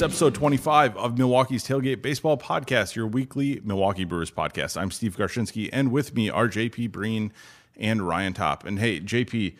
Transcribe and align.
It's 0.00 0.04
episode 0.06 0.34
25 0.34 0.96
of 0.96 1.18
Milwaukee's 1.18 1.62
Tailgate 1.62 2.00
Baseball 2.00 2.38
Podcast, 2.38 2.94
your 2.94 3.06
weekly 3.06 3.60
Milwaukee 3.62 4.06
Brewers 4.06 4.30
podcast. 4.30 4.80
I'm 4.80 4.90
Steve 4.90 5.14
Garshinsky, 5.14 5.68
and 5.74 5.92
with 5.92 6.14
me 6.14 6.30
are 6.30 6.48
JP 6.48 6.90
Breen 6.90 7.34
and 7.76 8.08
Ryan 8.08 8.32
Top. 8.32 8.64
And 8.64 8.78
hey, 8.78 9.00
JP, 9.00 9.56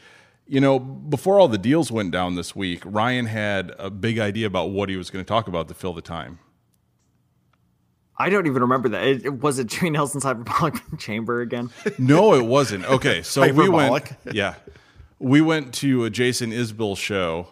you 0.47 0.59
know, 0.59 0.79
before 0.79 1.39
all 1.39 1.47
the 1.47 1.59
deals 1.59 1.93
went 1.93 2.11
down 2.11 2.37
this 2.37 2.57
week, 2.57 2.83
Ryan 2.87 3.27
had 3.27 3.75
a 3.79 3.91
big 3.91 4.19
idea 4.19 4.47
about 4.47 4.71
what 4.71 4.89
he 4.89 4.97
was 4.97 5.11
going 5.11 5.23
to 5.23 5.29
talk 5.29 5.47
about 5.47 5.69
to 5.69 5.75
fill 5.75 5.93
the 5.93 6.01
time. 6.01 6.39
I 8.17 8.31
don't 8.31 8.47
even 8.47 8.63
remember 8.63 8.89
that. 8.89 9.07
It, 9.07 9.27
it 9.27 9.43
was 9.43 9.59
it 9.59 9.67
Jimmy 9.67 9.91
Nelson's 9.91 10.25
hyperbaric 10.25 10.99
chamber 10.99 11.43
again? 11.43 11.69
No, 11.99 12.33
it 12.33 12.47
wasn't. 12.47 12.87
Okay, 12.87 13.21
so 13.21 13.47
we 13.53 13.69
went. 13.69 14.11
Yeah, 14.33 14.55
we 15.19 15.43
went 15.43 15.75
to 15.75 16.07
a 16.07 16.09
Jason 16.09 16.51
Isbell 16.51 16.97
show 16.97 17.49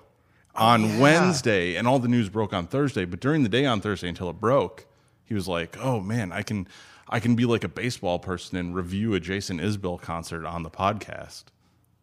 on 0.58 0.82
yeah. 0.82 1.00
Wednesday, 1.00 1.76
and 1.76 1.86
all 1.86 1.98
the 1.98 2.08
news 2.08 2.28
broke 2.28 2.52
on 2.52 2.66
Thursday. 2.66 3.04
But 3.04 3.20
during 3.20 3.42
the 3.42 3.48
day 3.48 3.64
on 3.64 3.80
Thursday, 3.80 4.08
until 4.08 4.28
it 4.30 4.40
broke, 4.40 4.86
he 5.24 5.34
was 5.34 5.48
like, 5.48 5.76
"Oh 5.78 6.00
man, 6.00 6.32
I 6.32 6.42
can, 6.42 6.68
I 7.08 7.20
can 7.20 7.34
be 7.34 7.44
like 7.44 7.64
a 7.64 7.68
baseball 7.68 8.18
person 8.18 8.58
and 8.58 8.74
review 8.74 9.14
a 9.14 9.20
Jason 9.20 9.58
Isbell 9.58 10.00
concert 10.00 10.44
on 10.44 10.62
the 10.62 10.70
podcast." 10.70 11.44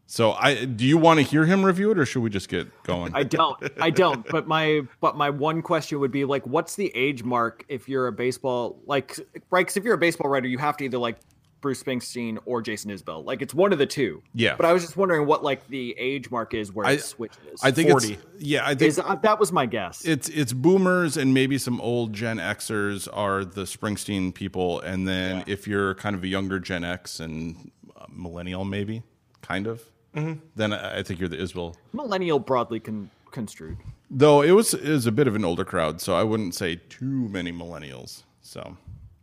So, 0.07 0.33
I 0.33 0.65
do 0.65 0.85
you 0.85 0.97
want 0.97 1.19
to 1.19 1.25
hear 1.25 1.45
him 1.45 1.65
review 1.65 1.89
it, 1.91 1.97
or 1.97 2.05
should 2.05 2.21
we 2.21 2.29
just 2.29 2.47
get 2.47 2.67
going? 2.83 3.13
I 3.15 3.23
don't. 3.23 3.57
I 3.81 3.89
don't. 3.89 4.25
But 4.27 4.47
my 4.47 4.81
but 5.01 5.17
my 5.17 5.31
one 5.31 5.61
question 5.61 5.99
would 5.99 6.11
be 6.11 6.25
like, 6.25 6.45
what's 6.45 6.75
the 6.75 6.91
age 6.95 7.23
mark 7.23 7.65
if 7.69 7.89
you're 7.89 8.07
a 8.07 8.11
baseball 8.11 8.79
like 8.85 9.17
right? 9.49 9.61
Because 9.61 9.77
if 9.77 9.83
you're 9.83 9.95
a 9.95 9.99
baseball 9.99 10.29
writer, 10.29 10.47
you 10.47 10.59
have 10.59 10.77
to 10.77 10.85
either 10.85 10.99
like 10.99 11.17
Bruce 11.65 11.81
Springsteen 11.81 12.37
or 12.45 12.61
Jason 12.61 12.91
Isbell. 12.91 13.25
Like 13.25 13.41
it's 13.41 13.55
one 13.55 13.73
of 13.73 13.79
the 13.79 13.87
two. 13.87 14.21
Yeah. 14.35 14.55
But 14.55 14.67
I 14.67 14.71
was 14.73 14.83
just 14.83 14.95
wondering 14.97 15.25
what 15.25 15.43
like 15.43 15.67
the 15.67 15.95
age 15.97 16.29
mark 16.29 16.53
is 16.53 16.71
where 16.71 16.85
I- 16.85 16.91
it 16.91 17.01
switches. 17.03 17.59
I 17.63 17.71
think 17.71 17.89
40. 17.89 18.13
it's 18.13 18.23
yeah. 18.37 18.61
I 18.63 18.75
think 18.75 18.89
is 18.89 18.99
uh, 18.99 19.15
that 19.23 19.39
was 19.39 19.51
my 19.51 19.65
guess. 19.65 20.05
it's 20.05 20.29
it's 20.29 20.53
boomers 20.53 21.17
and 21.17 21.33
maybe 21.33 21.57
some 21.57 21.81
old 21.81 22.13
Gen 22.13 22.37
Xers 22.37 23.07
are 23.11 23.43
the 23.43 23.63
Springsteen 23.63 24.31
people, 24.31 24.79
and 24.81 25.07
then 25.07 25.43
if 25.47 25.67
you're 25.67 25.95
kind 25.95 26.15
of 26.15 26.23
a 26.23 26.27
younger 26.27 26.59
Gen 26.59 26.83
X 26.83 27.19
and 27.19 27.71
uh, 27.99 28.05
millennial, 28.11 28.63
maybe 28.63 29.01
kind 29.41 29.65
of, 29.65 29.81
then 30.13 30.71
I 30.71 30.99
I 30.99 31.03
think 31.03 31.19
you're 31.19 31.29
the 31.29 31.37
Isbell. 31.37 31.73
Millennial 31.93 32.37
broadly 32.37 32.79
con- 32.79 33.09
construed. 33.31 33.77
Though 34.11 34.43
it 34.43 34.51
was 34.51 34.75
it 34.75 34.87
was 34.87 35.07
a 35.07 35.11
bit 35.11 35.27
of 35.27 35.33
an 35.35 35.43
older 35.43 35.65
crowd, 35.65 35.99
so 35.99 36.13
I 36.15 36.21
wouldn't 36.21 36.53
say 36.53 36.75
too 36.89 37.27
many 37.29 37.51
millennials. 37.51 38.21
So 38.41 38.77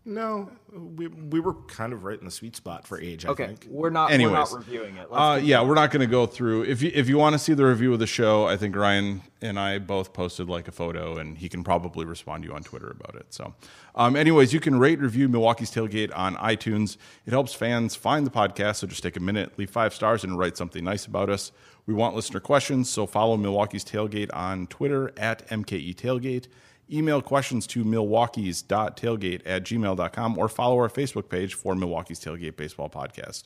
No, 0.05 0.51
we 0.73 1.07
we 1.07 1.39
were 1.39 1.55
kind 1.69 1.93
of 1.93 2.03
right 2.03 2.19
in 2.19 2.25
the 2.25 2.31
sweet 2.33 2.57
spot 2.57 2.85
for 2.89 3.01
age. 3.01 3.25
I 3.25 3.29
Okay, 3.29 3.47
think. 3.47 3.67
we're 3.71 3.89
not. 3.91 4.09
we're 4.09 4.15
Anyways. 4.15 4.33
not 4.51 4.53
reviewing 4.53 4.97
it. 4.97 5.09
Let's 5.13 5.13
Uh, 5.13 5.41
yeah, 5.41 5.63
we're 5.63 5.77
not 5.77 5.93
going 5.93 6.01
to 6.01 6.11
go 6.11 6.27
through. 6.27 6.65
If 6.65 6.83
you 6.83 6.91
if 6.93 7.09
you 7.09 7.19
want 7.19 7.35
to 7.35 7.39
see 7.39 7.55
the 7.55 7.65
review 7.65 7.93
of 7.93 8.01
the 8.01 8.07
show, 8.09 8.47
I 8.49 8.57
think 8.57 8.75
Ryan 8.75 9.23
and 9.41 9.61
I 9.61 9.79
both 9.79 10.13
posted 10.13 10.49
like 10.49 10.67
a 10.67 10.73
photo, 10.73 11.19
and 11.19 11.39
he 11.39 11.49
can 11.49 11.63
probably 11.63 12.05
respond 12.05 12.43
to 12.43 12.49
you 12.49 12.55
on 12.57 12.65
Twitter 12.65 12.89
about 12.91 13.15
it. 13.15 13.27
So, 13.33 13.55
um, 13.95 14.17
anyways, 14.17 14.53
you 14.53 14.59
can 14.59 14.77
rate 14.77 14.99
review 14.99 15.29
Milwaukee's 15.29 15.71
tailgate 15.71 16.11
on 16.17 16.35
iTunes. 16.37 16.97
It 17.25 17.31
helps 17.31 17.55
fans 17.55 17.95
find 17.95 18.27
the 18.27 18.31
podcast. 18.33 18.77
So 18.77 18.89
just 18.89 19.05
take 19.05 19.17
a 19.17 19.21
minute, 19.21 19.57
leave 19.57 19.71
five 19.71 19.95
stars, 19.95 20.25
and 20.25 20.37
write 20.37 20.57
something 20.57 20.83
nice 20.83 21.07
about 21.07 21.31
us. 21.31 21.53
We 21.87 21.95
want 21.95 22.17
listener 22.17 22.41
questions, 22.41 22.91
so 22.91 23.07
follow 23.07 23.37
Milwaukee's 23.37 23.85
tailgate 23.85 24.31
on 24.35 24.67
Twitter 24.67 25.13
at 25.17 25.47
MKE 25.49 25.95
Tailgate. 25.95 26.47
Email 26.93 27.23
questions 27.23 27.67
to 27.69 27.85
milwaukee's.tailgate 27.85 29.43
at 29.47 29.65
gmail.com 29.65 30.39
or 30.39 30.49
follow 30.49 30.77
our 30.77 30.89
Facebook 30.89 31.29
page 31.29 31.55
for 31.55 31.75
Milwaukee's 31.75 32.21
Tailgate 32.21 32.57
Baseball 32.57 32.91
Podcast. 32.91 33.45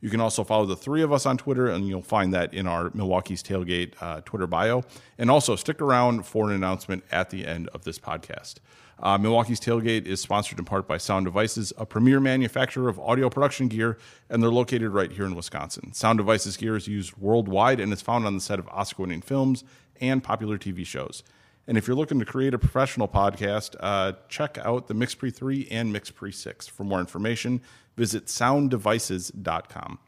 You 0.00 0.10
can 0.10 0.20
also 0.20 0.44
follow 0.44 0.66
the 0.66 0.76
three 0.76 1.02
of 1.02 1.12
us 1.12 1.26
on 1.26 1.38
Twitter, 1.38 1.68
and 1.68 1.88
you'll 1.88 2.02
find 2.02 2.32
that 2.34 2.52
in 2.52 2.66
our 2.66 2.90
Milwaukee's 2.90 3.42
Tailgate 3.42 3.94
uh, 4.00 4.20
Twitter 4.24 4.46
bio. 4.46 4.84
And 5.18 5.30
also 5.30 5.56
stick 5.56 5.80
around 5.80 6.26
for 6.26 6.48
an 6.48 6.54
announcement 6.54 7.04
at 7.10 7.30
the 7.30 7.46
end 7.46 7.68
of 7.68 7.84
this 7.84 7.98
podcast. 7.98 8.56
Uh, 8.98 9.18
Milwaukee's 9.18 9.60
Tailgate 9.60 10.06
is 10.06 10.20
sponsored 10.20 10.58
in 10.58 10.64
part 10.64 10.88
by 10.88 10.96
Sound 10.96 11.26
Devices, 11.26 11.72
a 11.76 11.84
premier 11.84 12.18
manufacturer 12.18 12.88
of 12.88 12.98
audio 12.98 13.28
production 13.28 13.68
gear, 13.68 13.98
and 14.30 14.42
they're 14.42 14.50
located 14.50 14.90
right 14.90 15.12
here 15.12 15.26
in 15.26 15.34
Wisconsin. 15.34 15.92
Sound 15.92 16.18
Devices 16.18 16.56
gear 16.56 16.76
is 16.76 16.88
used 16.88 17.16
worldwide 17.18 17.78
and 17.78 17.92
is 17.92 18.00
found 18.00 18.26
on 18.26 18.34
the 18.34 18.40
set 18.40 18.58
of 18.58 18.68
Oscar 18.68 19.02
winning 19.02 19.20
films 19.20 19.64
and 20.00 20.22
popular 20.22 20.56
TV 20.56 20.86
shows. 20.86 21.22
And 21.68 21.76
if 21.76 21.86
you're 21.88 21.96
looking 21.96 22.18
to 22.20 22.24
create 22.24 22.54
a 22.54 22.58
professional 22.58 23.08
podcast, 23.08 23.74
uh, 23.80 24.12
check 24.28 24.56
out 24.62 24.86
the 24.86 24.94
Mixpre 24.94 25.34
3 25.34 25.66
and 25.70 25.92
Mixpre 25.94 26.32
6. 26.32 26.66
For 26.68 26.84
more 26.84 27.00
information, 27.00 27.60
visit 27.96 28.26
sounddevices.com. 28.26 29.98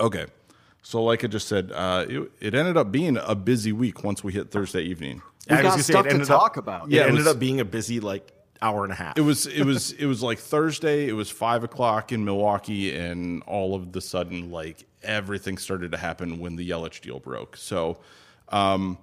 Okay. 0.00 0.26
So, 0.82 1.02
like 1.02 1.24
I 1.24 1.28
just 1.28 1.48
said, 1.48 1.72
uh, 1.72 2.04
it, 2.08 2.30
it 2.40 2.54
ended 2.54 2.76
up 2.76 2.92
being 2.92 3.16
a 3.16 3.34
busy 3.34 3.72
week 3.72 4.04
once 4.04 4.22
we 4.22 4.32
hit 4.34 4.50
Thursday 4.50 4.82
evening. 4.82 5.22
We've 5.48 5.58
got 5.62 5.70
gonna 5.70 5.82
say, 5.82 5.92
stuff 5.94 6.06
it 6.06 6.18
to 6.18 6.24
talk 6.26 6.52
up, 6.52 6.56
about. 6.58 6.90
Yeah, 6.90 6.96
Yeah, 6.96 7.02
it 7.02 7.04
it 7.04 7.08
ended 7.10 7.24
was- 7.24 7.34
up 7.34 7.38
being 7.40 7.60
a 7.60 7.64
busy 7.64 8.00
like 8.00 8.30
hour 8.60 8.84
and 8.84 8.92
a 8.92 8.96
half. 8.96 9.16
It 9.16 9.22
was 9.22 9.46
it 9.46 9.64
was 9.64 9.92
it 9.92 10.04
was 10.06 10.22
like 10.22 10.38
Thursday. 10.38 11.08
It 11.08 11.12
was 11.14 11.30
five 11.30 11.64
o'clock 11.64 12.12
in 12.12 12.24
Milwaukee, 12.24 12.94
and 12.94 13.42
all 13.44 13.74
of 13.74 13.92
the 13.92 14.00
sudden, 14.02 14.50
like 14.50 14.84
everything 15.02 15.56
started 15.56 15.92
to 15.92 15.98
happen 15.98 16.38
when 16.38 16.56
the 16.56 16.68
Yelich 16.68 17.00
deal 17.00 17.18
broke. 17.18 17.56
So, 17.56 18.00
um, 18.50 18.98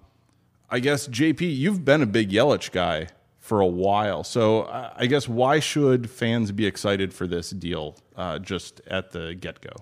I 0.71 0.79
guess 0.79 1.07
JP, 1.07 1.41
you've 1.41 1.85
been 1.85 2.01
a 2.01 2.05
big 2.05 2.31
Yelich 2.31 2.71
guy 2.71 3.09
for 3.39 3.59
a 3.59 3.67
while. 3.67 4.23
So, 4.23 4.65
I 4.95 5.05
guess 5.05 5.27
why 5.27 5.59
should 5.59 6.09
fans 6.09 6.51
be 6.51 6.65
excited 6.65 7.13
for 7.13 7.27
this 7.27 7.49
deal 7.49 7.97
uh, 8.15 8.39
just 8.39 8.81
at 8.87 9.11
the 9.11 9.35
get 9.35 9.61
go? 9.61 9.73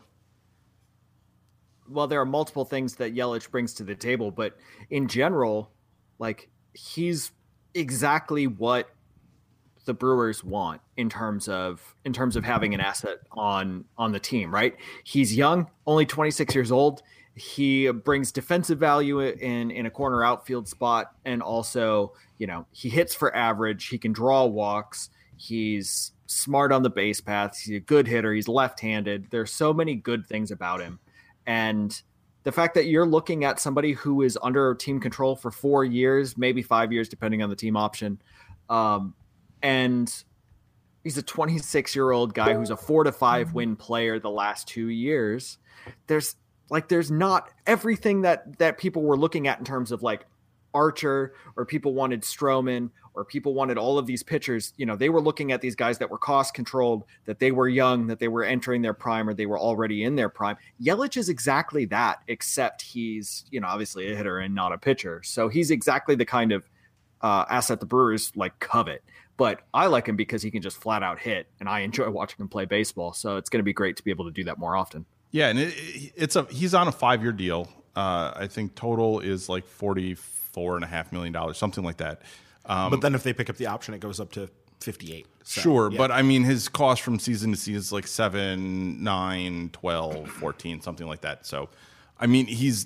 well, 1.90 2.08
there 2.08 2.22
are 2.22 2.26
multiple 2.26 2.66
things 2.66 2.96
that 2.96 3.16
Yelich 3.16 3.50
brings 3.50 3.74
to 3.76 3.84
the 3.84 3.96
table, 3.96 4.32
but 4.32 4.58
in 4.90 5.08
general, 5.08 5.72
like 6.20 6.50
he's 6.74 7.32
exactly 7.74 8.48
what 8.48 8.90
the 9.86 9.94
Brewers 9.94 10.44
want 10.44 10.82
in 10.98 11.10
terms 11.10 11.48
of 11.48 11.96
in 12.06 12.14
terms 12.14 12.36
of 12.36 12.44
having 12.44 12.74
an 12.74 12.80
asset 12.80 13.20
on 13.32 13.86
on 13.98 14.12
the 14.12 14.20
team, 14.20 14.54
right? 14.54 14.76
He's 15.04 15.36
young, 15.36 15.68
only 15.88 16.06
26 16.06 16.54
years 16.54 16.72
old. 16.72 17.02
He 17.40 17.90
brings 17.90 18.32
defensive 18.34 18.80
value 18.80 19.22
in 19.22 19.72
in 19.72 19.86
a 19.86 19.90
corner 19.90 20.24
outfield 20.24 20.68
spot 20.68 21.14
and 21.24 21.42
also, 21.42 22.14
you 22.38 22.48
know, 22.48 22.66
he 22.72 22.90
hits 22.90 23.16
for 23.16 23.34
average, 23.36 23.88
he 23.88 23.98
can 23.98 24.12
draw 24.12 24.46
walks, 24.46 25.10
he's 25.38 26.12
smart 26.26 26.72
on 26.72 26.84
the 26.84 26.90
base 26.90 27.22
path, 27.22 27.58
he's 27.58 27.76
a 27.76 27.80
good 27.80 28.08
hitter, 28.08 28.34
he's 28.34 28.48
left-handed. 28.48 29.28
There's 29.32 29.52
so 29.52 29.74
many 29.74 29.96
good 29.96 30.28
things 30.28 30.52
about 30.52 30.82
him. 30.82 31.00
And 31.48 32.00
the 32.44 32.52
fact 32.52 32.74
that 32.76 32.88
you're 32.88 33.06
looking 33.06 33.46
at 33.46 33.60
somebody 33.60 33.94
who 33.94 34.22
is 34.22 34.38
under 34.42 34.76
team 34.76 35.00
control 35.00 35.36
for 35.36 35.50
four 35.50 35.86
years, 35.86 36.38
maybe 36.38 36.62
five 36.62 36.92
years, 36.92 37.08
depending 37.08 37.42
on 37.42 37.50
the 37.50 37.56
team 37.56 37.78
option, 37.78 38.22
um, 38.70 39.14
and 39.62 40.24
he's 41.04 41.18
a 41.18 41.24
26 41.24 41.96
year 41.96 42.12
old 42.12 42.34
guy 42.34 42.54
who's 42.54 42.70
a 42.70 42.78
four 42.78 43.04
to 43.06 43.12
five 43.12 43.54
win 43.54 43.76
player 43.76 44.20
the 44.20 44.30
last 44.30 44.68
two 44.68 44.90
years. 44.90 45.58
There's 46.08 46.36
like 46.70 46.88
there's 46.88 47.12
not 47.12 47.50
everything 47.66 48.22
that 48.22 48.58
that 48.60 48.78
people 48.78 49.02
were 49.04 49.18
looking 49.18 49.48
at 49.48 49.60
in 49.60 49.66
terms 49.66 49.92
of 49.92 50.04
like 50.04 50.26
Archer 50.74 51.34
or 51.56 51.66
people 51.66 51.94
wanted 51.94 52.22
Stroman 52.22 52.90
or 53.14 53.26
people 53.26 53.54
wanted 53.54 53.78
all 53.78 53.98
of 53.98 54.06
these 54.06 54.24
pitchers. 54.24 54.74
You 54.78 54.86
know, 54.86 54.96
they 54.96 55.10
were 55.10 55.22
looking 55.22 55.52
at 55.52 55.62
these 55.62 55.76
guys 55.76 55.98
that 55.98 56.10
were 56.10 56.18
cost 56.18 56.54
controlled, 56.54 57.04
that 57.26 57.40
they 57.40 57.52
were 57.52 57.68
young, 57.68 58.08
that 58.08 58.20
they 58.20 58.28
were 58.28 58.44
entering 58.44 58.82
their 58.82 58.94
prime 58.94 59.28
or 59.28 59.34
they 59.34 59.46
were 59.46 59.60
already 59.60 60.04
in 60.04 60.16
their 60.16 60.30
prime. 60.30 60.58
Yelich 60.82 61.18
is 61.18 61.28
exactly 61.28 61.86
that, 61.86 62.20
except 62.28 62.82
he's, 62.82 63.46
you 63.52 63.60
know, 63.60 63.68
obviously 63.68 64.12
a 64.12 64.16
hitter 64.16 64.40
and 64.40 64.54
not 64.54 64.72
a 64.72 64.78
pitcher. 64.78 65.22
So 65.24 65.50
he's 65.50 65.72
exactly 65.72 66.16
the 66.16 66.26
kind 66.26 66.52
of 66.52 66.70
uh, 67.22 67.46
asset 67.50 67.80
the 67.80 67.86
Brewers 67.86 68.32
like 68.36 68.58
covet. 68.60 69.04
But 69.38 69.62
I 69.74 69.88
like 69.88 70.08
him 70.08 70.18
because 70.18 70.42
he 70.42 70.52
can 70.52 70.62
just 70.62 70.78
flat 70.78 71.02
out 71.02 71.18
hit, 71.18 71.48
and 71.62 71.70
I 71.70 71.80
enjoy 71.80 72.10
watching 72.10 72.42
him 72.42 72.50
play 72.50 72.66
baseball. 72.66 73.14
So 73.14 73.38
it's 73.38 73.50
going 73.50 73.60
to 73.60 73.64
be 73.64 73.72
great 73.72 73.96
to 73.96 74.04
be 74.04 74.12
able 74.12 74.26
to 74.26 74.32
do 74.32 74.44
that 74.44 74.58
more 74.58 74.76
often. 74.76 75.06
Yeah, 75.32 75.50
and 75.50 75.60
it, 75.60 75.74
it's 76.16 76.36
a 76.36 76.44
he's 76.46 76.74
on 76.74 76.88
a 76.88 76.92
five 76.92 77.22
year 77.22 77.32
deal. 77.32 77.70
Uh, 77.96 78.32
I 78.36 78.48
think 78.48 78.76
total 78.76 79.20
is 79.20 79.50
like 79.50 79.66
forty 79.66 80.16
four 80.16 80.76
and 80.76 80.84
a 80.84 80.88
half 80.88 81.12
million 81.12 81.34
dollars, 81.34 81.58
something 81.58 81.84
like 81.84 81.98
that. 81.98 82.22
Um, 82.66 82.90
but 82.92 83.02
then 83.02 83.16
if 83.16 83.24
they 83.24 83.34
pick 83.34 83.50
up 83.50 83.58
the 83.58 83.68
option, 83.68 83.94
it 83.94 84.00
goes 84.00 84.20
up 84.20 84.32
to 84.34 84.50
fifty-eight. 84.80 85.28
So, 85.44 85.62
Sure, 85.62 85.92
yeah. 85.92 85.98
but 85.98 86.12
I 86.12 86.22
mean, 86.22 86.44
his 86.44 86.70
cost 86.70 87.02
from 87.02 87.18
season 87.18 87.52
to 87.52 87.58
season 87.58 87.80
is 87.80 87.92
like 87.92 88.06
7, 88.06 89.04
9, 89.04 89.70
12, 89.74 90.30
14, 90.30 90.82
something 90.82 91.08
like 91.08 91.22
that. 91.22 91.48
So, 91.48 91.70
I 92.20 92.28
mean, 92.28 92.46
he's 92.46 92.86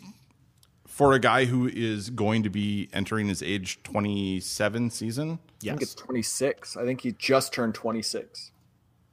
for 0.87 1.11
a 1.11 1.19
guy 1.19 1.43
who 1.43 1.67
is 1.67 2.09
going 2.09 2.43
to 2.43 2.49
be 2.49 2.87
entering 2.93 3.27
his 3.27 3.43
age 3.43 3.83
27 3.83 4.91
season. 4.91 5.39
I 5.61 5.65
think 5.65 5.81
it's 5.81 5.95
26. 5.95 6.77
I 6.77 6.85
think 6.85 7.01
he 7.01 7.11
just 7.11 7.51
turned 7.51 7.75
26. 7.75 8.51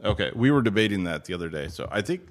Okay, 0.04 0.30
we 0.36 0.52
were 0.52 0.62
debating 0.62 1.02
that 1.04 1.24
the 1.24 1.34
other 1.34 1.48
day. 1.48 1.66
So, 1.66 1.88
I 1.90 2.02
think 2.02 2.22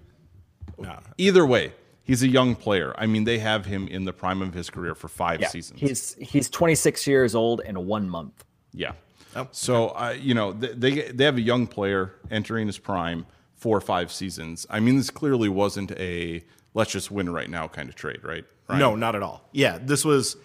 No. 0.81 0.99
either 1.17 1.45
way, 1.45 1.73
he's 2.03 2.23
a 2.23 2.27
young 2.27 2.55
player. 2.55 2.93
I 2.97 3.05
mean, 3.05 3.23
they 3.23 3.39
have 3.39 3.65
him 3.65 3.87
in 3.87 4.05
the 4.05 4.13
prime 4.13 4.41
of 4.41 4.53
his 4.53 4.69
career 4.69 4.95
for 4.95 5.07
five 5.07 5.45
seasons. 5.47 5.79
He's 5.79 6.15
he's 6.19 6.49
26 6.49 7.07
years 7.07 7.35
old 7.35 7.61
and 7.65 7.85
one 7.85 8.09
month. 8.09 8.43
Yeah. 8.73 8.93
Oh, 9.35 9.47
so 9.51 9.89
uh, 9.89 10.15
you 10.19 10.33
know 10.33 10.53
th- 10.53 10.73
they 10.75 11.01
they 11.11 11.23
have 11.23 11.37
a 11.37 11.41
young 11.41 11.67
player 11.67 12.15
entering 12.31 12.67
his 12.67 12.79
prime 12.79 13.25
four 13.55 13.77
or 13.77 13.81
five 13.81 14.11
seasons. 14.11 14.65
I 14.69 14.79
mean, 14.79 14.97
this 14.97 15.09
clearly 15.09 15.49
wasn't 15.49 15.91
a 15.91 16.43
let's 16.73 16.91
just 16.91 17.11
win 17.11 17.31
right 17.31 17.49
now 17.49 17.67
kind 17.67 17.89
of 17.89 17.95
trade, 17.95 18.23
right? 18.23 18.45
Ryan? 18.67 18.79
No, 18.79 18.95
not 18.95 19.15
at 19.15 19.23
all. 19.23 19.47
Yeah, 19.51 19.77
this 19.79 20.03
was 20.03 20.37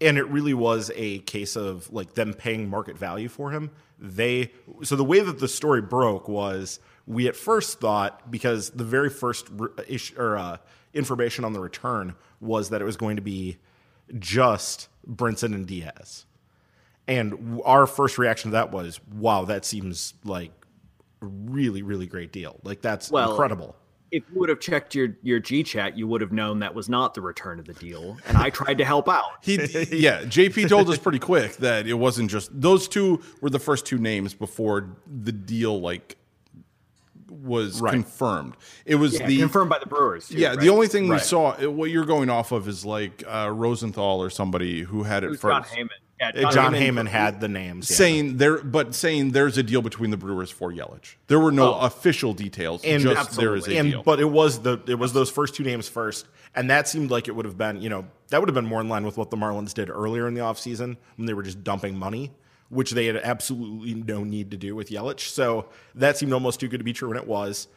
and 0.00 0.18
it 0.18 0.26
really 0.28 0.54
was 0.54 0.90
a 0.94 1.20
case 1.20 1.56
of 1.56 1.90
like 1.92 2.14
them 2.14 2.34
paying 2.34 2.68
market 2.68 2.98
value 2.98 3.28
for 3.28 3.50
him. 3.50 3.70
They 3.98 4.52
so 4.82 4.96
the 4.96 5.04
way 5.04 5.20
that 5.20 5.38
the 5.38 5.48
story 5.48 5.82
broke 5.82 6.28
was 6.28 6.80
we 7.10 7.26
at 7.26 7.34
first 7.34 7.80
thought 7.80 8.30
because 8.30 8.70
the 8.70 8.84
very 8.84 9.10
first 9.10 9.48
issue 9.88 10.14
or 10.16 10.36
uh, 10.36 10.58
information 10.94 11.44
on 11.44 11.52
the 11.52 11.60
return 11.60 12.14
was 12.40 12.70
that 12.70 12.80
it 12.80 12.84
was 12.84 12.96
going 12.96 13.16
to 13.16 13.22
be 13.22 13.58
just 14.18 14.88
Brinson 15.08 15.54
and 15.54 15.66
Diaz, 15.66 16.24
and 17.08 17.60
our 17.64 17.88
first 17.88 18.16
reaction 18.16 18.52
to 18.52 18.54
that 18.54 18.70
was, 18.70 19.00
"Wow, 19.12 19.44
that 19.46 19.64
seems 19.64 20.14
like 20.24 20.52
a 21.20 21.26
really 21.26 21.82
really 21.82 22.06
great 22.06 22.32
deal. 22.32 22.60
Like 22.62 22.80
that's 22.80 23.10
well, 23.10 23.32
incredible." 23.32 23.76
if 24.12 24.24
you 24.32 24.40
would 24.40 24.48
have 24.48 24.60
checked 24.60 24.94
your 24.94 25.16
your 25.22 25.40
G 25.40 25.64
chat, 25.64 25.96
you 25.98 26.06
would 26.06 26.20
have 26.20 26.32
known 26.32 26.60
that 26.60 26.74
was 26.74 26.88
not 26.88 27.14
the 27.14 27.20
return 27.20 27.58
of 27.58 27.64
the 27.64 27.74
deal, 27.74 28.18
and 28.26 28.36
I 28.36 28.50
tried 28.50 28.78
to 28.78 28.84
help 28.84 29.08
out. 29.08 29.42
He, 29.42 29.54
yeah, 29.56 30.22
JP 30.22 30.68
told 30.68 30.88
us 30.90 30.98
pretty 30.98 31.18
quick 31.18 31.56
that 31.56 31.88
it 31.88 31.94
wasn't 31.94 32.30
just 32.30 32.50
those 32.52 32.86
two 32.86 33.20
were 33.40 33.50
the 33.50 33.58
first 33.58 33.86
two 33.86 33.98
names 33.98 34.32
before 34.32 34.96
the 35.06 35.32
deal 35.32 35.80
like 35.80 36.16
was 37.30 37.80
right. 37.80 37.92
confirmed. 37.92 38.56
It 38.84 38.96
was 38.96 39.18
yeah, 39.18 39.26
the 39.26 39.38
confirmed 39.38 39.70
by 39.70 39.78
the 39.78 39.86
Brewers. 39.86 40.28
Too, 40.28 40.36
yeah, 40.36 40.50
right? 40.50 40.60
the 40.60 40.68
only 40.68 40.88
thing 40.88 41.08
right. 41.08 41.16
we 41.16 41.20
saw, 41.20 41.54
what 41.68 41.90
you're 41.90 42.04
going 42.04 42.30
off 42.30 42.52
of, 42.52 42.68
is 42.68 42.84
like 42.84 43.22
uh, 43.26 43.50
Rosenthal 43.52 44.22
or 44.22 44.30
somebody 44.30 44.82
who 44.82 45.04
had 45.04 45.24
it, 45.24 45.32
it 45.32 45.40
first. 45.40 45.70
John 45.70 45.78
Heyman. 45.78 45.88
Yeah, 46.20 46.32
John, 46.32 46.52
John 46.52 46.72
Heyman, 46.74 47.06
Heyman 47.06 47.08
had 47.08 47.40
the 47.40 47.48
names 47.48 47.90
yeah. 47.90 47.96
saying 47.96 48.36
there, 48.36 48.62
but 48.62 48.94
saying 48.94 49.30
there's 49.30 49.56
a 49.56 49.62
deal 49.62 49.80
between 49.80 50.10
the 50.10 50.18
Brewers 50.18 50.50
for 50.50 50.70
Yelich. 50.70 51.14
There 51.28 51.40
were 51.40 51.50
no 51.50 51.74
oh. 51.74 51.78
official 51.78 52.34
details, 52.34 52.84
and 52.84 53.02
just 53.02 53.16
absolutely. 53.16 53.44
there 53.44 53.56
is 53.56 53.68
a 53.68 53.78
and, 53.78 53.90
deal. 53.90 54.02
But 54.02 54.20
it 54.20 54.26
was 54.26 54.60
the 54.60 54.82
it 54.86 54.98
was 54.98 55.14
those 55.14 55.30
first 55.30 55.54
two 55.54 55.64
names 55.64 55.88
first, 55.88 56.26
and 56.54 56.68
that 56.68 56.88
seemed 56.88 57.10
like 57.10 57.26
it 57.26 57.34
would 57.34 57.46
have 57.46 57.56
been 57.56 57.80
you 57.80 57.88
know 57.88 58.04
that 58.28 58.38
would 58.38 58.50
have 58.50 58.54
been 58.54 58.66
more 58.66 58.82
in 58.82 58.90
line 58.90 59.06
with 59.06 59.16
what 59.16 59.30
the 59.30 59.38
Marlins 59.38 59.72
did 59.72 59.88
earlier 59.88 60.28
in 60.28 60.34
the 60.34 60.42
offseason 60.42 60.98
when 61.16 61.24
they 61.24 61.32
were 61.32 61.42
just 61.42 61.64
dumping 61.64 61.96
money, 61.96 62.32
which 62.70 62.92
they 62.92 63.06
had 63.06 63.16
absolutely 63.16 63.94
no 63.94 64.24
need 64.24 64.52
to 64.52 64.56
do 64.56 64.74
with 64.74 64.88
Yelich. 64.88 65.20
So 65.20 65.66
that 65.96 66.16
seemed 66.16 66.32
almost 66.32 66.60
too 66.60 66.68
good 66.68 66.78
to 66.78 66.84
be 66.84 66.92
true, 66.92 67.10
and 67.10 67.18
it 67.18 67.26
was. 67.26 67.68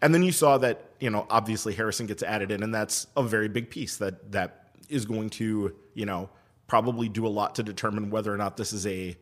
And 0.00 0.14
then 0.14 0.22
you 0.22 0.32
saw 0.32 0.58
that 0.58 0.90
you 1.00 1.10
know 1.10 1.26
obviously 1.30 1.74
Harrison 1.74 2.06
gets 2.06 2.22
added 2.22 2.50
in, 2.50 2.62
and 2.62 2.72
that's 2.72 3.06
a 3.16 3.22
very 3.22 3.48
big 3.48 3.70
piece 3.70 3.96
that 3.96 4.32
that 4.32 4.70
is 4.88 5.06
going 5.06 5.30
to 5.30 5.74
you 5.94 6.06
know 6.06 6.28
probably 6.66 7.08
do 7.08 7.26
a 7.26 7.28
lot 7.28 7.54
to 7.56 7.62
determine 7.62 8.10
whether 8.10 8.32
or 8.32 8.36
not 8.36 8.56
this 8.56 8.72
is 8.72 8.86
a 8.86 9.16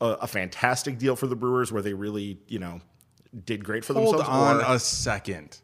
a, 0.00 0.06
a 0.06 0.26
fantastic 0.26 0.98
deal 0.98 1.14
for 1.14 1.26
the 1.26 1.36
Brewers, 1.36 1.70
where 1.70 1.82
they 1.82 1.94
really 1.94 2.38
you 2.48 2.58
know 2.58 2.80
did 3.44 3.64
great 3.64 3.84
for 3.84 3.92
Hold 3.92 4.14
themselves. 4.14 4.28
Hold 4.28 4.48
on 4.48 4.72
or, 4.72 4.74
a 4.76 4.78
second. 4.78 5.60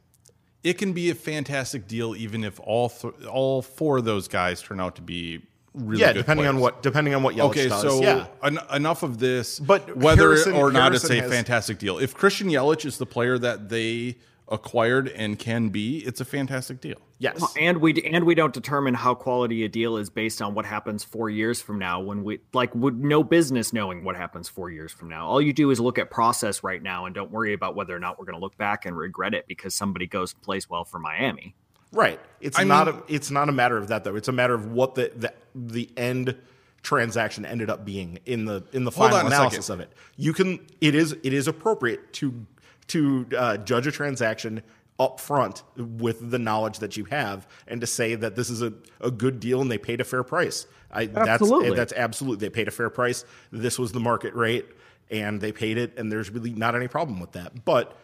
It 0.62 0.78
can 0.78 0.92
be 0.92 1.10
a 1.10 1.14
fantastic 1.14 1.86
deal 1.86 2.16
even 2.16 2.44
if 2.44 2.60
all 2.60 2.90
th- 2.90 3.24
all 3.24 3.62
four 3.62 3.98
of 3.98 4.04
those 4.04 4.28
guys 4.28 4.60
turn 4.62 4.80
out 4.80 4.96
to 4.96 5.02
be 5.02 5.42
really 5.74 6.00
yeah, 6.00 6.12
depending 6.12 6.44
players. 6.44 6.54
on 6.54 6.60
what 6.60 6.82
depending 6.82 7.14
on 7.14 7.22
what 7.22 7.34
Yelich 7.34 7.50
okay, 7.50 7.68
does. 7.68 7.82
so 7.82 8.00
yeah. 8.00 8.26
En- 8.42 8.58
enough 8.72 9.02
of 9.02 9.18
this. 9.18 9.58
But 9.58 9.96
whether 9.96 10.22
Harrison, 10.22 10.54
or 10.54 10.70
not 10.70 10.92
Harrison 10.92 11.12
it's 11.12 11.20
a 11.20 11.22
has, 11.22 11.32
fantastic 11.32 11.78
deal, 11.78 11.98
if 11.98 12.14
Christian 12.14 12.48
Yelich 12.48 12.84
is 12.84 12.98
the 12.98 13.06
player 13.06 13.38
that 13.38 13.68
they 13.68 14.16
acquired 14.48 15.08
and 15.08 15.38
can 15.38 15.70
be, 15.70 15.98
it's 15.98 16.20
a 16.20 16.24
fantastic 16.24 16.80
deal. 16.80 16.98
Yes, 17.18 17.42
and 17.58 17.78
we 17.78 18.02
and 18.02 18.24
we 18.24 18.34
don't 18.34 18.52
determine 18.52 18.92
how 18.92 19.14
quality 19.14 19.64
a 19.64 19.68
deal 19.68 19.96
is 19.96 20.10
based 20.10 20.42
on 20.42 20.54
what 20.54 20.66
happens 20.66 21.02
four 21.02 21.30
years 21.30 21.62
from 21.62 21.78
now. 21.78 22.00
When 22.00 22.22
we 22.22 22.40
like, 22.52 22.74
would 22.74 23.02
no 23.02 23.22
business 23.22 23.72
knowing 23.72 24.04
what 24.04 24.16
happens 24.16 24.48
four 24.48 24.70
years 24.70 24.92
from 24.92 25.08
now. 25.08 25.26
All 25.26 25.40
you 25.40 25.52
do 25.52 25.70
is 25.70 25.80
look 25.80 25.98
at 25.98 26.10
process 26.10 26.62
right 26.62 26.82
now, 26.82 27.06
and 27.06 27.14
don't 27.14 27.30
worry 27.30 27.54
about 27.54 27.74
whether 27.74 27.96
or 27.96 28.00
not 28.00 28.18
we're 28.18 28.26
going 28.26 28.36
to 28.36 28.40
look 28.40 28.56
back 28.58 28.84
and 28.84 28.96
regret 28.96 29.32
it 29.32 29.46
because 29.48 29.74
somebody 29.74 30.06
goes 30.06 30.34
and 30.34 30.42
plays 30.42 30.68
well 30.68 30.84
for 30.84 30.98
Miami. 30.98 31.54
Right. 31.92 32.20
It's 32.40 32.58
I 32.58 32.64
not 32.64 32.86
mean, 32.86 32.96
a 32.96 33.14
it's 33.14 33.30
not 33.30 33.48
a 33.48 33.52
matter 33.52 33.78
of 33.78 33.88
that 33.88 34.04
though. 34.04 34.16
It's 34.16 34.28
a 34.28 34.32
matter 34.32 34.54
of 34.54 34.72
what 34.72 34.96
the 34.96 35.12
the, 35.16 35.32
the 35.54 35.90
end 35.96 36.36
transaction 36.82 37.44
ended 37.46 37.70
up 37.70 37.84
being 37.84 38.18
in 38.26 38.44
the 38.44 38.62
in 38.72 38.84
the 38.84 38.92
final 38.92 39.18
analysis 39.18 39.68
of 39.68 39.80
it. 39.80 39.92
You 40.16 40.32
can 40.32 40.64
it 40.80 40.94
is 40.94 41.12
it 41.22 41.32
is 41.32 41.48
appropriate 41.48 42.12
to 42.14 42.46
to 42.88 43.26
uh, 43.36 43.56
judge 43.58 43.86
a 43.86 43.92
transaction 43.92 44.62
up 44.98 45.18
front 45.18 45.62
with 45.76 46.30
the 46.30 46.38
knowledge 46.38 46.78
that 46.78 46.96
you 46.96 47.04
have 47.06 47.48
and 47.66 47.80
to 47.80 47.86
say 47.86 48.14
that 48.14 48.36
this 48.36 48.48
is 48.48 48.62
a, 48.62 48.72
a 49.00 49.10
good 49.10 49.40
deal 49.40 49.60
and 49.60 49.70
they 49.70 49.78
paid 49.78 50.00
a 50.00 50.04
fair 50.04 50.22
price. 50.22 50.66
I, 50.92 51.10
absolutely. 51.16 51.70
That's, 51.70 51.92
that's 51.92 51.92
absolutely. 51.94 52.46
They 52.46 52.50
paid 52.50 52.68
a 52.68 52.70
fair 52.70 52.90
price. 52.90 53.24
This 53.50 53.78
was 53.78 53.90
the 53.90 53.98
market 53.98 54.34
rate 54.34 54.66
and 55.10 55.40
they 55.40 55.50
paid 55.50 55.78
it 55.78 55.98
and 55.98 56.12
there's 56.12 56.30
really 56.30 56.50
not 56.50 56.76
any 56.76 56.86
problem 56.86 57.18
with 57.18 57.32
that. 57.32 57.64
But 57.64 57.98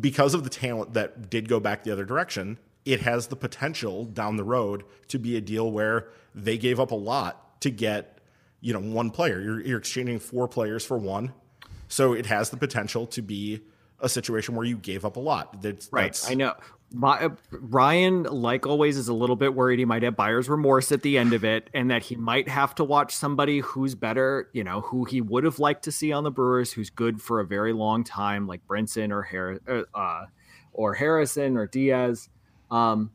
because 0.00 0.34
of 0.34 0.44
the 0.44 0.50
talent 0.50 0.94
that 0.94 1.28
did 1.28 1.48
go 1.48 1.58
back 1.58 1.82
the 1.82 1.90
other 1.90 2.04
direction, 2.04 2.58
it 2.84 3.00
has 3.00 3.28
the 3.28 3.36
potential 3.36 4.04
down 4.04 4.36
the 4.36 4.44
road 4.44 4.84
to 5.08 5.18
be 5.18 5.36
a 5.36 5.40
deal 5.40 5.70
where 5.70 6.08
they 6.34 6.58
gave 6.58 6.80
up 6.80 6.90
a 6.90 6.96
lot 6.96 7.60
to 7.60 7.70
get, 7.70 8.18
you 8.60 8.72
know, 8.72 8.80
one 8.80 9.10
player. 9.10 9.40
You're, 9.40 9.60
you're 9.60 9.78
exchanging 9.78 10.18
four 10.18 10.48
players 10.48 10.84
for 10.84 10.98
one. 10.98 11.32
So 11.88 12.12
it 12.12 12.26
has 12.26 12.50
the 12.50 12.56
potential 12.56 13.06
to 13.08 13.22
be 13.22 13.60
a 14.00 14.08
situation 14.08 14.56
where 14.56 14.66
you 14.66 14.76
gave 14.76 15.04
up 15.04 15.16
a 15.16 15.20
lot. 15.20 15.62
That's, 15.62 15.88
right. 15.92 16.06
That's, 16.06 16.30
I 16.30 16.34
know. 16.34 16.54
My, 16.94 17.20
uh, 17.20 17.28
Ryan, 17.50 18.24
like 18.24 18.66
always, 18.66 18.98
is 18.98 19.08
a 19.08 19.14
little 19.14 19.36
bit 19.36 19.54
worried 19.54 19.78
he 19.78 19.84
might 19.84 20.02
have 20.02 20.16
buyer's 20.16 20.48
remorse 20.48 20.92
at 20.92 21.02
the 21.02 21.16
end 21.16 21.32
of 21.32 21.42
it, 21.44 21.70
and 21.72 21.90
that 21.90 22.02
he 22.02 22.16
might 22.16 22.48
have 22.48 22.74
to 22.74 22.84
watch 22.84 23.14
somebody 23.14 23.60
who's 23.60 23.94
better, 23.94 24.50
you 24.52 24.62
know, 24.62 24.82
who 24.82 25.04
he 25.04 25.20
would 25.22 25.44
have 25.44 25.58
liked 25.58 25.84
to 25.84 25.92
see 25.92 26.12
on 26.12 26.24
the 26.24 26.30
Brewers, 26.30 26.72
who's 26.72 26.90
good 26.90 27.22
for 27.22 27.40
a 27.40 27.46
very 27.46 27.72
long 27.72 28.04
time, 28.04 28.46
like 28.46 28.66
Brinson 28.66 29.10
or 29.10 29.22
Harris, 29.22 29.60
uh, 29.66 29.82
uh, 29.94 30.26
or 30.72 30.94
Harrison 30.94 31.56
or 31.56 31.66
Diaz. 31.66 32.28
Um, 32.72 33.10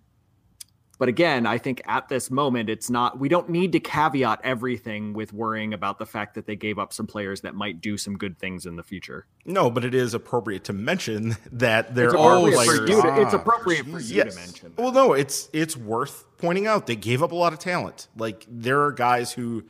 but 0.99 1.09
again, 1.09 1.45
I 1.45 1.57
think 1.57 1.81
at 1.85 2.07
this 2.07 2.31
moment, 2.31 2.69
it's 2.69 2.89
not, 2.89 3.19
we 3.19 3.29
don't 3.29 3.49
need 3.49 3.71
to 3.73 3.79
caveat 3.79 4.41
everything 4.43 5.13
with 5.13 5.31
worrying 5.31 5.73
about 5.73 5.99
the 5.99 6.07
fact 6.07 6.33
that 6.35 6.47
they 6.47 6.55
gave 6.55 6.79
up 6.79 6.91
some 6.91 7.05
players 7.05 7.41
that 7.41 7.53
might 7.53 7.81
do 7.81 7.97
some 7.97 8.17
good 8.17 8.39
things 8.39 8.65
in 8.65 8.77
the 8.77 8.83
future. 8.83 9.27
No, 9.45 9.69
but 9.69 9.85
it 9.85 9.93
is 9.93 10.15
appropriate 10.15 10.63
to 10.65 10.73
mention 10.73 11.35
that 11.51 11.93
there 11.93 12.17
are 12.17 12.39
players. 12.39 12.89
To, 12.89 13.01
ah, 13.05 13.15
it's 13.17 13.33
appropriate 13.33 13.85
for 13.85 13.99
you 13.99 14.15
yes. 14.15 14.33
to 14.33 14.39
mention. 14.39 14.73
That. 14.75 14.81
Well, 14.81 14.91
no, 14.91 15.13
it's, 15.13 15.49
it's 15.53 15.77
worth 15.77 16.25
pointing 16.37 16.65
out. 16.65 16.87
They 16.87 16.95
gave 16.95 17.21
up 17.21 17.31
a 17.31 17.35
lot 17.35 17.53
of 17.53 17.59
talent. 17.59 18.07
Like, 18.17 18.45
there 18.49 18.81
are 18.83 18.91
guys 18.91 19.33
who 19.33 19.65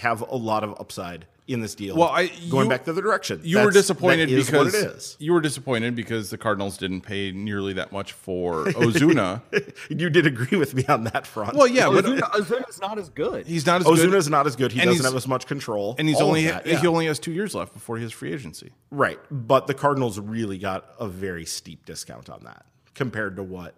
have 0.00 0.22
a 0.22 0.36
lot 0.36 0.64
of 0.64 0.80
upside 0.80 1.26
in 1.48 1.60
this 1.60 1.74
deal. 1.74 1.96
Well, 1.96 2.08
I 2.08 2.28
going 2.50 2.64
you, 2.64 2.70
back 2.70 2.84
to 2.84 2.92
the 2.92 3.00
direction. 3.00 3.40
You 3.44 3.56
That's, 3.56 3.66
were 3.66 3.72
disappointed 3.72 4.28
because 4.28 4.74
it 4.74 4.96
is. 4.96 5.16
you 5.20 5.32
were 5.32 5.40
disappointed 5.40 5.94
because 5.94 6.30
the 6.30 6.38
Cardinals 6.38 6.76
didn't 6.76 7.02
pay 7.02 7.30
nearly 7.30 7.72
that 7.74 7.92
much 7.92 8.12
for 8.12 8.64
Ozuna. 8.66 9.42
you 9.88 10.10
did 10.10 10.26
agree 10.26 10.58
with 10.58 10.74
me 10.74 10.84
on 10.88 11.04
that 11.04 11.26
front. 11.26 11.56
Well, 11.56 11.68
yeah, 11.68 11.84
Ozuna, 11.84 12.20
but 12.20 12.32
Ozuna's 12.32 12.80
not 12.80 12.98
as 12.98 13.08
good. 13.10 13.46
He's 13.46 13.64
not 13.64 13.80
as 13.80 13.86
Ozuna's 13.86 14.00
good. 14.02 14.10
Ozuna's 14.10 14.30
not 14.30 14.46
as 14.46 14.56
good. 14.56 14.72
He 14.72 14.84
doesn't 14.84 15.04
have 15.04 15.14
as 15.14 15.28
much 15.28 15.46
control, 15.46 15.94
and 15.98 16.08
he's 16.08 16.20
only 16.20 16.46
that, 16.46 16.66
yeah. 16.66 16.80
he 16.80 16.86
only 16.86 17.06
has 17.06 17.18
two 17.18 17.32
years 17.32 17.54
left 17.54 17.72
before 17.72 17.98
his 17.98 18.12
free 18.12 18.32
agency. 18.32 18.72
Right, 18.90 19.20
but 19.30 19.66
the 19.66 19.74
Cardinals 19.74 20.18
really 20.18 20.58
got 20.58 20.94
a 20.98 21.08
very 21.08 21.44
steep 21.44 21.86
discount 21.86 22.28
on 22.28 22.42
that 22.44 22.66
compared 22.94 23.36
to 23.36 23.42
what. 23.42 23.74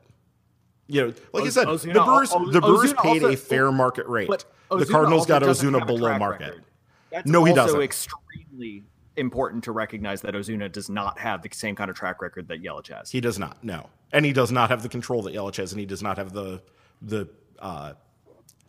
You 0.90 1.08
know, 1.08 1.14
like 1.34 1.44
I 1.44 1.50
said, 1.50 1.66
Ozuna, 1.66 1.92
the 1.92 2.02
Brewers, 2.02 2.30
the 2.30 2.60
Brewers 2.62 2.94
paid 2.94 3.22
also, 3.22 3.34
a 3.34 3.36
fair 3.36 3.70
market 3.70 4.06
rate. 4.06 4.30
the 4.70 4.86
Cardinals 4.86 5.26
got 5.26 5.42
Ozuna 5.42 5.86
below 5.86 6.18
market. 6.18 6.46
Record. 6.46 6.64
That's 7.10 7.28
no, 7.28 7.44
he 7.44 7.52
doesn't. 7.52 7.80
extremely 7.80 8.84
important 9.16 9.64
to 9.64 9.72
recognize 9.72 10.20
that 10.22 10.34
Ozuna 10.34 10.70
does 10.70 10.88
not 10.88 11.18
have 11.18 11.42
the 11.42 11.48
same 11.52 11.74
kind 11.74 11.90
of 11.90 11.96
track 11.96 12.22
record 12.22 12.48
that 12.48 12.62
Yelich 12.62 12.88
has. 12.88 13.10
He 13.10 13.20
does 13.20 13.38
not. 13.38 13.62
No, 13.62 13.88
and 14.12 14.24
he 14.24 14.32
does 14.32 14.52
not 14.52 14.70
have 14.70 14.82
the 14.82 14.88
control 14.88 15.22
that 15.22 15.34
Yelich 15.34 15.56
has, 15.56 15.72
and 15.72 15.80
he 15.80 15.86
does 15.86 16.02
not 16.02 16.18
have 16.18 16.32
the 16.32 16.62
the 17.02 17.28
uh, 17.58 17.94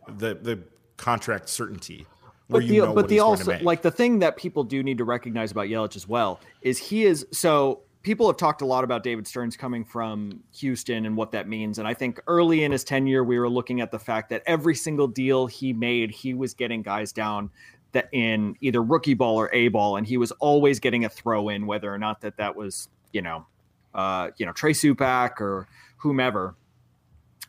the 0.08 0.34
the 0.34 0.60
contract 0.96 1.48
certainty. 1.48 2.06
Where 2.48 2.60
you 2.60 2.80
know 2.80 2.86
But 2.86 2.94
the, 2.94 3.02
but 3.02 3.08
the 3.08 3.20
also 3.20 3.58
like 3.60 3.82
the 3.82 3.92
thing 3.92 4.18
that 4.20 4.36
people 4.36 4.64
do 4.64 4.82
need 4.82 4.98
to 4.98 5.04
recognize 5.04 5.52
about 5.52 5.66
Yelich 5.66 5.94
as 5.94 6.08
well 6.08 6.40
is 6.62 6.78
he 6.78 7.04
is 7.04 7.26
so 7.30 7.82
people 8.02 8.26
have 8.26 8.36
talked 8.36 8.62
a 8.62 8.66
lot 8.66 8.82
about 8.82 9.02
David 9.02 9.26
Stearns 9.26 9.56
coming 9.56 9.84
from 9.84 10.40
Houston 10.56 11.06
and 11.06 11.16
what 11.16 11.32
that 11.32 11.48
means. 11.48 11.78
And 11.78 11.86
I 11.86 11.94
think 11.94 12.20
early 12.26 12.64
in 12.64 12.72
his 12.72 12.82
tenure, 12.82 13.22
we 13.22 13.38
were 13.38 13.48
looking 13.48 13.80
at 13.80 13.90
the 13.90 13.98
fact 13.98 14.30
that 14.30 14.42
every 14.46 14.74
single 14.74 15.06
deal 15.06 15.46
he 15.46 15.72
made, 15.72 16.10
he 16.10 16.34
was 16.34 16.54
getting 16.54 16.82
guys 16.82 17.12
down 17.12 17.50
that 17.92 18.08
in 18.12 18.54
either 18.60 18.82
rookie 18.82 19.14
ball 19.14 19.36
or 19.36 19.50
A 19.52 19.68
ball, 19.68 19.96
and 19.96 20.06
he 20.06 20.16
was 20.16 20.32
always 20.32 20.80
getting 20.80 21.04
a 21.04 21.08
throw 21.08 21.48
in, 21.48 21.66
whether 21.66 21.92
or 21.92 21.98
not 21.98 22.20
that 22.20 22.36
that 22.36 22.56
was 22.56 22.88
you 23.12 23.22
know, 23.22 23.46
uh, 23.94 24.30
you 24.36 24.46
know 24.46 24.52
Trey 24.52 24.72
Supak 24.72 25.40
or 25.40 25.68
whomever. 25.98 26.56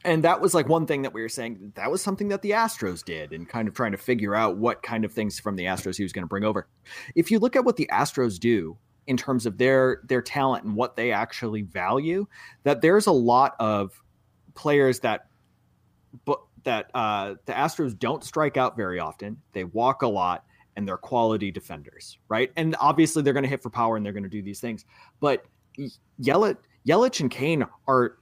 And 0.04 0.24
that 0.24 0.42
was 0.42 0.56
like 0.56 0.68
one 0.68 0.88
thing 0.88 1.04
that 1.04 1.14
we 1.14 1.22
were 1.22 1.30
saying 1.30 1.74
that 1.76 1.92
was 1.92 2.02
something 2.02 2.30
that 2.30 2.42
the 2.42 2.52
Astros 2.52 3.04
did, 3.04 3.34
and 3.34 3.48
kind 3.48 3.68
of 3.68 3.76
trying 3.76 3.92
to 3.92 3.98
figure 3.98 4.34
out 4.34 4.58
what 4.58 4.82
kind 4.82 5.06
of 5.06 5.12
things 5.12 5.40
from 5.40 5.56
the 5.56 5.66
Astros 5.66 5.98
he 5.98 6.04
was 6.04 6.12
going 6.12 6.24
to 6.24 6.30
bring 6.30 6.44
over. 6.44 6.68
If 7.16 7.30
you 7.30 7.40
look 7.40 7.56
at 7.56 7.64
what 7.64 7.76
the 7.76 7.88
Astros 7.92 8.40
do 8.40 8.78
in 9.08 9.16
terms 9.16 9.46
of 9.46 9.58
their 9.58 10.02
their 10.04 10.22
talent 10.22 10.66
and 10.66 10.76
what 10.76 10.96
they 10.96 11.12
actually 11.12 11.62
value, 11.62 12.26
that 12.64 12.82
there's 12.82 13.06
a 13.06 13.12
lot 13.12 13.56
of 13.60 14.02
players 14.56 15.00
that 15.02 15.28
but 16.26 16.42
that 16.64 16.92
uh, 16.94 17.36
the 17.46 17.54
Astros 17.54 17.98
don't 17.98 18.24
strike 18.24 18.58
out 18.58 18.76
very 18.76 19.00
often. 19.00 19.38
They 19.54 19.64
walk 19.64 20.02
a 20.02 20.08
lot 20.08 20.46
and 20.76 20.88
they're 20.88 20.98
quality 20.98 21.52
defenders, 21.52 22.18
right? 22.30 22.52
And 22.56 22.76
obviously 22.80 23.22
they're 23.24 23.34
going 23.34 23.44
to 23.44 23.50
hit 23.50 23.62
for 23.62 23.70
power 23.70 23.98
and 23.98 24.06
they're 24.06 24.14
going 24.14 24.24
to 24.24 24.30
do 24.30 24.42
these 24.42 24.60
things. 24.60 24.86
But 25.20 25.46
Yelich, 26.22 26.58
Yelich 26.88 27.20
and 27.20 27.30
Cain 27.30 27.66
are 27.88 28.18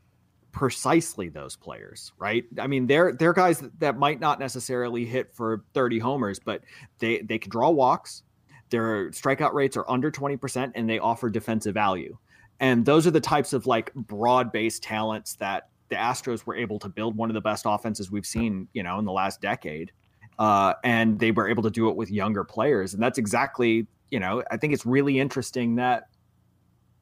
precisely 0.52 1.30
those 1.30 1.56
players, 1.56 2.12
right? 2.18 2.46
I 2.60 2.68
mean, 2.68 2.88
they're 2.88 3.14
they're 3.14 3.34
guys 3.34 3.64
that 3.80 3.98
might 3.98 4.20
not 4.20 4.40
necessarily 4.40 5.06
hit 5.06 5.34
for 5.34 5.64
30 5.74 6.00
homers, 6.00 6.40
but 6.40 6.64
they 7.00 7.22
they 7.22 7.38
can 7.38 7.52
draw 7.52 7.70
walks. 7.70 8.24
Their 8.70 9.10
strikeout 9.12 9.54
rates 9.54 9.78
are 9.78 9.90
under 9.90 10.12
20% 10.12 10.72
and 10.76 10.90
they 10.90 11.00
offer 11.00 11.30
defensive 11.30 11.74
value. 11.74 12.18
And 12.60 12.86
those 12.86 13.08
are 13.08 13.12
the 13.12 13.22
types 13.22 13.54
of 13.54 13.66
like 13.66 13.94
broad-based 13.96 14.84
talents 14.84 15.36
that 15.36 15.69
the 15.90 15.96
Astros 15.96 16.46
were 16.46 16.56
able 16.56 16.80
to 16.80 16.90
build 16.90 17.18
one 17.18 17.30
of 17.30 17.34
the 17.34 17.42
best 17.42 17.66
offenses 17.68 18.12
we've 18.12 18.26
seen, 18.26 18.68
you 18.74 18.84
know, 18.84 19.00
in 19.00 19.06
the 19.06 19.12
last 19.12 19.42
decade. 19.42 19.92
Uh, 20.38 20.74
and 20.84 21.20
they 21.20 21.32
were 21.32 21.50
able 21.50 21.64
to 21.64 21.70
do 21.70 21.90
it 21.90 21.96
with 21.96 22.10
younger 22.10 22.44
players. 22.44 22.94
And 22.94 23.04
that's 23.04 23.18
exactly, 23.18 23.88
you 24.10 24.20
know, 24.20 24.44
I 24.52 24.58
think 24.58 24.74
it's 24.74 24.86
really 24.86 25.20
interesting 25.20 25.76
that 25.76 26.10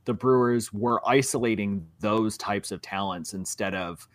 the 0.05 0.13
Brewers 0.13 0.73
were 0.73 1.07
isolating 1.07 1.85
those 1.99 2.37
types 2.37 2.71
of 2.71 2.81
talents 2.81 3.33
instead 3.33 3.75
of 3.75 4.07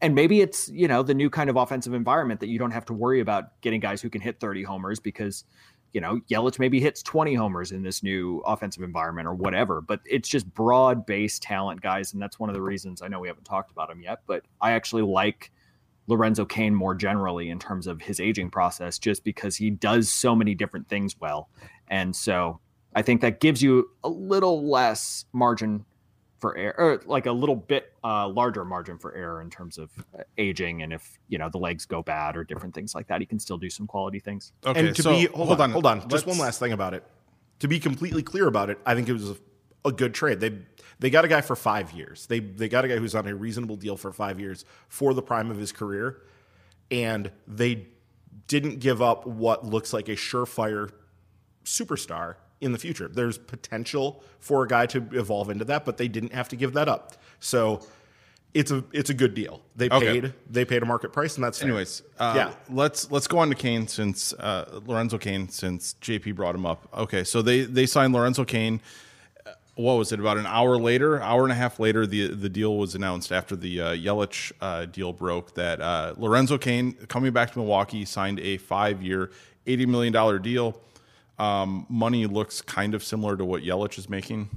and 0.00 0.14
maybe 0.14 0.40
it's 0.40 0.68
you 0.68 0.86
know 0.86 1.02
the 1.02 1.14
new 1.14 1.28
kind 1.28 1.50
of 1.50 1.56
offensive 1.56 1.94
environment 1.94 2.40
that 2.40 2.48
you 2.48 2.58
don't 2.58 2.70
have 2.70 2.84
to 2.84 2.92
worry 2.92 3.20
about 3.20 3.60
getting 3.62 3.80
guys 3.80 4.00
who 4.00 4.10
can 4.10 4.20
hit 4.20 4.38
30 4.40 4.62
homers 4.62 5.00
because 5.00 5.44
you 5.92 6.00
know 6.00 6.20
Yelich 6.30 6.58
maybe 6.58 6.80
hits 6.80 7.02
20 7.02 7.34
homers 7.34 7.72
in 7.72 7.82
this 7.82 8.02
new 8.02 8.40
offensive 8.46 8.82
environment 8.82 9.26
or 9.26 9.34
whatever 9.34 9.80
but 9.80 10.00
it's 10.04 10.28
just 10.28 10.52
broad 10.54 11.06
based 11.06 11.42
talent 11.42 11.80
guys 11.80 12.12
and 12.12 12.22
that's 12.22 12.38
one 12.38 12.48
of 12.50 12.54
the 12.54 12.62
reasons 12.62 13.02
I 13.02 13.08
know 13.08 13.20
we 13.20 13.28
haven't 13.28 13.44
talked 13.44 13.70
about 13.70 13.90
him 13.90 14.02
yet 14.02 14.20
but 14.26 14.44
I 14.60 14.72
actually 14.72 15.02
like 15.02 15.50
Lorenzo 16.08 16.44
Cain 16.46 16.74
more 16.74 16.94
generally 16.94 17.50
in 17.50 17.58
terms 17.58 17.86
of 17.86 18.00
his 18.00 18.18
aging 18.18 18.50
process 18.50 18.98
just 18.98 19.22
because 19.22 19.56
he 19.56 19.70
does 19.70 20.08
so 20.08 20.34
many 20.34 20.54
different 20.54 20.88
things 20.88 21.14
well. 21.20 21.50
And 21.88 22.16
so 22.16 22.60
I 22.94 23.02
think 23.02 23.20
that 23.20 23.40
gives 23.40 23.62
you 23.62 23.90
a 24.02 24.08
little 24.08 24.68
less 24.68 25.26
margin 25.32 25.84
for 26.38 26.56
error, 26.56 26.74
or 26.78 27.02
like 27.06 27.26
a 27.26 27.32
little 27.32 27.56
bit 27.56 27.92
uh, 28.04 28.28
larger 28.28 28.64
margin 28.64 28.98
for 28.98 29.14
error 29.14 29.42
in 29.42 29.50
terms 29.50 29.78
of 29.78 29.90
uh, 30.16 30.22
aging, 30.38 30.82
and 30.82 30.92
if 30.92 31.18
you 31.28 31.38
know 31.38 31.48
the 31.48 31.58
legs 31.58 31.84
go 31.84 32.02
bad 32.02 32.36
or 32.36 32.44
different 32.44 32.74
things 32.74 32.94
like 32.94 33.06
that, 33.08 33.20
he 33.20 33.26
can 33.26 33.38
still 33.38 33.58
do 33.58 33.68
some 33.68 33.86
quality 33.86 34.20
things. 34.20 34.52
Okay, 34.64 34.88
and 34.88 34.96
to 34.96 35.02
so, 35.02 35.10
be 35.10 35.26
hold, 35.26 35.48
hold 35.48 35.60
on, 35.60 35.70
on, 35.70 35.72
hold 35.72 35.86
on, 35.86 36.08
just 36.08 36.26
one 36.26 36.38
last 36.38 36.60
thing 36.60 36.72
about 36.72 36.94
it. 36.94 37.04
To 37.60 37.68
be 37.68 37.80
completely 37.80 38.22
clear 38.22 38.46
about 38.46 38.70
it, 38.70 38.78
I 38.86 38.94
think 38.94 39.08
it 39.08 39.12
was 39.12 39.30
a, 39.30 39.36
a 39.84 39.92
good 39.92 40.14
trade. 40.14 40.40
They 40.40 40.58
they 41.00 41.10
got 41.10 41.24
a 41.24 41.28
guy 41.28 41.40
for 41.40 41.56
five 41.56 41.92
years. 41.92 42.26
They 42.26 42.38
they 42.40 42.68
got 42.68 42.84
a 42.84 42.88
guy 42.88 42.96
who's 42.96 43.14
on 43.14 43.26
a 43.26 43.34
reasonable 43.34 43.76
deal 43.76 43.96
for 43.96 44.12
five 44.12 44.38
years 44.38 44.64
for 44.88 45.14
the 45.14 45.22
prime 45.22 45.50
of 45.50 45.58
his 45.58 45.72
career, 45.72 46.22
and 46.90 47.32
they 47.46 47.86
didn't 48.46 48.78
give 48.78 49.02
up 49.02 49.26
what 49.26 49.64
looks 49.66 49.92
like 49.92 50.08
a 50.08 50.14
surefire 50.14 50.90
superstar 51.64 52.36
in 52.60 52.72
the 52.72 52.78
future. 52.78 53.08
There's 53.08 53.38
potential 53.38 54.22
for 54.40 54.64
a 54.64 54.68
guy 54.68 54.86
to 54.86 55.06
evolve 55.12 55.50
into 55.50 55.64
that, 55.66 55.84
but 55.84 55.96
they 55.96 56.08
didn't 56.08 56.32
have 56.32 56.48
to 56.48 56.56
give 56.56 56.72
that 56.74 56.88
up. 56.88 57.14
So 57.40 57.80
it's 58.54 58.70
a 58.70 58.84
it's 58.92 59.10
a 59.10 59.14
good 59.14 59.34
deal. 59.34 59.62
They 59.76 59.88
paid 59.88 60.32
they 60.50 60.64
paid 60.64 60.82
a 60.82 60.86
market 60.86 61.12
price, 61.12 61.36
and 61.36 61.44
that's 61.44 61.62
anyways. 61.62 62.02
Uh, 62.18 62.32
yeah, 62.36 62.54
let's 62.70 63.10
let's 63.10 63.26
go 63.26 63.38
on 63.38 63.48
to 63.50 63.54
Cain 63.54 63.86
since 63.86 64.32
uh, 64.34 64.80
Lorenzo 64.86 65.18
Cain 65.18 65.48
since 65.48 65.94
JP 66.00 66.34
brought 66.34 66.54
him 66.54 66.66
up. 66.66 66.88
Okay, 66.96 67.24
so 67.24 67.42
they 67.42 67.62
they 67.62 67.86
signed 67.86 68.14
Lorenzo 68.14 68.44
Cain. 68.44 68.80
Uh, 69.46 69.52
what 69.74 69.94
was 69.94 70.12
it? 70.12 70.18
About 70.18 70.38
an 70.38 70.46
hour 70.46 70.78
later, 70.78 71.20
hour 71.20 71.42
and 71.44 71.52
a 71.52 71.56
half 71.56 71.78
later, 71.78 72.06
the 72.06 72.28
the 72.28 72.48
deal 72.48 72.76
was 72.76 72.94
announced 72.94 73.30
after 73.32 73.54
the 73.54 73.80
uh, 73.80 73.90
Yelich 73.92 74.50
uh, 74.60 74.86
deal 74.86 75.12
broke. 75.12 75.54
That 75.54 75.80
uh, 75.80 76.14
Lorenzo 76.16 76.56
Cain 76.58 76.94
coming 77.08 77.32
back 77.32 77.52
to 77.52 77.58
Milwaukee 77.58 78.04
signed 78.06 78.40
a 78.40 78.56
five 78.56 79.02
year, 79.02 79.30
eighty 79.66 79.84
million 79.84 80.12
dollar 80.12 80.38
deal 80.38 80.80
um, 81.38 81.86
money 81.88 82.26
looks 82.26 82.60
kind 82.60 82.94
of 82.94 83.04
similar 83.04 83.36
to 83.36 83.44
what 83.44 83.62
Yelich 83.62 83.98
is 83.98 84.08
making. 84.08 84.48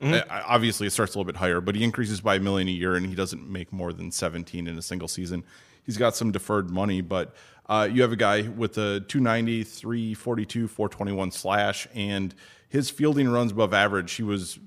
Mm-hmm. 0.00 0.30
obviously, 0.30 0.86
it 0.86 0.90
starts 0.90 1.14
a 1.14 1.18
little 1.18 1.32
bit 1.32 1.38
higher, 1.38 1.62
but 1.62 1.74
he 1.74 1.82
increases 1.82 2.20
by 2.20 2.34
a 2.34 2.40
million 2.40 2.68
a 2.68 2.72
year, 2.72 2.96
and 2.96 3.06
he 3.06 3.14
doesn't 3.14 3.48
make 3.48 3.72
more 3.72 3.94
than 3.94 4.10
17 4.10 4.66
in 4.66 4.76
a 4.76 4.82
single 4.82 5.08
season. 5.08 5.42
He's 5.84 5.96
got 5.96 6.14
some 6.14 6.32
deferred 6.32 6.68
money, 6.68 7.00
but 7.00 7.34
uh, 7.68 7.88
you 7.90 8.02
have 8.02 8.12
a 8.12 8.16
guy 8.16 8.42
with 8.42 8.76
a 8.76 9.00
290, 9.00 9.64
342, 9.64 10.68
421 10.68 11.30
slash, 11.30 11.88
and 11.94 12.34
his 12.68 12.90
fielding 12.90 13.28
runs 13.28 13.52
above 13.52 13.72
average. 13.72 14.12
He 14.12 14.22
was 14.22 14.58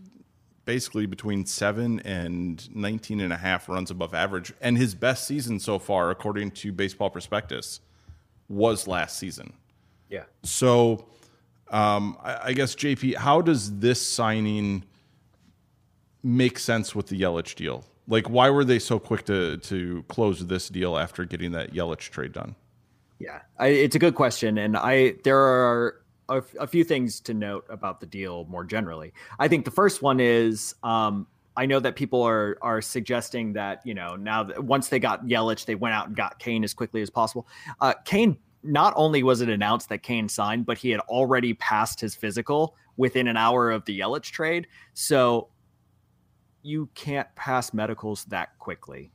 basically 0.66 1.06
between 1.06 1.46
seven 1.46 2.00
and 2.02 2.74
19 2.76 3.22
and 3.22 3.34
a 3.34 3.38
half 3.38 3.68
runs 3.70 3.92
above 3.92 4.14
average. 4.14 4.54
And 4.62 4.78
his 4.78 4.96
best 4.96 5.26
season 5.26 5.60
so 5.60 5.80
far, 5.80 6.10
according 6.12 6.52
to 6.52 6.72
Baseball 6.72 7.10
Prospectus, 7.10 7.82
was 8.48 8.88
last 8.88 9.18
season. 9.18 9.54
Yeah. 10.10 10.24
So 10.44 11.08
um, 11.72 12.18
I, 12.24 12.40
I, 12.46 12.54
guess 12.54 12.76
JP, 12.76 13.16
how 13.16 13.42
does 13.42 13.80
this 13.80 14.06
signing 14.06 14.84
make 16.24 16.58
sense 16.58 16.96
with 16.96 17.08
the 17.08 17.22
Yelich 17.22 17.56
deal? 17.56 17.86
Like, 18.08 18.30
why 18.30 18.50
were 18.50 18.66
they 18.66 18.80
so 18.80 18.98
quick 18.98 19.26
to 19.26 19.58
to 19.58 20.04
close 20.08 20.46
this 20.48 20.68
deal 20.70 20.98
after 20.98 21.26
getting 21.26 21.52
that 21.52 21.74
Yelich 21.74 22.10
trade 22.10 22.34
done? 22.34 22.56
Yeah, 23.20 23.42
I, 23.58 23.68
it's 23.68 23.96
a 23.96 24.00
good 24.00 24.16
question, 24.16 24.58
and 24.58 24.76
I 24.76 25.16
there 25.24 25.38
are 25.38 26.02
a, 26.30 26.68
few 26.68 26.84
things 26.84 27.20
to 27.22 27.34
note 27.34 27.66
about 27.70 28.00
the 28.00 28.06
deal 28.06 28.46
more 28.46 28.64
generally. 28.64 29.14
I 29.40 29.48
think 29.48 29.66
the 29.66 29.72
first 29.72 30.02
one 30.02 30.20
is. 30.20 30.76
Um, 30.84 31.28
I 31.58 31.66
know 31.66 31.80
that 31.82 31.98
people 31.98 32.22
are 32.24 32.58
are 32.62 32.82
suggesting 32.82 33.54
that 33.54 33.82
you 33.86 33.94
know 33.94 34.16
now 34.16 34.44
that 34.44 34.64
once 34.64 34.88
they 34.88 35.00
got 35.00 35.26
Yelich, 35.26 35.66
they 35.66 35.76
went 35.76 35.94
out 35.94 36.08
and 36.08 36.16
got 36.16 36.40
Cain 36.40 36.64
as 36.64 36.74
quickly 36.74 37.02
as 37.02 37.10
possible. 37.10 37.48
Uh, 37.82 37.94
Cain 38.06 38.38
not 38.64 38.94
only 38.96 39.24
was 39.24 39.42
it 39.42 39.50
announced 39.50 39.90
that 39.90 40.04
Cain 40.04 40.28
signed, 40.28 40.66
but 40.66 40.78
he 40.78 40.90
had 40.90 41.00
already 41.02 41.54
passed 41.54 42.00
his 42.02 42.16
physical 42.16 42.76
within 42.98 43.28
an 43.28 43.38
hour 43.38 43.72
of 43.72 43.86
the 43.86 44.00
Yelich 44.00 44.32
trade. 44.32 44.68
So 44.94 45.50
you 46.62 46.90
can't 46.94 47.34
pass 47.36 47.74
medicals 47.74 48.26
that 48.26 48.58
quickly. 48.60 49.12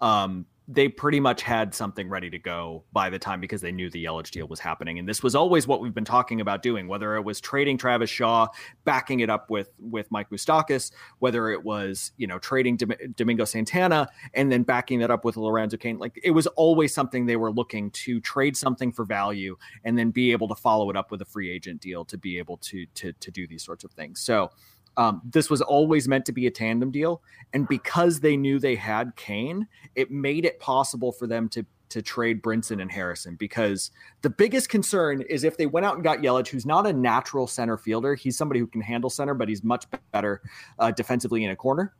Um, 0.00 0.46
they 0.70 0.86
pretty 0.86 1.18
much 1.18 1.40
had 1.40 1.74
something 1.74 2.10
ready 2.10 2.28
to 2.28 2.38
go 2.38 2.84
by 2.92 3.08
the 3.08 3.18
time 3.18 3.40
because 3.40 3.62
they 3.62 3.72
knew 3.72 3.88
the 3.88 4.04
Yelich 4.04 4.30
deal 4.30 4.46
was 4.46 4.60
happening. 4.60 4.98
And 4.98 5.08
this 5.08 5.22
was 5.22 5.34
always 5.34 5.66
what 5.66 5.80
we've 5.80 5.94
been 5.94 6.04
talking 6.04 6.42
about 6.42 6.60
doing, 6.60 6.88
whether 6.88 7.16
it 7.16 7.22
was 7.22 7.40
trading 7.40 7.78
Travis 7.78 8.10
Shaw, 8.10 8.48
backing 8.84 9.20
it 9.20 9.30
up 9.30 9.48
with 9.48 9.70
with 9.78 10.10
Mike 10.10 10.28
Moustakas, 10.28 10.90
whether 11.20 11.50
it 11.50 11.64
was, 11.64 12.12
you 12.18 12.26
know, 12.26 12.38
trading 12.38 12.78
Domingo 13.16 13.46
Santana 13.46 14.08
and 14.34 14.52
then 14.52 14.62
backing 14.62 14.98
that 14.98 15.10
up 15.10 15.24
with 15.24 15.38
Lorenzo 15.38 15.78
Cain. 15.78 15.98
Like 15.98 16.20
it 16.22 16.32
was 16.32 16.46
always 16.48 16.92
something 16.92 17.24
they 17.24 17.36
were 17.36 17.50
looking 17.50 17.90
to 17.92 18.20
trade 18.20 18.54
something 18.54 18.92
for 18.92 19.06
value 19.06 19.56
and 19.84 19.96
then 19.96 20.10
be 20.10 20.32
able 20.32 20.48
to 20.48 20.54
follow 20.54 20.90
it 20.90 20.96
up 20.98 21.10
with 21.10 21.22
a 21.22 21.26
free 21.26 21.50
agent 21.50 21.80
deal 21.80 22.04
to 22.04 22.18
be 22.18 22.36
able 22.36 22.58
to 22.58 22.84
to 22.96 23.14
to 23.14 23.30
do 23.30 23.46
these 23.46 23.64
sorts 23.64 23.84
of 23.84 23.92
things. 23.92 24.20
So 24.20 24.50
um, 24.98 25.22
this 25.24 25.48
was 25.48 25.62
always 25.62 26.08
meant 26.08 26.26
to 26.26 26.32
be 26.32 26.48
a 26.48 26.50
tandem 26.50 26.90
deal, 26.90 27.22
and 27.54 27.66
because 27.68 28.20
they 28.20 28.36
knew 28.36 28.58
they 28.58 28.74
had 28.74 29.14
Cain, 29.16 29.66
it 29.94 30.10
made 30.10 30.44
it 30.44 30.58
possible 30.60 31.12
for 31.12 31.26
them 31.26 31.48
to 31.50 31.64
to 31.90 32.02
trade 32.02 32.42
Brinson 32.42 32.82
and 32.82 32.90
Harrison. 32.90 33.36
Because 33.36 33.92
the 34.20 34.28
biggest 34.28 34.68
concern 34.68 35.22
is 35.22 35.44
if 35.44 35.56
they 35.56 35.66
went 35.66 35.86
out 35.86 35.94
and 35.94 36.04
got 36.04 36.18
Yelich, 36.18 36.48
who's 36.48 36.66
not 36.66 36.86
a 36.86 36.92
natural 36.92 37.46
center 37.46 37.78
fielder, 37.78 38.14
he's 38.14 38.36
somebody 38.36 38.60
who 38.60 38.66
can 38.66 38.80
handle 38.80 39.08
center, 39.08 39.34
but 39.34 39.48
he's 39.48 39.64
much 39.64 39.86
better 40.12 40.42
uh, 40.80 40.90
defensively 40.90 41.44
in 41.44 41.50
a 41.50 41.56
corner. 41.56 41.94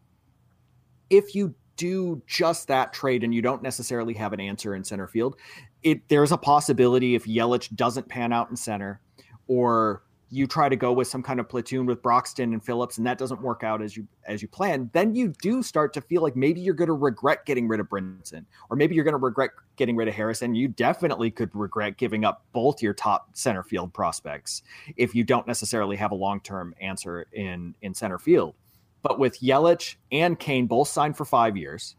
If 1.09 1.35
you 1.35 1.55
do 1.77 2.21
just 2.27 2.67
that 2.69 2.93
trade 2.93 3.23
and 3.25 3.33
you 3.33 3.41
don't 3.41 3.63
necessarily 3.63 4.13
have 4.15 4.33
an 4.33 4.41
answer 4.41 4.75
in 4.75 4.83
center 4.83 5.07
field, 5.07 5.37
it 5.85 6.07
there's 6.09 6.33
a 6.33 6.37
possibility 6.37 7.15
if 7.15 7.25
Yelich 7.25 7.75
doesn't 7.77 8.09
pan 8.09 8.33
out 8.33 8.51
in 8.51 8.57
center 8.57 9.01
or 9.47 10.03
you 10.31 10.47
try 10.47 10.69
to 10.69 10.77
go 10.77 10.93
with 10.93 11.09
some 11.09 11.23
kind 11.23 11.41
of 11.41 11.49
platoon 11.49 11.87
with 11.87 12.03
Broxton 12.03 12.53
and 12.53 12.63
Phillips, 12.63 12.99
and 12.99 13.07
that 13.07 13.19
doesn't 13.19 13.41
work 13.41 13.65
out 13.65 13.81
as 13.81 13.97
you 13.97 14.07
as 14.25 14.43
you 14.43 14.49
plan, 14.49 14.91
then 14.93 15.15
you 15.15 15.33
do 15.41 15.63
start 15.63 15.93
to 15.95 16.01
feel 16.01 16.23
like 16.23 16.37
maybe 16.37 16.61
you're 16.61 16.75
going 16.75 16.89
to 16.89 16.95
regret 16.95 17.47
getting 17.47 17.67
rid 17.67 17.81
of 17.81 17.89
Brinson, 17.89 18.45
or 18.71 18.77
maybe 18.77 18.95
you're 18.95 19.05
going 19.05 19.13
to 19.13 19.19
regret 19.19 19.51
getting 19.77 19.97
rid 19.97 20.09
of 20.09 20.15
Harrison. 20.15 20.55
You 20.55 20.69
definitely 20.69 21.31
could 21.31 21.51
regret 21.55 21.97
giving 21.97 22.25
up 22.25 22.45
both 22.53 22.83
your 22.83 22.95
top 22.95 23.31
center 23.37 23.63
field 23.63 23.95
prospects 23.95 24.63
if 24.97 25.15
you 25.15 25.25
don't 25.25 25.47
necessarily 25.47 25.97
have 25.97 26.11
a 26.13 26.17
long 26.17 26.41
term 26.41 26.75
answer 26.81 27.27
in 27.33 27.75
in 27.81 27.95
center 27.95 28.19
field. 28.19 28.55
But 29.03 29.19
with 29.19 29.41
Yelich 29.41 29.97
and 30.13 30.39
Cain 30.39 30.67
both 30.67 30.89
signed 30.89 31.17
for 31.17 31.25
five 31.25 31.57
years, 31.57 31.97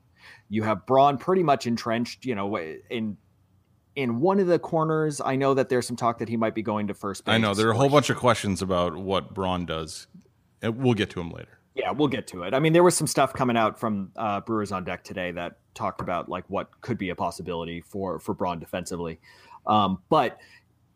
you 0.50 0.64
have 0.64 0.86
Braun 0.86 1.18
pretty 1.18 1.44
much 1.44 1.66
entrenched, 1.66 2.26
you 2.26 2.36
know, 2.36 2.58
in 2.58 3.18
in 3.96 4.19
one 4.19 4.39
of 4.39 4.48
the 4.48 4.60
corners. 4.60 5.22
I 5.24 5.36
know 5.36 5.53
that 5.53 5.69
there's 5.69 5.88
some 5.88 5.96
talk 5.96 6.19
that 6.19 6.29
he 6.29 6.38
might 6.38 6.55
be 6.55 6.62
going 6.62 6.88
to 6.88 6.93
first 6.93 7.25
base. 7.25 7.34
I 7.34 7.38
know 7.38 7.53
there 7.53 7.67
are 7.67 7.72
a 7.72 7.77
whole 7.77 7.89
bunch 7.89 8.10
of 8.10 8.17
questions 8.17 8.62
about 8.62 8.96
what 8.96 9.34
Braun 9.34 9.65
does. 9.65 10.08
We'll 10.62 10.93
get 10.93 11.10
to 11.12 11.19
him 11.19 11.31
later. 11.31 11.60
Yeah, 11.75 11.91
we'll 11.91 12.10
get 12.10 12.27
to 12.27 12.43
it. 12.43 12.53
I 12.53 12.60
mean, 12.60 12.74
there 12.74 12.84
was 12.84 12.98
some 12.98 13.08
stuff 13.08 13.31
coming 13.34 13.55
out 13.55 13.79
from 13.79 14.12
uh, 14.17 14.41
Brewers 14.41 14.72
on 14.72 14.84
Deck 14.84 15.03
today 15.03 15.31
that 15.31 15.58
talked 15.74 16.01
about 16.01 16.27
like 16.27 16.43
what 16.50 16.81
could 16.81 16.98
be 16.98 17.10
a 17.10 17.15
possibility 17.15 17.79
for 17.79 18.19
for 18.19 18.34
Braun 18.34 18.60
defensively. 18.60 19.19
Um, 19.65 20.01
but 20.10 20.39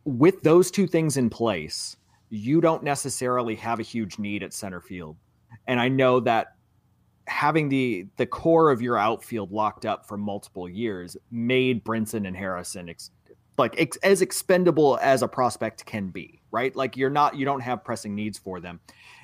with 0.04 0.42
those 0.44 0.72
two 0.72 0.88
things 0.88 1.16
in 1.16 1.30
place, 1.30 1.96
you 2.30 2.60
don't 2.60 2.84
necessarily 2.84 3.56
have 3.56 3.80
a 3.80 3.84
huge 3.84 4.20
need 4.20 4.44
at 4.44 4.54
center 4.54 4.82
field. 4.82 5.16
And 5.68 5.80
I 5.80 5.88
know 5.88 6.20
that 6.22 6.56
having 7.28 7.70
the 7.70 8.08
the 8.18 8.26
core 8.26 8.72
of 8.72 8.82
your 8.82 8.98
outfield 8.98 9.52
locked 9.52 9.86
up 9.86 10.08
for 10.08 10.18
multiple 10.18 10.68
years 10.68 11.16
made 11.32 11.84
Brinson 11.84 12.28
and 12.28 12.36
Harrison 12.36 12.90
ex, 12.90 13.12
like 13.58 13.76
ex, 13.78 13.98
as 13.98 14.22
expendable 14.22 14.98
as 15.02 15.22
a 15.22 15.28
prospect 15.28 15.86
can 15.86 16.10
be, 16.10 16.42
right? 16.52 16.76
Like 16.76 16.98
you're 16.98 17.10
not 17.10 17.36
you 17.36 17.46
don't 17.46 17.62
have 17.62 17.84
pressing 17.84 18.16
needs 18.16 18.38
for 18.38 18.60
them. 18.60 18.80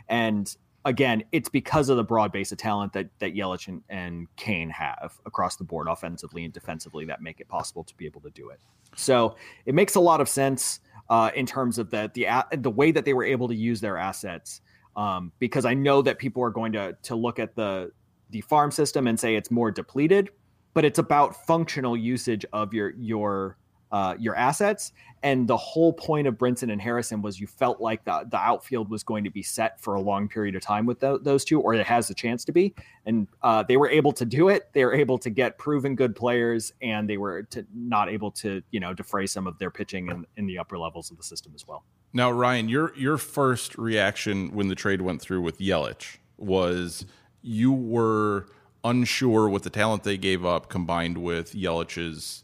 And 0.07 0.53
again, 0.85 1.23
it's 1.31 1.49
because 1.49 1.89
of 1.89 1.97
the 1.97 2.03
broad 2.03 2.31
base 2.31 2.51
of 2.51 2.57
talent 2.57 2.93
that 2.93 3.09
that 3.19 3.35
Yelich 3.35 3.67
and, 3.67 3.83
and 3.89 4.27
Cain 4.35 4.69
have 4.69 5.19
across 5.25 5.57
the 5.57 5.63
board, 5.63 5.87
offensively 5.87 6.45
and 6.45 6.53
defensively, 6.53 7.05
that 7.05 7.21
make 7.21 7.39
it 7.39 7.47
possible 7.47 7.83
to 7.83 7.95
be 7.95 8.05
able 8.05 8.21
to 8.21 8.29
do 8.29 8.49
it. 8.49 8.59
So 8.95 9.35
it 9.65 9.75
makes 9.75 9.95
a 9.95 9.99
lot 9.99 10.21
of 10.21 10.29
sense 10.29 10.79
uh, 11.09 11.31
in 11.35 11.45
terms 11.45 11.77
of 11.77 11.89
the 11.89 12.11
the 12.13 12.27
the 12.57 12.71
way 12.71 12.91
that 12.91 13.05
they 13.05 13.13
were 13.13 13.25
able 13.25 13.47
to 13.47 13.55
use 13.55 13.81
their 13.81 13.97
assets. 13.97 14.61
Um, 14.95 15.31
because 15.39 15.65
I 15.65 15.73
know 15.73 16.01
that 16.01 16.17
people 16.17 16.43
are 16.43 16.49
going 16.49 16.73
to 16.73 16.97
to 17.03 17.15
look 17.15 17.39
at 17.39 17.55
the 17.55 17.91
the 18.29 18.41
farm 18.41 18.71
system 18.71 19.07
and 19.07 19.19
say 19.19 19.35
it's 19.35 19.51
more 19.51 19.71
depleted, 19.71 20.29
but 20.73 20.85
it's 20.85 20.99
about 20.99 21.45
functional 21.45 21.95
usage 21.95 22.45
of 22.53 22.73
your 22.73 22.93
your 22.97 23.57
uh, 23.91 24.15
your 24.19 24.35
assets. 24.35 24.91
And 25.21 25.47
the 25.47 25.57
whole 25.57 25.91
point 25.91 26.27
of 26.27 26.35
Brinson 26.35 26.71
and 26.71 26.81
Harrison 26.81 27.21
was 27.21 27.39
you 27.39 27.47
felt 27.47 27.81
like 27.81 28.05
the, 28.05 28.25
the 28.29 28.37
outfield 28.37 28.89
was 28.89 29.03
going 29.03 29.25
to 29.25 29.29
be 29.29 29.43
set 29.43 29.81
for 29.81 29.95
a 29.95 30.01
long 30.01 30.29
period 30.29 30.55
of 30.55 30.61
time 30.61 30.85
with 30.85 30.99
those 30.99 31.43
two, 31.43 31.59
or 31.59 31.73
it 31.73 31.85
has 31.85 32.09
a 32.09 32.13
chance 32.13 32.45
to 32.45 32.53
be. 32.53 32.73
And 33.05 33.27
uh, 33.41 33.63
they 33.63 33.75
were 33.75 33.89
able 33.89 34.13
to 34.13 34.25
do 34.25 34.47
it. 34.47 34.69
They 34.73 34.85
were 34.85 34.93
able 34.93 35.17
to 35.19 35.29
get 35.29 35.57
proven 35.57 35.95
good 35.95 36.15
players, 36.15 36.71
and 36.81 37.09
they 37.09 37.17
were 37.17 37.43
to, 37.43 37.65
not 37.75 38.09
able 38.09 38.31
to, 38.31 38.61
you 38.71 38.79
know, 38.79 38.93
defray 38.93 39.25
some 39.25 39.45
of 39.45 39.57
their 39.59 39.71
pitching 39.71 40.07
in, 40.07 40.25
in 40.37 40.45
the 40.45 40.57
upper 40.57 40.77
levels 40.77 41.11
of 41.11 41.17
the 41.17 41.23
system 41.23 41.51
as 41.53 41.67
well. 41.67 41.83
Now, 42.11 42.31
Ryan, 42.31 42.69
your 42.69 42.95
your 42.95 43.17
first 43.17 43.77
reaction 43.77 44.51
when 44.51 44.67
the 44.67 44.75
trade 44.75 45.01
went 45.01 45.21
through 45.21 45.41
with 45.41 45.59
Yelich 45.59 46.17
was 46.37 47.05
you 47.41 47.71
were 47.71 48.47
unsure 48.83 49.49
with 49.49 49.63
the 49.63 49.69
talent 49.69 50.03
they 50.03 50.17
gave 50.17 50.45
up 50.45 50.69
combined 50.69 51.17
with 51.17 51.53
Yelich's 51.53 52.43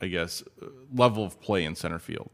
I 0.00 0.06
guess, 0.08 0.42
level 0.94 1.24
of 1.24 1.40
play 1.40 1.64
in 1.64 1.74
center 1.74 1.98
field. 1.98 2.30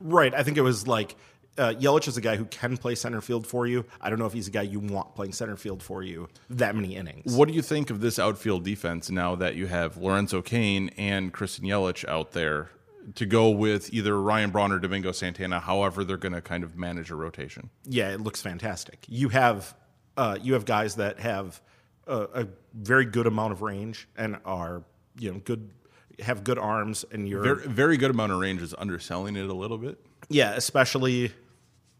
Right. 0.00 0.34
I 0.34 0.42
think 0.42 0.56
it 0.56 0.62
was 0.62 0.86
like 0.86 1.16
uh, 1.56 1.72
Yelich 1.78 2.08
is 2.08 2.16
a 2.16 2.20
guy 2.20 2.36
who 2.36 2.44
can 2.46 2.76
play 2.76 2.94
center 2.94 3.20
field 3.20 3.46
for 3.46 3.66
you. 3.66 3.84
I 4.00 4.10
don't 4.10 4.18
know 4.18 4.26
if 4.26 4.32
he's 4.32 4.48
a 4.48 4.50
guy 4.50 4.62
you 4.62 4.80
want 4.80 5.14
playing 5.14 5.32
center 5.32 5.56
field 5.56 5.82
for 5.82 6.02
you 6.02 6.28
that 6.50 6.74
many 6.74 6.96
innings. 6.96 7.34
What 7.34 7.48
do 7.48 7.54
you 7.54 7.62
think 7.62 7.90
of 7.90 8.00
this 8.00 8.18
outfield 8.18 8.64
defense 8.64 9.10
now 9.10 9.36
that 9.36 9.54
you 9.54 9.66
have 9.68 9.96
Lorenzo 9.96 10.42
Cain 10.42 10.90
and 10.96 11.32
Christian 11.32 11.64
Yelich 11.64 12.06
out 12.06 12.32
there 12.32 12.70
to 13.14 13.26
go 13.26 13.50
with 13.50 13.92
either 13.92 14.20
Ryan 14.20 14.50
Braun 14.50 14.72
or 14.72 14.78
Domingo 14.78 15.12
Santana, 15.12 15.60
however 15.60 16.04
they're 16.04 16.16
going 16.16 16.34
to 16.34 16.40
kind 16.40 16.64
of 16.64 16.76
manage 16.76 17.10
a 17.10 17.14
rotation? 17.14 17.70
Yeah, 17.84 18.10
it 18.10 18.20
looks 18.20 18.42
fantastic. 18.42 19.04
You 19.08 19.28
have 19.30 19.74
uh, 20.16 20.38
you 20.40 20.54
have 20.54 20.64
guys 20.64 20.96
that 20.96 21.20
have 21.20 21.60
a, 22.06 22.20
a 22.34 22.48
very 22.74 23.04
good 23.04 23.26
amount 23.26 23.52
of 23.52 23.62
range 23.62 24.08
and 24.16 24.38
are 24.44 24.82
you 25.18 25.32
know 25.32 25.40
good 25.44 25.70
have 26.20 26.44
good 26.44 26.58
arms 26.58 27.04
and 27.12 27.28
you're 27.28 27.42
very, 27.42 27.66
very 27.68 27.96
good 27.96 28.10
amount 28.10 28.32
of 28.32 28.38
range 28.38 28.62
is 28.62 28.74
underselling 28.78 29.36
it 29.36 29.48
a 29.48 29.54
little 29.54 29.78
bit. 29.78 29.98
Yeah, 30.28 30.54
especially 30.54 31.32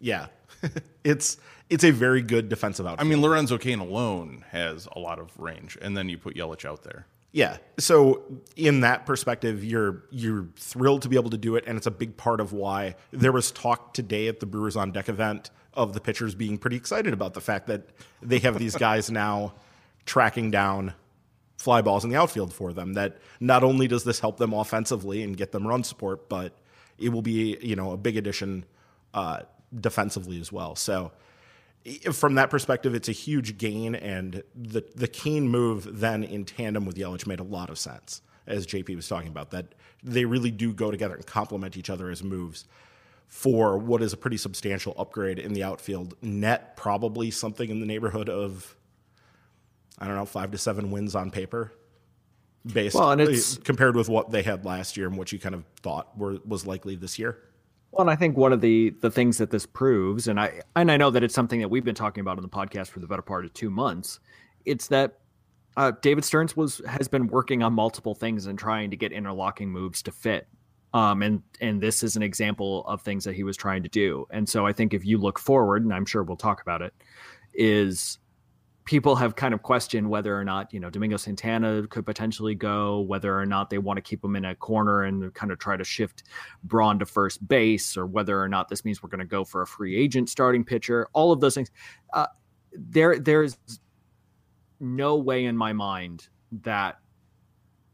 yeah. 0.01 0.27
it's 1.05 1.39
it's 1.69 1.85
a 1.85 1.91
very 1.91 2.23
good 2.23 2.49
defensive 2.49 2.87
outfield. 2.87 3.07
I 3.07 3.09
mean, 3.09 3.21
Lorenzo 3.21 3.59
Cain 3.59 3.79
alone 3.79 4.45
has 4.51 4.89
a 4.95 4.99
lot 4.99 5.19
of 5.19 5.39
range, 5.39 5.77
and 5.83 5.97
then 5.97 6.09
you 6.09 6.19
put 6.19 6.37
Yelich 6.37 6.65
out 6.65 6.83
there. 6.83 7.07
Yeah. 7.37 7.59
So 7.77 8.23
in 8.57 8.81
that 8.81 9.05
perspective, 9.05 9.63
you're 9.63 10.05
you're 10.11 10.49
thrilled 10.57 11.03
to 11.03 11.11
be 11.11 11.17
able 11.17 11.29
to 11.29 11.37
do 11.37 11.55
it, 11.57 11.65
and 11.67 11.77
it's 11.77 11.87
a 11.87 11.91
big 11.91 12.17
part 12.17 12.41
of 12.41 12.55
why 12.55 12.97
there 13.11 13.31
was 13.31 13.51
talk 13.51 13.93
today 13.93 14.29
at 14.29 14.41
the 14.41 14.47
Brewers 14.47 14.75
on 14.75 14.91
Deck 14.91 15.11
event 15.11 15.51
of 15.75 15.93
the 15.93 16.01
pitchers 16.01 16.35
being 16.35 16.57
pretty 16.57 16.77
excited 16.77 17.13
about 17.13 17.35
the 17.35 17.43
fact 17.43 17.67
that 17.67 17.91
they 18.23 18.39
have 18.39 18.59
these 18.59 18.75
guys 18.75 19.11
now 19.11 19.53
tracking 20.07 20.51
down 20.51 20.95
fly 21.59 21.83
balls 21.83 22.05
in 22.05 22.11
the 22.11 22.17
outfield 22.17 22.55
for 22.55 22.73
them. 22.73 22.95
That 22.95 23.19
not 23.39 23.63
only 23.63 23.87
does 23.87 24.05
this 24.05 24.19
help 24.19 24.39
them 24.39 24.55
offensively 24.55 25.23
and 25.23 25.37
get 25.37 25.53
them 25.53 25.67
run 25.67 25.85
support, 25.85 26.31
but 26.31 26.57
it 26.97 27.11
will 27.11 27.21
be 27.21 27.59
you 27.61 27.77
know 27.77 27.93
a 27.93 27.99
big 27.99 28.17
addition 28.17 28.65
uh, 29.13 29.41
defensively 29.79 30.41
as 30.41 30.51
well. 30.51 30.75
So 30.75 31.13
from 32.13 32.35
that 32.35 32.51
perspective, 32.51 32.95
it's 32.95 33.09
a 33.09 33.13
huge 33.13 33.59
gain, 33.59 33.95
and 33.95 34.43
the 34.55 34.85
the 34.95 35.09
Cain 35.09 35.49
move 35.49 36.01
then 36.01 36.25
in 36.25 36.45
tandem 36.45 36.85
with 36.85 36.97
Yelich 36.97 37.27
made 37.27 37.41
a 37.41 37.45
lot 37.45 37.71
of 37.71 37.79
sense, 37.79 38.23
as 38.47 38.67
JP 38.67 38.97
was 38.97 39.09
talking 39.09 39.29
about. 39.29 39.51
That 39.51 39.75
they 40.03 40.25
really 40.25 40.51
do 40.51 40.73
go 40.73 40.91
together 40.91 41.15
and 41.15 41.27
complement 41.27 41.77
each 41.77 41.91
other 41.91 42.11
as 42.11 42.23
moves 42.23 42.65
for 43.27 43.77
what 43.77 44.03
is 44.03 44.13
a 44.13 44.17
pretty 44.17 44.37
substantial 44.37 44.95
upgrade 44.97 45.39
in 45.39 45.53
the 45.53 45.65
outfield. 45.65 46.15
Net 46.23 46.77
probably 46.77 47.31
something 47.31 47.69
in 47.71 47.81
the 47.81 47.87
neighborhood 47.87 48.29
of 48.29 48.77
I 49.99 50.07
don't 50.07 50.17
know, 50.17 50.27
five 50.27 50.51
to 50.51 50.59
seven 50.59 50.91
wins 50.91 51.15
on 51.15 51.31
paper, 51.31 51.73
based 52.67 52.95
well, 52.97 53.13
and 53.13 53.21
it's, 53.21 53.57
compared 53.59 53.97
with 53.97 54.09
what 54.09 54.31
they 54.31 54.43
had 54.43 54.65
last 54.65 54.97
year 54.97 55.07
and 55.07 55.17
what 55.17 55.33
you 55.33 55.39
kind 55.39 55.55
of 55.55 55.65
thought 55.81 56.17
were, 56.19 56.39
was 56.45 56.67
likely 56.67 56.97
this 56.97 57.19
year. 57.19 57.39
Well, 57.93 58.03
and 58.03 58.11
I 58.11 58.17
think 58.17 58.37
one 58.37 58.53
of 58.53 58.61
the 58.61 58.91
the 59.01 59.11
things 59.11 59.39
that 59.39 59.51
this 59.51 59.67
proves, 59.67 60.29
and 60.29 60.39
I 60.39 60.61
and 60.75 60.91
I 60.91 60.97
know 60.97 61.11
that 61.11 61.23
it's 61.23 61.35
something 61.35 61.61
that 61.61 61.69
we've 61.69 61.85
been 61.85 61.95
talking 61.95 62.21
about 62.21 62.37
on 62.37 62.43
the 62.43 62.49
podcast 62.49 62.89
for 62.89 63.01
the 63.01 63.07
better 63.07 63.23
part 63.23 63.45
of 63.45 63.55
two 63.55 63.71
months, 63.71 64.21
it's 64.65 64.89
that 64.89 65.19
uh, 65.77 65.93
David 66.03 66.25
Stearns 66.25 66.57
was 66.57 66.83
has 66.87 67.09
been 67.09 67.27
working 67.29 67.63
on 67.63 67.73
multiple 67.73 68.15
things 68.15 68.47
and 68.47 68.59
trying 68.59 68.91
to 68.91 68.97
get 68.97 69.13
interlocking 69.13 69.71
moves 69.71 70.03
to 70.03 70.13
fit. 70.13 70.49
Um, 70.95 71.23
and 71.23 71.43
and 71.61 71.81
this 71.81 72.03
is 72.03 72.17
an 72.17 72.23
example 72.23 72.85
of 72.87 73.03
things 73.03 73.25
that 73.25 73.35
he 73.35 73.45
was 73.45 73.57
trying 73.57 73.83
to 73.83 73.89
do. 73.89 74.27
And 74.31 74.49
so 74.49 74.67
I 74.67 74.73
think 74.73 74.95
if 74.95 75.05
you 75.05 75.19
look 75.19 75.39
forward, 75.39 75.85
and 75.85 75.93
I'm 75.93 76.07
sure 76.07 76.23
we'll 76.23 76.37
talk 76.37 76.63
about 76.63 76.83
it, 76.83 76.95
is 77.55 78.19
people 78.87 79.17
have 79.17 79.37
kind 79.37 79.53
of 79.53 79.63
questioned 79.63 80.09
whether 80.09 80.39
or 80.39 80.45
not 80.45 80.73
you 80.73 80.81
know 80.81 80.89
Domingo 80.89 81.19
Santana 81.19 81.87
could 81.89 82.07
potentially 82.07 82.55
go, 82.55 83.01
whether 83.01 83.39
or 83.39 83.45
not 83.45 83.69
they 83.69 83.79
want 83.79 83.99
to 83.99 84.01
keep 84.01 84.25
him 84.25 84.35
in 84.37 84.47
a 84.47 84.55
corner 84.55 85.03
and 85.03 85.35
kind 85.35 85.53
of 85.53 85.59
try 85.59 85.77
to 85.77 85.85
shift 85.85 86.23
Braun 86.65 86.99
to 87.01 87.07
first 87.07 87.47
base, 87.47 87.97
or 87.97 88.07
whether 88.07 88.41
or 88.41 88.49
not 88.49 88.69
this 88.69 88.85
means 88.85 89.03
we're 89.03 89.11
going 89.11 89.19
to 89.19 89.27
go 89.27 89.45
for 89.45 89.61
a 89.61 89.67
free 89.67 89.97
agent 89.97 90.31
starting 90.31 90.65
pitcher. 90.65 91.09
All 91.13 91.33
of 91.33 91.41
those 91.41 91.55
things. 91.55 91.71
Uh, 92.15 92.27
there, 92.73 93.19
there's 93.19 93.59
no 94.81 95.17
way 95.17 95.47
in 95.47 95.57
my 95.57 95.73
mind 95.73 96.29
that 96.63 96.99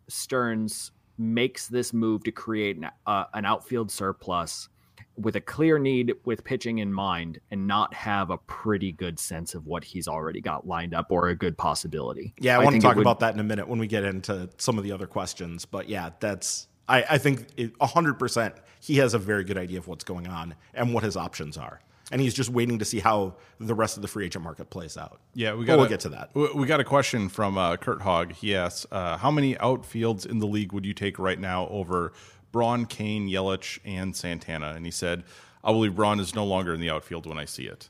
Stearns 0.08 0.92
makes 1.18 1.68
this 1.68 1.92
move 1.92 2.24
to 2.24 2.32
create 2.32 2.76
an, 2.76 2.88
uh, 3.06 3.24
an 3.34 3.44
outfield 3.44 3.90
surplus 3.90 4.68
with 5.16 5.36
a 5.36 5.40
clear 5.40 5.78
need 5.78 6.12
with 6.24 6.42
pitching 6.44 6.78
in 6.78 6.92
mind 6.92 7.38
and 7.50 7.66
not 7.66 7.92
have 7.94 8.30
a 8.30 8.38
pretty 8.38 8.92
good 8.92 9.18
sense 9.18 9.54
of 9.54 9.66
what 9.66 9.84
he's 9.84 10.08
already 10.08 10.40
got 10.40 10.66
lined 10.66 10.94
up 10.94 11.06
or 11.10 11.28
a 11.28 11.36
good 11.36 11.56
possibility. 11.56 12.34
Yeah, 12.38 12.58
I, 12.58 12.62
I 12.62 12.64
want 12.64 12.76
to 12.76 12.82
talk 12.82 12.96
would, 12.96 13.02
about 13.02 13.20
that 13.20 13.34
in 13.34 13.40
a 13.40 13.44
minute 13.44 13.68
when 13.68 13.78
we 13.78 13.86
get 13.86 14.04
into 14.04 14.48
some 14.58 14.78
of 14.78 14.84
the 14.84 14.92
other 14.92 15.06
questions. 15.06 15.64
But 15.64 15.88
yeah, 15.88 16.10
that's 16.20 16.68
I, 16.88 17.04
I 17.10 17.18
think 17.18 17.46
hundred 17.80 18.18
percent 18.18 18.54
he 18.80 18.96
has 18.96 19.14
a 19.14 19.18
very 19.18 19.44
good 19.44 19.58
idea 19.58 19.78
of 19.78 19.86
what's 19.86 20.04
going 20.04 20.26
on 20.26 20.54
and 20.74 20.92
what 20.92 21.04
his 21.04 21.16
options 21.16 21.56
are. 21.56 21.80
And 22.10 22.20
he's 22.20 22.34
just 22.34 22.50
waiting 22.50 22.78
to 22.78 22.84
see 22.84 22.98
how 22.98 23.36
the 23.58 23.74
rest 23.74 23.96
of 23.96 24.02
the 24.02 24.08
free 24.08 24.26
agent 24.26 24.44
market 24.44 24.68
plays 24.68 24.98
out. 24.98 25.20
Yeah, 25.34 25.54
we 25.54 25.64
got. 25.64 25.78
we'll 25.78 25.88
get 25.88 26.00
to 26.00 26.10
that. 26.10 26.30
We 26.34 26.66
got 26.66 26.78
a 26.78 26.84
question 26.84 27.30
from 27.30 27.56
uh, 27.56 27.76
Kurt 27.78 28.02
Hogg. 28.02 28.32
He 28.32 28.54
asks, 28.54 28.84
uh, 28.92 29.16
"How 29.16 29.30
many 29.30 29.54
outfields 29.54 30.26
in 30.26 30.38
the 30.38 30.46
league 30.46 30.72
would 30.72 30.84
you 30.84 30.92
take 30.92 31.18
right 31.18 31.38
now 31.38 31.68
over 31.68 32.12
Braun, 32.52 32.86
Cain, 32.86 33.28
Yelich, 33.28 33.78
and 33.84 34.14
Santana. 34.14 34.74
And 34.76 34.84
he 34.84 34.92
said, 34.92 35.24
I 35.64 35.72
believe 35.72 35.96
Braun 35.96 36.20
is 36.20 36.34
no 36.34 36.44
longer 36.44 36.74
in 36.74 36.80
the 36.80 36.90
outfield 36.90 37.26
when 37.26 37.38
I 37.38 37.46
see 37.46 37.64
it. 37.64 37.88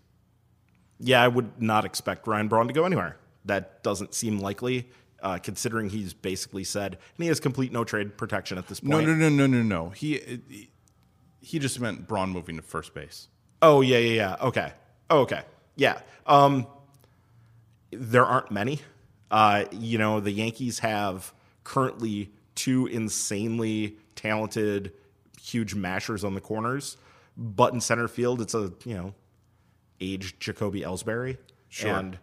Yeah, 0.98 1.22
I 1.22 1.28
would 1.28 1.60
not 1.60 1.84
expect 1.84 2.26
Ryan 2.26 2.48
Braun 2.48 2.68
to 2.68 2.72
go 2.72 2.84
anywhere. 2.84 3.16
That 3.44 3.82
doesn't 3.82 4.14
seem 4.14 4.38
likely, 4.38 4.88
uh, 5.20 5.38
considering 5.38 5.90
he's 5.90 6.14
basically 6.14 6.62
said, 6.62 6.92
and 6.92 7.24
he 7.24 7.26
has 7.26 7.40
complete 7.40 7.72
no 7.72 7.82
trade 7.82 8.16
protection 8.16 8.56
at 8.56 8.68
this 8.68 8.78
point. 8.78 9.06
No, 9.06 9.14
no, 9.14 9.28
no, 9.28 9.28
no, 9.28 9.46
no, 9.46 9.62
no. 9.62 9.90
He 9.90 10.40
he 11.40 11.58
just 11.58 11.80
meant 11.80 12.06
Braun 12.06 12.30
moving 12.30 12.54
to 12.56 12.62
first 12.62 12.94
base. 12.94 13.26
Oh 13.60 13.80
yeah, 13.80 13.98
yeah, 13.98 14.14
yeah. 14.14 14.36
Okay. 14.46 14.72
Oh, 15.10 15.20
okay. 15.22 15.42
Yeah. 15.74 16.00
Um, 16.24 16.68
there 17.90 18.24
aren't 18.24 18.52
many. 18.52 18.80
Uh, 19.30 19.64
you 19.72 19.98
know, 19.98 20.20
the 20.20 20.30
Yankees 20.30 20.78
have 20.80 21.32
currently 21.64 22.30
two 22.54 22.86
insanely 22.86 23.96
talented, 24.22 24.92
huge 25.40 25.74
mashers 25.74 26.24
on 26.24 26.34
the 26.34 26.40
corners. 26.40 26.96
But 27.36 27.72
in 27.72 27.80
center 27.80 28.08
field, 28.08 28.40
it's 28.40 28.54
a 28.54 28.72
you 28.84 28.94
know 28.94 29.14
aged 30.00 30.40
Jacoby 30.40 30.82
Ellsbury, 30.82 31.38
sure. 31.68 31.96
and 31.96 32.18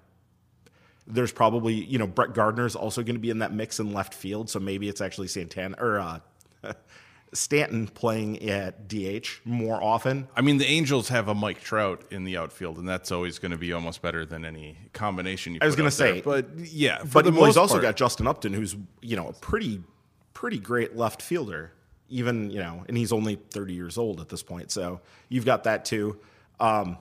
there's 1.07 1.31
probably 1.31 1.73
you 1.73 1.97
know 1.97 2.07
Brett 2.07 2.33
Gardner's 2.33 2.75
also 2.75 3.01
going 3.01 3.15
to 3.15 3.21
be 3.21 3.31
in 3.31 3.39
that 3.39 3.51
mix 3.51 3.79
in 3.79 3.93
left 3.93 4.13
field. 4.13 4.49
So 4.49 4.59
maybe 4.59 4.87
it's 4.87 5.01
actually 5.01 5.27
Santana 5.27 5.75
or 5.79 5.99
uh, 5.99 6.19
Stanton 7.33 7.87
playing 7.87 8.47
at 8.47 8.87
DH 8.87 9.27
more 9.45 9.81
often. 9.81 10.27
I 10.35 10.41
mean, 10.41 10.59
the 10.59 10.67
Angels 10.67 11.09
have 11.09 11.27
a 11.27 11.33
Mike 11.33 11.61
Trout 11.61 12.03
in 12.11 12.23
the 12.23 12.37
outfield, 12.37 12.77
and 12.77 12.87
that's 12.87 13.11
always 13.11 13.39
going 13.39 13.51
to 13.51 13.57
be 13.57 13.73
almost 13.73 14.03
better 14.03 14.27
than 14.27 14.45
any 14.45 14.77
combination. 14.93 15.55
You 15.55 15.59
I 15.63 15.65
was 15.65 15.75
going 15.75 15.89
to 15.89 15.95
say, 15.95 16.21
there. 16.21 16.23
but 16.23 16.59
yeah, 16.71 17.01
but 17.11 17.25
well, 17.33 17.45
he's 17.45 17.57
also 17.57 17.81
got 17.81 17.95
Justin 17.95 18.27
Upton, 18.27 18.53
who's 18.53 18.75
you 19.01 19.15
know 19.15 19.29
a 19.29 19.33
pretty 19.33 19.81
pretty 20.35 20.59
great 20.59 20.95
left 20.95 21.23
fielder 21.23 21.73
even 22.09 22.49
you 22.49 22.59
know, 22.59 22.83
and 22.87 22.97
he's 22.97 23.11
only 23.11 23.35
30 23.35 23.73
years 23.73 23.97
old 23.97 24.19
at 24.19 24.29
this 24.29 24.43
point. 24.43 24.71
So 24.71 25.01
you've 25.29 25.45
got 25.45 25.63
that 25.63 25.85
too. 25.85 26.19
Um, 26.59 26.97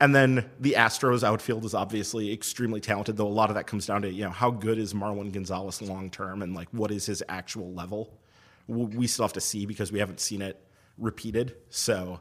and 0.00 0.14
then 0.14 0.50
the 0.60 0.72
Astros 0.72 1.22
outfield 1.22 1.64
is 1.64 1.74
obviously 1.74 2.32
extremely 2.32 2.80
talented, 2.80 3.16
though 3.16 3.26
a 3.26 3.28
lot 3.28 3.48
of 3.48 3.56
that 3.56 3.66
comes 3.66 3.86
down 3.86 4.02
to 4.02 4.12
you 4.12 4.24
know 4.24 4.30
how 4.30 4.50
good 4.50 4.78
is 4.78 4.92
Marwin 4.92 5.32
Gonzalez 5.32 5.80
long 5.80 6.10
term 6.10 6.42
and 6.42 6.54
like 6.54 6.68
what 6.72 6.90
is 6.90 7.06
his 7.06 7.22
actual 7.28 7.72
level. 7.72 8.18
We 8.66 9.06
still 9.06 9.24
have 9.24 9.34
to 9.34 9.40
see 9.40 9.66
because 9.66 9.92
we 9.92 9.98
haven't 9.98 10.20
seen 10.20 10.40
it 10.40 10.60
repeated. 10.98 11.56
So, 11.70 12.20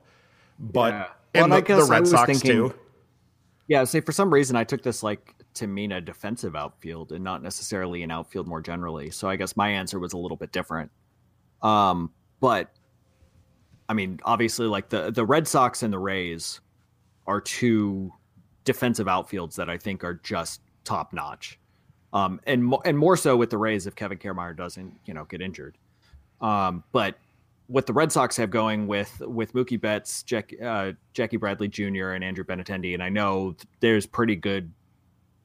but 0.60 0.93
yeah. 0.93 1.08
well, 1.36 1.54
and, 1.54 1.65
the, 1.65 1.76
the, 1.76 1.86
Red 1.86 2.08
Sox 2.08 2.26
thinking, 2.26 2.52
too. 2.52 2.76
Yeah, 3.67 3.86
say 3.86 4.02
for 4.02 4.12
some 4.12 4.32
reason 4.32 4.56
I 4.56 4.65
took 4.65 4.84
this 4.84 5.04
like 5.04 5.36
to 5.56 5.67
mean 5.67 5.91
a 5.91 6.02
defensive 6.02 6.56
outfield 6.56 7.12
and 7.12 7.24
not 7.24 7.41
necessarily 7.41 8.04
an 8.04 8.12
outfield 8.12 8.48
more 8.48 8.62
generally. 8.62 9.10
So 9.10 9.30
I 9.30 9.36
guess 9.36 9.56
my 9.56 9.69
answer 9.69 10.00
was 10.00 10.13
a 10.13 10.17
little 10.17 10.38
bit 10.38 10.52
different. 10.52 10.91
Um, 11.63 12.12
but 12.39 12.71
I 13.89 13.93
mean, 13.93 14.19
obviously, 14.23 14.67
like 14.67 14.89
the 14.89 15.12
the 15.12 15.26
Red 15.26 15.47
Sox 15.47 15.82
and 15.82 15.91
the 15.91 15.99
Rays 15.99 16.60
are 17.26 17.41
two 17.41 18.13
defensive 18.65 19.08
outfields 19.08 19.56
that 19.56 19.69
I 19.69 19.78
think 19.78 20.04
are 20.04 20.15
just 20.15 20.62
top 20.84 21.13
notch. 21.13 21.60
Um, 22.12 22.39
and 22.45 22.63
mo- 22.63 22.82
and 22.86 22.97
more 22.97 23.17
so 23.17 23.36
with 23.36 23.49
the 23.49 23.58
Rays 23.58 23.88
if 23.88 23.95
Kevin 23.95 24.17
Kiermaier 24.17 24.56
doesn't 24.56 24.93
you 25.06 25.13
know 25.13 25.26
get 25.26 25.41
injured. 25.41 25.78
Um, 26.41 26.84
but 26.91 27.15
what 27.67 27.88
the 27.88 27.93
Red 27.93 28.12
Sox 28.12 28.38
have 28.38 28.49
going 28.49 28.88
with 28.88 29.21
with 29.21 29.54
Mookie 29.54 29.80
Betts, 29.80 30.23
Jack, 30.23 30.54
uh, 30.62 30.91
Jackie 31.13 31.38
Bradley 31.38 31.67
Jr. 31.67 32.12
and 32.12 32.23
Andrew 32.23 32.43
Benintendi, 32.43 32.93
and 32.93 33.02
I 33.02 33.10
know 33.10 33.56
there's 33.80 34.06
pretty 34.06 34.36
good 34.36 34.71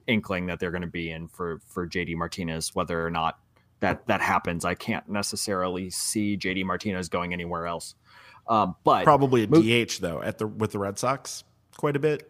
inkling 0.08 0.46
that 0.46 0.58
they're 0.58 0.70
going 0.70 0.82
to 0.82 0.88
be 0.88 1.10
in 1.10 1.28
for 1.28 1.60
for 1.66 1.86
JD 1.86 2.16
Martinez. 2.16 2.74
Whether 2.74 3.04
or 3.04 3.10
not 3.10 3.38
that 3.80 4.06
that 4.06 4.20
happens, 4.20 4.64
I 4.64 4.74
can't 4.74 5.08
necessarily 5.08 5.90
see 5.90 6.36
JD 6.36 6.64
Martinez 6.64 7.08
going 7.08 7.32
anywhere 7.32 7.66
else. 7.66 7.94
Um, 8.48 8.76
but 8.82 9.04
probably 9.04 9.42
a 9.42 9.46
DH 9.46 10.00
though 10.00 10.22
at 10.22 10.38
the 10.38 10.46
with 10.46 10.72
the 10.72 10.78
Red 10.78 10.98
Sox 10.98 11.44
quite 11.76 11.96
a 11.96 11.98
bit. 11.98 12.28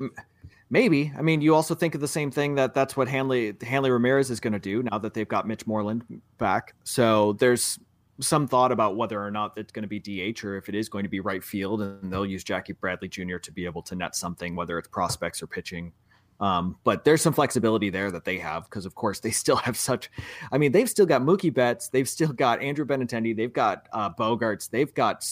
Maybe. 0.70 1.12
I 1.16 1.22
mean, 1.22 1.40
you 1.40 1.54
also 1.54 1.74
think 1.74 1.94
of 1.94 2.00
the 2.00 2.08
same 2.08 2.30
thing 2.30 2.56
that 2.56 2.74
that's 2.74 2.96
what 2.96 3.08
Hanley 3.08 3.56
Hanley 3.62 3.90
Ramirez 3.90 4.30
is 4.30 4.38
going 4.40 4.52
to 4.52 4.58
do 4.58 4.82
now 4.82 4.98
that 4.98 5.14
they've 5.14 5.28
got 5.28 5.46
Mitch 5.46 5.66
Moreland 5.66 6.04
back. 6.36 6.74
So 6.84 7.32
there's 7.34 7.78
some 8.20 8.46
thought 8.46 8.72
about 8.72 8.96
whether 8.96 9.22
or 9.22 9.30
not 9.30 9.52
it's 9.56 9.72
going 9.72 9.88
to 9.88 9.88
be 9.88 10.00
DH 10.00 10.44
or 10.44 10.56
if 10.56 10.68
it 10.68 10.74
is 10.74 10.88
going 10.88 11.04
to 11.04 11.08
be 11.08 11.20
right 11.20 11.42
field, 11.42 11.80
and 11.80 12.12
they'll 12.12 12.26
use 12.26 12.44
Jackie 12.44 12.74
Bradley 12.74 13.08
Jr. 13.08 13.38
to 13.38 13.52
be 13.52 13.64
able 13.64 13.82
to 13.82 13.94
net 13.94 14.14
something, 14.14 14.56
whether 14.56 14.78
it's 14.78 14.88
prospects 14.88 15.42
or 15.42 15.46
pitching. 15.46 15.92
Um, 16.40 16.76
but 16.84 17.04
there's 17.04 17.20
some 17.20 17.32
flexibility 17.32 17.90
there 17.90 18.10
that 18.10 18.24
they 18.24 18.38
have 18.38 18.64
because, 18.64 18.86
of 18.86 18.94
course, 18.94 19.20
they 19.20 19.30
still 19.32 19.56
have 19.56 19.76
such. 19.76 20.10
I 20.52 20.58
mean, 20.58 20.72
they've 20.72 20.88
still 20.88 21.06
got 21.06 21.22
Mookie 21.22 21.52
Betts, 21.52 21.88
they've 21.88 22.08
still 22.08 22.32
got 22.32 22.62
Andrew 22.62 22.84
Benintendi, 22.84 23.36
they've 23.36 23.52
got 23.52 23.88
uh, 23.92 24.10
Bogaerts, 24.10 24.70
they've 24.70 24.92
got 24.94 25.26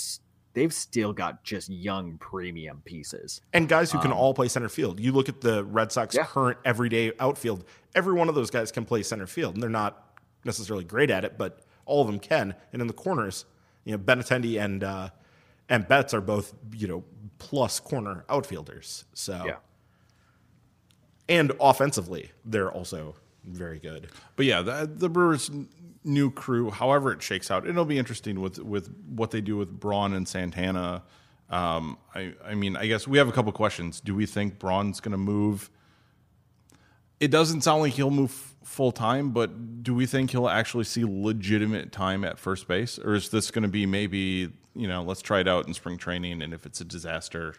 they've 0.55 0.73
still 0.73 1.13
got 1.13 1.45
just 1.45 1.69
young 1.69 2.17
premium 2.17 2.81
pieces 2.87 3.43
and 3.53 3.69
guys 3.69 3.93
who 3.93 3.99
can 3.99 4.11
um, 4.11 4.17
all 4.17 4.33
play 4.33 4.49
center 4.49 4.71
field. 4.71 4.99
You 4.99 5.13
look 5.13 5.29
at 5.29 5.43
the 5.43 5.65
Red 5.65 5.93
Sox 5.93 6.15
yeah. 6.15 6.25
current 6.25 6.59
everyday 6.65 7.13
outfield; 7.21 7.65
every 7.95 8.15
one 8.15 8.29
of 8.29 8.35
those 8.35 8.51
guys 8.51 8.73
can 8.73 8.85
play 8.85 9.03
center 9.03 9.27
field, 9.27 9.55
and 9.55 9.63
they're 9.63 9.71
not 9.71 10.19
necessarily 10.45 10.85
great 10.85 11.11
at 11.11 11.25
it, 11.25 11.37
but 11.37 11.61
all 11.85 12.01
of 12.01 12.07
them 12.07 12.19
can. 12.19 12.55
And 12.73 12.81
in 12.81 12.89
the 12.89 12.95
corners, 12.95 13.45
you 13.85 13.93
know, 13.93 13.99
Benintendi 13.99 14.63
and 14.63 14.83
uh, 14.83 15.11
and 15.69 15.87
Betts 15.87 16.15
are 16.15 16.21
both 16.21 16.55
you 16.75 16.89
know 16.89 17.05
plus 17.39 17.79
corner 17.79 18.25
outfielders. 18.29 19.05
So 19.13 19.43
yeah 19.47 19.57
and 21.29 21.53
offensively, 21.61 22.31
they're 22.45 22.71
also 22.71 23.17
very 23.45 23.79
good. 23.79 24.11
But 24.37 24.47
yeah, 24.47 24.63
the, 24.63 24.91
the 24.93 25.09
Brewers' 25.09 25.51
new 26.05 26.31
crew, 26.31 26.71
however 26.71 27.13
it 27.13 27.23
shakes 27.23 27.51
out, 27.51 27.67
it'll 27.67 27.85
be 27.85 27.99
interesting 27.99 28.41
with 28.41 28.59
with 28.59 28.91
what 29.09 29.31
they 29.31 29.41
do 29.41 29.57
with 29.57 29.79
Braun 29.79 30.13
and 30.15 30.27
Santana. 30.27 31.03
Um, 31.49 31.99
I, 32.15 32.35
I 32.45 32.55
mean, 32.55 32.77
I 32.77 32.87
guess 32.87 33.07
we 33.07 33.19
have 33.19 33.29
a 33.29 33.33
couple 33.33 33.53
questions. 33.53 34.01
Do 34.01 34.15
we 34.15 34.27
think 34.27 34.59
Braun's 34.59 35.01
going 35.01 35.13
to 35.13 35.19
move? 35.19 35.71
It 37.21 37.31
doesn't 37.31 37.63
sound 37.63 37.83
like 37.83 37.93
he'll 37.95 38.11
move 38.11 38.55
full 38.65 38.93
time, 38.93 39.31
but 39.31 39.83
do 39.83 39.95
we 39.95 40.07
think 40.07 40.33
he'll 40.33 40.49
actually 40.49 40.85
see 40.85 41.05
legitimate 41.05 41.93
time 41.93 42.25
at 42.25 42.39
first 42.39 42.67
base, 42.69 42.99
or 42.99 43.15
is 43.15 43.31
this 43.31 43.51
going 43.51 43.63
to 43.63 43.69
be 43.69 43.87
maybe 43.87 44.53
you 44.75 44.89
know 44.89 45.03
let's 45.03 45.23
try 45.23 45.41
it 45.41 45.49
out 45.49 45.67
in 45.67 45.75
spring 45.75 45.99
training, 45.99 46.43
and 46.43 46.53
if 46.53 46.67
it's 46.67 46.81
a 46.81 46.85
disaster, 46.85 47.55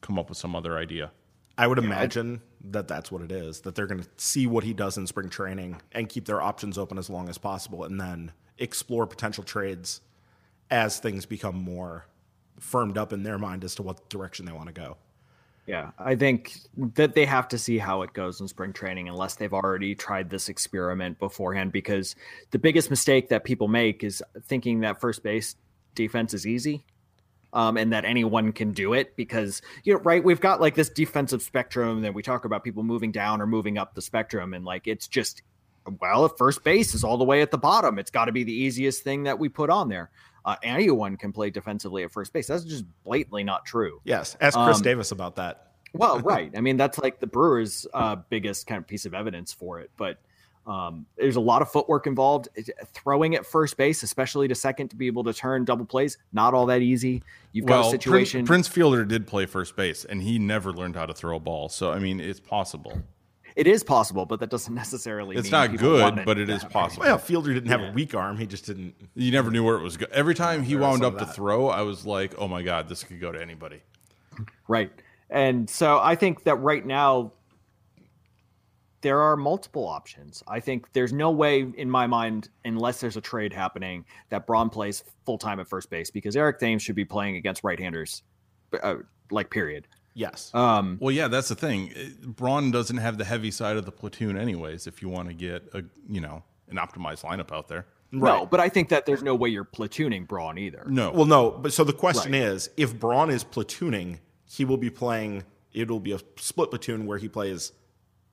come 0.00 0.18
up 0.18 0.28
with 0.28 0.38
some 0.38 0.54
other 0.54 0.76
idea? 0.76 1.10
I 1.56 1.66
would 1.66 1.78
imagine 1.78 2.42
that 2.70 2.88
that's 2.88 3.10
what 3.10 3.22
it 3.22 3.32
is. 3.32 3.60
That 3.60 3.74
they're 3.74 3.86
going 3.86 4.02
to 4.02 4.08
see 4.16 4.46
what 4.46 4.64
he 4.64 4.72
does 4.72 4.96
in 4.96 5.06
spring 5.06 5.28
training 5.28 5.80
and 5.92 6.08
keep 6.08 6.24
their 6.24 6.42
options 6.42 6.78
open 6.78 6.98
as 6.98 7.10
long 7.10 7.28
as 7.28 7.38
possible, 7.38 7.84
and 7.84 8.00
then 8.00 8.32
explore 8.58 9.06
potential 9.06 9.44
trades 9.44 10.00
as 10.70 10.98
things 10.98 11.24
become 11.26 11.56
more 11.56 12.06
firmed 12.58 12.98
up 12.98 13.12
in 13.12 13.22
their 13.22 13.38
mind 13.38 13.64
as 13.64 13.74
to 13.76 13.82
what 13.82 14.08
direction 14.08 14.44
they 14.44 14.52
want 14.52 14.66
to 14.66 14.72
go. 14.72 14.96
Yeah, 15.66 15.90
I 15.98 16.16
think 16.16 16.56
that 16.94 17.14
they 17.14 17.26
have 17.26 17.46
to 17.48 17.58
see 17.58 17.76
how 17.76 18.00
it 18.02 18.14
goes 18.14 18.40
in 18.40 18.48
spring 18.48 18.72
training 18.72 19.08
unless 19.08 19.34
they've 19.34 19.52
already 19.52 19.94
tried 19.94 20.30
this 20.30 20.48
experiment 20.48 21.18
beforehand. 21.18 21.72
Because 21.72 22.16
the 22.50 22.58
biggest 22.58 22.88
mistake 22.88 23.28
that 23.28 23.44
people 23.44 23.68
make 23.68 24.02
is 24.02 24.22
thinking 24.44 24.80
that 24.80 24.98
first 24.98 25.22
base 25.22 25.56
defense 25.94 26.32
is 26.32 26.46
easy 26.46 26.84
um, 27.52 27.76
and 27.76 27.92
that 27.92 28.04
anyone 28.04 28.52
can 28.52 28.72
do 28.72 28.92
it 28.92 29.16
because 29.16 29.62
you 29.84 29.92
know 29.92 30.00
right 30.00 30.22
we've 30.22 30.40
got 30.40 30.60
like 30.60 30.74
this 30.74 30.88
defensive 30.88 31.42
spectrum 31.42 32.02
that 32.02 32.12
we 32.12 32.22
talk 32.22 32.44
about 32.44 32.62
people 32.64 32.82
moving 32.82 33.12
down 33.12 33.40
or 33.40 33.46
moving 33.46 33.78
up 33.78 33.94
the 33.94 34.02
spectrum 34.02 34.54
and 34.54 34.64
like 34.64 34.86
it's 34.86 35.08
just 35.08 35.42
well 36.00 36.26
if 36.26 36.32
first 36.36 36.62
base 36.64 36.94
is 36.94 37.04
all 37.04 37.16
the 37.16 37.24
way 37.24 37.40
at 37.40 37.50
the 37.50 37.58
bottom. 37.58 37.98
It's 37.98 38.10
got 38.10 38.26
to 38.26 38.32
be 38.32 38.44
the 38.44 38.52
easiest 38.52 39.02
thing 39.02 39.22
that 39.24 39.38
we 39.38 39.48
put 39.48 39.70
on 39.70 39.88
there. 39.88 40.10
Uh, 40.44 40.56
anyone 40.62 41.16
can 41.16 41.32
play 41.32 41.50
defensively 41.50 42.04
at 42.04 42.12
first 42.12 42.32
base. 42.32 42.46
That's 42.46 42.64
just 42.64 42.84
blatantly 43.04 43.44
not 43.44 43.64
true. 43.64 44.00
Yes 44.04 44.36
ask 44.40 44.58
chris 44.58 44.78
um, 44.78 44.82
davis 44.82 45.10
about 45.12 45.36
that. 45.36 45.72
well 45.94 46.20
right. 46.20 46.52
I 46.56 46.60
mean 46.60 46.76
that's 46.76 46.98
like 46.98 47.20
the 47.20 47.26
brewers 47.26 47.86
uh, 47.94 48.16
biggest 48.28 48.66
kind 48.66 48.78
of 48.78 48.86
piece 48.86 49.06
of 49.06 49.14
evidence 49.14 49.52
for 49.52 49.80
it 49.80 49.90
but 49.96 50.18
um, 50.68 51.06
there's 51.16 51.36
a 51.36 51.40
lot 51.40 51.62
of 51.62 51.72
footwork 51.72 52.06
involved. 52.06 52.48
Throwing 52.92 53.34
at 53.34 53.46
first 53.46 53.78
base, 53.78 54.02
especially 54.02 54.48
to 54.48 54.54
second, 54.54 54.88
to 54.88 54.96
be 54.96 55.06
able 55.06 55.24
to 55.24 55.32
turn 55.32 55.64
double 55.64 55.86
plays, 55.86 56.18
not 56.32 56.52
all 56.52 56.66
that 56.66 56.82
easy. 56.82 57.22
You've 57.52 57.64
got 57.64 57.86
a 57.86 57.90
situation. 57.90 58.40
Prince, 58.44 58.68
Prince, 58.68 58.68
Fielder 58.68 59.06
did 59.06 59.26
play 59.26 59.46
first 59.46 59.76
base, 59.76 60.04
and 60.04 60.22
he 60.22 60.38
never 60.38 60.70
learned 60.70 60.94
how 60.94 61.06
to 61.06 61.14
throw 61.14 61.36
a 61.36 61.40
ball. 61.40 61.70
So 61.70 61.90
I 61.90 61.98
mean, 61.98 62.20
it's 62.20 62.38
possible. 62.38 63.02
It 63.56 63.66
is 63.66 63.82
possible, 63.82 64.26
but 64.26 64.40
that 64.40 64.50
doesn't 64.50 64.74
necessarily. 64.74 65.36
It's 65.36 65.50
not 65.50 65.74
good, 65.74 66.22
but 66.26 66.36
it 66.36 66.50
is 66.50 66.62
possible. 66.64 67.06
Well, 67.06 67.16
Fielder 67.16 67.54
didn't 67.54 67.70
have 67.70 67.80
yeah. 67.80 67.90
a 67.90 67.92
weak 67.92 68.14
arm; 68.14 68.36
he 68.36 68.46
just 68.46 68.66
didn't. 68.66 68.94
You 69.14 69.32
never 69.32 69.50
knew 69.50 69.64
where 69.64 69.76
it 69.76 69.82
was 69.82 69.96
going. 69.96 70.12
Every 70.12 70.34
time 70.34 70.62
he 70.62 70.76
wound 70.76 71.02
up 71.02 71.18
to 71.18 71.24
throw, 71.24 71.68
I 71.68 71.80
was 71.80 72.04
like, 72.04 72.34
"Oh 72.36 72.46
my 72.46 72.60
god, 72.60 72.90
this 72.90 73.04
could 73.04 73.22
go 73.22 73.32
to 73.32 73.40
anybody." 73.40 73.80
Right, 74.68 74.92
and 75.30 75.68
so 75.68 75.98
I 75.98 76.14
think 76.14 76.44
that 76.44 76.56
right 76.56 76.84
now 76.84 77.32
there 79.00 79.20
are 79.20 79.36
multiple 79.36 79.86
options. 79.86 80.42
I 80.48 80.60
think 80.60 80.92
there's 80.92 81.12
no 81.12 81.30
way 81.30 81.66
in 81.76 81.90
my 81.90 82.06
mind, 82.06 82.48
unless 82.64 83.00
there's 83.00 83.16
a 83.16 83.20
trade 83.20 83.52
happening, 83.52 84.04
that 84.30 84.46
Braun 84.46 84.70
plays 84.70 85.04
full 85.24 85.38
time 85.38 85.60
at 85.60 85.68
first 85.68 85.90
base 85.90 86.10
because 86.10 86.36
Eric 86.36 86.58
Thames 86.58 86.82
should 86.82 86.96
be 86.96 87.04
playing 87.04 87.36
against 87.36 87.62
right-handers, 87.62 88.22
uh, 88.82 88.96
like 89.30 89.50
period. 89.50 89.86
Yes. 90.14 90.50
Um, 90.52 90.98
well, 91.00 91.12
yeah, 91.12 91.28
that's 91.28 91.48
the 91.48 91.54
thing. 91.54 91.92
Braun 92.24 92.72
doesn't 92.72 92.96
have 92.96 93.18
the 93.18 93.24
heavy 93.24 93.52
side 93.52 93.76
of 93.76 93.84
the 93.84 93.92
platoon, 93.92 94.36
anyways. 94.36 94.88
If 94.88 95.00
you 95.00 95.08
want 95.08 95.28
to 95.28 95.34
get 95.34 95.68
a 95.74 95.84
you 96.08 96.20
know 96.20 96.42
an 96.68 96.76
optimized 96.76 97.22
lineup 97.22 97.52
out 97.52 97.68
there. 97.68 97.86
Right. 98.10 98.38
No, 98.38 98.46
but 98.46 98.58
I 98.58 98.68
think 98.68 98.88
that 98.88 99.06
there's 99.06 99.22
no 99.22 99.34
way 99.34 99.50
you're 99.50 99.64
platooning 99.64 100.26
Braun 100.26 100.58
either. 100.58 100.84
No. 100.88 101.10
Well, 101.10 101.26
no. 101.26 101.50
But 101.50 101.72
so 101.72 101.84
the 101.84 101.92
question 101.92 102.32
right. 102.32 102.40
is, 102.40 102.70
if 102.76 102.98
Braun 102.98 103.30
is 103.30 103.44
platooning, 103.44 104.18
he 104.44 104.64
will 104.64 104.76
be 104.76 104.90
playing. 104.90 105.44
It'll 105.72 106.00
be 106.00 106.12
a 106.12 106.20
split 106.36 106.70
platoon 106.70 107.06
where 107.06 107.18
he 107.18 107.28
plays 107.28 107.72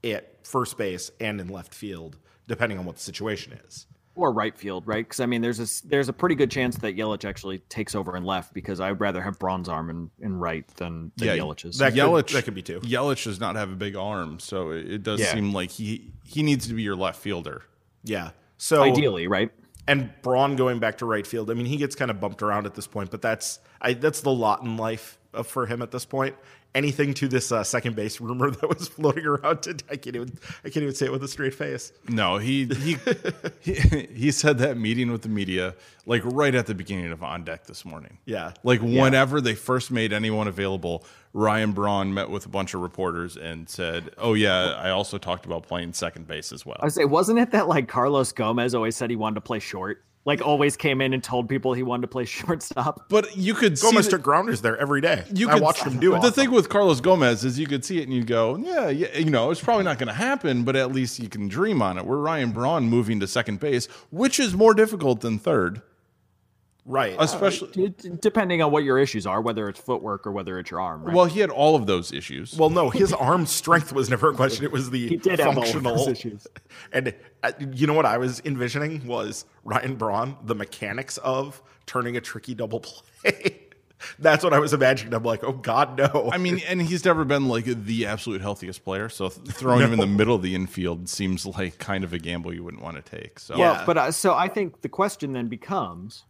at 0.06 0.46
first 0.46 0.78
base 0.78 1.12
and 1.20 1.42
in 1.42 1.50
left 1.50 1.74
field, 1.74 2.18
depending 2.48 2.78
on 2.78 2.86
what 2.86 2.96
the 2.96 3.02
situation 3.02 3.54
is. 3.68 3.88
Or 4.18 4.32
right 4.32 4.58
field, 4.58 4.88
right? 4.88 5.06
Because 5.06 5.20
I 5.20 5.26
mean, 5.26 5.42
there's 5.42 5.60
a 5.60 5.88
there's 5.88 6.08
a 6.08 6.14
pretty 6.14 6.36
good 6.36 6.50
chance 6.50 6.78
that 6.78 6.96
Yelich 6.96 7.26
actually 7.26 7.60
takes 7.68 7.96
over 7.96 8.16
in 8.16 8.24
left 8.24 8.54
because 8.54 8.80
I'd 8.80 9.02
rather 9.02 9.22
have 9.22 9.38
Braun's 9.40 9.68
arm 9.68 9.90
in, 9.90 10.10
in 10.22 10.40
right 10.40 10.66
than, 10.76 11.12
than 11.18 11.28
yeah, 11.28 11.38
Yelich's. 11.38 11.80
That 11.80 11.96
Yelich 11.96 12.28
could, 12.28 12.38
that 12.38 12.46
could 12.46 12.56
be 12.56 12.62
too. 12.62 12.80
Yelich 12.80 13.26
does 13.26 13.42
not 13.42 13.58
have 13.58 13.72
a 13.72 13.76
big 13.76 13.98
arm, 13.98 14.40
so 14.40 14.70
it, 14.70 14.90
it 14.90 15.04
does 15.04 15.20
yeah. 15.20 15.34
seem 15.34 15.52
like 15.52 15.70
he 15.70 16.14
he 16.24 16.44
needs 16.44 16.66
to 16.68 16.74
be 16.74 16.82
your 16.82 16.96
left 16.96 17.20
fielder. 17.20 17.64
Yeah. 18.06 18.30
So 18.58 18.84
ideally, 18.84 19.28
right? 19.28 19.52
And 19.86 20.10
Braun 20.22 20.56
going 20.56 20.80
back 20.80 21.00
to 21.00 21.06
right 21.06 21.28
field. 21.28 21.52
I 21.52 21.54
mean, 21.54 21.66
he 21.66 21.76
gets 21.76 21.94
kind 21.94 22.10
of 22.10 22.22
bumped 22.22 22.42
around 22.42 22.66
at 22.66 22.74
this 22.74 22.88
point, 22.88 23.12
but 23.12 23.22
that's 23.22 23.60
I, 23.82 23.94
that's 23.94 24.22
the 24.22 24.32
lot 24.32 24.62
in 24.62 24.78
life 24.78 25.18
uh, 25.34 25.44
for 25.44 25.66
him 25.66 25.82
at 25.82 25.92
this 25.92 26.06
point 26.06 26.38
anything 26.76 27.14
to 27.16 27.28
this 27.28 27.52
uh, 27.52 27.64
second 27.64 27.96
base 27.96 28.22
rumor 28.22 28.52
that 28.62 28.70
was 28.70 28.88
floating 28.88 29.26
around 29.26 29.64
today. 29.64 29.86
I 29.90 29.96
can't 29.96 30.16
even 30.16 30.38
I 30.64 30.70
can't 30.70 30.84
even 30.84 30.94
say 30.94 31.08
it 31.08 31.12
with 31.12 31.24
a 31.24 31.28
straight 31.28 31.56
face. 31.56 31.92
No, 32.08 32.38
he 32.38 32.66
he 32.66 32.98
he, 33.62 33.74
he 33.74 34.32
said 34.32 34.60
that 34.60 34.78
meeting 34.78 35.12
with 35.12 35.24
the 35.24 35.30
media 35.30 35.74
like 36.06 36.22
right 36.24 36.54
at 36.54 36.68
the 36.68 36.76
beginning 36.76 37.12
of 37.12 37.24
on 37.24 37.44
deck 37.44 37.66
this 37.66 37.86
morning. 37.86 38.20
Yeah, 38.26 38.52
like 38.64 38.82
whenever 38.82 39.42
they 39.42 39.56
first 39.56 39.90
made 39.90 40.14
anyone 40.14 40.48
available, 40.48 41.04
Ryan 41.34 41.72
Braun 41.72 42.14
met 42.14 42.30
with 42.30 42.46
a 42.46 42.50
bunch 42.50 42.74
of 42.74 42.82
reporters 42.82 43.38
and 43.38 43.68
said, 43.68 44.12
"Oh 44.18 44.34
yeah, 44.34 44.76
I 44.78 44.92
also 44.92 45.18
talked 45.18 45.46
about 45.46 45.64
playing 45.64 45.94
second 45.94 46.28
base 46.28 46.52
as 46.52 46.66
well." 46.66 46.78
I 46.82 46.90
say, 46.90 47.06
wasn't 47.06 47.40
it 47.40 47.52
that 47.52 47.68
like 47.68 47.88
Carlos 47.88 48.32
Gomez 48.32 48.76
always 48.76 48.96
said 48.96 49.10
he 49.10 49.16
wanted 49.16 49.36
to 49.36 49.42
play 49.42 49.60
short? 49.60 50.04
Like 50.26 50.42
always 50.42 50.76
came 50.76 51.02
in 51.02 51.14
and 51.14 51.24
told 51.24 51.48
people 51.48 51.74
he 51.74 51.84
wanted 51.84 52.02
to 52.02 52.08
play 52.08 52.26
shortstop. 52.26 53.08
But 53.10 53.38
you 53.38 53.54
could 53.54 53.80
Gomez 53.80 54.06
see 54.06 54.12
took 54.12 54.24
grounders 54.24 54.62
there 54.62 54.78
every 54.78 55.02
day. 55.02 55.24
You 55.34 55.50
I 55.50 55.60
watched 55.60 55.84
him 55.84 56.00
do 56.00 56.16
it. 56.16 56.22
The 56.22 56.32
thing 56.32 56.52
with 56.52 56.68
Carlos 56.68 57.00
Gomez 57.00 57.46
is 57.46 57.58
you 57.60 57.68
could 57.68 57.86
see 57.86 58.00
it 58.00 58.04
and 58.04 58.14
you 58.14 58.24
go, 58.24 58.58
yeah, 58.58 58.90
yeah, 58.90 59.18
you 59.18 59.30
know, 59.30 59.52
it's 59.52 59.62
probably 59.62 59.84
not 59.84 60.00
going 60.00 60.08
to 60.08 60.14
happen, 60.14 60.64
but 60.64 60.76
at 60.76 60.92
least 60.92 61.20
you 61.20 61.30
can 61.30 61.48
dream 61.48 61.82
on 61.82 61.98
it. 61.98 62.06
We're 62.06 62.18
Ryan 62.18 62.52
Braun 62.52 62.86
moving 62.86 63.20
to 63.20 63.28
second 63.28 63.60
base, 63.60 63.86
which 64.12 64.40
is 64.40 64.56
more 64.56 64.74
difficult 64.74 65.22
than 65.22 65.38
third. 65.38 65.82
Right. 66.86 67.16
Especially, 67.18 67.90
D- 67.90 68.12
depending 68.22 68.62
on 68.62 68.72
what 68.72 68.84
your 68.84 69.00
issues 69.00 69.26
are, 69.26 69.42
whether 69.42 69.68
it's 69.68 69.80
footwork 69.80 70.28
or 70.28 70.32
whether 70.32 70.60
it's 70.60 70.70
your 70.70 70.80
arm. 70.80 71.04
Right? 71.04 71.16
well, 71.16 71.26
he 71.26 71.40
had 71.40 71.50
all 71.50 71.76
of 71.76 71.88
those 71.88 72.14
issues. 72.14 72.56
Well, 72.56 72.70
no, 72.70 72.92
his 72.92 73.12
arm 73.12 73.48
strength 73.48 73.92
was 73.92 74.10
never 74.10 74.30
a 74.30 74.36
question. 74.36 74.66
It 74.66 74.72
was 74.72 74.92
the 74.92 75.08
He 75.08 75.18
did 75.18 75.40
have 75.40 75.58
all 75.58 75.64
of 75.64 75.70
functional 75.70 75.96
those 75.96 76.08
issues. 76.10 76.48
And 76.92 77.16
uh, 77.42 77.54
you 77.74 77.88
know 77.88 77.94
what 77.94 78.06
I 78.06 78.20
was 78.20 78.40
envisioning 78.46 79.08
was 79.08 79.46
Ryan 79.64 79.96
Braun, 79.96 80.38
the 80.44 80.54
mechanics 80.54 81.18
of 81.18 81.64
turning 81.88 82.18
a 82.18 82.22
tricky 82.22 82.54
double 82.54 82.80
play. 82.80 83.62
That's 84.20 84.44
what 84.44 84.54
I 84.54 84.60
was 84.60 84.74
imagining. 84.74 85.14
I'm 85.16 85.24
like, 85.24 85.44
oh 85.44 85.54
God, 85.54 85.98
no. 85.98 86.30
I 86.32 86.38
mean, 86.38 86.62
and 86.68 86.82
he's 86.82 87.04
never 87.04 87.26
been 87.26 87.48
like 87.48 87.66
the 87.66 88.06
absolute 88.06 88.42
healthiest 88.42 88.84
player. 88.84 89.10
So 89.10 89.30
th- 89.30 89.56
throwing 89.56 89.82
him 89.82 89.94
in 89.94 90.00
the 90.00 90.06
middle 90.06 90.36
of 90.36 90.44
the 90.44 90.54
infield 90.54 91.10
seems 91.10 91.46
like 91.46 91.80
kind 91.80 92.04
of 92.04 92.14
a 92.14 92.20
gamble 92.20 92.54
you 92.54 92.64
wouldn't 92.64 92.84
want 92.84 93.04
to 93.04 93.18
take. 93.18 93.40
So 93.40 93.58
Yeah. 93.58 93.72
Well, 93.72 93.84
but 93.88 93.98
uh, 93.98 94.12
so 94.12 94.36
I 94.36 94.48
think 94.50 94.82
the 94.82 94.90
question 94.90 95.34
then 95.34 95.48
becomes 95.48 96.26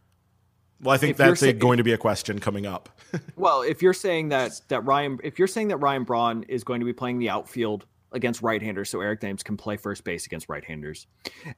well, 0.82 0.94
I 0.94 0.98
think 0.98 1.12
if 1.12 1.18
that's 1.18 1.42
a, 1.42 1.54
going 1.54 1.78
to 1.78 1.84
be 1.84 1.94
a 1.94 1.98
question 1.98 2.40
coming 2.40 2.66
up. 2.66 2.90
Well, 3.38 3.62
if 3.62 3.82
you're 3.82 3.94
saying 3.94 4.30
that 4.30 4.60
that 4.68 4.84
Ryan, 4.84 5.20
if 5.24 5.40
you're 5.40 5.48
saying 5.48 5.70
that 5.70 5.78
Ryan 5.78 6.04
Braun 6.04 6.44
is 6.50 6.66
going 6.66 6.82
to 6.82 6.86
be 6.86 6.92
playing 6.92 7.20
the 7.20 7.30
outfield 7.30 7.86
against 8.12 8.42
right-handers, 8.42 8.90
so 8.90 9.00
Eric 9.00 9.22
Thames 9.22 9.42
can 9.42 9.56
play 9.56 9.78
first 9.78 10.04
base 10.04 10.26
against 10.26 10.50
right-handers, 10.50 11.08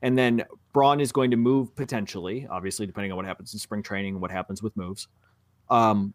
and 0.03 0.15
then 0.15 0.43
Braun 0.71 0.99
is 0.99 1.11
going 1.11 1.31
to 1.31 1.37
move 1.37 1.75
potentially, 1.75 2.45
obviously 2.47 2.85
depending 2.85 3.11
on 3.11 3.15
what 3.15 3.25
happens 3.25 3.53
in 3.53 3.59
spring 3.59 3.81
training 3.81 4.15
and 4.15 4.21
what 4.21 4.29
happens 4.29 4.61
with 4.61 4.75
moves, 4.77 5.07
um, 5.71 6.13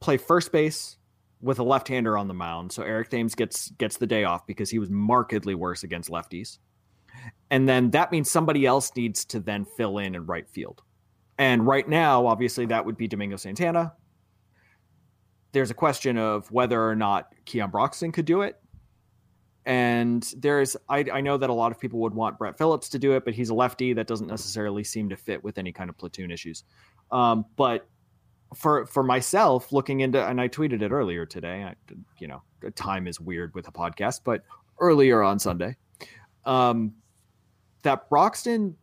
play 0.00 0.16
first 0.16 0.52
base 0.52 0.96
with 1.42 1.58
a 1.58 1.64
left-hander 1.64 2.16
on 2.16 2.28
the 2.28 2.34
mound. 2.34 2.72
So 2.72 2.82
Eric 2.82 3.10
Thames 3.10 3.34
gets 3.34 3.70
gets 3.72 3.98
the 3.98 4.06
day 4.06 4.24
off 4.24 4.46
because 4.46 4.70
he 4.70 4.78
was 4.78 4.88
markedly 4.88 5.54
worse 5.54 5.82
against 5.82 6.08
lefties, 6.08 6.56
and 7.50 7.68
then 7.68 7.90
that 7.90 8.10
means 8.10 8.30
somebody 8.30 8.64
else 8.64 8.90
needs 8.96 9.26
to 9.26 9.40
then 9.40 9.66
fill 9.66 9.98
in 9.98 10.14
in 10.14 10.24
right 10.24 10.48
field. 10.48 10.82
And 11.38 11.66
right 11.66 11.88
now, 11.88 12.26
obviously, 12.26 12.66
that 12.66 12.84
would 12.84 12.96
be 12.96 13.06
Domingo 13.06 13.36
Santana. 13.36 13.94
There's 15.52 15.70
a 15.70 15.74
question 15.74 16.18
of 16.18 16.50
whether 16.50 16.84
or 16.84 16.96
not 16.96 17.32
Keon 17.44 17.70
Broxton 17.70 18.12
could 18.12 18.24
do 18.24 18.42
it. 18.42 18.60
And 19.64 20.22
there's, 20.36 20.76
I, 20.88 21.04
I 21.12 21.20
know 21.20 21.36
that 21.36 21.50
a 21.50 21.52
lot 21.52 21.72
of 21.72 21.78
people 21.78 22.00
would 22.00 22.14
want 22.14 22.38
Brett 22.38 22.56
Phillips 22.56 22.88
to 22.90 22.98
do 22.98 23.12
it, 23.12 23.24
but 23.24 23.34
he's 23.34 23.50
a 23.50 23.54
lefty 23.54 23.92
that 23.92 24.06
doesn't 24.06 24.26
necessarily 24.26 24.82
seem 24.82 25.08
to 25.10 25.16
fit 25.16 25.44
with 25.44 25.58
any 25.58 25.72
kind 25.72 25.90
of 25.90 25.98
platoon 25.98 26.30
issues. 26.30 26.64
Um, 27.10 27.44
but 27.56 27.86
for 28.54 28.86
for 28.86 29.02
myself, 29.02 29.72
looking 29.72 30.00
into, 30.00 30.24
and 30.24 30.40
I 30.40 30.48
tweeted 30.48 30.82
it 30.82 30.90
earlier 30.90 31.26
today. 31.26 31.64
I, 31.64 31.74
you 32.18 32.28
know, 32.28 32.42
time 32.74 33.06
is 33.06 33.20
weird 33.20 33.54
with 33.54 33.68
a 33.68 33.72
podcast, 33.72 34.20
but 34.24 34.42
earlier 34.80 35.22
on 35.22 35.38
Sunday, 35.38 35.76
um, 36.46 36.94
that 37.82 38.08
Broxton 38.08 38.74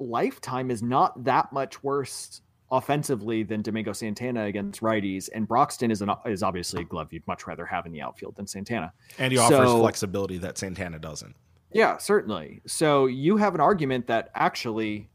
lifetime 0.00 0.70
is 0.70 0.82
not 0.82 1.24
that 1.24 1.52
much 1.52 1.82
worse 1.84 2.40
offensively 2.72 3.42
than 3.42 3.62
Domingo 3.62 3.92
Santana 3.92 4.44
against 4.44 4.80
righties, 4.80 5.28
and 5.34 5.46
Broxton 5.46 5.90
is 5.90 6.02
an 6.02 6.10
is 6.26 6.42
obviously 6.42 6.82
a 6.82 6.84
glove 6.84 7.12
you'd 7.12 7.26
much 7.26 7.46
rather 7.46 7.66
have 7.66 7.84
in 7.86 7.92
the 7.92 8.00
outfield 8.00 8.36
than 8.36 8.46
Santana. 8.46 8.92
And 9.18 9.32
he 9.32 9.38
offers 9.38 9.68
So- 9.68 9.80
flexibility 9.80 10.38
that 10.38 10.58
Santana 10.58 10.98
doesn't. 10.98 11.34
Yeah, 11.72 11.98
certainly. 11.98 12.62
So 12.66 13.06
you 13.06 13.36
have 13.36 13.54
an 13.54 13.60
argument 13.60 14.08
that 14.08 14.30
actually, 14.34 15.08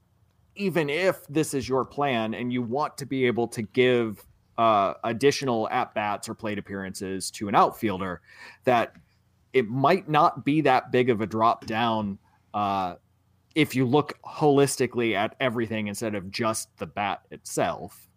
even 0.55 0.89
if 0.89 1.25
this 1.27 1.53
is 1.53 1.67
your 1.67 1.83
plan 1.83 2.33
and 2.33 2.51
you 2.53 2.61
want 2.61 2.97
to 2.99 3.05
be 3.05 3.25
able 3.25 3.47
to 3.49 3.61
give 3.61 4.25
uh, 4.57 4.93
additional 5.03 5.67
at 5.69 5.93
bats 5.93 6.29
or 6.29 6.33
plate 6.33 6.57
appearances 6.57 7.29
to 7.31 7.49
an 7.49 7.55
outfielder, 7.55 8.21
that 8.63 8.93
it 9.51 9.67
might 9.67 10.07
not 10.07 10.45
be 10.45 10.61
that 10.61 10.93
big 10.93 11.09
of 11.09 11.19
a 11.19 11.25
drop 11.25 11.65
down 11.65 12.17
uh, 12.53 12.95
if 13.55 13.73
you 13.73 13.85
look 13.85 14.21
holistically 14.23 15.15
at 15.15 15.35
everything 15.39 15.87
instead 15.87 16.13
of 16.13 16.29
just 16.29 16.75
the 16.77 16.85
bat 16.85 17.21
itself. 17.31 18.09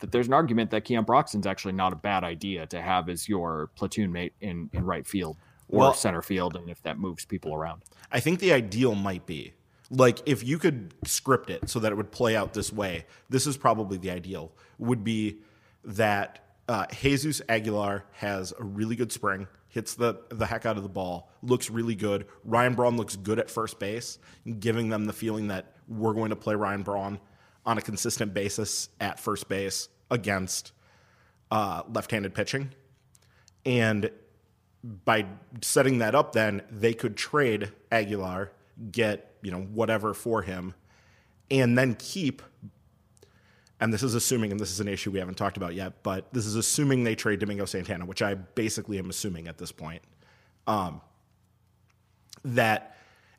That 0.00 0.12
there's 0.12 0.26
an 0.26 0.34
argument 0.34 0.70
that 0.72 0.84
Keon 0.84 1.04
Broxton's 1.04 1.46
actually 1.46 1.72
not 1.72 1.92
a 1.92 1.96
bad 1.96 2.24
idea 2.24 2.66
to 2.66 2.82
have 2.82 3.08
as 3.08 3.28
your 3.28 3.70
platoon 3.76 4.12
mate 4.12 4.34
in, 4.40 4.68
in 4.72 4.84
right 4.84 5.06
field 5.06 5.36
or 5.68 5.78
Well- 5.80 5.94
center 5.94 6.20
field, 6.20 6.56
and 6.56 6.68
if 6.68 6.82
that 6.82 6.98
moves 6.98 7.24
people 7.24 7.54
around. 7.54 7.82
I 8.12 8.20
think 8.20 8.40
the 8.40 8.52
ideal 8.52 8.94
might 8.94 9.24
be 9.24 9.54
like 9.90 10.20
if 10.26 10.42
you 10.42 10.58
could 10.58 10.94
script 11.04 11.50
it 11.50 11.68
so 11.68 11.78
that 11.78 11.92
it 11.92 11.94
would 11.94 12.10
play 12.10 12.36
out 12.36 12.54
this 12.54 12.72
way. 12.72 13.06
This 13.28 13.46
is 13.46 13.56
probably 13.56 13.96
the 13.96 14.10
ideal. 14.10 14.52
Would 14.78 15.04
be 15.04 15.38
that 15.84 16.40
uh, 16.68 16.86
Jesus 16.86 17.40
Aguilar 17.48 18.04
has 18.12 18.52
a 18.58 18.64
really 18.64 18.96
good 18.96 19.12
spring, 19.12 19.46
hits 19.74 19.96
the 19.96 20.14
the 20.28 20.46
heck 20.46 20.64
out 20.64 20.76
of 20.76 20.84
the 20.84 20.88
ball, 20.88 21.28
looks 21.42 21.68
really 21.68 21.96
good. 21.96 22.26
Ryan 22.44 22.74
Braun 22.74 22.96
looks 22.96 23.16
good 23.16 23.40
at 23.40 23.50
first 23.50 23.80
base, 23.80 24.20
giving 24.60 24.88
them 24.88 25.06
the 25.06 25.12
feeling 25.12 25.48
that 25.48 25.74
we're 25.88 26.14
going 26.14 26.30
to 26.30 26.36
play 26.36 26.54
Ryan 26.54 26.82
Braun 26.82 27.18
on 27.66 27.76
a 27.76 27.82
consistent 27.82 28.32
basis 28.32 28.88
at 29.00 29.18
first 29.18 29.48
base 29.48 29.88
against 30.12 30.70
uh, 31.50 31.82
left-handed 31.92 32.34
pitching, 32.34 32.70
and 33.66 34.10
by 35.04 35.26
setting 35.60 35.98
that 35.98 36.14
up, 36.14 36.34
then 36.34 36.62
they 36.70 36.94
could 36.94 37.16
trade 37.16 37.72
Aguilar, 37.90 38.52
get 38.92 39.34
you 39.42 39.50
know 39.50 39.62
whatever 39.62 40.14
for 40.14 40.42
him, 40.42 40.74
and 41.50 41.76
then 41.76 41.96
keep. 41.96 42.42
And 43.84 43.92
this 43.92 44.02
is 44.02 44.14
assuming, 44.14 44.50
and 44.50 44.58
this 44.58 44.70
is 44.70 44.80
an 44.80 44.88
issue 44.88 45.10
we 45.10 45.18
haven't 45.18 45.34
talked 45.34 45.58
about 45.58 45.74
yet, 45.74 46.02
but 46.02 46.32
this 46.32 46.46
is 46.46 46.56
assuming 46.56 47.04
they 47.04 47.14
trade 47.14 47.40
Domingo 47.40 47.66
Santana, 47.66 48.06
which 48.06 48.22
I 48.22 48.32
basically 48.32 48.98
am 48.98 49.10
assuming 49.10 49.46
at 49.46 49.58
this 49.58 49.72
point. 49.72 50.00
Um, 50.66 51.02
that 52.46 52.96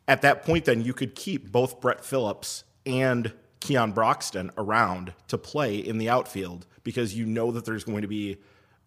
at 0.08 0.22
that 0.22 0.44
point, 0.46 0.66
then 0.66 0.84
you 0.84 0.94
could 0.94 1.16
keep 1.16 1.52
both 1.52 1.82
Brett 1.82 2.06
Phillips 2.06 2.64
and 2.86 3.34
Keon 3.60 3.94
Broxton 3.94 4.52
around 4.56 5.14
to 5.30 5.40
play 5.40 5.78
in 5.78 5.98
the 5.98 6.10
outfield 6.10 6.68
because 6.84 7.16
you 7.16 7.26
know 7.26 7.52
that 7.52 7.66
there's 7.66 7.84
going 7.84 8.04
to 8.04 8.08
be 8.08 8.38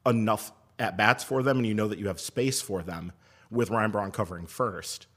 enough 0.06 0.52
at 0.78 0.96
bats 0.96 1.24
for 1.24 1.42
them 1.42 1.56
and 1.56 1.66
you 1.66 1.74
know 1.74 1.88
that 1.88 1.98
you 1.98 2.06
have 2.06 2.20
space 2.20 2.62
for 2.62 2.84
them 2.84 3.10
with 3.50 3.70
Ryan 3.70 3.90
Braun 3.90 4.10
covering 4.12 4.46
first. 4.46 5.08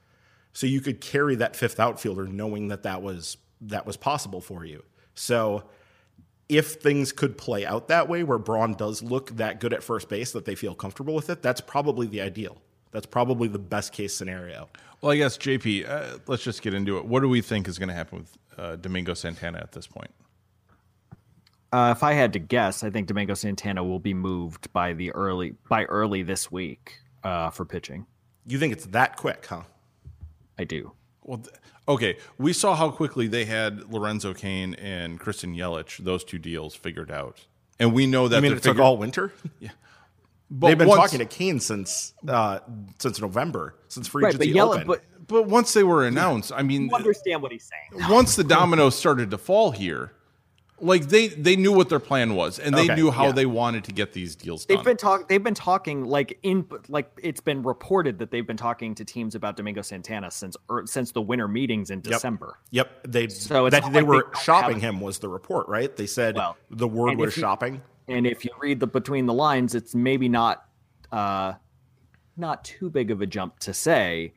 So 0.53 0.65
you 0.65 0.81
could 0.81 1.01
carry 1.01 1.35
that 1.35 1.55
fifth 1.55 1.79
outfielder 1.79 2.25
knowing 2.25 2.69
that 2.69 2.81
that 2.81 3.03
was 3.03 3.37
that 3.61 3.85
was 3.85 3.95
possible 3.95 4.41
for 4.41 4.65
you. 4.65 4.83
So 5.13 5.65
if 6.51 6.73
things 6.73 7.13
could 7.13 7.37
play 7.37 7.65
out 7.65 7.87
that 7.87 8.09
way 8.09 8.23
where 8.23 8.37
Braun 8.37 8.73
does 8.73 9.01
look 9.01 9.31
that 9.37 9.61
good 9.61 9.71
at 9.71 9.81
first 9.81 10.09
base 10.09 10.33
that 10.33 10.43
they 10.43 10.53
feel 10.53 10.75
comfortable 10.75 11.15
with 11.15 11.29
it, 11.29 11.41
that's 11.41 11.61
probably 11.61 12.07
the 12.07 12.19
ideal. 12.19 12.61
That's 12.91 13.05
probably 13.05 13.47
the 13.47 13.57
best 13.57 13.93
case 13.93 14.13
scenario. 14.13 14.67
Well, 14.99 15.13
I 15.13 15.15
guess 15.15 15.37
JP, 15.37 15.89
uh, 15.89 16.17
let's 16.27 16.43
just 16.43 16.61
get 16.61 16.73
into 16.73 16.97
it. 16.97 17.05
What 17.05 17.21
do 17.21 17.29
we 17.29 17.39
think 17.39 17.69
is 17.69 17.79
going 17.79 17.87
to 17.87 17.95
happen 17.95 18.19
with 18.19 18.37
uh, 18.57 18.75
Domingo 18.75 19.13
Santana 19.13 19.59
at 19.59 19.71
this 19.71 19.87
point? 19.87 20.11
Uh, 21.71 21.93
if 21.95 22.03
I 22.03 22.11
had 22.11 22.33
to 22.33 22.39
guess, 22.39 22.83
I 22.83 22.89
think 22.89 23.07
Domingo 23.07 23.33
Santana 23.33 23.81
will 23.81 23.99
be 23.99 24.13
moved 24.13 24.71
by 24.73 24.91
the 24.91 25.11
early 25.13 25.55
by 25.69 25.85
early 25.85 26.21
this 26.21 26.51
week 26.51 26.99
uh, 27.23 27.49
for 27.49 27.63
pitching. 27.63 28.05
You 28.45 28.59
think 28.59 28.73
it's 28.73 28.87
that 28.87 29.15
quick, 29.15 29.45
huh? 29.45 29.61
I 30.59 30.65
do. 30.65 30.91
Well, 31.23 31.37
th- 31.37 31.55
okay, 31.87 32.17
we 32.37 32.53
saw 32.53 32.75
how 32.75 32.89
quickly 32.91 33.27
they 33.27 33.45
had 33.45 33.91
Lorenzo 33.91 34.33
Cain 34.33 34.73
and 34.75 35.19
Christian 35.19 35.55
Yelich, 35.55 35.97
those 35.97 36.23
two 36.23 36.39
deals 36.39 36.75
figured 36.75 37.11
out, 37.11 37.45
and 37.79 37.93
we 37.93 38.07
know 38.07 38.27
that. 38.27 38.37
I 38.37 38.39
mean, 38.39 38.51
they're 38.51 38.57
it 38.57 38.63
took 38.63 38.79
all 38.79 38.97
winter. 38.97 39.33
Yeah, 39.59 39.69
but 40.49 40.67
They've 40.67 40.77
been 40.77 40.87
once- 40.87 40.99
talking 41.01 41.19
to 41.19 41.25
Cain 41.25 41.59
since 41.59 42.13
uh, 42.27 42.59
since 42.99 43.19
November, 43.21 43.75
since 43.87 44.07
free 44.07 44.23
Right, 44.23 44.33
but 44.37 44.41
agency 44.43 44.59
Yelich, 44.59 44.73
opened. 44.73 44.87
but 44.87 45.03
But 45.27 45.43
once 45.47 45.71
they 45.73 45.83
were 45.83 46.05
announced, 46.05 46.51
I 46.53 46.61
mean, 46.63 46.89
you 46.89 46.95
understand 46.95 47.41
what 47.41 47.51
he's 47.51 47.69
saying. 47.69 48.09
once 48.09 48.35
the 48.35 48.43
dominoes 48.43 48.95
started 48.95 49.31
to 49.31 49.37
fall 49.37 49.71
here, 49.71 50.11
like 50.81 51.07
they 51.09 51.27
they 51.29 51.55
knew 51.55 51.71
what 51.71 51.89
their 51.89 51.99
plan 51.99 52.35
was, 52.35 52.59
and 52.59 52.75
they 52.75 52.83
Okay, 52.85 52.95
knew 52.95 53.11
how 53.11 53.27
yeah. 53.27 53.31
they 53.31 53.45
wanted 53.45 53.83
to 53.85 53.91
get 53.91 54.13
these 54.13 54.35
deals 54.35 54.65
done. 54.65 54.77
They've 54.77 54.85
been 54.85 54.97
talk. 54.97 55.27
They've 55.29 55.43
been 55.43 55.53
talking 55.53 56.05
like 56.05 56.39
in 56.43 56.65
like 56.89 57.11
it's 57.21 57.41
been 57.41 57.61
reported 57.63 58.19
that 58.19 58.31
they've 58.31 58.45
been 58.45 58.57
talking 58.57 58.95
to 58.95 59.05
teams 59.05 59.35
about 59.35 59.57
Domingo 59.57 59.81
Santana 59.81 60.31
since 60.31 60.57
er, 60.69 60.83
since 60.85 61.11
the 61.11 61.21
winter 61.21 61.47
meetings 61.47 61.91
in 61.91 62.01
December. 62.01 62.57
Yep, 62.71 63.07
they 63.07 63.27
So 63.29 63.67
it's 63.67 63.79
that 63.79 63.91
they 63.93 64.01
like 64.01 64.07
were 64.07 64.27
they 64.33 64.39
shopping 64.41 64.79
him 64.79 64.99
was 65.01 65.19
the 65.19 65.29
report, 65.29 65.67
right? 65.67 65.95
They 65.95 66.07
said 66.07 66.35
Well, 66.35 66.57
the 66.69 66.87
word 66.87 67.17
was 67.17 67.35
you- 67.35 67.41
shopping. 67.41 67.81
And 68.07 68.27
if 68.27 68.43
you 68.43 68.51
read 68.59 68.79
the 68.79 68.87
between 68.87 69.25
the 69.25 69.33
lines, 69.33 69.73
it's 69.75 69.95
maybe 69.95 70.27
not 70.27 70.65
uh, 71.11 71.53
not 72.35 72.63
too 72.65 72.89
big 72.89 73.11
of 73.11 73.21
a 73.21 73.25
jump 73.25 73.59
to 73.59 73.73
say 73.73 74.33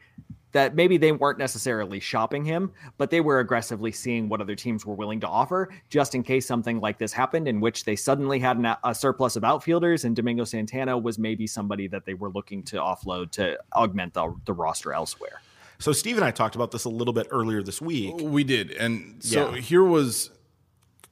that 0.55 0.77
maybe 0.77 0.97
they 0.97 1.11
weren't 1.11 1.39
necessarily 1.39 1.99
shopping 1.99 2.45
him, 2.45 2.71
but 2.97 3.11
they 3.11 3.21
were 3.21 3.41
aggressively 3.41 3.91
seeing 3.91 4.29
what 4.29 4.41
other 4.41 4.55
teams 4.55 4.87
were 4.87 4.95
willing 4.95 5.19
to 5.19 5.27
offer, 5.29 5.69
just 5.91 6.15
in 6.15 6.23
case 6.23 6.47
something 6.47 6.79
like 6.81 6.97
this 6.97 7.13
happened, 7.13 7.49
in 7.49 7.61
which 7.61 7.85
they 7.85 7.97
suddenly 7.97 8.39
had 8.39 8.57
an, 8.57 8.75
a 8.85 8.95
surplus 8.95 9.35
of 9.35 9.43
outfielders, 9.43 10.05
and 10.05 10.15
Domingo 10.15 10.45
Santana 10.45 10.97
was 10.97 11.19
maybe 11.19 11.45
somebody 11.49 11.89
that 11.89 12.07
they 12.07 12.15
were 12.15 12.31
looking 12.31 12.63
to 12.63 12.77
offload 12.77 13.33
to 13.33 13.59
augment 13.75 14.15
the, 14.15 14.33
the 14.47 14.53
roster 14.53 14.93
elsewhere. 14.93 15.41
So 15.81 15.93
Steve 15.93 16.17
and 16.17 16.25
I 16.25 16.31
talked 16.31 16.55
about 16.55 16.71
this 16.71 16.85
a 16.85 16.89
little 16.89 17.13
bit 17.13 17.27
earlier 17.33 17.61
this 17.61 17.83
week. 17.83 18.15
We 18.21 18.45
did, 18.45 18.71
and 18.71 19.17
so 19.25 19.51
Yeah. 19.51 19.61
here 19.61 19.83
was 19.83 20.31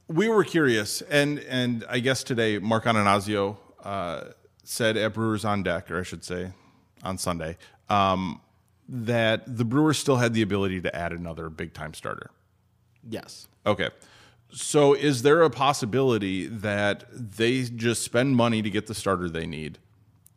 we 0.06 0.28
were 0.28 0.44
curious, 0.44 1.02
and 1.02 1.40
and 1.40 1.84
I 1.88 1.98
guess 1.98 2.22
today 2.22 2.58
Mark 2.60 2.84
Attanasio 2.84 3.56
uh, 3.82 4.24
said 4.62 4.96
at 4.96 5.14
Brewers 5.14 5.44
on 5.44 5.64
deck, 5.64 5.90
or 5.90 5.98
I 5.98 6.04
should 6.04 6.22
say, 6.24 6.52
on 7.02 7.18
Sunday, 7.18 7.56
um, 7.88 8.40
that 8.94 9.56
the 9.56 9.64
Brewers 9.64 9.98
still 9.98 10.16
had 10.16 10.34
the 10.34 10.42
ability 10.42 10.82
to 10.82 10.94
add 10.94 11.12
another 11.12 11.48
big 11.48 11.72
time 11.72 11.94
starter. 11.94 12.30
Yes. 13.08 13.48
Okay, 13.64 13.88
So, 14.52 14.92
is 14.92 15.22
there 15.22 15.40
a 15.42 15.50
possibility 15.50 16.46
that 16.46 17.04
they 17.10 17.62
just 17.62 18.02
spend 18.02 18.36
money 18.36 18.60
to 18.60 18.68
get 18.68 18.86
the 18.86 18.94
starter 18.94 19.30
they 19.30 19.46
need, 19.46 19.78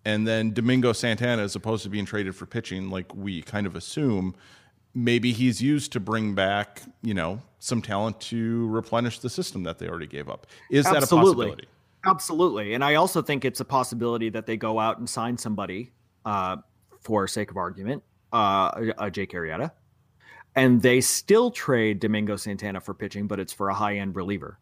and 0.05 0.25
then 0.25 0.53
Domingo 0.53 0.93
Santana, 0.93 1.41
as 1.41 1.55
opposed 1.55 1.83
to 1.83 1.89
being 1.89 2.05
traded 2.05 2.33
for 2.35 2.45
pitching, 2.45 2.89
like 2.89 3.13
we 3.13 3.41
kind 3.41 3.67
of 3.67 3.75
assume, 3.75 4.35
maybe 4.93 5.33
he's 5.33 5.61
used 5.61 5.91
to 5.91 5.99
bring 5.99 6.33
back, 6.33 6.81
you 7.01 7.13
know, 7.13 7.41
some 7.59 7.81
talent 7.81 8.21
to 8.21 8.67
replenish 8.69 9.19
the 9.19 9.29
system 9.29 9.63
that 9.63 9.79
they 9.79 9.89
already 9.89 10.07
gave 10.07 10.29
up? 10.29 10.47
Is 10.71 10.85
that 10.85 11.03
a 11.03 11.07
possibility? 11.07 11.65
Absolutely. 12.05 12.73
And 12.73 12.83
I 12.85 12.95
also 12.95 13.21
think 13.21 13.43
it's 13.43 13.59
a 13.59 13.65
possibility 13.65 14.29
that 14.29 14.45
they 14.45 14.55
go 14.55 14.79
out 14.79 14.99
and 14.99 15.09
sign 15.09 15.37
somebody, 15.37 15.91
uh, 16.23 16.57
for 17.01 17.27
sake 17.27 17.51
of 17.51 17.57
argument, 17.57 18.03
uh, 18.35 18.91
a 18.97 19.09
Jake 19.09 19.31
Arrieta 19.31 19.71
and 20.55 20.81
they 20.81 21.01
still 21.01 21.51
trade 21.51 21.99
Domingo 21.99 22.37
Santana 22.37 22.79
for 22.79 22.93
pitching, 22.93 23.27
but 23.27 23.39
it's 23.39 23.53
for 23.53 23.69
a 23.69 23.73
high 23.73 23.97
end 23.97 24.15
reliever. 24.15 24.57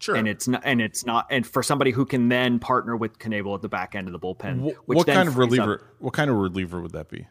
Sure. 0.00 0.16
And 0.16 0.26
it's 0.26 0.48
not, 0.48 0.62
and 0.64 0.80
it's 0.80 1.06
not, 1.06 1.26
and 1.30 1.46
for 1.46 1.62
somebody 1.62 1.92
who 1.92 2.04
can 2.04 2.28
then 2.28 2.58
partner 2.58 2.96
with 2.96 3.18
Knebel 3.18 3.54
at 3.54 3.62
the 3.62 3.68
back 3.68 3.94
end 3.94 4.08
of 4.08 4.12
the 4.12 4.18
bullpen. 4.18 4.74
what 4.86 5.06
kind 5.06 5.28
of 5.28 5.38
reliever? 5.38 5.74
Up, 5.74 5.80
what 6.00 6.12
kind 6.12 6.30
of 6.30 6.36
reliever 6.36 6.80
would 6.80 6.92
that 6.92 7.08
be? 7.08 7.26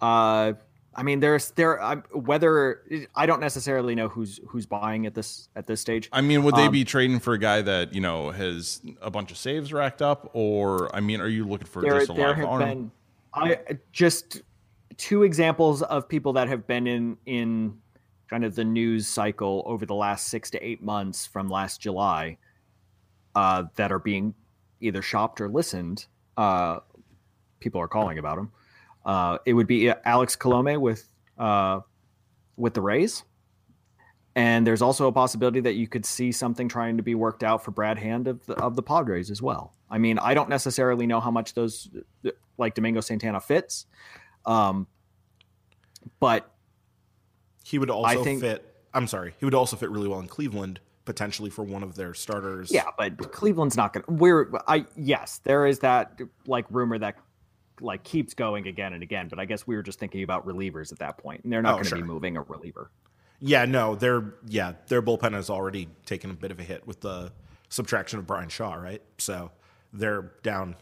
Uh, 0.00 0.52
I 0.94 1.02
mean, 1.02 1.20
there's 1.20 1.50
there. 1.52 1.82
Um, 1.82 2.04
whether 2.12 2.82
I 3.14 3.26
don't 3.26 3.40
necessarily 3.40 3.94
know 3.94 4.08
who's 4.08 4.40
who's 4.48 4.66
buying 4.66 5.06
at 5.06 5.14
this 5.14 5.48
at 5.56 5.66
this 5.66 5.80
stage. 5.80 6.08
I 6.12 6.20
mean, 6.20 6.44
would 6.44 6.54
they 6.54 6.66
um, 6.66 6.72
be 6.72 6.84
trading 6.84 7.18
for 7.18 7.32
a 7.32 7.38
guy 7.38 7.62
that 7.62 7.94
you 7.94 8.00
know 8.00 8.30
has 8.30 8.82
a 9.00 9.10
bunch 9.10 9.30
of 9.30 9.38
saves 9.38 9.72
racked 9.72 10.02
up, 10.02 10.30
or 10.34 10.94
I 10.94 11.00
mean, 11.00 11.20
are 11.20 11.28
you 11.28 11.46
looking 11.46 11.66
for 11.66 11.82
there, 11.82 11.98
just 11.98 12.10
a 12.10 12.14
there 12.14 12.46
arm? 12.46 12.58
Been, 12.60 12.92
I 13.34 13.58
just 13.92 14.42
two 14.96 15.22
examples 15.22 15.82
of 15.82 16.08
people 16.08 16.34
that 16.34 16.48
have 16.48 16.66
been 16.66 16.86
in 16.86 17.16
in 17.26 17.78
kind 18.28 18.44
of 18.44 18.54
the 18.54 18.64
news 18.64 19.06
cycle 19.06 19.62
over 19.66 19.84
the 19.84 19.94
last 19.94 20.28
six 20.28 20.50
to 20.50 20.66
eight 20.66 20.82
months 20.82 21.26
from 21.26 21.48
last 21.48 21.80
July 21.80 22.38
uh, 23.34 23.64
that 23.76 23.92
are 23.92 23.98
being 23.98 24.34
either 24.80 25.02
shopped 25.02 25.40
or 25.40 25.48
listened. 25.48 26.06
Uh, 26.36 26.78
people 27.60 27.80
are 27.80 27.88
calling 27.88 28.18
about 28.18 28.36
them. 28.36 28.52
Uh, 29.04 29.38
it 29.44 29.52
would 29.52 29.66
be 29.66 29.90
Alex 30.04 30.36
Colome 30.36 30.80
with 30.80 31.08
uh, 31.38 31.80
with 32.56 32.74
the 32.74 32.80
Rays, 32.80 33.24
and 34.34 34.66
there's 34.66 34.82
also 34.82 35.08
a 35.08 35.12
possibility 35.12 35.60
that 35.60 35.74
you 35.74 35.88
could 35.88 36.06
see 36.06 36.32
something 36.32 36.68
trying 36.68 36.96
to 36.96 37.02
be 37.02 37.14
worked 37.14 37.42
out 37.42 37.64
for 37.64 37.70
Brad 37.70 37.98
Hand 37.98 38.28
of 38.28 38.44
the 38.46 38.54
of 38.54 38.76
the 38.76 38.82
Padres 38.82 39.30
as 39.30 39.42
well. 39.42 39.74
I 39.90 39.98
mean, 39.98 40.18
I 40.18 40.34
don't 40.34 40.48
necessarily 40.48 41.06
know 41.06 41.20
how 41.20 41.30
much 41.30 41.54
those 41.54 41.90
like 42.58 42.74
Domingo 42.74 43.00
Santana 43.00 43.40
fits. 43.40 43.86
Um, 44.44 44.86
but 46.20 46.50
he 47.64 47.78
would 47.78 47.90
also 47.90 48.20
I 48.20 48.22
think, 48.22 48.40
fit. 48.40 48.74
I'm 48.92 49.06
sorry, 49.06 49.34
he 49.38 49.44
would 49.44 49.54
also 49.54 49.76
fit 49.76 49.90
really 49.90 50.08
well 50.08 50.20
in 50.20 50.28
Cleveland 50.28 50.80
potentially 51.04 51.50
for 51.50 51.64
one 51.64 51.82
of 51.82 51.94
their 51.94 52.14
starters. 52.14 52.70
Yeah, 52.70 52.86
but 52.96 53.32
Cleveland's 53.32 53.76
not 53.76 53.92
going 53.92 54.04
to. 54.04 54.12
We're 54.12 54.50
I 54.66 54.86
yes, 54.96 55.40
there 55.44 55.66
is 55.66 55.80
that 55.80 56.20
like 56.46 56.66
rumor 56.70 56.98
that 56.98 57.16
like 57.80 58.04
keeps 58.04 58.34
going 58.34 58.66
again 58.66 58.92
and 58.92 59.02
again. 59.02 59.28
But 59.28 59.38
I 59.38 59.44
guess 59.44 59.66
we 59.66 59.76
were 59.76 59.82
just 59.82 59.98
thinking 59.98 60.22
about 60.22 60.46
relievers 60.46 60.92
at 60.92 60.98
that 61.00 61.18
point, 61.18 61.44
and 61.44 61.52
they're 61.52 61.62
not 61.62 61.72
oh, 61.72 61.76
going 61.76 61.84
to 61.84 61.88
sure. 61.90 61.98
be 61.98 62.04
moving 62.04 62.36
a 62.36 62.42
reliever. 62.42 62.90
Yeah, 63.40 63.64
no, 63.64 63.96
they're 63.96 64.34
yeah, 64.46 64.74
their 64.86 65.02
bullpen 65.02 65.32
has 65.32 65.50
already 65.50 65.88
taken 66.06 66.30
a 66.30 66.34
bit 66.34 66.50
of 66.50 66.60
a 66.60 66.62
hit 66.62 66.86
with 66.86 67.00
the 67.00 67.32
subtraction 67.68 68.18
of 68.18 68.26
Bryan 68.26 68.48
Shaw, 68.48 68.74
right? 68.74 69.02
So 69.18 69.50
they're 69.92 70.32
down 70.42 70.76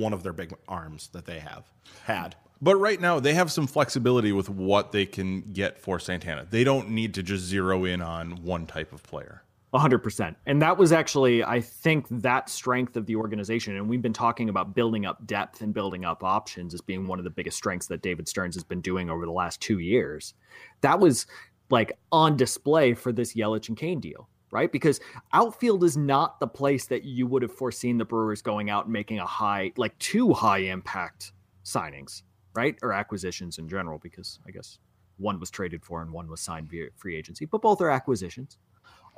one 0.00 0.12
of 0.12 0.22
their 0.22 0.32
big 0.32 0.54
arms 0.68 1.08
that 1.12 1.26
they 1.26 1.38
have 1.38 1.64
had. 2.04 2.36
But 2.60 2.76
right 2.76 3.00
now, 3.00 3.18
they 3.18 3.34
have 3.34 3.50
some 3.50 3.66
flexibility 3.66 4.30
with 4.30 4.48
what 4.48 4.92
they 4.92 5.04
can 5.04 5.52
get 5.52 5.80
for 5.80 5.98
Santana. 5.98 6.46
They 6.48 6.62
don't 6.62 6.90
need 6.90 7.14
to 7.14 7.22
just 7.22 7.44
zero 7.44 7.84
in 7.84 8.00
on 8.00 8.42
one 8.44 8.66
type 8.66 8.92
of 8.92 9.02
player. 9.02 9.42
100%. 9.74 10.36
And 10.46 10.60
that 10.60 10.76
was 10.76 10.92
actually, 10.92 11.42
I 11.42 11.60
think, 11.60 12.06
that 12.10 12.50
strength 12.50 12.96
of 12.96 13.06
the 13.06 13.16
organization. 13.16 13.76
And 13.76 13.88
we've 13.88 14.02
been 14.02 14.12
talking 14.12 14.48
about 14.48 14.74
building 14.74 15.06
up 15.06 15.26
depth 15.26 15.62
and 15.62 15.72
building 15.72 16.04
up 16.04 16.22
options 16.22 16.74
as 16.74 16.80
being 16.82 17.06
one 17.06 17.18
of 17.18 17.24
the 17.24 17.30
biggest 17.30 17.56
strengths 17.56 17.86
that 17.86 18.02
David 18.02 18.28
Stearns 18.28 18.54
has 18.54 18.64
been 18.64 18.82
doing 18.82 19.08
over 19.08 19.24
the 19.24 19.32
last 19.32 19.60
two 19.60 19.78
years. 19.78 20.34
That 20.82 21.00
was 21.00 21.26
like 21.70 21.98
on 22.12 22.36
display 22.36 22.92
for 22.92 23.12
this 23.12 23.34
Yelich 23.34 23.68
and 23.68 23.76
Cain 23.76 23.98
deal, 23.98 24.28
right? 24.52 24.70
Because 24.70 25.00
outfield 25.32 25.82
is 25.82 25.96
not 25.96 26.38
the 26.38 26.46
place 26.46 26.86
that 26.86 27.02
you 27.02 27.26
would 27.26 27.42
have 27.42 27.52
foreseen 27.52 27.98
the 27.98 28.04
Brewers 28.04 28.42
going 28.42 28.70
out 28.70 28.84
and 28.84 28.92
making 28.92 29.18
a 29.18 29.26
high, 29.26 29.72
like 29.76 29.98
two 29.98 30.32
high 30.32 30.58
impact 30.58 31.32
signings 31.64 32.22
right? 32.54 32.76
Or 32.82 32.92
acquisitions 32.92 33.58
in 33.58 33.68
general, 33.68 33.98
because 33.98 34.38
I 34.46 34.50
guess 34.50 34.78
one 35.18 35.40
was 35.40 35.50
traded 35.50 35.84
for 35.84 36.02
and 36.02 36.12
one 36.12 36.28
was 36.28 36.40
signed 36.40 36.68
via 36.68 36.88
free 36.96 37.16
agency, 37.16 37.46
but 37.46 37.62
both 37.62 37.80
are 37.80 37.90
acquisitions. 37.90 38.58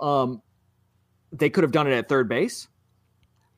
Um, 0.01 0.43
they 1.33 1.51
could 1.51 1.65
have 1.65 1.73
done 1.73 1.87
it 1.87 1.93
at 1.93 2.09
third 2.09 2.29
base. 2.29 2.69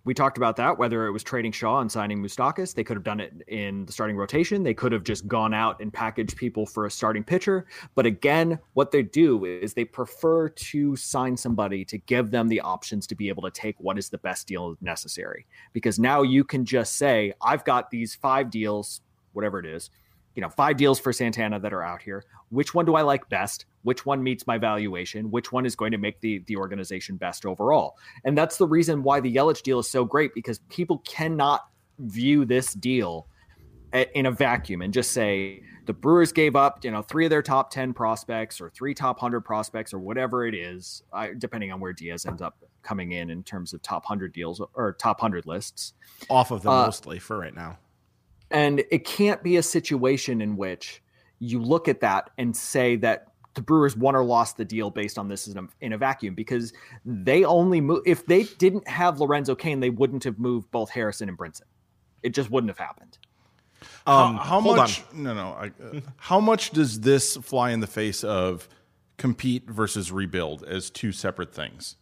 We 0.07 0.15
talked 0.15 0.37
about 0.37 0.55
that, 0.55 0.79
whether 0.79 1.09
it 1.09 1.11
was 1.11 1.25
trading 1.25 1.51
Shaw 1.51 1.81
and 1.81 1.91
signing 1.91 2.23
Moustakas. 2.23 2.73
They 2.73 2.85
could 2.85 2.97
have 2.97 3.03
done 3.03 3.19
it 3.19 3.35
in 3.49 3.85
the 3.87 3.93
starting 3.93 4.17
rotation. 4.17 4.63
They 4.63 4.73
could 4.73 4.93
have 4.93 5.03
just 5.03 5.27
gone 5.27 5.53
out 5.53 5.81
and 5.81 5.93
packaged 5.93 6.37
people 6.37 6.65
for 6.65 6.87
a 6.87 6.91
starting 6.93 7.25
pitcher. 7.25 7.67
But 7.97 8.07
again, 8.07 8.61
what 8.75 8.93
they 8.93 9.03
do 9.03 9.45
is 9.45 9.75
they 9.75 9.85
prefer 9.85 10.49
to 10.49 10.95
sign 10.95 11.37
somebody 11.37 11.85
to 11.87 11.99
give 11.99 12.31
them 12.31 12.47
the 12.47 12.61
options 12.61 13.09
to 13.09 13.17
be 13.17 13.29
able 13.29 13.43
to 13.43 13.51
take 13.51 13.75
what 13.81 13.99
is 13.99 14.09
the 14.09 14.19
best 14.19 14.47
deal 14.47 14.77
necessary. 14.81 15.45
Because 15.73 15.99
now 15.99 16.23
you 16.23 16.45
can 16.45 16.65
just 16.65 16.93
say, 16.93 17.33
I've 17.43 17.65
got 17.65 17.91
these 17.91 18.15
five 18.15 18.49
deals 18.49 19.01
whatever 19.33 19.59
it 19.59 19.67
is, 19.67 19.91
you 20.37 20.41
know, 20.41 20.49
five 20.49 20.77
deals 20.77 21.01
for 21.01 21.13
Santana 21.13 21.59
that 21.59 21.73
are 21.73 21.83
out 21.83 22.01
here. 22.01 22.25
Which 22.51 22.75
one 22.75 22.85
do 22.85 22.95
I 22.95 23.03
like 23.03 23.29
best? 23.29 23.67
Which 23.87 24.05
one 24.05 24.21
meets 24.21 24.49
my 24.49 24.59
valuation? 24.59 25.31
Which 25.31 25.53
one 25.53 25.65
is 25.65 25.77
going 25.77 25.93
to 25.93 25.99
make 25.99 26.21
the 26.21 26.43
the 26.49 26.57
organization 26.57 27.17
best 27.17 27.47
overall? 27.47 27.97
And 28.25 28.37
that's 28.37 28.57
the 28.57 28.67
reason 28.67 29.05
why 29.05 29.21
the 29.21 29.33
Yelich 29.33 29.63
deal 29.63 29.79
is 29.79 29.89
so 29.89 30.05
great 30.05 30.35
because 30.35 30.59
people 30.69 30.99
cannot 31.07 31.69
view 32.01 32.45
this 32.45 32.75
deal 32.75 33.29
in 33.93 34.27
a 34.27 34.33
vacuum 34.33 34.83
and 34.83 34.93
just 34.93 35.13
say 35.13 35.63
the 35.85 35.93
Brewers 35.93 36.33
gave 36.33 36.57
up, 36.57 36.85
you 36.85 36.91
know, 36.91 37.01
three 37.01 37.27
of 37.27 37.31
their 37.31 37.43
top 37.43 37.71
10 37.71 37.95
prospects 37.95 38.61
or 38.61 38.71
three 38.71 38.93
top 38.93 39.19
100 39.19 39.43
prospects 39.43 39.95
or 39.95 40.01
whatever 40.01 40.45
it 40.45 40.55
is, 40.57 41.05
depending 41.39 41.71
on 41.71 41.79
where 41.79 41.93
Diaz 41.93 42.27
ends 42.27 42.43
up 42.43 42.57
coming 42.83 43.13
in 43.13 43.31
in 43.31 43.45
terms 43.45 43.73
of 43.73 43.83
top 43.83 44.03
100 44.03 44.33
deals 44.33 44.61
or 44.75 44.95
top 44.95 45.23
100 45.23 45.47
lists. 45.47 45.95
Off 46.29 46.51
of 46.51 46.63
them 46.63 46.73
uh, 46.73 46.87
mostly 46.87 47.21
for 47.21 47.39
right 47.39 47.55
now. 47.55 47.79
And 48.51 48.83
it 48.91 49.05
can't 49.05 49.45
be 49.45 49.57
a 49.59 49.63
situation 49.63 50.41
in 50.41 50.57
which 50.57 51.05
you 51.39 51.61
look 51.61 51.87
at 51.87 52.01
that 52.01 52.31
and 52.37 52.57
say 52.57 52.97
that 52.97 53.29
the 53.57 53.63
Brewers 53.63 53.97
won 53.97 54.15
or 54.15 54.23
lost 54.23 54.57
the 54.57 54.65
deal 54.65 54.91
based 54.91 55.19
on 55.19 55.29
this 55.29 55.49
in 55.49 55.59
a, 55.59 55.67
in 55.81 55.93
a 55.95 55.99
vacuum 55.99 56.35
because 56.35 56.73
they 57.05 57.45
only 57.45 57.81
move 57.81 58.03
if 58.07 58.25
they 58.27 58.45
didn't 58.45 58.87
have 58.87 59.19
Lorenzo 59.19 59.57
Cain, 59.57 59.81
they 59.81 59.91
wouldn't 59.91 60.23
have 60.23 60.39
moved 60.39 60.71
both 60.71 60.91
Harrison 60.91 61.29
and 61.29 61.37
Brinson. 61.37 61.63
It 62.23 62.31
just 62.31 62.51
wouldn't 62.51 62.71
have 62.71 62.79
happened. 62.79 63.19
Um, 64.07 64.37
how, 64.37 64.43
how 64.43 64.61
much? 64.61 65.05
On. 65.13 65.23
No, 65.23 65.35
no. 65.35 65.49
I, 65.49 65.67
uh, 65.67 66.01
how 66.17 66.39
much 66.39 66.71
does 66.71 67.01
this 67.01 67.37
fly 67.39 67.71
in 67.71 67.81
the 67.81 67.87
face 67.87 68.23
of 68.23 68.69
compete 69.17 69.69
versus 69.69 70.13
rebuild 70.13 70.63
as 70.65 70.91
two 70.91 71.13
separate 71.13 71.53
things? 71.53 71.97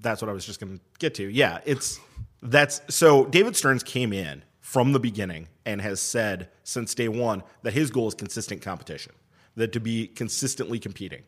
That's 0.00 0.20
what 0.20 0.28
I 0.28 0.32
was 0.32 0.44
just 0.44 0.60
going 0.60 0.76
to 0.76 0.84
get 0.98 1.14
to. 1.14 1.28
Yeah, 1.28 1.60
it's 1.64 1.98
that's 2.42 2.82
so. 2.94 3.24
David 3.26 3.56
Stearns 3.56 3.82
came 3.82 4.12
in 4.12 4.44
from 4.60 4.92
the 4.92 5.00
beginning 5.00 5.48
and 5.64 5.80
has 5.80 6.00
said 6.00 6.48
since 6.62 6.94
day 6.94 7.08
one 7.08 7.42
that 7.62 7.72
his 7.72 7.90
goal 7.90 8.08
is 8.08 8.14
consistent 8.14 8.60
competition, 8.60 9.12
that 9.58 9.72
to 9.72 9.80
be 9.80 10.06
consistently 10.06 10.78
competing. 10.78 11.22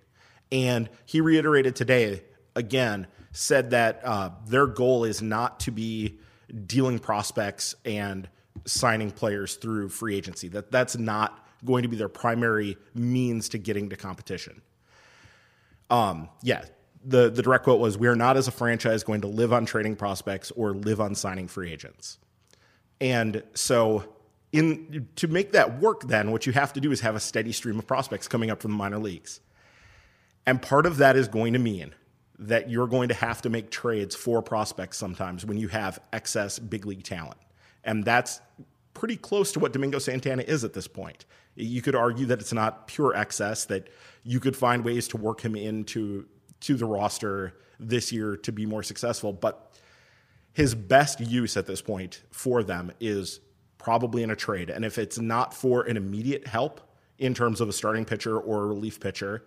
And 0.51 0.89
he 1.07 1.21
reiterated 1.21 1.77
today 1.77 2.23
again, 2.57 3.07
said 3.33 3.71
that 3.71 4.01
uh, 4.05 4.31
their 4.47 4.67
goal 4.67 5.05
is 5.05 5.23
not 5.23 5.61
to 5.61 5.71
be 5.71 6.19
dealing 6.67 6.99
prospects 6.99 7.75
and 7.85 8.29
signing 8.65 9.11
players 9.11 9.57
through 9.57 9.89
free 9.89 10.17
agency. 10.17 10.49
That 10.49 10.71
that's 10.71 10.97
not 10.97 11.47
going 11.65 11.83
to 11.83 11.89
be 11.89 11.97
their 11.97 12.09
primary 12.09 12.77
means 12.95 13.49
to 13.51 13.59
getting 13.59 13.91
to 13.91 13.97
competition. 13.97 14.63
Um, 15.91 16.29
yeah, 16.43 16.65
the 17.05 17.31
the 17.31 17.43
direct 17.43 17.65
quote 17.65 17.81
was, 17.81 17.97
"We 17.97 18.09
are 18.09 18.17
not 18.17 18.37
as 18.37 18.49
a 18.49 18.53
franchise 18.53 19.05
going 19.05 19.21
to 19.23 19.29
live 19.29 19.53
on 19.53 19.67
trading 19.67 19.97
prospects 19.97 20.51
or 20.53 20.73
live 20.73 21.01
on 21.01 21.15
signing 21.15 21.49
free 21.49 21.73
agents." 21.73 22.19
And 23.01 23.43
so 23.55 24.05
in 24.53 25.09
to 25.17 25.29
make 25.29 25.53
that 25.53 25.81
work 25.81 26.09
then 26.09 26.33
what 26.33 26.47
you 26.47 26.53
have 26.53 26.73
to 26.73 26.81
do 26.81 26.91
is 26.91 27.01
have 27.01 27.15
a 27.15 27.21
steady 27.21 27.53
stream 27.53 27.79
of 27.79 27.87
prospects 27.87 28.27
coming 28.27 28.51
up 28.51 28.61
from 28.61 28.73
the 28.73 28.77
minor 28.77 28.99
leagues. 28.99 29.41
And 30.47 30.61
part 30.61 30.87
of 30.87 30.97
that 30.97 31.17
is 31.17 31.29
going 31.29 31.53
to 31.53 31.59
mean 31.59 31.95
that 32.39 32.71
you're 32.71 32.87
going 32.87 33.09
to 33.09 33.15
have 33.15 33.43
to 33.43 33.51
make 33.51 33.71
trades 33.71 34.17
for 34.17 34.43
prospects 34.43 34.97
sometimes 34.97 35.45
when 35.45 35.59
you 35.59 35.69
have 35.69 36.01
excess 36.13 36.59
big 36.59 36.87
league 36.87 37.05
talent. 37.05 37.39
And 37.85 38.05
that's 38.05 38.41
pretty 38.95 39.17
close 39.17 39.53
to 39.53 39.59
what 39.59 39.73
Domingo 39.73 39.99
Santana 39.99 40.43
is 40.43 40.65
at 40.65 40.73
this 40.73 40.89
point. 40.89 41.27
You 41.55 41.83
could 41.83 41.95
argue 41.95 42.27
that 42.27 42.41
it's 42.41 42.53
not 42.53 42.87
pure 42.87 43.15
excess, 43.15 43.67
that 43.67 43.89
you 44.25 44.41
could 44.41 44.57
find 44.57 44.85
ways 44.85 45.07
to 45.09 45.17
work 45.17 45.43
him 45.43 45.55
into 45.55 46.27
to 46.61 46.75
the 46.75 46.87
roster 46.87 47.55
this 47.79 48.13
year 48.13 48.37
to 48.37 48.53
be 48.53 48.67
more 48.67 48.83
successful. 48.83 49.33
But 49.33 49.73
his 50.53 50.75
best 50.75 51.21
use 51.21 51.57
at 51.57 51.67
this 51.67 51.81
point 51.81 52.23
for 52.31 52.63
them 52.63 52.93
is 53.01 53.41
probably 53.81 54.23
in 54.23 54.31
a 54.31 54.37
trade. 54.37 54.69
And 54.69 54.85
if 54.85 54.99
it's 54.99 55.19
not 55.19 55.55
for 55.55 55.83
an 55.83 55.97
immediate 55.97 56.47
help 56.47 56.81
in 57.19 57.33
terms 57.33 57.61
of 57.61 57.69
a 57.69 57.73
starting 57.73 58.05
pitcher 58.05 58.39
or 58.39 58.65
a 58.65 58.67
relief 58.67 59.01
pitcher, 59.01 59.45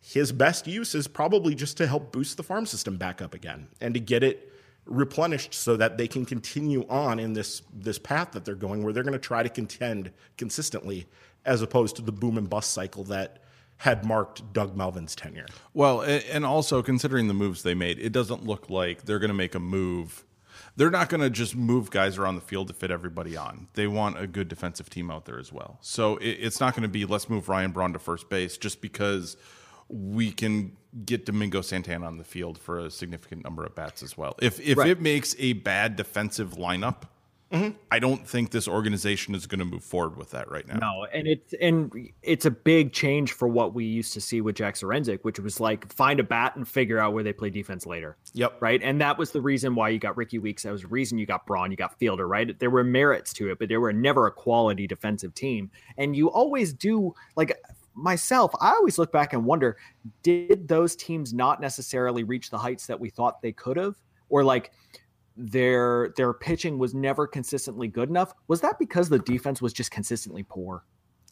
his 0.00 0.32
best 0.32 0.66
use 0.66 0.94
is 0.94 1.06
probably 1.06 1.54
just 1.54 1.76
to 1.76 1.86
help 1.86 2.12
boost 2.12 2.38
the 2.38 2.42
farm 2.42 2.64
system 2.64 2.96
back 2.96 3.20
up 3.20 3.34
again 3.34 3.68
and 3.80 3.92
to 3.94 4.00
get 4.00 4.22
it 4.22 4.50
replenished 4.86 5.54
so 5.54 5.76
that 5.76 5.98
they 5.98 6.08
can 6.08 6.24
continue 6.24 6.84
on 6.88 7.20
in 7.20 7.34
this 7.34 7.62
this 7.72 8.00
path 8.00 8.32
that 8.32 8.44
they're 8.44 8.56
going 8.56 8.82
where 8.82 8.92
they're 8.92 9.04
going 9.04 9.12
to 9.12 9.18
try 9.18 9.40
to 9.40 9.48
contend 9.48 10.10
consistently 10.36 11.06
as 11.44 11.62
opposed 11.62 11.94
to 11.94 12.02
the 12.02 12.10
boom 12.10 12.36
and 12.36 12.50
bust 12.50 12.72
cycle 12.72 13.04
that 13.04 13.38
had 13.76 14.04
marked 14.04 14.52
Doug 14.52 14.76
Melvin's 14.76 15.14
tenure. 15.14 15.46
Well, 15.74 16.02
and 16.02 16.44
also 16.44 16.82
considering 16.82 17.28
the 17.28 17.34
moves 17.34 17.62
they 17.64 17.74
made, 17.74 17.98
it 17.98 18.12
doesn't 18.12 18.46
look 18.46 18.70
like 18.70 19.04
they're 19.04 19.18
going 19.18 19.28
to 19.28 19.34
make 19.34 19.54
a 19.54 19.60
move. 19.60 20.24
They're 20.76 20.90
not 20.90 21.08
going 21.08 21.20
to 21.20 21.30
just 21.30 21.54
move 21.54 21.90
guys 21.90 22.16
around 22.16 22.36
the 22.36 22.40
field 22.40 22.68
to 22.68 22.74
fit 22.74 22.90
everybody 22.90 23.36
on. 23.36 23.68
They 23.74 23.86
want 23.86 24.18
a 24.18 24.26
good 24.26 24.48
defensive 24.48 24.88
team 24.88 25.10
out 25.10 25.26
there 25.26 25.38
as 25.38 25.52
well. 25.52 25.78
So 25.82 26.18
it's 26.20 26.60
not 26.60 26.74
going 26.74 26.82
to 26.82 26.88
be 26.88 27.04
let's 27.04 27.28
move 27.28 27.48
Ryan 27.48 27.72
Braun 27.72 27.92
to 27.92 27.98
first 27.98 28.30
base 28.30 28.56
just 28.56 28.80
because 28.80 29.36
we 29.88 30.32
can 30.32 30.76
get 31.04 31.26
Domingo 31.26 31.60
Santana 31.60 32.06
on 32.06 32.16
the 32.16 32.24
field 32.24 32.58
for 32.58 32.78
a 32.78 32.90
significant 32.90 33.44
number 33.44 33.64
of 33.64 33.74
bats 33.74 34.02
as 34.02 34.16
well. 34.16 34.34
If 34.40 34.60
if 34.60 34.78
right. 34.78 34.88
it 34.88 35.00
makes 35.00 35.36
a 35.38 35.52
bad 35.54 35.96
defensive 35.96 36.52
lineup, 36.52 37.02
mm-hmm. 37.52 37.76
I 37.90 37.98
don't 37.98 38.26
think 38.26 38.50
this 38.50 38.66
organization 38.66 39.34
is 39.34 39.46
going 39.46 39.58
to 39.58 39.64
move 39.64 39.84
forward 39.84 40.16
with 40.16 40.30
that 40.30 40.50
right 40.50 40.66
now. 40.66 40.78
No, 40.78 41.06
and 41.12 41.26
it's 41.26 41.54
and 41.60 42.10
it's 42.22 42.46
a 42.46 42.50
big 42.50 42.92
change 42.92 43.32
for 43.32 43.48
what 43.48 43.74
we 43.74 43.84
used 43.84 44.12
to 44.14 44.20
see 44.20 44.40
with 44.40 44.56
Jack 44.56 44.74
Zduriencik, 44.74 45.20
which 45.22 45.38
was 45.38 45.60
like 45.60 45.92
find 45.92 46.18
a 46.20 46.24
bat 46.24 46.56
and 46.56 46.66
figure 46.66 46.98
out 46.98 47.12
where 47.12 47.22
they 47.22 47.32
play 47.32 47.50
defense 47.50 47.86
later. 47.86 48.16
Yep. 48.34 48.58
Right, 48.60 48.82
and 48.82 49.00
that 49.00 49.18
was 49.18 49.30
the 49.30 49.40
reason 49.40 49.74
why 49.74 49.90
you 49.90 49.98
got 49.98 50.16
Rickie 50.16 50.38
Weeks. 50.38 50.62
That 50.62 50.72
was 50.72 50.82
the 50.82 50.88
reason 50.88 51.18
you 51.18 51.26
got 51.26 51.46
Braun, 51.46 51.70
you 51.70 51.76
got 51.76 51.98
Fielder. 51.98 52.26
Right, 52.26 52.58
there 52.58 52.70
were 52.70 52.84
merits 52.84 53.32
to 53.34 53.50
it, 53.50 53.58
but 53.58 53.68
there 53.68 53.80
were 53.80 53.92
never 53.92 54.26
a 54.26 54.32
quality 54.32 54.86
defensive 54.86 55.34
team, 55.34 55.70
and 55.98 56.16
you 56.16 56.30
always 56.30 56.72
do 56.72 57.14
like 57.36 57.56
myself, 57.94 58.52
I 58.60 58.70
always 58.70 58.98
look 58.98 59.12
back 59.12 59.32
and 59.32 59.44
wonder 59.44 59.76
did 60.22 60.68
those 60.68 60.96
teams 60.96 61.32
not 61.32 61.60
necessarily 61.60 62.24
reach 62.24 62.50
the 62.50 62.58
heights 62.58 62.86
that 62.86 62.98
we 62.98 63.10
thought 63.10 63.42
they 63.42 63.52
could 63.52 63.76
have? 63.76 63.96
Or 64.28 64.44
like 64.44 64.72
their 65.36 66.12
their 66.16 66.32
pitching 66.32 66.78
was 66.78 66.94
never 66.94 67.26
consistently 67.26 67.88
good 67.88 68.08
enough? 68.08 68.34
Was 68.48 68.60
that 68.60 68.78
because 68.78 69.08
the 69.08 69.18
defense 69.18 69.62
was 69.62 69.72
just 69.72 69.90
consistently 69.90 70.42
poor? 70.42 70.84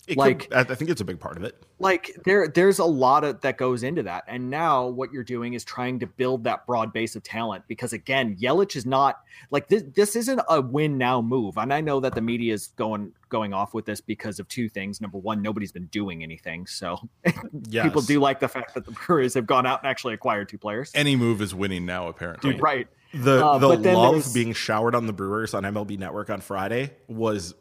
It 0.06 0.16
like 0.16 0.50
could, 0.50 0.54
I 0.54 0.64
think 0.64 0.90
it's 0.90 1.00
a 1.00 1.04
big 1.04 1.20
part 1.20 1.36
of 1.36 1.44
it. 1.44 1.62
Like 1.78 2.10
there 2.24 2.48
there's 2.48 2.78
a 2.78 2.84
lot 2.84 3.22
of 3.22 3.40
that 3.42 3.58
goes 3.58 3.82
into 3.82 4.02
that. 4.04 4.24
And 4.26 4.50
now 4.50 4.88
what 4.88 5.12
you're 5.12 5.24
doing 5.24 5.54
is 5.54 5.64
trying 5.64 6.00
to 6.00 6.06
build 6.06 6.44
that 6.44 6.66
broad 6.66 6.92
base 6.92 7.16
of 7.16 7.22
talent 7.22 7.64
because 7.68 7.92
again, 7.92 8.36
Yelich 8.36 8.76
is 8.76 8.84
not 8.84 9.20
like 9.50 9.68
this 9.68 9.84
this 9.94 10.16
isn't 10.16 10.40
a 10.48 10.60
win 10.60 10.98
now 10.98 11.22
move. 11.22 11.56
And 11.58 11.72
I 11.72 11.80
know 11.80 12.00
that 12.00 12.14
the 12.14 12.20
media 12.22 12.54
is 12.54 12.68
going 12.68 13.12
going 13.28 13.52
off 13.52 13.72
with 13.72 13.84
this 13.84 14.00
because 14.00 14.40
of 14.40 14.48
two 14.48 14.68
things. 14.68 15.00
Number 15.00 15.18
one, 15.18 15.42
nobody's 15.42 15.72
been 15.72 15.86
doing 15.86 16.22
anything. 16.22 16.66
So 16.66 16.98
yes. 17.68 17.84
people 17.84 18.02
do 18.02 18.20
like 18.20 18.40
the 18.40 18.48
fact 18.48 18.74
that 18.74 18.84
the 18.84 18.92
Brewers 18.92 19.34
have 19.34 19.46
gone 19.46 19.66
out 19.66 19.82
and 19.82 19.88
actually 19.88 20.14
acquired 20.14 20.48
two 20.48 20.58
players. 20.58 20.90
Any 20.94 21.14
move 21.14 21.40
is 21.40 21.54
winning 21.54 21.86
now, 21.86 22.08
apparently. 22.08 22.52
Dude, 22.52 22.62
right. 22.62 22.88
The 23.12 23.44
uh, 23.44 23.58
the 23.58 23.68
love 23.68 24.32
being 24.32 24.52
showered 24.52 24.94
on 24.94 25.06
the 25.06 25.12
Brewers 25.12 25.54
on 25.54 25.64
MLB 25.64 25.98
Network 25.98 26.30
on 26.30 26.40
Friday 26.40 26.92
was 27.08 27.54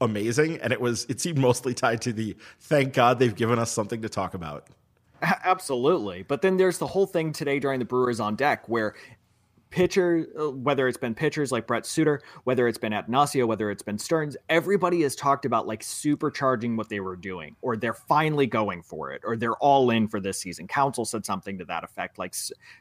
amazing, 0.00 0.58
and 0.58 0.72
it 0.72 0.80
was 0.80 1.06
it 1.08 1.20
seemed 1.20 1.38
mostly 1.38 1.74
tied 1.74 2.00
to 2.02 2.12
the 2.12 2.36
thank 2.60 2.92
God 2.92 3.18
they've 3.18 3.34
given 3.34 3.58
us 3.58 3.70
something 3.70 4.02
to 4.02 4.08
talk 4.08 4.34
about. 4.34 4.68
Absolutely, 5.22 6.22
but 6.22 6.42
then 6.42 6.56
there's 6.56 6.78
the 6.78 6.86
whole 6.86 7.06
thing 7.06 7.32
today 7.32 7.58
during 7.58 7.78
the 7.78 7.84
Brewers 7.84 8.20
on 8.20 8.36
deck 8.36 8.68
where 8.68 8.94
pitcher, 9.72 10.28
uh, 10.38 10.50
whether 10.50 10.86
it's 10.86 10.98
been 10.98 11.14
pitchers 11.14 11.50
like 11.50 11.66
Brent 11.66 11.86
Suter, 11.86 12.20
whether 12.44 12.68
it's 12.68 12.78
been 12.78 12.92
Attanasio, 12.92 13.46
whether 13.46 13.70
it's 13.70 13.82
been 13.82 13.98
Stearns, 13.98 14.36
everybody 14.48 15.02
has 15.02 15.16
talked 15.16 15.44
about 15.44 15.66
like 15.66 15.80
supercharging 15.80 16.76
what 16.76 16.88
they 16.88 17.00
were 17.00 17.16
doing, 17.16 17.56
or 17.62 17.76
they're 17.76 17.94
finally 17.94 18.46
going 18.46 18.82
for 18.82 19.10
it, 19.10 19.22
or 19.24 19.36
they're 19.36 19.56
all 19.56 19.90
in 19.90 20.06
for 20.06 20.20
this 20.20 20.38
season. 20.38 20.68
Counsell 20.68 21.04
said 21.04 21.26
something 21.26 21.58
to 21.58 21.64
that 21.64 21.82
effect, 21.82 22.18
like 22.18 22.34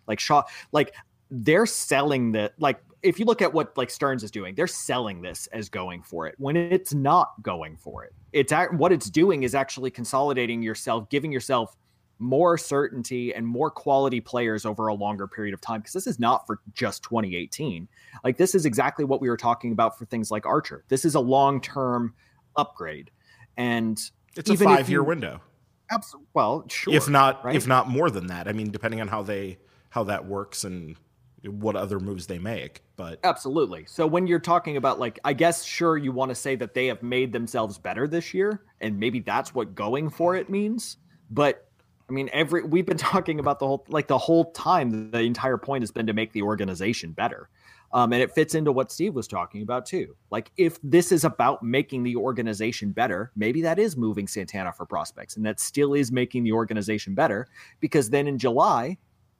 like 0.05 0.19
Shaw, 0.19 0.43
like 0.71 0.93
they're 1.31 1.65
selling 1.65 2.33
the 2.33 2.51
like 2.59 2.79
if 3.01 3.17
you 3.17 3.25
look 3.25 3.41
at 3.41 3.51
what 3.53 3.75
like 3.77 3.89
Stearns 3.89 4.23
is 4.23 4.29
doing, 4.29 4.53
they're 4.53 4.67
selling 4.67 5.21
this 5.21 5.47
as 5.47 5.69
going 5.69 6.03
for 6.03 6.27
it 6.27 6.35
when 6.37 6.55
it's 6.55 6.93
not 6.93 7.31
going 7.41 7.77
for 7.77 8.03
it. 8.03 8.13
It's 8.33 8.53
what 8.73 8.91
it's 8.91 9.09
doing 9.09 9.43
is 9.43 9.55
actually 9.55 9.89
consolidating 9.89 10.61
yourself, 10.61 11.09
giving 11.09 11.31
yourself 11.31 11.75
more 12.19 12.55
certainty 12.55 13.33
and 13.33 13.47
more 13.47 13.71
quality 13.71 14.21
players 14.21 14.63
over 14.63 14.87
a 14.87 14.93
longer 14.93 15.27
period 15.27 15.55
of 15.55 15.61
time 15.61 15.79
because 15.79 15.93
this 15.93 16.05
is 16.05 16.19
not 16.19 16.45
for 16.45 16.59
just 16.73 17.01
2018. 17.03 17.87
Like 18.23 18.37
this 18.37 18.53
is 18.53 18.65
exactly 18.67 19.03
what 19.03 19.21
we 19.21 19.29
were 19.29 19.37
talking 19.37 19.71
about 19.71 19.97
for 19.97 20.05
things 20.05 20.29
like 20.29 20.45
Archer. 20.45 20.83
This 20.87 21.03
is 21.03 21.15
a 21.15 21.19
long-term 21.19 22.13
upgrade. 22.55 23.09
And 23.57 23.99
it's 24.35 24.49
a 24.51 24.55
5-year 24.55 25.01
window. 25.01 25.41
Absolutely. 25.89 26.27
Well, 26.35 26.65
sure. 26.69 26.93
If 26.93 27.09
not 27.09 27.43
right? 27.43 27.55
if 27.55 27.67
not 27.67 27.89
more 27.89 28.11
than 28.11 28.27
that. 28.27 28.47
I 28.47 28.53
mean, 28.53 28.69
depending 28.69 29.01
on 29.01 29.07
how 29.07 29.23
they 29.23 29.57
how 29.89 30.03
that 30.05 30.25
works 30.25 30.63
and 30.63 30.95
what 31.43 31.75
other 31.75 31.99
moves 31.99 32.27
they 32.27 32.39
make 32.39 32.81
but 33.01 33.19
absolutely. 33.23 33.83
So 33.87 34.05
when 34.05 34.27
you're 34.27 34.37
talking 34.37 34.77
about 34.77 34.99
like 34.99 35.19
i 35.23 35.33
guess 35.33 35.63
sure 35.63 35.97
you 35.97 36.11
want 36.11 36.29
to 36.29 36.35
say 36.35 36.55
that 36.55 36.75
they 36.75 36.85
have 36.85 37.01
made 37.01 37.33
themselves 37.33 37.79
better 37.79 38.07
this 38.07 38.31
year 38.31 38.61
and 38.79 38.99
maybe 38.99 39.19
that's 39.19 39.55
what 39.55 39.73
going 39.73 40.07
for 40.07 40.35
it 40.35 40.51
means 40.51 40.97
but 41.31 41.67
i 42.07 42.13
mean 42.13 42.29
every 42.31 42.63
we've 42.63 42.85
been 42.85 42.97
talking 43.13 43.39
about 43.39 43.57
the 43.57 43.65
whole 43.65 43.83
like 43.89 44.07
the 44.07 44.17
whole 44.19 44.51
time 44.51 45.09
the 45.09 45.19
entire 45.21 45.57
point 45.57 45.81
has 45.81 45.89
been 45.89 46.05
to 46.05 46.13
make 46.13 46.31
the 46.33 46.43
organization 46.43 47.11
better. 47.11 47.49
Um, 47.93 48.13
and 48.13 48.21
it 48.21 48.31
fits 48.31 48.53
into 48.53 48.71
what 48.71 48.91
steve 48.91 49.15
was 49.15 49.27
talking 49.27 49.63
about 49.63 49.87
too. 49.87 50.15
Like 50.29 50.51
if 50.57 50.77
this 50.83 51.11
is 51.11 51.23
about 51.25 51.63
making 51.63 52.03
the 52.03 52.17
organization 52.17 52.91
better 52.91 53.31
maybe 53.35 53.63
that 53.63 53.79
is 53.79 53.97
moving 53.97 54.27
santana 54.27 54.71
for 54.71 54.85
prospects 54.85 55.37
and 55.37 55.45
that 55.47 55.59
still 55.59 55.95
is 55.95 56.11
making 56.11 56.43
the 56.43 56.51
organization 56.51 57.15
better 57.15 57.47
because 57.79 58.11
then 58.11 58.27
in 58.27 58.37
july 58.37 58.97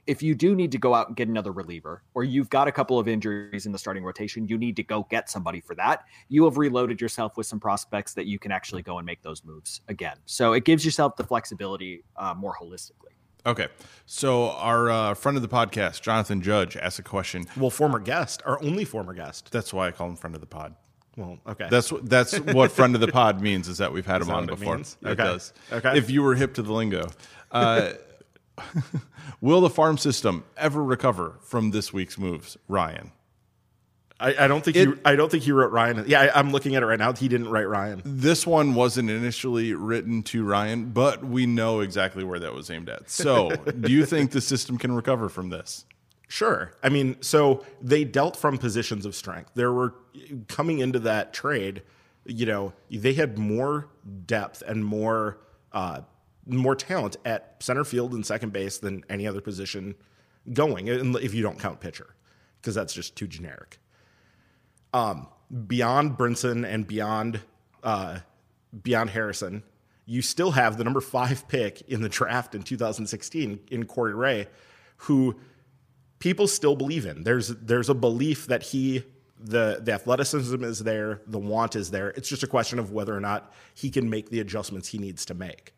if 0.08 0.24
you 0.24 0.34
do 0.34 0.56
need 0.56 0.72
to 0.72 0.78
go 0.78 0.94
out 0.94 1.08
and 1.08 1.16
get 1.16 1.28
another 1.28 1.52
reliever, 1.52 2.04
or 2.14 2.24
you've 2.24 2.50
got 2.50 2.68
a 2.68 2.72
couple 2.72 2.98
of 2.98 3.08
injuries 3.08 3.66
in 3.66 3.72
the 3.72 3.78
starting 3.78 4.04
rotation, 4.04 4.48
you 4.48 4.58
need 4.58 4.76
to 4.76 4.84
go 4.84 5.06
get 5.10 5.30
somebody 5.30 5.62
for 5.62 5.76
that. 5.76 6.06
You 6.28 6.44
have 6.46 6.58
reloaded 6.58 7.00
yourself 7.00 7.38
with 7.38 7.46
some 7.46 7.60
prospects 7.60 8.14
that 8.16 8.26
you 8.26 8.40
can 8.40 8.52
actually 8.52 8.82
go 8.82 8.98
and 8.98 9.06
make 9.06 9.22
those 9.22 9.44
moves 9.44 9.82
again. 9.88 10.18
So 10.26 10.54
it 10.54 10.66
gives 10.66 10.84
yourself 10.84 11.16
the 11.16 11.24
flexibility 11.24 12.04
uh, 12.16 12.34
more 12.34 12.56
holistically. 12.60 13.14
Okay. 13.46 13.68
So 14.06 14.52
our 14.52 14.90
uh, 14.90 15.14
friend 15.14 15.36
of 15.36 15.42
the 15.42 15.50
podcast, 15.50 16.02
Jonathan 16.02 16.42
Judge, 16.42 16.78
asked 16.78 17.00
a 17.00 17.04
question. 17.04 17.46
Well, 17.58 17.70
former 17.70 18.00
guest, 18.00 18.42
our 18.46 18.62
only 18.64 18.86
former 18.86 19.14
guest. 19.14 19.52
That's 19.52 19.74
why 19.74 19.88
I 19.88 19.92
call 19.92 20.10
him 20.10 20.16
friend 20.16 20.36
of 20.36 20.42
the 20.42 20.48
pod. 20.48 20.76
Well, 21.18 21.40
okay. 21.48 21.68
That's 21.70 21.92
that's 22.04 22.40
what 22.40 22.72
friend 22.72 22.96
of 22.96 23.02
the 23.02 23.08
pod 23.08 23.42
means 23.42 23.68
is 23.68 23.80
that 23.80 23.92
we've 23.92 24.06
had 24.06 24.22
is 24.22 24.28
him 24.28 24.34
on 24.34 24.46
before. 24.46 24.78
It, 24.78 24.96
okay. 25.04 25.12
it 25.12 25.16
does. 25.16 25.54
Okay. 25.72 25.98
If 25.98 26.10
you 26.10 26.22
were 26.22 26.36
hip 26.36 26.54
to 26.56 26.62
the 26.62 26.72
lingo. 26.72 27.10
Uh, 27.52 27.94
Will 29.42 29.62
the 29.62 29.70
farm 29.70 29.98
system 29.98 30.44
ever 30.58 30.84
recover 30.84 31.40
from 31.42 31.72
this 31.72 31.92
week's 31.92 32.18
moves, 32.18 32.58
Ryan? 32.68 33.12
I, 34.22 34.46
I 34.46 34.48
don't 34.48 34.64
think 34.64 34.78
it, 34.78 34.88
he. 34.88 34.94
I 35.04 35.16
don't 35.16 35.32
think 35.32 35.44
he 35.44 35.52
wrote 35.52 35.72
Ryan. 35.72 36.06
Yeah, 36.08 36.22
I, 36.36 36.40
am 36.40 36.52
looking 36.52 36.76
at 36.76 36.84
it 36.84 36.86
right 36.86 37.00
now. 37.00 37.12
He 37.12 37.28
didn't 37.28 37.50
write 37.50 37.68
Ryan. 37.68 38.02
This 38.06 38.46
one 38.46 38.76
wasn't 38.76 39.10
initially 39.10 39.74
written 39.74 40.22
to 40.24 40.46
Ryan, 40.46 40.92
but 40.92 41.24
we 41.24 41.48
know 41.48 41.80
exactly 41.80 42.24
where 42.24 42.40
that 42.40 42.54
was 42.54 42.70
aimed 42.70 42.88
at. 42.88 43.10
So, 43.10 43.50
do 43.80 43.92
you 43.92 44.06
think 44.06 44.32
the 44.32 44.42
system 44.42 44.78
can 44.78 44.92
recover 44.92 45.28
from 45.28 45.50
this? 45.50 45.86
Sure. 46.28 46.72
I 46.82 46.90
mean, 46.90 47.18
so 47.22 47.66
they 47.82 48.04
dealt 48.04 48.38
from 48.38 48.58
positions 48.58 49.06
of 49.06 49.16
strength. 49.16 49.52
There 49.56 49.74
were 49.74 49.96
coming 50.48 50.80
into 50.80 51.00
that 51.00 51.34
trade. 51.34 51.82
You 52.26 52.46
know, 52.46 52.74
they 52.90 53.14
had 53.14 53.38
more 53.38 53.90
depth 54.28 54.62
and 54.66 54.86
more 54.86 55.40
uh, 55.74 56.02
more 56.46 56.76
talent 56.76 57.18
at 57.26 57.56
center 57.60 57.84
field 57.84 58.14
and 58.14 58.26
second 58.26 58.54
base 58.54 58.78
than 58.78 59.04
any 59.10 59.28
other 59.28 59.42
position 59.42 59.96
going, 60.52 60.88
if 60.88 61.34
you 61.34 61.44
don't 61.44 61.60
count 61.60 61.80
pitcher, 61.80 62.16
because 62.60 62.76
that's 62.76 62.94
just 62.94 63.16
too 63.16 63.28
generic. 63.28 63.80
Um, 64.94 65.28
beyond 65.68 66.18
Brinson 66.18 66.66
and 66.66 66.88
beyond 66.88 67.42
uh, 67.84 68.20
beyond 68.84 69.10
Harrison, 69.12 69.64
you 70.06 70.22
still 70.22 70.52
have 70.52 70.78
the 70.78 70.84
number 70.84 71.02
five 71.02 71.48
pick 71.48 71.82
in 71.82 72.02
the 72.02 72.10
draft 72.10 72.56
in 72.56 72.64
2016 72.64 73.60
in 73.70 73.86
Corey 73.86 74.14
Ray, 74.14 74.48
who 74.98 75.36
people 76.20 76.48
still 76.48 76.76
believe 76.76 77.06
in. 77.06 77.24
There's 77.24 77.50
there's 77.50 77.90
a 77.90 77.94
belief 77.94 78.48
that 78.48 78.64
he 78.64 79.04
the 79.40 79.80
the 79.82 79.94
athleticism 79.94 80.64
is 80.64 80.80
there, 80.80 81.22
the 81.28 81.40
want 81.40 81.76
is 81.76 81.92
there. 81.92 82.10
It's 82.10 82.30
just 82.30 82.44
a 82.44 82.48
question 82.48 82.80
of 82.80 82.92
whether 82.92 83.16
or 83.16 83.20
not 83.20 83.54
he 83.74 83.90
can 83.90 84.10
make 84.10 84.30
the 84.30 84.40
adjustments 84.40 84.90
he 84.90 84.98
needs 84.98 85.26
to 85.26 85.34
make. 85.34 85.74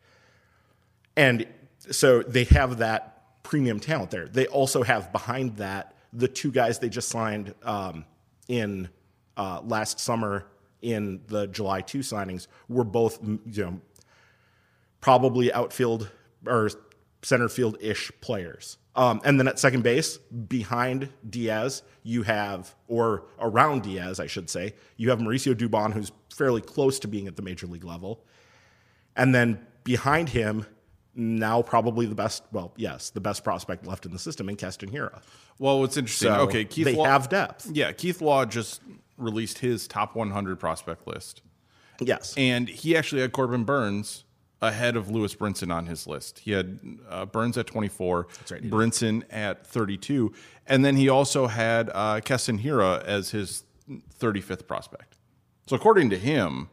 And 1.16 1.46
so 1.78 2.22
they 2.22 2.44
have 2.44 2.78
that 2.78 3.42
premium 3.42 3.80
talent 3.80 4.10
there. 4.10 4.26
They 4.26 4.46
also 4.46 4.82
have 4.82 5.12
behind 5.12 5.56
that 5.56 5.94
the 6.12 6.28
two 6.28 6.50
guys 6.50 6.78
they 6.78 6.88
just 6.88 7.08
signed 7.08 7.54
um, 7.62 8.04
in 8.48 8.88
uh, 9.36 9.60
last 9.64 10.00
summer 10.00 10.46
in 10.82 11.20
the 11.28 11.46
July 11.46 11.80
2 11.80 12.00
signings 12.00 12.46
were 12.68 12.84
both, 12.84 13.18
you 13.22 13.64
know, 13.64 13.80
probably 15.00 15.52
outfield 15.52 16.10
or 16.46 16.70
center 17.22 17.48
field 17.48 17.76
ish 17.80 18.12
players. 18.20 18.78
Um, 18.96 19.20
and 19.24 19.40
then 19.40 19.48
at 19.48 19.58
second 19.58 19.82
base, 19.82 20.18
behind 20.18 21.08
Diaz, 21.28 21.82
you 22.04 22.22
have, 22.22 22.74
or 22.86 23.24
around 23.40 23.82
Diaz, 23.82 24.20
I 24.20 24.26
should 24.26 24.48
say, 24.48 24.74
you 24.96 25.10
have 25.10 25.18
Mauricio 25.18 25.54
Dubon, 25.54 25.92
who's 25.92 26.12
fairly 26.32 26.60
close 26.60 26.98
to 27.00 27.08
being 27.08 27.26
at 27.26 27.36
the 27.36 27.42
major 27.42 27.66
league 27.66 27.84
level. 27.84 28.24
And 29.16 29.34
then 29.34 29.66
behind 29.82 30.28
him, 30.28 30.66
now 31.16 31.62
probably 31.62 32.06
the 32.06 32.14
best. 32.14 32.42
Well, 32.52 32.72
yes, 32.76 33.10
the 33.10 33.20
best 33.20 33.44
prospect 33.44 33.86
left 33.86 34.06
in 34.06 34.12
the 34.12 34.18
system 34.18 34.48
in 34.48 34.56
Keston 34.56 34.90
Hiura. 34.90 35.20
Well, 35.58 35.80
what's 35.80 35.96
interesting? 35.96 36.28
So 36.28 36.40
okay, 36.42 36.64
Keith 36.64 36.86
they 36.86 36.94
Law, 36.94 37.04
have 37.04 37.28
depth. 37.28 37.68
Yeah, 37.72 37.92
Keith 37.92 38.20
Law 38.20 38.44
just 38.44 38.80
released 39.16 39.58
his 39.58 39.86
top 39.86 40.16
100 40.16 40.58
prospect 40.58 41.06
list, 41.06 41.42
Yes, 42.00 42.34
and 42.36 42.68
he 42.68 42.96
actually 42.96 43.22
had 43.22 43.32
Corbin 43.32 43.64
Burnes 43.64 44.24
ahead 44.60 44.96
of 44.96 45.10
Lewis 45.10 45.34
Brinson 45.34 45.72
on 45.72 45.86
his 45.86 46.06
list. 46.06 46.40
He 46.40 46.52
had 46.52 46.78
uh, 47.08 47.26
Burns 47.26 47.58
at 47.58 47.66
24, 47.66 48.26
right. 48.50 48.62
Brinson 48.62 49.22
at 49.30 49.66
32, 49.66 50.32
and 50.66 50.84
then 50.84 50.96
he 50.96 51.08
also 51.08 51.46
had 51.46 51.90
uh, 51.94 52.20
Keston 52.20 52.58
Hiura 52.58 53.02
as 53.04 53.30
his 53.30 53.64
35th 54.18 54.66
prospect. 54.66 55.16
So 55.66 55.76
according 55.76 56.10
to 56.10 56.18
him, 56.18 56.68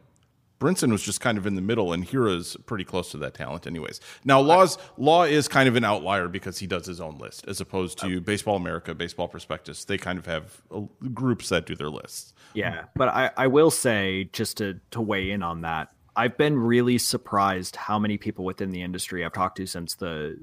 Brinson 0.62 0.92
was 0.92 1.02
just 1.02 1.20
kind 1.20 1.36
of 1.36 1.44
in 1.44 1.56
the 1.56 1.60
middle, 1.60 1.92
and 1.92 2.04
Hiura's 2.04 2.56
pretty 2.66 2.84
close 2.84 3.10
to 3.10 3.16
that 3.18 3.34
talent, 3.34 3.66
anyways. 3.66 4.00
Now, 4.24 4.40
Law's 4.40 4.78
Law 4.96 5.24
is 5.24 5.48
kind 5.48 5.68
of 5.68 5.74
an 5.74 5.82
outlier 5.82 6.28
because 6.28 6.58
he 6.58 6.68
does 6.68 6.86
his 6.86 7.00
own 7.00 7.18
list, 7.18 7.44
as 7.48 7.60
opposed 7.60 7.98
to 7.98 8.20
Baseball 8.20 8.54
America, 8.54 8.94
Baseball 8.94 9.26
Prospectus. 9.26 9.84
They 9.84 9.98
kind 9.98 10.20
of 10.20 10.26
have 10.26 10.62
uh, 10.70 10.82
groups 11.12 11.48
that 11.48 11.66
do 11.66 11.74
their 11.74 11.90
lists. 11.90 12.32
Yeah, 12.54 12.84
but 12.94 13.08
I, 13.08 13.30
I 13.36 13.46
will 13.48 13.72
say 13.72 14.30
just 14.32 14.58
to 14.58 14.78
to 14.92 15.00
weigh 15.00 15.32
in 15.32 15.42
on 15.42 15.62
that, 15.62 15.92
I've 16.14 16.36
been 16.36 16.56
really 16.56 16.98
surprised 16.98 17.74
how 17.74 17.98
many 17.98 18.16
people 18.16 18.44
within 18.44 18.70
the 18.70 18.82
industry 18.82 19.24
I've 19.24 19.32
talked 19.32 19.56
to 19.56 19.66
since 19.66 19.96
the 19.96 20.38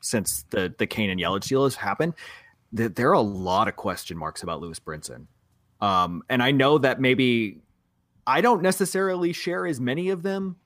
since 0.00 0.44
the 0.50 0.72
the 0.78 0.86
Cain 0.86 1.10
and 1.10 1.20
Yelich 1.20 1.48
deal 1.48 1.64
has 1.64 1.74
happened. 1.74 2.14
That 2.72 2.94
there 2.94 3.10
are 3.10 3.14
a 3.14 3.20
lot 3.20 3.66
of 3.66 3.74
question 3.74 4.16
marks 4.16 4.44
about 4.44 4.60
Lewis 4.60 4.78
Brinson, 4.78 5.26
um, 5.80 6.22
and 6.28 6.44
I 6.44 6.52
know 6.52 6.78
that 6.78 7.00
maybe 7.00 7.63
I 8.26 8.40
don't 8.40 8.62
necessarily 8.62 9.32
share 9.32 9.66
as 9.66 9.80
many 9.80 10.10
of 10.10 10.22
them. 10.22 10.56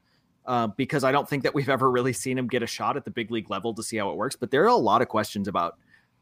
Uh, 0.47 0.67
because 0.67 1.05
I 1.05 1.13
don't 1.13 1.29
think 1.29 1.43
that 1.43 1.55
we've 1.55 1.69
ever 1.69 1.91
really 1.91 2.15
seen 2.15 2.39
him 2.39 2.49
get 2.49 2.63
a 2.63 2.67
shot 2.67 2.97
at 2.97 3.05
the 3.05 3.11
big 3.11 3.31
league 3.31 3.51
level 3.51 3.75
to 3.75 3.83
see 3.83 3.99
how 3.99 4.11
it 4.11 4.17
works. 4.17 4.35
But 4.35 4.51
there 4.51 4.65
are 4.65 4.69
a 4.69 4.77
lot 4.77 5.03
of 5.03 5.09
questions 5.09 5.47
about 5.47 5.77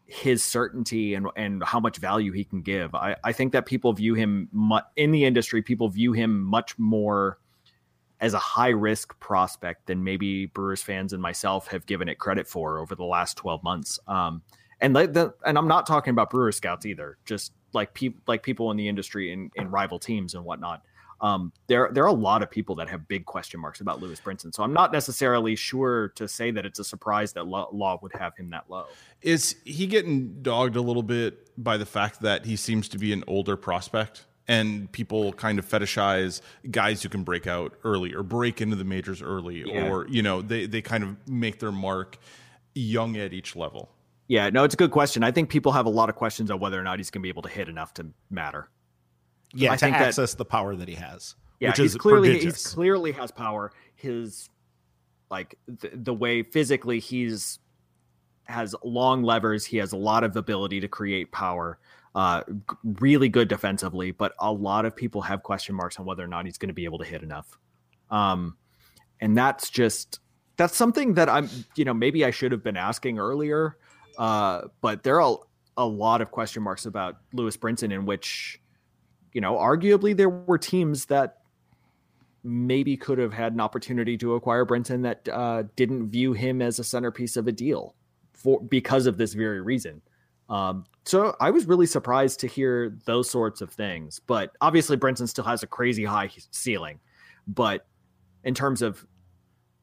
his 0.07 0.43
certainty 0.43 1.14
and 1.14 1.26
and 1.37 1.62
how 1.64 1.80
much 1.80 1.99
value 1.99 2.32
he 2.32 2.45
can 2.45 2.62
give. 2.62 2.95
I, 2.95 3.16
I 3.24 3.32
think 3.32 3.53
that 3.53 3.66
people 3.66 3.93
view 3.93 4.14
him 4.14 4.49
mu- 4.53 4.80
in 4.97 5.11
the 5.11 5.24
industry. 5.24 5.62
People 5.62 5.89
view 5.89 6.12
him 6.12 6.43
much 6.43 6.78
more 6.78 7.39
as 8.20 8.32
a 8.32 8.39
high 8.39 8.70
risk 8.70 9.18
prospect 9.20 9.87
than 9.87 10.03
maybe 10.03 10.47
Brewers 10.47 10.82
fans 10.82 11.12
and 11.12 11.20
myself 11.20 11.68
have 11.68 11.87
given 11.87 12.09
it 12.09 12.18
credit 12.18 12.49
for 12.49 12.78
over 12.78 12.95
the 12.95 13.05
last 13.05 13.37
twelve 13.37 13.62
months. 13.62 13.99
Um, 14.07 14.43
and 14.80 14.95
like 14.95 15.12
the, 15.12 15.34
and 15.45 15.59
I'm 15.59 15.68
not 15.68 15.87
talking 15.87 16.12
about 16.12 16.30
Brewer 16.30 16.53
scouts 16.53 16.87
either. 16.87 17.18
Just 17.24 17.53
like 17.72 17.93
people 17.95 18.20
like 18.26 18.43
people 18.43 18.70
in 18.70 18.76
the 18.76 18.89
industry 18.89 19.32
in, 19.32 19.51
in 19.57 19.70
rival 19.70 19.99
teams 19.99 20.34
and 20.34 20.45
whatnot. 20.45 20.82
Um, 21.21 21.53
there 21.67 21.89
there 21.93 22.05
are 22.05 22.09
a 22.09 22.12
lot 22.12 22.43
of 22.43 22.51
people 22.51 22.75
that 22.77 22.89
have 22.89 23.09
big 23.09 23.25
question 23.25 23.59
marks 23.61 23.81
about 23.81 24.01
Lewis 24.03 24.21
Brinson. 24.21 24.55
So 24.55 24.62
I'm 24.62 24.73
not 24.73 24.93
necessarily 24.93 25.57
sure 25.57 26.09
to 26.17 26.29
say 26.29 26.51
that 26.51 26.67
it's 26.67 26.79
a 26.79 26.85
surprise 26.85 27.33
that 27.35 27.47
Law, 27.47 27.69
Law 27.73 27.99
would 28.03 28.12
have 28.14 28.37
him 28.37 28.51
that 28.51 28.64
low. 28.69 28.87
Is 29.23 29.57
he 29.64 29.87
getting 29.87 30.43
dogged 30.43 30.77
a 30.77 30.81
little 30.83 31.03
bit 31.03 31.51
by 31.62 31.77
the 31.79 31.87
fact 31.87 32.21
that 32.21 32.45
he 32.45 32.57
seems 32.57 32.89
to 32.91 32.99
be 32.99 33.12
an 33.12 33.25
older 33.27 33.57
prospect? 33.57 34.27
And 34.49 34.93
people 34.93 35.33
kind 35.33 35.59
of 35.59 35.67
fetishize 35.69 36.41
guys 36.71 37.03
who 37.03 37.09
can 37.09 37.25
break 37.25 37.49
out 37.49 37.75
early 37.83 38.14
or 38.14 38.23
break 38.23 38.61
into 38.61 38.77
the 38.77 38.85
majors 38.85 39.21
early, 39.21 39.64
Yeah. 39.67 39.89
or 39.91 40.07
you 40.09 40.23
know, 40.23 40.41
they 40.43 40.67
they 40.67 40.83
kind 40.83 41.03
of 41.03 41.17
make 41.29 41.59
their 41.59 41.73
mark 41.73 42.19
young 42.75 43.17
at 43.17 43.33
each 43.33 43.57
level. 43.57 43.91
Yeah, 44.29 44.51
no, 44.51 44.64
it's 44.64 44.75
a 44.75 44.77
good 44.77 44.91
question. 44.91 45.23
I 45.25 45.31
think 45.31 45.49
people 45.49 45.73
have 45.73 45.87
a 45.87 45.91
lot 45.91 46.09
of 46.09 46.14
questions 46.17 46.51
on 46.51 46.59
whether 46.61 46.79
or 46.81 46.85
not 46.85 46.99
he's 46.99 47.11
going 47.11 47.21
to 47.21 47.23
be 47.23 47.29
able 47.29 47.43
to 47.43 47.49
hit 47.49 47.69
enough 47.69 47.95
to 47.95 48.07
matter. 48.29 48.69
Yeah, 49.57 49.73
I 49.73 49.77
to 49.77 49.81
think 49.87 49.97
that- 49.97 50.09
access 50.09 50.35
the 50.35 50.45
power 50.45 50.77
that 50.77 50.89
he 50.89 50.95
has, 50.95 51.35
Yeah, 51.61 51.71
which 51.71 51.79
he's 51.79 51.95
is 51.95 52.01
clearly 52.01 52.31
prodigious. 52.31 52.65
he's 52.65 52.75
clearly 52.75 53.13
has 53.13 53.31
power. 53.31 53.73
His 53.95 54.49
like 55.31 55.59
the, 55.67 55.91
the 55.95 56.15
way 56.15 56.43
physically 56.43 57.01
he's 57.01 57.59
has 58.45 58.75
long 58.85 59.23
levers. 59.25 59.65
He 59.65 59.77
has 59.79 59.93
a 59.93 59.97
lot 59.97 60.23
of 60.23 60.37
ability 60.37 60.81
to 60.81 60.89
create 60.89 61.33
power. 61.33 61.79
Uh, 62.15 62.43
really 63.01 63.29
good 63.29 63.47
defensively, 63.49 64.11
but 64.11 64.33
a 64.39 64.51
lot 64.51 64.87
of 64.87 64.97
people 64.97 65.21
have 65.21 65.43
question 65.43 65.75
marks 65.75 65.99
on 65.99 66.07
whether 66.07 66.25
or 66.25 66.29
not 66.29 66.47
he's 66.47 66.57
going 66.57 66.69
to 66.69 66.75
be 66.75 66.85
able 66.87 66.97
to 66.99 67.05
hit 67.05 67.23
enough. 67.23 67.59
Um, 68.11 68.57
and 69.21 69.37
that's 69.37 69.69
just 69.69 70.21
that's 70.57 70.75
something 70.77 71.13
that 71.15 71.29
I'm 71.29 71.51
you 71.75 71.85
know 71.85 71.93
maybe 71.93 72.25
I 72.25 72.31
should 72.31 72.53
have 72.53 72.63
been 72.63 72.77
asking 72.77 73.19
earlier. 73.19 73.77
Uh, 74.17 74.63
but 74.81 75.03
there 75.03 75.21
are 75.21 75.39
a 75.77 75.85
lot 75.87 76.23
of 76.23 76.31
question 76.31 76.63
marks 76.63 76.87
about 76.87 77.17
Lewis 77.35 77.57
Brinson 77.57 77.93
in 77.93 78.07
which 78.07 78.61
you 79.37 79.43
know 79.43 79.57
arguably 79.57 80.16
there 80.16 80.30
were 80.30 80.57
teams 80.57 81.05
that 81.07 81.41
maybe 82.43 82.97
could 82.97 83.18
have 83.18 83.34
had 83.34 83.53
an 83.53 83.61
opportunity 83.61 84.16
to 84.16 84.32
acquire 84.34 84.64
Brinson 84.64 85.03
that 85.03 85.28
uh, 85.28 85.64
didn't 85.76 86.09
view 86.09 86.32
him 86.32 86.62
as 86.62 86.78
a 86.78 86.84
centerpiece 86.84 87.37
of 87.37 87.47
a 87.47 87.53
deal 87.53 87.95
for 88.32 88.62
because 88.62 89.05
of 89.05 89.18
this 89.18 89.34
very 89.34 89.61
reason. 89.61 90.01
Um, 90.49 90.87
so 91.05 91.37
I 91.39 91.51
was 91.51 91.66
really 91.66 91.84
surprised 91.84 92.41
to 92.41 92.47
hear 92.47 92.97
those 93.05 93.28
sorts 93.28 93.61
of 93.61 93.70
things. 93.70 94.22
But 94.26 94.53
obviously, 94.62 94.97
Brinson 94.97 95.28
still 95.28 95.45
has 95.45 95.62
a 95.62 95.66
crazy 95.66 96.07
high 96.07 96.30
ceiling. 96.51 97.01
But 97.47 97.87
in 98.43 98.55
terms 98.55 98.80
of 98.80 99.07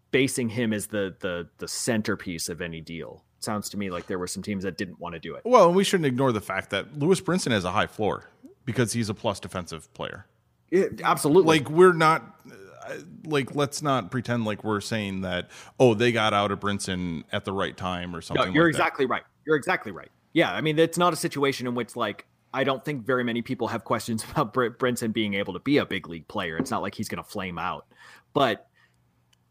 basing 0.10 0.50
him 0.50 0.74
as 0.74 0.88
the 0.88 1.16
the 1.20 1.48
the 1.60 1.68
centerpiece 1.68 2.50
of 2.50 2.60
any 2.60 2.82
deal, 2.82 3.24
sounds 3.40 3.70
to 3.70 3.78
me 3.78 3.92
like 3.92 4.08
there 4.08 4.18
were 4.18 4.26
some 4.26 4.42
teams 4.42 4.64
that 4.64 4.80
didn't 4.80 5.00
want 5.00 5.14
to 5.14 5.20
do 5.20 5.36
it. 5.36 5.44
Well, 5.46 5.68
and 5.68 5.76
we 5.76 5.84
shouldn't 5.84 6.08
ignore 6.08 6.32
the 6.32 6.42
fact 6.42 6.72
that 6.72 6.98
Lewis 6.98 7.22
Brinson 7.22 7.52
has 7.52 7.66
a 7.66 7.72
high 7.72 7.86
floor 7.86 8.30
because 8.66 8.94
he's 8.94 9.10
a 9.10 9.14
plus 9.14 9.40
defensive 9.40 9.94
player. 9.94 10.26
Yeah, 10.72 10.86
absolutely. 11.04 11.60
Like 11.60 11.70
we're 11.70 11.94
not 11.94 12.42
uh, 12.86 12.96
like 13.26 13.56
let's 13.56 13.82
not 13.82 14.12
pretend 14.12 14.46
like 14.46 14.64
we're 14.64 14.82
saying 14.82 15.22
that 15.22 15.50
oh 15.80 15.94
they 15.94 16.12
got 16.12 16.34
out 16.34 16.52
of 16.52 16.60
Brinson 16.60 17.24
at 17.32 17.46
the 17.46 17.52
right 17.52 17.76
time 17.78 18.16
or 18.16 18.22
something. 18.22 18.48
No, 18.48 18.54
you're 18.54 18.66
like 18.66 18.74
that. 18.74 18.80
exactly 18.80 19.06
right. 19.06 19.24
You're 19.46 19.56
exactly 19.56 19.92
right. 19.92 20.10
Yeah, 20.34 20.52
I 20.52 20.62
mean, 20.62 20.80
it's 20.80 20.98
not 20.98 21.14
a 21.14 21.16
situation 21.16 21.68
in 21.68 21.76
which 21.76 21.96
like 21.96 22.26
I 22.54 22.64
don't 22.64 22.84
think 22.84 23.06
very 23.06 23.24
many 23.24 23.42
people 23.42 23.68
have 23.68 23.84
questions 23.84 24.24
about 24.32 24.54
Br- 24.54 24.70
Brinson 24.70 25.14
being 25.14 25.36
able 25.36 25.54
to 25.54 25.60
be 25.60 25.78
a 25.78 25.86
big 25.86 26.08
league 26.08 26.28
player. 26.28 26.58
It's 26.58 26.72
not 26.72 26.82
like 26.82 26.96
he's 26.96 27.10
going 27.10 27.24
to 27.24 27.30
flame 27.30 27.58
out, 27.58 27.86
but 28.34 28.68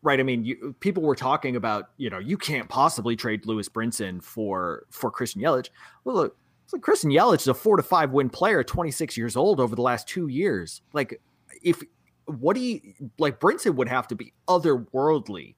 right. 0.02 0.18
I 0.18 0.22
mean, 0.24 0.44
you, 0.44 0.74
people 0.80 1.04
were 1.04 1.14
talking 1.14 1.56
about 1.56 1.90
you 1.96 2.10
know 2.10 2.18
you 2.18 2.36
can't 2.36 2.68
possibly 2.68 3.16
trade 3.16 3.46
Lewis 3.46 3.68
Brinson 3.68 4.22
for 4.22 4.86
for 4.90 5.10
Christian 5.10 5.40
Yelich. 5.40 5.68
Well, 6.04 6.16
look, 6.16 6.36
it's 6.72 6.78
like 6.78 6.82
Christian 6.82 7.10
Yelich 7.10 7.42
is 7.42 7.48
a 7.48 7.54
four 7.54 7.76
to 7.76 7.82
five 7.82 8.12
win 8.12 8.30
player, 8.30 8.64
26 8.64 9.16
years 9.16 9.36
old 9.36 9.60
over 9.60 9.76
the 9.76 9.82
last 9.82 10.08
two 10.08 10.28
years. 10.28 10.80
Like, 10.94 11.20
if 11.62 11.82
what 12.24 12.56
do 12.56 12.62
you 12.62 12.80
like? 13.18 13.40
Brinson 13.40 13.74
would 13.74 13.88
have 13.88 14.08
to 14.08 14.14
be 14.14 14.32
otherworldly 14.48 15.56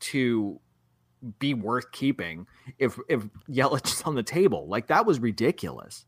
to 0.00 0.60
be 1.38 1.54
worth 1.54 1.92
keeping 1.92 2.46
if 2.78 2.98
if 3.08 3.22
Yelich 3.48 3.86
is 3.86 4.02
on 4.02 4.16
the 4.16 4.22
table. 4.22 4.66
Like 4.66 4.88
that 4.88 5.06
was 5.06 5.20
ridiculous. 5.20 6.04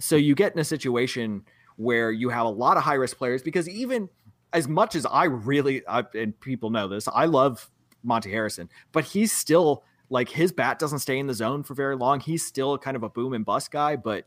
So 0.00 0.16
you 0.16 0.34
get 0.34 0.54
in 0.54 0.58
a 0.58 0.64
situation 0.64 1.42
where 1.76 2.10
you 2.10 2.30
have 2.30 2.46
a 2.46 2.50
lot 2.50 2.76
of 2.76 2.82
high 2.84 2.94
risk 2.94 3.18
players 3.18 3.42
because 3.42 3.68
even 3.68 4.08
as 4.54 4.68
much 4.68 4.94
as 4.94 5.04
I 5.04 5.24
really 5.24 5.86
I, 5.86 6.04
and 6.14 6.38
people 6.40 6.70
know 6.70 6.88
this, 6.88 7.08
I 7.08 7.26
love 7.26 7.70
Monte 8.02 8.30
Harrison, 8.30 8.70
but 8.92 9.04
he's 9.04 9.32
still 9.32 9.84
like 10.12 10.28
his 10.28 10.52
bat 10.52 10.78
doesn't 10.78 10.98
stay 10.98 11.18
in 11.18 11.26
the 11.26 11.32
zone 11.32 11.62
for 11.62 11.72
very 11.72 11.96
long. 11.96 12.20
He's 12.20 12.44
still 12.44 12.76
kind 12.76 12.98
of 12.98 13.02
a 13.02 13.08
boom 13.08 13.32
and 13.32 13.46
bust 13.46 13.70
guy, 13.70 13.96
but 13.96 14.26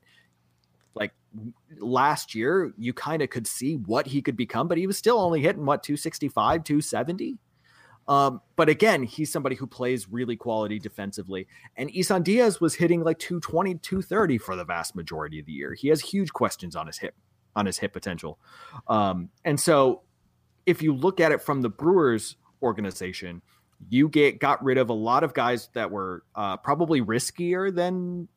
like 0.96 1.14
last 1.78 2.34
year 2.34 2.74
you 2.76 2.92
kind 2.92 3.22
of 3.22 3.30
could 3.30 3.46
see 3.46 3.76
what 3.76 4.08
he 4.08 4.20
could 4.24 4.36
become, 4.36 4.68
but 4.68 4.80
he 4.80 4.88
was 4.88 4.98
still 4.98 5.20
only 5.20 5.42
hitting 5.42 5.64
what 5.64 5.84
265, 5.84 6.64
270. 6.64 7.38
Um, 8.08 8.42
but 8.56 8.68
again, 8.68 9.04
he's 9.04 9.32
somebody 9.32 9.56
who 9.56 9.68
plays 9.68 10.10
really 10.10 10.36
quality 10.36 10.80
defensively. 10.80 11.48
And 11.78 11.96
Isan 11.96 12.24
Diaz 12.24 12.60
was 12.60 12.74
hitting 12.74 13.04
like 13.04 13.20
220, 13.20 13.76
230 13.76 14.40
for 14.40 14.56
the 14.56 14.66
vast 14.66 14.96
majority 14.96 15.40
of 15.40 15.46
the 15.46 15.52
year. 15.52 15.76
He 15.76 15.90
has 15.90 16.02
huge 16.02 16.34
questions 16.34 16.76
on 16.76 16.88
his 16.88 16.98
hip, 16.98 17.14
on 17.56 17.68
his 17.68 17.78
hip 17.78 17.94
potential. 17.94 18.40
Um, 18.88 19.30
and 19.44 19.60
so 19.60 20.02
if 20.66 20.82
you 20.82 20.96
look 20.96 21.20
at 21.20 21.32
it 21.32 21.44
from 21.44 21.62
the 21.62 21.70
Brewers 21.70 22.38
organization, 22.64 23.44
you 23.90 24.10
get 24.10 24.40
got 24.40 24.64
rid 24.64 24.78
of 24.78 24.90
a 24.90 24.94
lot 24.94 25.24
of 25.24 25.34
guys 25.34 25.70
that 25.74 25.92
were 25.92 26.24
uh, 26.36 26.58
probably 26.58 27.02
riskier 27.02 27.74
than 27.74 28.28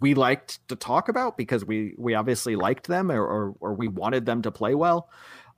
we 0.00 0.14
liked 0.14 0.66
to 0.68 0.76
talk 0.76 1.08
about 1.08 1.36
because 1.36 1.64
we 1.64 1.94
we 1.98 2.14
obviously 2.14 2.56
liked 2.56 2.86
them 2.86 3.10
or 3.10 3.22
or, 3.24 3.54
or 3.60 3.74
we 3.74 3.88
wanted 3.88 4.26
them 4.26 4.42
to 4.42 4.50
play 4.50 4.74
well. 4.74 5.08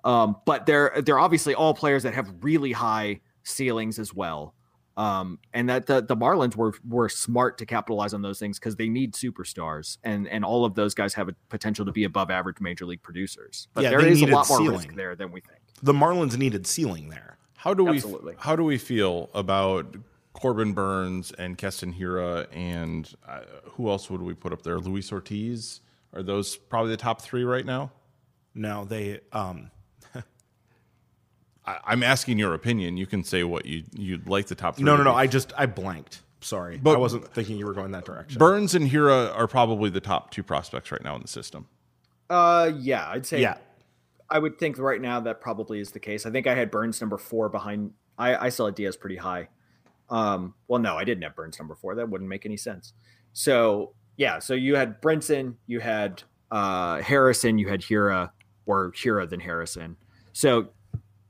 Um, 0.04 0.36
but 0.44 0.66
they're 0.66 0.92
they're 1.04 1.18
obviously 1.18 1.54
all 1.54 1.74
players 1.74 2.02
that 2.04 2.14
have 2.14 2.32
really 2.42 2.72
high 2.72 3.20
ceilings 3.44 3.98
as 3.98 4.12
well. 4.14 4.54
Um, 4.98 5.40
and 5.52 5.68
that 5.68 5.84
the, 5.86 6.00
the 6.00 6.16
Marlins 6.16 6.56
were 6.56 6.72
were 6.88 7.08
smart 7.10 7.58
to 7.58 7.66
capitalize 7.66 8.14
on 8.14 8.22
those 8.22 8.38
things 8.38 8.58
because 8.58 8.76
they 8.76 8.88
need 8.88 9.12
superstars, 9.12 9.98
and 10.04 10.26
and 10.28 10.42
all 10.44 10.64
of 10.64 10.74
those 10.74 10.94
guys 10.94 11.12
have 11.14 11.28
a 11.28 11.34
potential 11.50 11.84
to 11.84 11.92
be 11.92 12.04
above 12.04 12.30
average 12.30 12.60
major 12.60 12.86
league 12.86 13.02
producers. 13.02 13.68
But 13.74 13.84
Yeah, 13.84 13.90
there 13.90 14.02
they 14.02 14.22
a 14.22 14.26
lot 14.26 14.48
more 14.48 14.58
ceiling. 14.58 14.76
risk 14.78 14.94
there 14.94 15.14
than 15.14 15.32
we 15.32 15.40
think. 15.42 15.60
the 15.82 15.92
Marlins 15.92 16.38
needed 16.38 16.66
ceiling 16.66 17.10
there. 17.10 17.35
How 17.66 17.74
do 17.74 17.82
we 17.82 17.96
Absolutely. 17.96 18.34
how 18.38 18.54
do 18.54 18.62
we 18.62 18.78
feel 18.78 19.28
about 19.34 19.96
Corbin 20.34 20.72
Burnes 20.72 21.32
and 21.36 21.58
Keston 21.58 21.92
Hiura 21.92 22.46
and 22.52 23.12
uh, 23.28 23.40
who 23.72 23.90
else 23.90 24.08
would 24.08 24.22
we 24.22 24.34
put 24.34 24.52
up 24.52 24.62
there? 24.62 24.78
Luis 24.78 25.10
Ortiz 25.10 25.80
are 26.12 26.22
those 26.22 26.54
probably 26.56 26.92
the 26.92 26.96
top 26.96 27.20
three 27.22 27.42
right 27.42 27.66
now? 27.66 27.90
No, 28.54 28.84
they 28.84 29.18
um 29.32 29.72
I, 31.66 31.78
I'm 31.82 32.04
asking 32.04 32.38
your 32.38 32.54
opinion. 32.54 32.96
You 32.96 33.06
can 33.06 33.24
say 33.24 33.42
what 33.42 33.66
you 33.66 33.82
you'd 33.96 34.28
like 34.28 34.46
the 34.46 34.54
top 34.54 34.76
three. 34.76 34.84
No, 34.84 34.96
no, 34.96 35.02
no. 35.02 35.10
be. 35.10 35.16
I 35.16 35.26
just 35.26 35.52
I 35.58 35.66
blanked. 35.66 36.22
Sorry, 36.42 36.78
But- 36.80 36.94
I 36.94 36.98
wasn't 36.98 37.26
thinking 37.34 37.56
you 37.56 37.66
were 37.66 37.74
going 37.74 37.90
that 37.90 38.04
direction. 38.04 38.38
Burnes 38.38 38.76
and 38.76 38.88
Hiura 38.88 39.36
are 39.36 39.48
probably 39.48 39.90
the 39.90 40.00
top 40.00 40.30
two 40.30 40.44
prospects 40.44 40.92
right 40.92 41.02
now 41.02 41.16
in 41.16 41.22
the 41.22 41.26
system. 41.26 41.66
Uh, 42.30 42.70
yeah, 42.78 43.08
I'd 43.08 43.26
say. 43.26 43.40
yeah, 43.40 43.56
I 44.30 44.38
would 44.38 44.58
think 44.58 44.78
right 44.78 45.00
now 45.00 45.20
that 45.20 45.40
probably 45.40 45.80
is 45.80 45.90
the 45.90 46.00
case. 46.00 46.26
I 46.26 46.30
think 46.30 46.46
I 46.46 46.54
had 46.54 46.70
Burnes 46.70 47.00
number 47.00 47.18
four 47.18 47.48
behind. 47.48 47.92
I, 48.18 48.46
I 48.46 48.48
still 48.48 48.66
had 48.66 48.74
Diaz 48.74 48.96
pretty 48.96 49.16
high. 49.16 49.48
Um, 50.08 50.54
well, 50.68 50.80
no, 50.80 50.96
I 50.96 51.04
didn't 51.04 51.22
have 51.22 51.36
Burnes 51.36 51.58
number 51.58 51.74
four. 51.74 51.94
That 51.94 52.08
wouldn't 52.08 52.28
make 52.28 52.46
any 52.46 52.56
sense. 52.56 52.92
So 53.32 53.92
yeah, 54.16 54.38
so 54.38 54.54
you 54.54 54.76
had 54.76 55.00
Brinson, 55.02 55.54
you 55.66 55.80
had 55.80 56.22
uh, 56.50 57.02
Harrison, 57.02 57.58
you 57.58 57.68
had 57.68 57.80
Hiura, 57.80 58.30
or 58.66 58.92
Hiura 58.92 59.28
than 59.28 59.40
Harrison. 59.40 59.96
So 60.32 60.68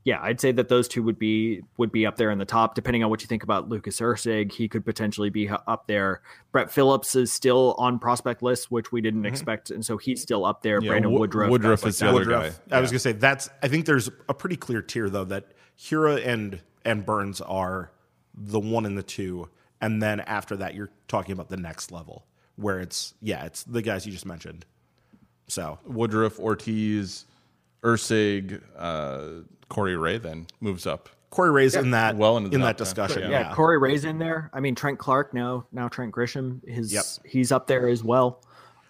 yeah, 0.07 0.21
I'd 0.23 0.41
say 0.41 0.53
that 0.53 0.69
those 0.69 0.87
two 0.87 1.03
would 1.03 1.19
be 1.19 1.63
would 1.79 1.91
be 1.91 2.07
up 2.07 2.17
there 2.17 2.31
in 2.31 2.39
the 2.39 2.45
top. 2.45 2.77
Depending 2.77 3.03
on 3.03 3.11
what 3.11 3.23
you 3.23 3.27
think 3.27 3.43
about 3.43 3.69
Lucas 3.69 3.99
Erceg, 3.99 4.53
he 4.53 4.69
could 4.69 4.85
potentially 4.85 5.31
be 5.31 5.49
up 5.49 5.89
there. 5.89 6.23
Brett 6.53 6.71
Phillips 6.71 7.17
is 7.17 7.33
still 7.33 7.75
on 7.77 7.99
prospect 7.99 8.41
list, 8.41 8.71
which 8.71 8.93
we 8.93 9.01
didn't 9.01 9.27
expect, 9.27 9.73
and 9.73 9.85
so 9.85 9.97
he's 9.97 10.23
still 10.23 10.45
up 10.45 10.63
there. 10.63 10.81
Yeah, 10.81 10.91
Brandon 10.91 11.11
Wo- 11.11 11.19
Woodruff, 11.19 11.51
Woodruff 11.51 11.83
guys 11.83 11.95
is 11.95 11.99
the 11.99 12.05
that. 12.05 12.11
other 12.11 12.19
Woodruff. 12.21 12.61
guy. 12.69 12.77
I 12.77 12.81
was 12.81 12.91
gonna 12.91 13.01
say 13.01 13.13
that's. 13.13 13.51
I 13.65 13.67
think 13.67 13.85
there's 13.87 14.09
a 14.29 14.35
pretty 14.35 14.57
clear 14.57 14.81
tier 14.81 15.11
though 15.11 15.25
that 15.25 15.47
Hiura 15.77 16.25
and 16.25 16.61
and 16.85 17.05
Burnes 17.05 17.41
are 17.41 17.91
the 18.33 18.61
one 18.61 18.87
and 18.87 18.97
the 18.97 19.03
two, 19.03 19.49
and 19.81 20.01
then 20.01 20.21
after 20.21 20.57
that 20.59 20.77
you're 20.77 20.91
talking 21.09 21.33
about 21.33 21.49
the 21.49 21.57
next 21.57 21.91
level 21.91 22.25
where 22.55 22.79
it's 22.79 23.13
yeah 23.21 23.45
it's 23.45 23.65
the 23.65 23.83
guys 23.83 24.07
you 24.07 24.13
just 24.13 24.25
mentioned. 24.25 24.65
So 25.49 25.81
Woodruff, 25.85 26.39
Ortiz, 26.39 27.27
Erceg, 27.83 28.63
uh, 28.77 29.43
Corey 29.69 29.97
Ray 29.97 30.19
then 30.19 30.47
moves 30.61 30.87
up. 30.87 31.09
Corey 31.31 31.51
Ray's 31.51 31.75
in 31.75 31.91
that 31.91 32.17
Well 32.17 32.37
into 32.37 32.55
in 32.55 32.61
that 32.61 32.79
10. 32.79 32.85
discussion. 32.85 33.23
Yeah. 33.23 33.29
Yeah, 33.31 33.49
yeah, 33.49 33.55
Corey 33.55 33.79
Ray's 33.79 34.05
in 34.05 34.19
there. 34.19 34.49
I 34.55 34.61
mean, 34.61 34.75
Trent 34.75 34.99
Clark 34.99 35.35
now, 35.35 35.67
now 35.73 35.89
Trent 35.89 36.13
Grisham, 36.15 36.67
his 36.67 36.93
Yep. 36.93 37.05
he's 37.25 37.53
up 37.53 37.67
there 37.67 37.89
as 37.89 38.03
well. 38.05 38.43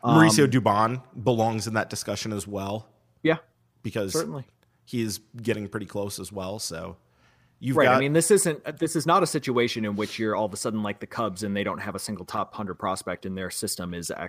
Um, 0.05 0.17
Mauricio 0.19 0.47
Dubon 0.47 1.03
belongs 1.25 1.67
in 1.67 1.75
that 1.75 1.91
discussion 1.91 2.33
as 2.33 2.47
well 2.47 2.89
Yeah, 3.23 3.39
because 3.83 4.13
certainly. 4.13 4.45
he's 4.85 5.19
getting 5.43 5.67
pretty 5.69 5.87
close 5.87 6.21
as 6.21 6.31
well. 6.31 6.59
So 6.61 6.97
you've 7.59 7.77
Right. 7.77 7.87
got 7.87 7.97
I 7.97 8.01
mean, 8.01 8.13
this 8.13 8.31
isn't 8.31 8.79
this 8.79 8.95
is 8.95 9.07
not 9.07 9.23
a 9.23 9.27
situation 9.27 9.85
in 9.85 9.97
which 9.97 10.19
you're 10.19 10.37
all 10.37 10.45
of 10.45 10.53
a 10.53 10.57
sudden 10.59 10.83
like 10.83 11.01
the 11.01 11.07
Cubs 11.07 11.43
and 11.43 11.57
they 11.57 11.65
don't 11.65 11.79
have 11.81 11.95
a 11.95 11.99
single 11.99 12.27
top 12.27 12.55
hundred 12.55 12.75
prospect 12.75 13.25
in 13.27 13.35
their 13.35 13.51
system 13.51 13.95
is 13.95 14.13
ac- 14.17 14.29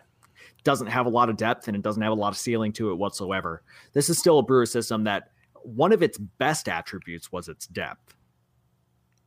doesn't 0.63 0.87
have 0.87 1.05
a 1.05 1.09
lot 1.09 1.29
of 1.29 1.35
depth 1.37 1.67
and 1.67 1.75
it 1.75 1.83
doesn't 1.83 2.01
have 2.01 2.13
a 2.13 2.15
lot 2.15 2.29
of 2.29 2.37
ceiling 2.37 2.71
to 2.71 2.89
it 2.91 2.95
whatsoever. 2.95 3.61
This 3.93 4.09
is 4.09 4.17
still 4.17 4.39
a 4.39 4.43
Brewer 4.43 4.65
system 4.65 5.03
that 5.03 5.31
one 5.68 5.91
of 5.91 6.01
its 6.01 6.18
best 6.18 6.70
attributes 6.70 7.32
was 7.32 7.47
its 7.49 7.68
depth, 7.68 8.15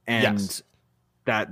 and 0.06 0.38
Yes. 0.38 0.62
that 1.26 1.48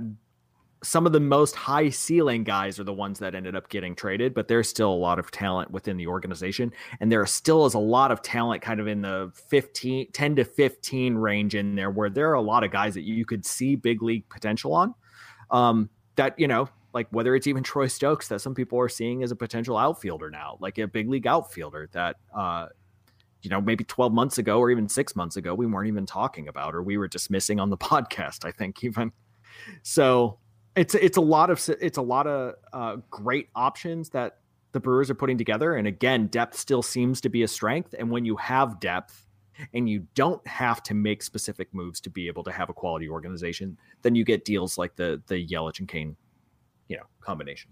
some 0.81 1.05
of 1.05 1.11
the 1.11 1.19
most 1.19 1.55
high 1.55 1.89
ceiling 1.89 2.43
guys 2.43 2.79
are 2.79 2.85
the 2.85 2.93
ones 2.93 3.19
that 3.19 3.35
ended 3.35 3.53
up 3.53 3.67
getting 3.67 3.93
traded, 3.93 4.33
but 4.33 4.47
there's 4.47 4.69
still 4.69 4.91
a 4.91 4.95
lot 4.95 5.19
of 5.19 5.29
talent 5.29 5.69
within 5.71 5.97
the 5.97 6.07
organization. 6.07 6.71
And 7.01 7.11
there 7.11 7.25
still 7.25 7.65
is 7.65 7.73
a 7.73 7.79
lot 7.79 8.11
of 8.11 8.21
talent 8.21 8.61
kind 8.61 8.79
of 8.79 8.87
in 8.87 9.01
the 9.01 9.29
15, 9.49 10.11
10 10.13 10.35
to 10.37 10.45
15 10.45 11.15
range 11.15 11.53
in 11.53 11.75
there 11.75 11.91
where 11.91 12.09
there 12.09 12.29
are 12.29 12.35
a 12.35 12.41
lot 12.41 12.63
of 12.63 12.71
guys 12.71 12.93
that 12.93 13.01
you 13.01 13.25
could 13.25 13.45
see 13.45 13.75
big 13.75 14.01
league 14.01 14.27
potential 14.29 14.73
on. 14.73 14.95
Um, 15.51 15.89
that, 16.15 16.39
you 16.39 16.47
know, 16.47 16.69
like 16.93 17.07
whether 17.11 17.35
it's 17.35 17.47
even 17.47 17.61
Troy 17.61 17.87
Stokes 17.87 18.29
that 18.29 18.39
some 18.39 18.55
people 18.55 18.79
are 18.79 18.89
seeing 18.89 19.21
as 19.21 19.31
a 19.31 19.35
potential 19.35 19.77
outfielder 19.77 20.29
now, 20.29 20.57
like 20.61 20.77
a 20.77 20.87
big 20.87 21.09
league 21.09 21.27
outfielder 21.27 21.89
that, 21.91 22.15
uh, 22.33 22.67
you 23.41 23.49
know, 23.49 23.61
maybe 23.61 23.83
12 23.83 24.11
months 24.11 24.37
ago 24.37 24.59
or 24.59 24.69
even 24.69 24.89
six 24.89 25.15
months 25.15 25.37
ago, 25.37 25.53
we 25.53 25.65
weren't 25.65 25.87
even 25.87 26.05
talking 26.05 26.47
about, 26.47 26.75
or 26.75 26.83
we 26.83 26.97
were 26.97 27.07
dismissing 27.07 27.59
on 27.59 27.69
the 27.69 27.77
podcast, 27.89 28.45
I 28.45 28.51
think 28.51 28.83
even. 28.83 29.11
So 29.83 30.39
it's 30.75 30.95
it's 30.95 31.17
a 31.17 31.21
lot 31.21 31.49
of 31.49 31.67
it's 31.81 31.97
a 31.97 32.01
lot 32.01 32.27
of 32.27 32.55
uh, 32.73 32.97
great 33.09 33.49
options 33.55 34.09
that 34.09 34.37
the 34.71 34.79
Brewers 34.79 35.09
are 35.09 35.15
putting 35.15 35.37
together, 35.37 35.75
and 35.75 35.87
again, 35.87 36.27
depth 36.27 36.57
still 36.57 36.83
seems 36.83 37.21
to 37.21 37.29
be 37.29 37.43
a 37.43 37.47
strength. 37.47 37.95
And 37.97 38.11
when 38.11 38.23
you 38.23 38.35
have 38.37 38.79
depth, 38.79 39.25
and 39.73 39.89
you 39.89 40.05
don't 40.15 40.45
have 40.47 40.83
to 40.83 40.93
make 40.93 41.23
specific 41.23 41.73
moves 41.73 41.99
to 42.01 42.09
be 42.09 42.27
able 42.27 42.43
to 42.43 42.51
have 42.51 42.69
a 42.69 42.73
quality 42.73 43.09
organization, 43.09 43.77
then 44.01 44.15
you 44.15 44.23
get 44.23 44.45
deals 44.45 44.77
like 44.77 44.95
the 44.95 45.21
the 45.27 45.45
Yelich 45.47 45.79
and 45.79 45.87
Cain, 45.87 46.15
you 46.87 46.97
know, 46.97 47.03
combination. 47.21 47.71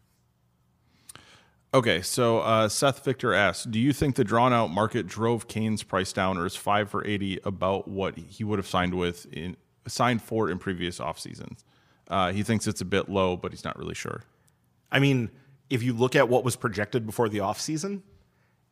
Okay, 1.74 2.01
so 2.01 2.39
uh, 2.39 2.70
Seth 2.70 3.03
Victor 3.03 3.34
asks, 3.34 3.65
do 3.65 3.78
you 3.78 3.91
think 3.91 4.15
the 4.15 4.24
drawn 4.24 4.53
out 4.53 4.70
market 4.70 5.05
drove 5.05 5.47
Cain's 5.47 5.84
price 5.84 6.13
down, 6.13 6.38
or 6.38 6.45
is 6.45 6.55
five 6.55 6.89
for 6.89 7.05
eighty 7.05 7.39
about 7.43 7.88
what 7.88 8.18
he 8.18 8.43
would 8.43 8.57
have 8.57 8.68
signed 8.68 8.93
with 8.93 9.26
in 9.34 9.57
signed 9.86 10.22
for 10.22 10.49
in 10.49 10.59
previous 10.59 10.99
off 10.99 11.20
seasons? 11.20 11.65
Uh, 12.07 12.32
he 12.32 12.41
thinks 12.41 12.68
it's 12.68 12.80
a 12.80 12.86
bit 12.86 13.09
low, 13.09 13.36
but 13.36 13.51
he's 13.51 13.65
not 13.65 13.78
really 13.78 13.93
sure. 13.93 14.24
I 14.91 14.99
mean, 14.99 15.30
if 15.70 15.84
you 15.84 15.91
look 15.91 16.15
at 16.15 16.30
what 16.30 16.45
was 16.45 16.55
projected 16.55 17.05
before 17.05 17.28
the 17.28 17.41
off 17.41 17.59
season, 17.59 18.01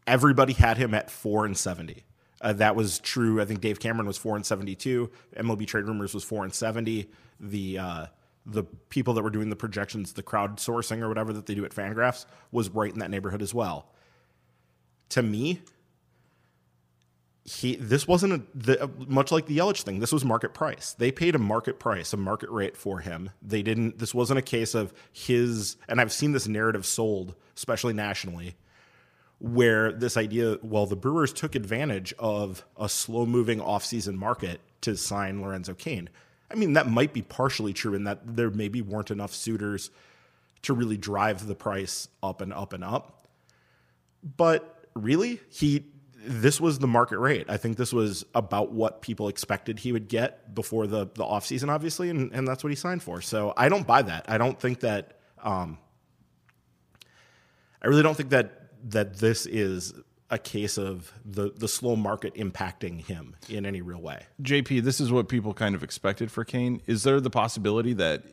everybody 0.08 0.54
had 0.54 0.78
him 0.78 0.94
at 0.94 1.12
four 1.12 1.46
and 1.46 1.58
seventy. 1.58 2.06
Uh, 2.40 2.54
that 2.54 2.78
was 2.78 3.00
true. 3.00 3.42
I 3.42 3.46
think 3.46 3.60
Dave 3.60 3.80
Cameron 3.80 4.08
was 4.08 4.18
four 4.18 4.38
and 4.38 4.46
seventy-two. 4.46 5.12
MLB 5.38 5.68
Trade 5.68 5.86
Rumors 5.86 6.14
was 6.14 6.24
four 6.24 6.46
and 6.46 6.54
seventy. 6.54 7.10
The 7.42 7.78
uh, 7.78 8.06
the 8.46 8.64
people 8.64 9.14
that 9.16 9.24
were 9.24 9.30
doing 9.30 9.50
the 9.50 9.56
projections, 9.56 10.14
the 10.14 10.24
crowdsourcing 10.24 11.02
or 11.02 11.08
whatever 11.08 11.34
that 11.34 11.46
they 11.46 11.56
do 11.56 11.66
at 11.66 11.72
Fangraphs, 11.72 12.26
was 12.52 12.70
right 12.70 12.92
in 12.92 13.00
that 13.00 13.10
neighborhood 13.10 13.42
as 13.42 13.54
well. 13.54 13.92
To 15.10 15.24
me, 15.24 15.62
he 17.46 17.76
this 17.76 18.08
wasn't 18.08 18.34
a, 18.34 18.42
the, 18.56 18.90
much 19.08 19.32
like 19.32 19.46
the 19.46 19.58
Yelich 19.58 19.84
thing. 19.84 20.00
This 20.00 20.12
was 20.12 20.26
market 20.26 20.54
price. 20.54 20.94
They 20.98 21.12
paid 21.12 21.36
a 21.36 21.40
market 21.40 21.80
price, 21.80 22.12
a 22.12 22.18
market 22.18 22.50
rate 22.50 22.76
for 22.76 23.00
him. 23.00 23.30
They 23.42 23.62
didn't. 23.62 24.00
This 24.00 24.16
wasn't 24.16 24.40
a 24.40 24.44
case 24.44 24.74
of 24.74 24.94
his. 25.14 25.78
And 25.88 26.02
I've 26.02 26.12
seen 26.12 26.32
this 26.32 26.48
narrative 26.48 26.86
sold, 26.86 27.36
especially 27.56 27.94
nationally, 27.94 28.56
where 29.40 29.92
this 29.92 30.18
idea. 30.18 30.58
Well, 30.64 30.88
the 30.88 30.96
Brewers 30.96 31.34
took 31.34 31.54
advantage 31.54 32.14
of 32.18 32.66
a 32.78 32.90
slow 32.90 33.28
moving 33.28 33.60
offseason 33.60 34.16
market 34.16 34.60
to 34.82 34.98
sign 34.98 35.42
Lorenzo 35.42 35.76
Cain. 35.76 36.10
I 36.50 36.56
mean, 36.56 36.74
that 36.74 36.90
might 36.90 37.14
be 37.14 37.22
partially 37.22 37.74
true 37.74 37.94
in 37.94 38.04
that 38.04 38.36
there 38.36 38.50
maybe 38.50 38.82
weren't 38.82 39.12
enough 39.12 39.34
suitors 39.34 39.90
to 40.64 40.74
really 40.74 40.98
drive 40.98 41.46
the 41.48 41.56
price 41.56 42.08
up 42.22 42.42
and 42.42 42.54
up 42.54 42.74
and 42.74 42.84
up. 42.84 43.28
But 44.38 44.88
really, 44.96 45.40
he 45.50 45.86
this 46.28 46.60
was 46.60 46.80
the 46.80 46.88
market 46.88 47.20
rate. 47.20 47.46
I 47.50 47.58
think 47.58 47.78
this 47.78 47.94
was 47.94 48.26
about 48.34 48.72
what 48.72 49.02
people 49.02 49.28
expected 49.28 49.80
he 49.80 49.92
would 49.92 50.08
get 50.08 50.56
before 50.56 50.88
the 50.88 51.06
the 51.06 51.24
offseason, 51.24 51.70
obviously, 51.70 52.10
and, 52.10 52.32
and 52.34 52.48
that's 52.48 52.64
what 52.64 52.72
he 52.72 52.76
signed 52.76 53.04
for. 53.04 53.22
So 53.22 53.54
I 53.56 53.70
don't 53.70 53.86
buy 53.86 54.02
that. 54.02 54.26
I 54.28 54.38
don't 54.38 54.60
think 54.60 54.80
that 54.82 55.20
um 55.44 55.78
I 57.82 57.88
really 57.88 58.04
don't 58.04 58.18
think 58.18 58.30
that 58.30 58.72
that 58.92 59.18
this 59.18 59.46
is 59.46 59.94
a 60.30 60.40
case 60.40 60.78
of 60.78 61.14
the 61.24 61.52
the 61.56 61.68
slow 61.68 61.96
market 61.96 62.34
impacting 62.36 63.06
him 63.06 63.36
in 63.48 63.66
any 63.66 63.82
real 63.82 64.02
way. 64.02 64.24
JP, 64.42 64.82
this 64.84 65.00
is 65.00 65.12
what 65.12 65.30
people 65.30 65.54
kind 65.54 65.76
of 65.76 65.84
expected 65.84 66.32
for 66.32 66.44
Cain. 66.44 66.82
Is 66.88 67.04
there 67.04 67.20
the 67.20 67.30
possibility 67.30 67.94
that 67.94 68.24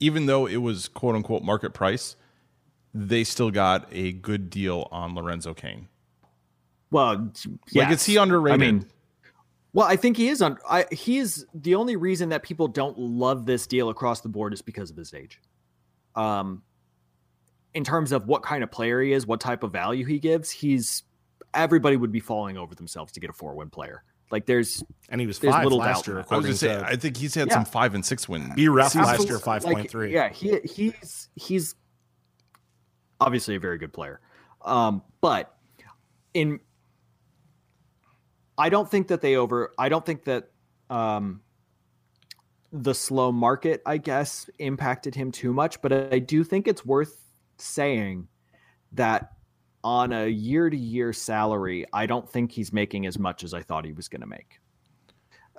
even 0.00 0.26
though 0.26 0.46
it 0.46 0.56
was 0.56 0.88
quote 0.88 1.14
unquote 1.14 1.42
market 1.42 1.74
price, 1.74 2.16
they 2.94 3.24
still 3.24 3.50
got 3.50 3.88
a 3.92 4.12
good 4.12 4.50
deal 4.50 4.88
on 4.90 5.14
Lorenzo 5.14 5.54
Cain? 5.54 5.88
Well, 6.90 7.32
Like, 7.74 7.90
is 7.90 8.06
he 8.06 8.16
underrated? 8.16 8.62
I 8.62 8.64
mean, 8.64 8.86
well, 9.74 9.86
I 9.86 9.96
think 9.96 10.16
he 10.16 10.28
is. 10.28 10.40
On, 10.40 10.56
I, 10.68 10.86
he 10.90 11.18
is 11.18 11.44
the 11.52 11.74
only 11.74 11.96
reason 11.96 12.30
that 12.30 12.42
people 12.42 12.68
don't 12.68 12.98
love 12.98 13.44
this 13.44 13.66
deal 13.66 13.90
across 13.90 14.22
the 14.22 14.28
board 14.30 14.54
is 14.54 14.62
because 14.62 14.90
of 14.90 14.96
his 14.96 15.12
age. 15.12 15.40
Um, 16.14 16.62
in 17.74 17.84
terms 17.84 18.12
of 18.12 18.26
what 18.26 18.42
kind 18.42 18.64
of 18.64 18.70
player 18.70 19.02
he 19.02 19.12
is, 19.12 19.26
what 19.26 19.40
type 19.40 19.62
of 19.62 19.70
value 19.70 20.06
he 20.06 20.18
gives, 20.18 20.50
he's 20.50 21.02
everybody 21.54 21.96
would 21.96 22.12
be 22.12 22.20
falling 22.20 22.56
over 22.56 22.74
themselves 22.74 23.12
to 23.12 23.20
get 23.20 23.30
a 23.30 23.32
four 23.32 23.54
win 23.54 23.70
player. 23.70 24.04
Like 24.30 24.44
there's 24.46 24.84
And 25.08 25.20
he 25.20 25.26
was 25.26 25.38
There's 25.38 25.54
five 25.54 25.64
little 25.64 25.78
last 25.78 26.04
doubt 26.04 26.06
year. 26.06 26.16
I 26.30 26.36
was 26.36 26.44
going 26.44 26.52
to 26.52 26.54
say, 26.58 26.68
to 26.68 26.84
I 26.84 26.96
think 26.96 27.16
he's 27.16 27.34
had 27.34 27.48
Yeah. 27.48 27.54
some 27.54 27.64
five 27.64 27.94
and 27.94 28.04
six 28.04 28.28
win. 28.28 28.52
B 28.54 28.68
ref 28.68 28.94
last 28.94 29.08
Absolute- 29.08 29.28
year 29.28 29.38
five 29.38 29.62
point 29.62 29.90
three. 29.90 30.08
Like, 30.08 30.14
yeah, 30.14 30.28
he 30.30 30.60
he's 30.68 31.28
he's 31.34 31.74
obviously 33.20 33.54
a 33.56 33.60
very 33.60 33.78
good 33.78 33.92
player. 33.92 34.20
Um, 34.62 35.02
but 35.20 35.56
in 36.34 36.60
I 38.58 38.68
don't 38.68 38.90
think 38.90 39.08
that 39.08 39.20
they 39.22 39.36
over 39.36 39.72
I 39.78 39.88
don't 39.88 40.04
think 40.04 40.24
that 40.24 40.50
um 40.90 41.40
the 42.70 42.94
slow 42.94 43.32
market, 43.32 43.80
I 43.86 43.96
guess, 43.96 44.50
impacted 44.58 45.14
him 45.14 45.32
too 45.32 45.54
much, 45.54 45.80
but 45.80 45.90
I 46.12 46.18
do 46.18 46.44
think 46.44 46.68
it's 46.68 46.84
worth 46.84 47.18
saying 47.56 48.28
that 48.92 49.32
on 49.88 50.12
a 50.12 50.26
year 50.26 50.68
to 50.68 50.76
year 50.76 51.14
salary, 51.14 51.86
I 51.94 52.04
don't 52.04 52.28
think 52.28 52.52
he's 52.52 52.74
making 52.74 53.06
as 53.06 53.18
much 53.18 53.42
as 53.42 53.54
I 53.54 53.62
thought 53.62 53.86
he 53.86 53.92
was 53.92 54.06
going 54.06 54.20
to 54.20 54.26
make. 54.26 54.60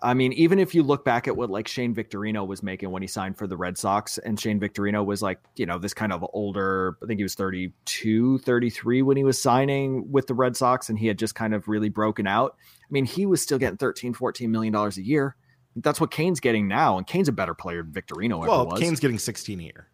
I 0.04 0.14
mean, 0.14 0.34
even 0.34 0.60
if 0.60 0.76
you 0.76 0.84
look 0.84 1.04
back 1.04 1.28
at 1.28 1.36
what 1.36 1.50
like 1.50 1.68
Shane 1.68 1.96
Victorino 1.96 2.46
was 2.46 2.62
making 2.62 2.92
when 2.92 3.02
he 3.02 3.08
signed 3.08 3.40
for 3.40 3.48
the 3.48 3.58
Red 3.58 3.76
Sox, 3.76 4.20
and 4.20 4.40
Shane 4.40 4.60
Victorino 4.60 5.04
was 5.04 5.24
like, 5.24 5.40
you 5.56 5.66
know, 5.66 5.80
this 5.80 5.96
kind 5.96 6.14
of 6.14 6.24
older, 6.32 6.96
I 7.04 7.08
think 7.08 7.20
he 7.20 7.24
was 7.24 7.34
32, 7.34 8.38
33 8.38 9.02
when 9.02 9.18
he 9.18 9.24
was 9.24 9.42
signing 9.42 10.10
with 10.12 10.28
the 10.28 10.36
Red 10.36 10.56
Sox, 10.56 10.90
and 10.90 11.00
he 11.00 11.08
had 11.08 11.18
just 11.18 11.34
kind 11.34 11.56
of 11.56 11.68
really 11.68 11.90
broken 11.90 12.28
out. 12.28 12.56
I 12.62 12.92
mean, 12.92 13.06
he 13.06 13.26
was 13.26 13.42
still 13.42 13.58
getting 13.58 13.78
13, 13.78 14.14
14 14.14 14.52
million 14.52 14.72
dollars 14.72 14.98
a 15.00 15.04
year. 15.04 15.36
That's 15.76 16.00
what 16.00 16.12
Cain's 16.12 16.40
getting 16.40 16.68
now, 16.68 17.00
and 17.00 17.08
Cain's 17.08 17.30
a 17.30 17.34
better 17.34 17.56
player 17.56 17.82
than 17.82 17.92
Victorino 17.92 18.38
ever 18.44 18.48
Well, 18.48 18.68
was. 18.68 18.80
Cain's 18.80 19.00
getting 19.00 19.18
16 19.18 19.60
a 19.60 19.64
year. 19.64 19.89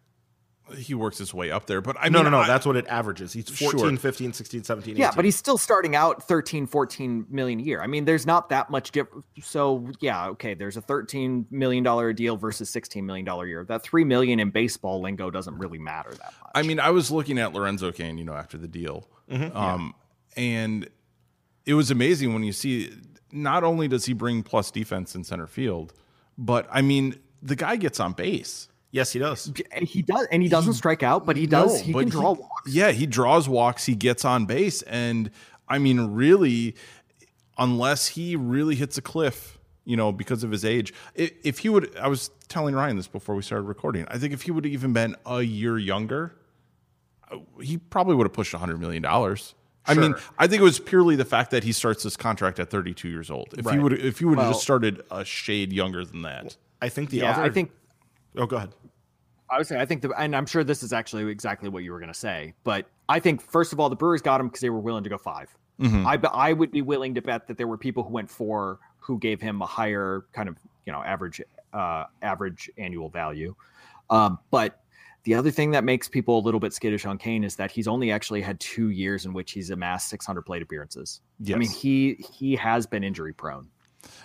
He 0.76 0.94
works 0.94 1.18
his 1.18 1.32
way 1.32 1.50
up 1.52 1.66
there, 1.66 1.80
but 1.80 1.96
I 2.00 2.08
No, 2.08 2.18
mean, 2.18 2.24
no, 2.24 2.38
no. 2.38 2.38
I- 2.40 2.46
that's 2.48 2.66
what 2.66 2.76
it 2.76 2.86
averages. 2.88 3.32
He's 3.32 3.48
14, 3.48 3.78
Sure. 3.78 3.96
15, 3.96 4.32
16, 4.32 4.64
17, 4.64 4.96
yeah, 4.96 5.06
18. 5.08 5.16
but 5.16 5.24
he's 5.24 5.36
still 5.36 5.58
starting 5.58 5.94
out 5.94 6.24
13, 6.26 6.66
14 6.66 7.26
million 7.30 7.60
a 7.60 7.62
year. 7.62 7.80
I 7.80 7.86
mean, 7.86 8.04
there's 8.04 8.26
not 8.26 8.48
that 8.48 8.68
much 8.68 8.90
difference. 8.90 9.24
So 9.42 9.88
yeah, 10.00 10.26
okay, 10.30 10.54
there's 10.54 10.76
a 10.76 10.80
13 10.80 11.46
million 11.50 11.84
dollar 11.84 12.12
deal 12.12 12.36
versus 12.36 12.68
16 12.70 13.06
million 13.06 13.24
dollar 13.24 13.46
year. 13.46 13.64
That 13.64 13.82
three 13.84 14.02
million 14.04 14.40
in 14.40 14.50
baseball 14.50 15.00
lingo 15.00 15.30
doesn't 15.30 15.56
really 15.56 15.78
matter 15.78 16.10
that 16.10 16.34
much. 16.42 16.50
I 16.54 16.62
mean, 16.62 16.80
I 16.80 16.90
was 16.90 17.10
looking 17.12 17.38
at 17.38 17.52
Lorenzo 17.52 17.92
Cain, 17.92 18.18
you 18.18 18.24
know, 18.24 18.34
after 18.34 18.58
the 18.58 18.68
deal, 18.68 19.08
um, 19.30 19.94
and 20.36 20.88
it 21.64 21.74
was 21.74 21.90
amazing 21.90 22.32
when 22.32 22.42
you 22.42 22.52
see. 22.52 22.92
Not 23.32 23.64
only 23.64 23.86
does 23.88 24.04
he 24.06 24.12
bring 24.14 24.42
plus 24.42 24.70
defense 24.70 25.14
in 25.14 25.24
center 25.24 25.46
field, 25.46 25.92
but 26.38 26.66
I 26.72 26.80
mean, 26.82 27.16
the 27.42 27.56
guy 27.56 27.76
gets 27.76 28.00
on 28.00 28.12
base. 28.12 28.68
Yes, 28.90 29.12
he 29.12 29.18
does. 29.18 29.52
he 29.82 30.00
does, 30.02 30.26
and 30.30 30.42
he 30.42 30.48
doesn't 30.48 30.74
strike 30.74 31.02
out, 31.02 31.26
but 31.26 31.36
he 31.36 31.46
does. 31.46 31.80
No, 31.80 31.84
he 31.84 31.92
can 31.92 32.08
draw 32.08 32.32
walks. 32.32 32.72
Yeah, 32.72 32.92
he 32.92 33.06
draws 33.06 33.48
walks. 33.48 33.84
He 33.84 33.94
gets 33.94 34.24
on 34.24 34.46
base, 34.46 34.82
and 34.82 35.30
I 35.68 35.78
mean, 35.78 36.12
really, 36.14 36.76
unless 37.58 38.08
he 38.08 38.36
really 38.36 38.74
hits 38.74 38.96
a 38.96 39.02
cliff, 39.02 39.58
you 39.84 39.96
know, 39.96 40.12
because 40.12 40.44
of 40.44 40.50
his 40.50 40.64
age. 40.64 40.92
i- 41.18 41.30
If 41.42 41.58
he 41.60 41.68
would, 41.68 41.94
I 41.96 42.08
was 42.08 42.30
telling 42.48 42.74
Ryan 42.74 42.96
this 42.96 43.08
before 43.08 43.34
we 43.34 43.42
started 43.42 43.64
recording. 43.64 44.06
I 44.08 44.18
think 44.18 44.32
if 44.32 44.42
he 44.42 44.50
would 44.50 44.64
have 44.64 44.72
even 44.72 44.92
been 44.92 45.16
a 45.26 45.42
year 45.42 45.78
younger, 45.78 46.36
uh, 47.30 47.38
he 47.60 47.78
probably 47.78 48.14
would 48.14 48.24
have 48.26 48.32
pushed 48.32 48.52
hundred 48.54 48.80
million 48.80 49.02
dollars. 49.02 49.54
I 49.88 49.94
mean, 49.94 50.14
I 50.38 50.48
think 50.48 50.60
it 50.60 50.64
was 50.64 50.80
purely 50.80 51.14
the 51.14 51.24
fact 51.24 51.52
that 51.52 51.62
he 51.62 51.70
starts 51.70 52.02
this 52.02 52.16
contract 52.16 52.58
at 52.58 52.70
32 52.70 53.08
years 53.08 53.30
old. 53.30 53.54
If 53.56 53.70
he 53.70 53.78
would, 53.78 53.92
if 53.92 54.18
he 54.18 54.24
would 54.24 54.38
have 54.38 54.46
Well- 54.46 54.52
just 54.54 54.62
started 54.64 55.02
a 55.12 55.24
shade 55.24 55.72
younger 55.72 56.04
than 56.04 56.22
that, 56.22 56.56
I 56.82 56.88
think 56.88 57.10
the 57.10 57.18
Yeah, 57.18 57.32
other. 57.32 57.42
I 57.42 57.50
think 57.50 57.70
Oh, 58.36 58.46
go 58.46 58.56
ahead. 58.56 58.72
I 59.48 59.58
would 59.58 59.66
say 59.66 59.80
I 59.80 59.84
think 59.86 60.02
the 60.02 60.10
and 60.10 60.34
I'm 60.34 60.46
sure 60.46 60.64
this 60.64 60.82
is 60.82 60.92
actually 60.92 61.30
exactly 61.30 61.68
what 61.68 61.84
you 61.84 61.92
were 61.92 62.00
going 62.00 62.12
to 62.12 62.18
say, 62.18 62.54
but 62.64 62.86
I 63.08 63.20
think 63.20 63.40
first 63.40 63.72
of 63.72 63.78
all 63.78 63.88
the 63.88 63.96
Brewers 63.96 64.20
got 64.22 64.40
him 64.40 64.48
because 64.48 64.60
they 64.60 64.70
were 64.70 64.80
willing 64.80 65.04
to 65.04 65.10
go 65.10 65.18
5 65.18 65.56
I 66.06 66.16
be- 66.16 66.28
I 66.32 66.52
would 66.52 66.70
be 66.70 66.82
willing 66.82 67.14
to 67.14 67.22
bet 67.22 67.46
that 67.48 67.58
there 67.58 67.66
were 67.66 67.76
people 67.78 68.02
who 68.02 68.10
went 68.10 68.30
four 68.30 68.78
who 68.98 69.18
gave 69.18 69.40
him 69.40 69.60
a 69.62 69.66
higher 69.66 70.24
kind 70.32 70.48
of 70.48 70.56
you 70.84 70.92
know 70.92 71.02
average 71.02 71.40
uh, 71.72 72.04
average 72.22 72.70
annual 72.78 73.08
value. 73.08 73.54
Um, 74.08 74.38
but 74.50 74.80
the 75.24 75.34
other 75.34 75.50
thing 75.50 75.72
that 75.72 75.84
makes 75.84 76.08
people 76.08 76.38
a 76.38 76.42
little 76.42 76.60
bit 76.60 76.72
skittish 76.72 77.04
on 77.04 77.18
Cain 77.18 77.44
is 77.44 77.56
that 77.56 77.70
he's 77.70 77.88
only 77.88 78.10
actually 78.10 78.40
had 78.40 78.58
two 78.58 78.90
years 78.90 79.26
in 79.26 79.32
which 79.34 79.52
he's 79.52 79.70
amassed 79.70 80.08
600 80.08 80.42
plate 80.42 80.62
appearances. 80.62 81.20
I 81.56 81.58
mean 81.58 81.70
he 81.70 82.14
he 82.32 82.56
has 82.56 82.86
been 82.86 83.04
injury 83.04 83.32
prone. 83.34 83.68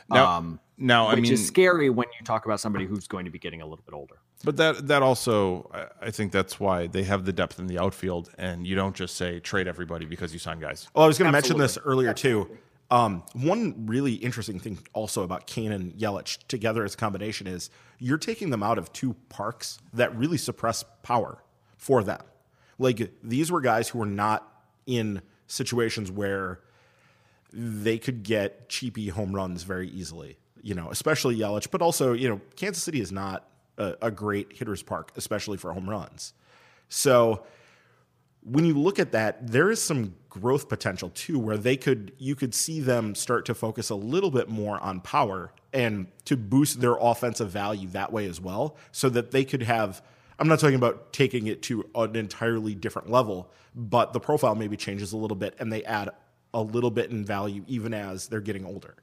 Now- 0.09 0.37
um, 0.37 0.59
now 0.77 1.07
I 1.07 1.13
which 1.13 1.23
mean, 1.23 1.33
is 1.33 1.45
scary 1.45 1.89
when 1.91 2.07
you 2.19 2.25
talk 2.25 2.45
about 2.45 2.59
somebody 2.59 2.85
who's 2.87 3.07
going 3.07 3.25
to 3.25 3.31
be 3.31 3.37
getting 3.37 3.61
a 3.61 3.65
little 3.65 3.83
bit 3.85 3.93
older. 3.93 4.15
But 4.43 4.57
that 4.57 4.87
that 4.87 5.03
also, 5.03 5.69
I- 5.73 6.07
I 6.07 6.11
think 6.11 6.31
that's 6.31 6.59
why 6.59 6.87
they 6.87 7.03
have 7.03 7.25
the 7.25 7.31
depth 7.31 7.59
in 7.59 7.67
the 7.67 7.77
outfield, 7.77 8.31
and 8.39 8.65
you 8.65 8.75
don't 8.75 8.95
just 8.95 9.15
say 9.15 9.39
trade 9.39 9.67
everybody 9.67 10.05
because 10.05 10.33
you 10.33 10.39
sign 10.39 10.59
guys. 10.59 10.87
Well, 10.95 11.03
I 11.03 11.07
was 11.07 11.19
going 11.19 11.27
to 11.27 11.31
mention 11.31 11.57
this 11.59 11.77
earlier 11.85 12.13
too. 12.13 12.49
Um, 12.89 13.23
one 13.33 13.85
really 13.85 14.15
interesting 14.15 14.59
thing 14.59 14.79
also 14.93 15.23
about 15.23 15.45
Cain 15.47 15.71
and 15.71 15.93
Yelich 15.93 16.39
together 16.47 16.83
as 16.83 16.95
a 16.95 16.97
combination 16.97 17.47
is 17.47 17.69
you're 17.99 18.17
taking 18.17 18.49
them 18.49 18.63
out 18.63 18.77
of 18.77 18.91
two 18.91 19.15
parks 19.29 19.77
that 19.93 20.13
really 20.17 20.37
suppress 20.37 20.83
power 21.03 21.41
for 21.77 22.03
them. 22.03 22.21
Like 22.79 23.13
these 23.23 23.49
were 23.51 23.61
guys 23.61 23.87
who 23.89 23.99
were 23.99 24.05
not 24.07 24.45
in 24.87 25.21
situations 25.47 26.11
where 26.11 26.61
they 27.53 27.97
could 27.97 28.23
get 28.23 28.69
cheapy 28.69 29.09
home 29.09 29.33
runs 29.33 29.63
very 29.63 29.89
easily, 29.89 30.37
you 30.61 30.73
know, 30.73 30.89
especially 30.89 31.37
Yelich, 31.37 31.69
but 31.69 31.81
also, 31.81 32.13
you 32.13 32.29
know, 32.29 32.41
Kansas 32.55 32.83
City 32.83 33.01
is 33.01 33.11
not 33.11 33.47
a, 33.77 33.95
a 34.03 34.11
great 34.11 34.53
hitter's 34.53 34.83
park, 34.83 35.11
especially 35.15 35.57
for 35.57 35.73
home 35.73 35.89
runs. 35.89 36.33
So 36.87 37.43
when 38.43 38.65
you 38.65 38.73
look 38.73 38.99
at 38.99 39.11
that, 39.11 39.51
there 39.51 39.69
is 39.69 39.81
some 39.81 40.15
growth 40.29 40.69
potential 40.69 41.11
too, 41.13 41.37
where 41.37 41.57
they 41.57 41.77
could 41.77 42.13
you 42.17 42.35
could 42.35 42.53
see 42.53 42.79
them 42.79 43.15
start 43.15 43.45
to 43.45 43.53
focus 43.53 43.89
a 43.89 43.95
little 43.95 44.31
bit 44.31 44.49
more 44.49 44.79
on 44.79 45.01
power 45.01 45.51
and 45.73 46.07
to 46.25 46.35
boost 46.35 46.81
their 46.81 46.95
offensive 46.99 47.49
value 47.49 47.87
that 47.89 48.11
way 48.11 48.27
as 48.27 48.41
well, 48.41 48.75
so 48.91 49.09
that 49.09 49.31
they 49.31 49.43
could 49.45 49.63
have. 49.63 50.01
I'm 50.39 50.47
not 50.47 50.59
talking 50.59 50.75
about 50.75 51.13
taking 51.13 51.45
it 51.45 51.61
to 51.63 51.87
an 51.93 52.15
entirely 52.15 52.73
different 52.73 53.11
level, 53.11 53.51
but 53.75 54.11
the 54.11 54.19
profile 54.19 54.55
maybe 54.55 54.75
changes 54.75 55.13
a 55.13 55.17
little 55.17 55.37
bit, 55.37 55.55
and 55.59 55.71
they 55.71 55.83
add 55.83 56.09
a 56.53 56.61
little 56.61 56.91
bit 56.91 57.09
in 57.11 57.25
value 57.25 57.63
even 57.67 57.93
as 57.93 58.27
they're 58.27 58.41
getting 58.41 58.65
older. 58.65 58.95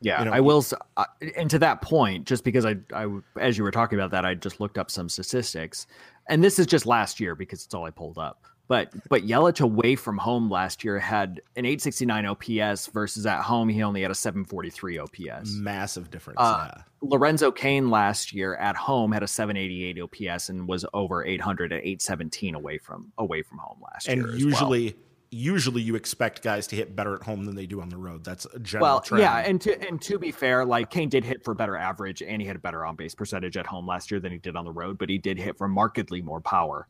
Yeah, 0.00 0.18
You 0.18 0.24
know, 0.26 0.32
I 0.32 0.40
will. 0.40 0.64
Uh, 0.96 1.04
and 1.36 1.48
to 1.50 1.60
that 1.60 1.80
point, 1.80 2.26
just 2.26 2.42
because 2.42 2.66
I, 2.66 2.76
I, 2.92 3.06
as 3.38 3.56
you 3.56 3.62
were 3.62 3.70
talking 3.70 3.98
about 3.98 4.10
that, 4.10 4.24
I 4.24 4.34
just 4.34 4.58
looked 4.58 4.76
up 4.76 4.90
some 4.90 5.08
statistics, 5.08 5.86
and 6.28 6.42
this 6.42 6.58
is 6.58 6.66
just 6.66 6.86
last 6.86 7.20
year 7.20 7.36
because 7.36 7.64
it's 7.64 7.72
all 7.72 7.84
I 7.84 7.90
pulled 7.90 8.18
up. 8.18 8.44
But 8.66 8.92
but 9.08 9.22
Yelich 9.22 9.60
away 9.60 9.96
from 9.96 10.16
home 10.18 10.50
last 10.50 10.82
year 10.82 10.98
had 10.98 11.40
an 11.56 11.64
869 11.66 12.26
OPS 12.26 12.86
versus 12.88 13.26
at 13.26 13.42
home 13.42 13.68
he 13.68 13.82
only 13.82 14.02
had 14.02 14.10
a 14.10 14.14
743 14.14 14.98
OPS. 14.98 15.52
Massive 15.56 16.10
difference. 16.10 16.38
Uh, 16.40 16.70
yeah. 16.74 16.82
Lorenzo 17.02 17.50
Cain 17.52 17.90
last 17.90 18.32
year 18.32 18.54
at 18.56 18.76
home 18.76 19.12
had 19.12 19.22
a 19.22 19.28
788 19.28 20.00
OPS 20.00 20.48
and 20.48 20.66
was 20.66 20.86
over 20.94 21.24
800 21.24 21.72
at 21.72 21.80
817 21.80 22.54
away 22.54 22.78
from 22.78 23.12
away 23.18 23.42
from 23.42 23.58
home 23.58 23.78
last 23.82 24.08
And 24.08 24.22
year. 24.22 24.34
as 24.34 24.60
well. 24.60 24.92
Usually, 25.32 25.52
usually 25.52 25.82
you 25.82 25.94
expect 25.96 26.42
guys 26.42 26.66
to 26.68 26.76
hit 26.76 26.94
better 26.94 27.14
at 27.14 27.22
home 27.22 27.44
than 27.46 27.54
they 27.56 27.64
do 27.66 27.80
on 27.80 27.88
the 27.88 27.96
road. 27.96 28.22
That's 28.24 28.46
a 28.54 28.58
general 28.58 28.82
Well, 28.90 29.00
trend. 29.00 29.22
yeah, 29.22 29.38
and 29.38 29.58
to 29.62 29.88
and 29.88 30.00
to 30.02 30.18
be 30.18 30.30
fair, 30.30 30.64
like 30.64 30.90
Cain 30.90 31.08
did 31.08 31.24
hit 31.24 31.42
for 31.42 31.52
a 31.52 31.54
better 31.54 31.76
average, 31.76 32.20
and 32.22 32.40
he 32.42 32.46
had 32.46 32.56
a 32.56 32.58
better 32.58 32.84
on 32.84 32.96
base 32.96 33.14
percentage 33.14 33.56
at 33.56 33.66
home 33.66 33.86
last 33.86 34.10
year 34.10 34.20
than 34.20 34.30
he 34.30 34.38
did 34.38 34.56
on 34.56 34.64
the 34.66 34.70
road, 34.72 34.98
but 34.98 35.08
he 35.08 35.16
did 35.18 35.38
hit 35.38 35.56
for 35.56 35.68
markedly 35.68 36.20
more 36.20 36.40
power 36.42 36.86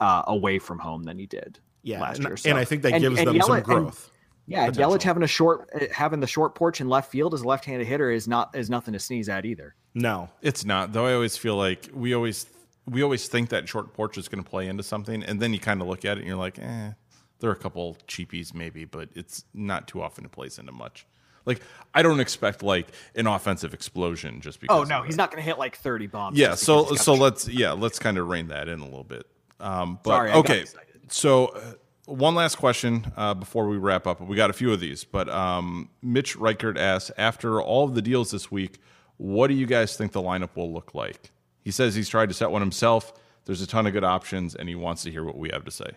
uh, 0.00 0.22
away 0.26 0.58
from 0.58 0.78
home 0.78 1.02
than 1.02 1.18
he 1.18 1.24
did 1.26 1.58
yeah, 1.82 2.00
last 2.00 2.18
and, 2.18 2.26
year. 2.28 2.36
and 2.44 2.58
I 2.58 2.64
think 2.64 2.82
that 2.82 3.00
gives 3.00 3.16
them 3.16 3.26
some 3.26 3.34
Yelich- 3.36 3.54
and- 3.56 3.64
growth. 3.64 4.10
yeah, 4.46 4.64
and 4.64 4.72
potential. 4.74 4.98
Yelich 4.98 5.02
having 5.02 5.22
a 5.22 5.26
short 5.26 5.68
uh, 5.74 5.86
having 5.92 6.20
the 6.20 6.26
short 6.26 6.54
porch 6.54 6.80
in 6.82 6.88
left 6.90 7.10
field 7.10 7.32
as 7.32 7.40
a 7.40 7.46
left-handed 7.48 7.86
hitter 7.86 8.10
is 8.10 8.28
not 8.28 8.54
is 8.54 8.68
nothing 8.68 8.92
to 8.92 8.98
sneeze 9.00 9.28
at 9.30 9.46
either. 9.46 9.74
no, 9.94 10.28
It's 10.42 10.64
not 10.66 10.92
though. 10.92 11.06
I 11.06 11.14
always 11.14 11.36
feel 11.38 11.56
like 11.56 11.88
we 11.94 12.14
always 12.14 12.44
we 12.86 13.02
always 13.02 13.28
think 13.28 13.48
that 13.48 13.66
short 13.68 13.92
porch 13.94 14.18
is 14.18 14.28
going 14.28 14.42
to 14.44 14.48
play 14.48 14.66
into 14.68 14.82
something, 14.82 15.22
and 15.22 15.40
then 15.40 15.52
you 15.54 15.58
kind 15.58 15.80
of 15.80 15.88
look 15.88 16.04
at 16.04 16.16
it 16.18 16.20
and 16.20 16.26
you're 16.26 16.36
like, 16.36 16.58
eh, 16.58 16.92
there 17.40 17.50
are 17.50 17.54
a 17.54 17.56
couple 17.56 17.96
cheapies 18.06 18.54
maybe, 18.54 18.84
but 18.84 19.08
it's 19.14 19.44
not 19.54 19.88
too 19.88 20.02
often 20.02 20.24
it 20.24 20.32
plays 20.32 20.58
into 20.58 20.72
much. 20.72 21.06
Like 21.46 21.62
I 21.94 22.02
don't 22.02 22.20
expect 22.20 22.62
like 22.62 22.88
an 23.14 23.26
offensive 23.26 23.72
explosion 23.72 24.40
just 24.40 24.60
because. 24.60 24.78
Oh 24.78 24.84
no, 24.84 25.02
he's 25.02 25.16
not 25.16 25.30
going 25.30 25.42
to 25.42 25.46
hit 25.46 25.58
like 25.58 25.76
30 25.76 26.06
bombs. 26.08 26.38
Yeah, 26.38 26.54
so 26.54 26.82
because 26.82 26.90
he's 26.90 26.98
got 26.98 27.04
so 27.04 27.14
let's 27.14 27.48
yeah 27.48 27.72
let's 27.72 27.98
kind 27.98 28.18
of 28.18 28.28
rein 28.28 28.48
that 28.48 28.68
in 28.68 28.80
a 28.80 28.84
little 28.84 29.04
bit. 29.04 29.26
Um, 29.58 29.98
but 30.02 30.10
Sorry, 30.10 30.32
okay, 30.32 30.64
so 31.08 31.46
uh, 31.46 31.60
one 32.04 32.34
last 32.34 32.56
question 32.56 33.12
uh, 33.16 33.34
before 33.34 33.66
we 33.68 33.76
wrap 33.76 34.06
up. 34.06 34.20
We 34.20 34.36
got 34.36 34.50
a 34.50 34.52
few 34.52 34.72
of 34.72 34.80
these, 34.80 35.04
but 35.04 35.28
um, 35.30 35.88
Mitch 36.02 36.36
Reichert 36.36 36.76
asks: 36.76 37.10
After 37.16 37.60
all 37.62 37.84
of 37.84 37.94
the 37.94 38.02
deals 38.02 38.30
this 38.30 38.50
week, 38.50 38.78
what 39.16 39.48
do 39.48 39.54
you 39.54 39.66
guys 39.66 39.96
think 39.96 40.12
the 40.12 40.22
lineup 40.22 40.50
will 40.54 40.72
look 40.72 40.94
like? 40.94 41.32
He 41.62 41.70
says 41.70 41.94
he's 41.94 42.08
tried 42.08 42.28
to 42.28 42.34
set 42.34 42.50
one 42.50 42.62
himself. 42.62 43.12
There's 43.46 43.62
a 43.62 43.66
ton 43.66 43.86
of 43.86 43.94
good 43.94 44.04
options, 44.04 44.54
and 44.54 44.68
he 44.68 44.74
wants 44.74 45.02
to 45.04 45.10
hear 45.10 45.24
what 45.24 45.38
we 45.38 45.48
have 45.50 45.64
to 45.64 45.70
say. 45.70 45.92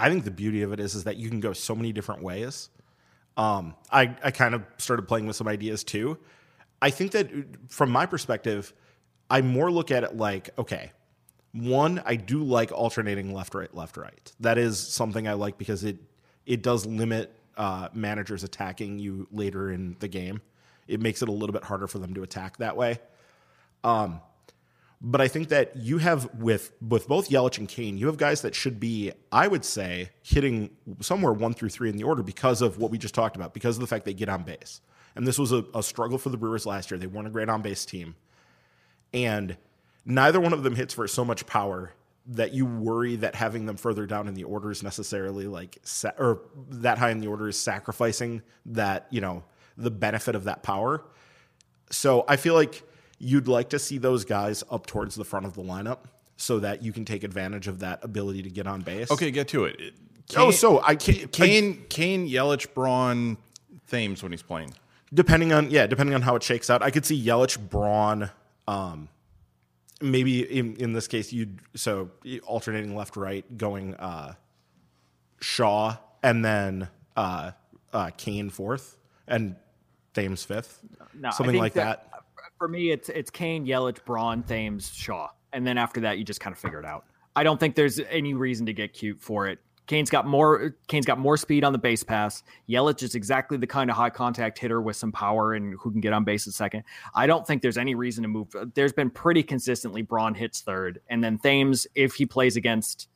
I 0.00 0.08
think 0.08 0.24
the 0.24 0.30
beauty 0.30 0.62
of 0.62 0.72
it 0.72 0.80
is 0.80 0.94
is 0.94 1.04
that 1.04 1.16
you 1.18 1.28
can 1.28 1.40
go 1.40 1.52
so 1.52 1.74
many 1.74 1.92
different 1.92 2.22
ways. 2.22 2.70
Um, 3.36 3.74
I 3.92 4.16
I 4.24 4.30
kind 4.30 4.54
of 4.54 4.62
started 4.78 5.02
playing 5.06 5.26
with 5.26 5.36
some 5.36 5.46
ideas 5.46 5.84
too. 5.84 6.18
I 6.82 6.90
think 6.90 7.12
that 7.12 7.30
from 7.68 7.90
my 7.90 8.06
perspective, 8.06 8.72
I 9.28 9.42
more 9.42 9.70
look 9.70 9.90
at 9.90 10.02
it 10.02 10.16
like 10.16 10.50
okay, 10.58 10.92
one 11.52 12.02
I 12.06 12.16
do 12.16 12.42
like 12.42 12.72
alternating 12.72 13.34
left 13.34 13.54
right 13.54 13.72
left 13.74 13.96
right. 13.96 14.32
That 14.40 14.56
is 14.56 14.78
something 14.78 15.28
I 15.28 15.34
like 15.34 15.58
because 15.58 15.84
it 15.84 15.98
it 16.46 16.62
does 16.62 16.86
limit 16.86 17.36
uh, 17.56 17.88
managers 17.92 18.42
attacking 18.42 18.98
you 18.98 19.28
later 19.30 19.70
in 19.70 19.96
the 20.00 20.08
game. 20.08 20.40
It 20.88 21.00
makes 21.00 21.20
it 21.20 21.28
a 21.28 21.32
little 21.32 21.52
bit 21.52 21.62
harder 21.62 21.86
for 21.86 21.98
them 21.98 22.14
to 22.14 22.22
attack 22.22 22.56
that 22.56 22.76
way. 22.76 22.98
But 25.02 25.22
I 25.22 25.28
think 25.28 25.48
that 25.48 25.76
you 25.76 25.98
have 25.98 26.28
with 26.34 26.72
with 26.86 27.08
both 27.08 27.30
Yelich 27.30 27.56
and 27.56 27.66
Cain, 27.66 27.96
you 27.96 28.06
have 28.06 28.18
guys 28.18 28.42
that 28.42 28.54
should 28.54 28.78
be, 28.78 29.12
I 29.32 29.48
would 29.48 29.64
say, 29.64 30.10
hitting 30.22 30.70
somewhere 31.00 31.32
one 31.32 31.54
through 31.54 31.70
three 31.70 31.88
in 31.88 31.96
the 31.96 32.04
order 32.04 32.22
because 32.22 32.60
of 32.60 32.76
what 32.76 32.90
we 32.90 32.98
just 32.98 33.14
talked 33.14 33.34
about, 33.34 33.54
because 33.54 33.76
of 33.76 33.80
the 33.80 33.86
fact 33.86 34.04
they 34.04 34.12
get 34.12 34.28
on 34.28 34.42
base. 34.42 34.82
And 35.16 35.26
this 35.26 35.38
was 35.38 35.52
a, 35.52 35.64
a 35.74 35.82
struggle 35.82 36.18
for 36.18 36.28
the 36.28 36.36
Brewers 36.36 36.66
last 36.66 36.90
year. 36.90 36.98
They 36.98 37.06
weren't 37.06 37.26
a 37.26 37.30
great 37.30 37.48
on 37.48 37.62
base 37.62 37.86
team, 37.86 38.14
and 39.14 39.56
neither 40.04 40.38
one 40.38 40.52
of 40.52 40.62
them 40.62 40.76
hits 40.76 40.92
for 40.92 41.08
so 41.08 41.24
much 41.24 41.46
power 41.46 41.92
that 42.26 42.52
you 42.52 42.66
worry 42.66 43.16
that 43.16 43.34
having 43.34 43.64
them 43.64 43.76
further 43.76 44.06
down 44.06 44.28
in 44.28 44.34
the 44.34 44.44
order 44.44 44.70
is 44.70 44.82
necessarily 44.82 45.46
like 45.46 45.78
sa- 45.82 46.12
or 46.18 46.42
that 46.68 46.98
high 46.98 47.10
in 47.10 47.20
the 47.20 47.26
order 47.26 47.48
is 47.48 47.58
sacrificing 47.58 48.42
that 48.66 49.06
you 49.10 49.22
know 49.22 49.42
the 49.78 49.90
benefit 49.90 50.34
of 50.34 50.44
that 50.44 50.62
power. 50.62 51.02
So 51.90 52.24
I 52.28 52.36
feel 52.36 52.54
like 52.54 52.84
you'd 53.20 53.46
like 53.46 53.68
to 53.68 53.78
see 53.78 53.98
those 53.98 54.24
guys 54.24 54.64
up 54.70 54.86
towards 54.86 55.14
the 55.14 55.24
front 55.24 55.46
of 55.46 55.54
the 55.54 55.62
lineup 55.62 55.98
so 56.36 56.58
that 56.58 56.82
you 56.82 56.90
can 56.90 57.04
take 57.04 57.22
advantage 57.22 57.68
of 57.68 57.78
that 57.80 58.02
ability 58.02 58.42
to 58.42 58.50
get 58.50 58.66
on 58.66 58.80
base. 58.80 59.10
Okay, 59.10 59.30
get 59.30 59.46
to 59.48 59.66
it. 59.66 59.94
oh, 60.36 60.50
so 60.50 60.82
I 60.82 60.94
can't. 60.96 61.30
Cain, 61.30 61.84
Cain, 61.88 62.26
Yelich, 62.26 62.72
Braun, 62.72 63.36
Thames 63.88 64.22
when 64.22 64.32
he's 64.32 64.42
playing. 64.42 64.72
depending 65.12 65.52
on 65.52 65.70
yeah, 65.70 65.86
depending 65.86 66.14
on 66.14 66.22
how 66.22 66.34
it 66.36 66.42
shakes 66.42 66.70
out, 66.70 66.82
I 66.82 66.90
could 66.90 67.04
see 67.04 67.22
Yelich, 67.22 67.58
Braun, 67.58 68.30
um, 68.66 69.08
maybe 70.00 70.40
in 70.42 70.76
in 70.76 70.92
this 70.94 71.06
case 71.06 71.32
you'd 71.32 71.58
so 71.74 72.10
alternating 72.46 72.96
left 72.96 73.16
right, 73.16 73.44
going 73.58 73.94
uh, 73.96 74.34
Shaw 75.40 75.96
and 76.22 76.44
then 76.44 76.88
uh, 77.16 77.50
uh, 77.92 78.10
Cain 78.16 78.48
fourth 78.50 78.96
and 79.26 79.56
Thames 80.14 80.42
fifth, 80.44 80.80
No, 81.14 81.30
something 81.30 81.52
think 81.54 81.62
like 81.62 81.74
that. 81.74 82.09
For 82.60 82.68
me, 82.68 82.90
it's 82.90 83.08
it's 83.08 83.30
Cain, 83.30 83.64
Yelich, 83.64 84.04
Braun, 84.04 84.42
Thames, 84.42 84.92
Shaw, 84.92 85.30
and 85.54 85.66
then 85.66 85.78
after 85.78 85.98
that, 86.02 86.18
you 86.18 86.24
just 86.24 86.40
kind 86.40 86.52
of 86.52 86.58
figure 86.58 86.78
it 86.78 86.84
out. 86.84 87.06
I 87.34 87.42
don't 87.42 87.58
think 87.58 87.74
there's 87.74 87.98
any 88.10 88.34
reason 88.34 88.66
to 88.66 88.74
get 88.74 88.92
cute 88.92 89.18
for 89.18 89.48
it. 89.48 89.60
Cain's 89.86 90.10
got 90.10 90.26
more. 90.26 90.76
Cain's 90.86 91.06
got 91.06 91.18
more 91.18 91.38
speed 91.38 91.64
on 91.64 91.72
the 91.72 91.78
base 91.78 92.02
pass. 92.02 92.42
Yelich 92.68 93.02
is 93.02 93.14
exactly 93.14 93.56
the 93.56 93.66
kind 93.66 93.88
of 93.88 93.96
high 93.96 94.10
contact 94.10 94.58
hitter 94.58 94.82
with 94.82 94.96
some 94.96 95.10
power 95.10 95.54
and 95.54 95.74
who 95.80 95.90
can 95.90 96.02
get 96.02 96.12
on 96.12 96.22
base 96.22 96.46
at 96.46 96.52
second. 96.52 96.84
I 97.14 97.26
don't 97.26 97.46
think 97.46 97.62
there's 97.62 97.78
any 97.78 97.94
reason 97.94 98.20
to 98.24 98.28
move. 98.28 98.54
There's 98.74 98.92
been 98.92 99.08
pretty 99.08 99.42
consistently 99.42 100.02
Braun 100.02 100.34
hits 100.34 100.60
third, 100.60 101.00
and 101.08 101.24
then 101.24 101.38
Thames, 101.38 101.86
if 101.94 102.12
he 102.14 102.26
plays 102.26 102.56
against 102.56 103.08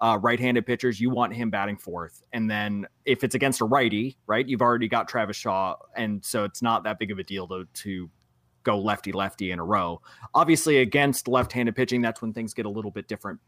uh, 0.00 0.18
right-handed 0.20 0.66
pitchers, 0.66 1.00
you 1.00 1.08
want 1.08 1.32
him 1.32 1.48
batting 1.48 1.78
fourth. 1.78 2.22
And 2.34 2.50
then 2.50 2.86
if 3.06 3.24
it's 3.24 3.34
against 3.34 3.62
a 3.62 3.64
righty, 3.64 4.18
right, 4.26 4.46
you've 4.46 4.60
already 4.60 4.88
got 4.88 5.08
Travis 5.08 5.38
Shaw, 5.38 5.76
and 5.96 6.22
so 6.22 6.44
it's 6.44 6.60
not 6.60 6.84
that 6.84 6.98
big 6.98 7.10
of 7.10 7.18
a 7.18 7.24
deal 7.24 7.48
to 7.48 7.66
to 7.72 8.10
go 8.62 8.78
lefty 8.78 9.12
lefty 9.12 9.50
in 9.50 9.58
a 9.58 9.64
row. 9.64 10.00
Obviously, 10.34 10.78
against 10.78 11.28
left-handed 11.28 11.74
pitching, 11.74 12.00
that's 12.02 12.20
when 12.22 12.32
things 12.32 12.54
get 12.54 12.66
a 12.66 12.70
little 12.70 12.90
bit 12.90 13.08
different 13.08 13.40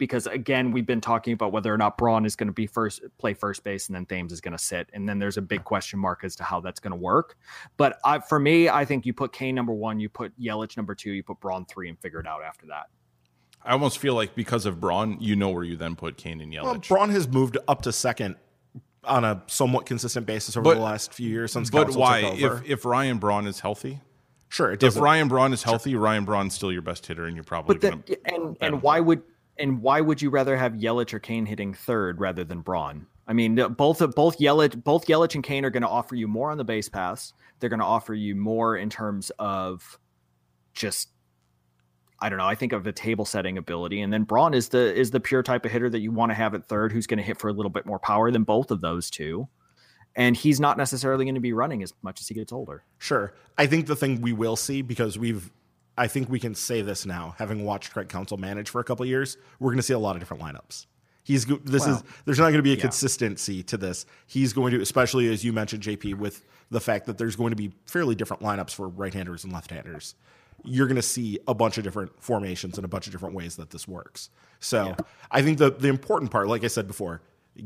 because 0.00 0.26
again, 0.26 0.72
we've 0.72 0.86
been 0.86 1.00
talking 1.00 1.34
about 1.34 1.52
whether 1.52 1.72
or 1.72 1.76
not 1.76 1.98
Braun 1.98 2.24
is 2.24 2.34
going 2.34 2.46
to 2.46 2.52
be 2.54 2.66
first 2.66 3.02
play 3.18 3.34
first 3.34 3.62
base 3.62 3.86
and 3.88 3.94
then 3.94 4.06
Thames 4.06 4.32
is 4.32 4.40
going 4.40 4.56
to 4.56 4.62
sit, 4.62 4.88
and 4.94 5.08
then 5.08 5.18
there's 5.18 5.36
a 5.36 5.42
big 5.42 5.62
question 5.62 5.98
mark 6.00 6.24
as 6.24 6.34
to 6.36 6.42
how 6.42 6.58
that's 6.60 6.80
going 6.80 6.92
to 6.92 6.96
work. 6.96 7.36
But 7.76 7.98
I, 8.04 8.18
for 8.18 8.40
me, 8.40 8.68
I 8.68 8.84
think 8.84 9.04
you 9.06 9.12
put 9.12 9.32
Cain 9.32 9.54
number 9.54 9.74
one, 9.74 10.00
you 10.00 10.08
put 10.08 10.32
Yelich 10.40 10.76
number 10.76 10.94
two, 10.94 11.12
you 11.12 11.22
put 11.22 11.38
Braun 11.38 11.66
three, 11.66 11.88
and 11.90 12.00
figure 12.00 12.18
it 12.18 12.26
out 12.26 12.42
after 12.42 12.66
that. 12.66 12.86
I 13.62 13.72
almost 13.72 13.98
feel 13.98 14.14
like 14.14 14.34
because 14.34 14.64
of 14.64 14.80
Braun, 14.80 15.18
you 15.20 15.36
know 15.36 15.50
where 15.50 15.64
you 15.64 15.76
then 15.76 15.94
put 15.94 16.16
Cain 16.16 16.40
and 16.40 16.50
Yelich. 16.50 16.62
Well, 16.62 16.78
Braun 16.88 17.10
has 17.10 17.28
moved 17.28 17.58
up 17.68 17.82
to 17.82 17.92
second 17.92 18.36
on 19.04 19.24
a 19.24 19.42
somewhat 19.48 19.84
consistent 19.84 20.24
basis 20.26 20.56
over 20.56 20.64
But- 20.64 20.74
the 20.76 20.80
last 20.80 21.12
few 21.12 21.28
years 21.28 21.52
since. 21.52 21.68
but 21.68 21.84
Counsell 21.84 22.00
why? 22.00 22.20
Took 22.22 22.42
over. 22.42 22.56
If 22.64 22.70
if 22.70 22.84
Ryan 22.86 23.18
Braun 23.18 23.46
is 23.46 23.60
healthy, 23.60 24.00
sure, 24.50 24.76
if. 24.78 24.96
Ryan 24.96 25.28
Braun 25.28 25.52
is 25.54 25.62
healthy, 25.62 25.94
Ryan 25.96 26.26
Braun's 26.26 26.54
still 26.54 26.70
your 26.70 26.82
best 26.82 27.06
hitter, 27.06 27.24
and 27.24 27.34
you're 27.34 27.44
probably 27.44 27.76
But 27.76 27.80
going 27.80 28.04
then, 28.06 28.16
to. 28.16 28.34
and 28.34 28.56
and 28.60 28.82
why 28.82 29.00
would 29.00 29.22
and 29.58 29.80
why 29.80 30.00
would 30.00 30.20
you 30.20 30.30
rather 30.30 30.56
have 30.56 30.74
Yelich 30.74 31.14
or 31.14 31.18
Cain 31.18 31.46
hitting 31.46 31.72
third 31.72 32.20
rather 32.20 32.44
than 32.44 32.60
Braun? 32.60 33.06
I 33.26 33.32
mean, 33.32 33.54
both 33.54 33.98
both 34.14 34.38
Yelich 34.38 34.82
both 34.82 35.06
Yelich 35.06 35.34
and 35.34 35.44
Cain 35.44 35.64
are 35.64 35.70
going 35.70 35.82
to 35.82 35.88
offer 35.88 36.14
you 36.14 36.28
more 36.28 36.50
on 36.50 36.58
the 36.58 36.64
base 36.64 36.88
pass. 36.88 37.32
They're 37.58 37.70
going 37.70 37.80
to 37.80 37.86
offer 37.86 38.12
you 38.14 38.34
more 38.34 38.76
in 38.76 38.90
terms 38.90 39.30
of 39.38 39.98
just 40.74 41.10
I 42.22 42.28
don't 42.28 42.38
know. 42.38 42.46
I 42.46 42.54
think 42.54 42.72
of 42.72 42.86
a 42.86 42.92
table 42.92 43.24
setting 43.24 43.56
ability, 43.56 44.02
and 44.02 44.12
then 44.12 44.24
Braun 44.24 44.52
is 44.52 44.68
the 44.68 44.94
is 44.94 45.10
the 45.10 45.20
pure 45.20 45.42
type 45.42 45.64
of 45.64 45.70
hitter 45.70 45.88
that 45.90 46.00
you 46.00 46.12
want 46.12 46.30
to 46.30 46.34
have 46.34 46.54
at 46.54 46.66
third, 46.66 46.92
who's 46.92 47.06
going 47.06 47.18
to 47.18 47.24
hit 47.24 47.38
for 47.38 47.48
a 47.48 47.52
little 47.52 47.70
bit 47.70 47.86
more 47.86 47.98
power 47.98 48.30
than 48.30 48.44
both 48.44 48.70
of 48.70 48.80
those 48.80 49.10
two. 49.10 49.48
And 50.16 50.36
he's 50.36 50.58
not 50.58 50.76
necessarily 50.76 51.24
going 51.24 51.36
to 51.36 51.40
be 51.40 51.52
running 51.52 51.82
as 51.82 51.94
much 52.02 52.20
as 52.20 52.28
he 52.28 52.34
gets 52.34 52.52
older. 52.52 52.82
Sure. 52.98 53.34
I 53.56 53.66
think 53.66 53.86
the 53.86 53.96
thing 53.96 54.20
we 54.20 54.32
will 54.32 54.56
see 54.56 54.82
because 54.82 55.18
we've 55.18 55.50
I 56.00 56.06
think 56.06 56.30
we 56.30 56.40
can 56.40 56.54
say 56.54 56.80
this 56.80 57.04
now, 57.04 57.34
having 57.36 57.62
watched 57.64 57.92
Craig 57.92 58.08
Counsell 58.08 58.38
manage 58.38 58.70
for 58.70 58.80
a 58.80 58.84
couple 58.84 59.02
of 59.02 59.08
years, 59.10 59.36
we're 59.58 59.70
going 59.70 59.78
to 59.78 59.82
see 59.82 59.92
a 59.92 59.98
lot 59.98 60.16
of 60.16 60.20
different 60.20 60.42
lineups. 60.42 60.86
He's 61.24 61.44
this 61.44 61.86
is 61.86 62.02
there's 62.24 62.38
not 62.38 62.46
going 62.46 62.56
to 62.56 62.62
be 62.62 62.72
a 62.72 62.76
consistency 62.76 63.62
to 63.64 63.76
this. 63.76 64.06
He's 64.26 64.52
going 64.54 64.72
to 64.72 64.80
especially 64.80 65.30
as 65.30 65.44
you 65.44 65.52
mentioned 65.52 65.82
JP 65.82 66.14
with 66.14 66.44
the 66.70 66.80
fact 66.80 67.06
that 67.06 67.18
there's 67.18 67.36
going 67.36 67.50
to 67.50 67.56
be 67.56 67.72
fairly 67.84 68.14
different 68.14 68.42
lineups 68.42 68.74
for 68.74 68.88
right-handers 68.88 69.44
and 69.44 69.52
left-handers. 69.52 70.14
You're 70.64 70.86
going 70.86 70.96
to 70.96 71.02
see 71.02 71.38
a 71.46 71.54
bunch 71.54 71.78
of 71.78 71.84
different 71.84 72.10
formations 72.22 72.78
and 72.78 72.84
a 72.84 72.88
bunch 72.88 73.06
of 73.06 73.12
different 73.12 73.34
ways 73.34 73.56
that 73.56 73.70
this 73.70 73.86
works. 73.86 74.30
So, 74.60 74.96
I 75.30 75.42
think 75.42 75.58
the 75.58 75.70
the 75.70 75.88
important 75.88 76.30
part 76.30 76.48
like 76.48 76.64
I 76.64 76.68
said 76.68 76.86
before, 76.86 77.20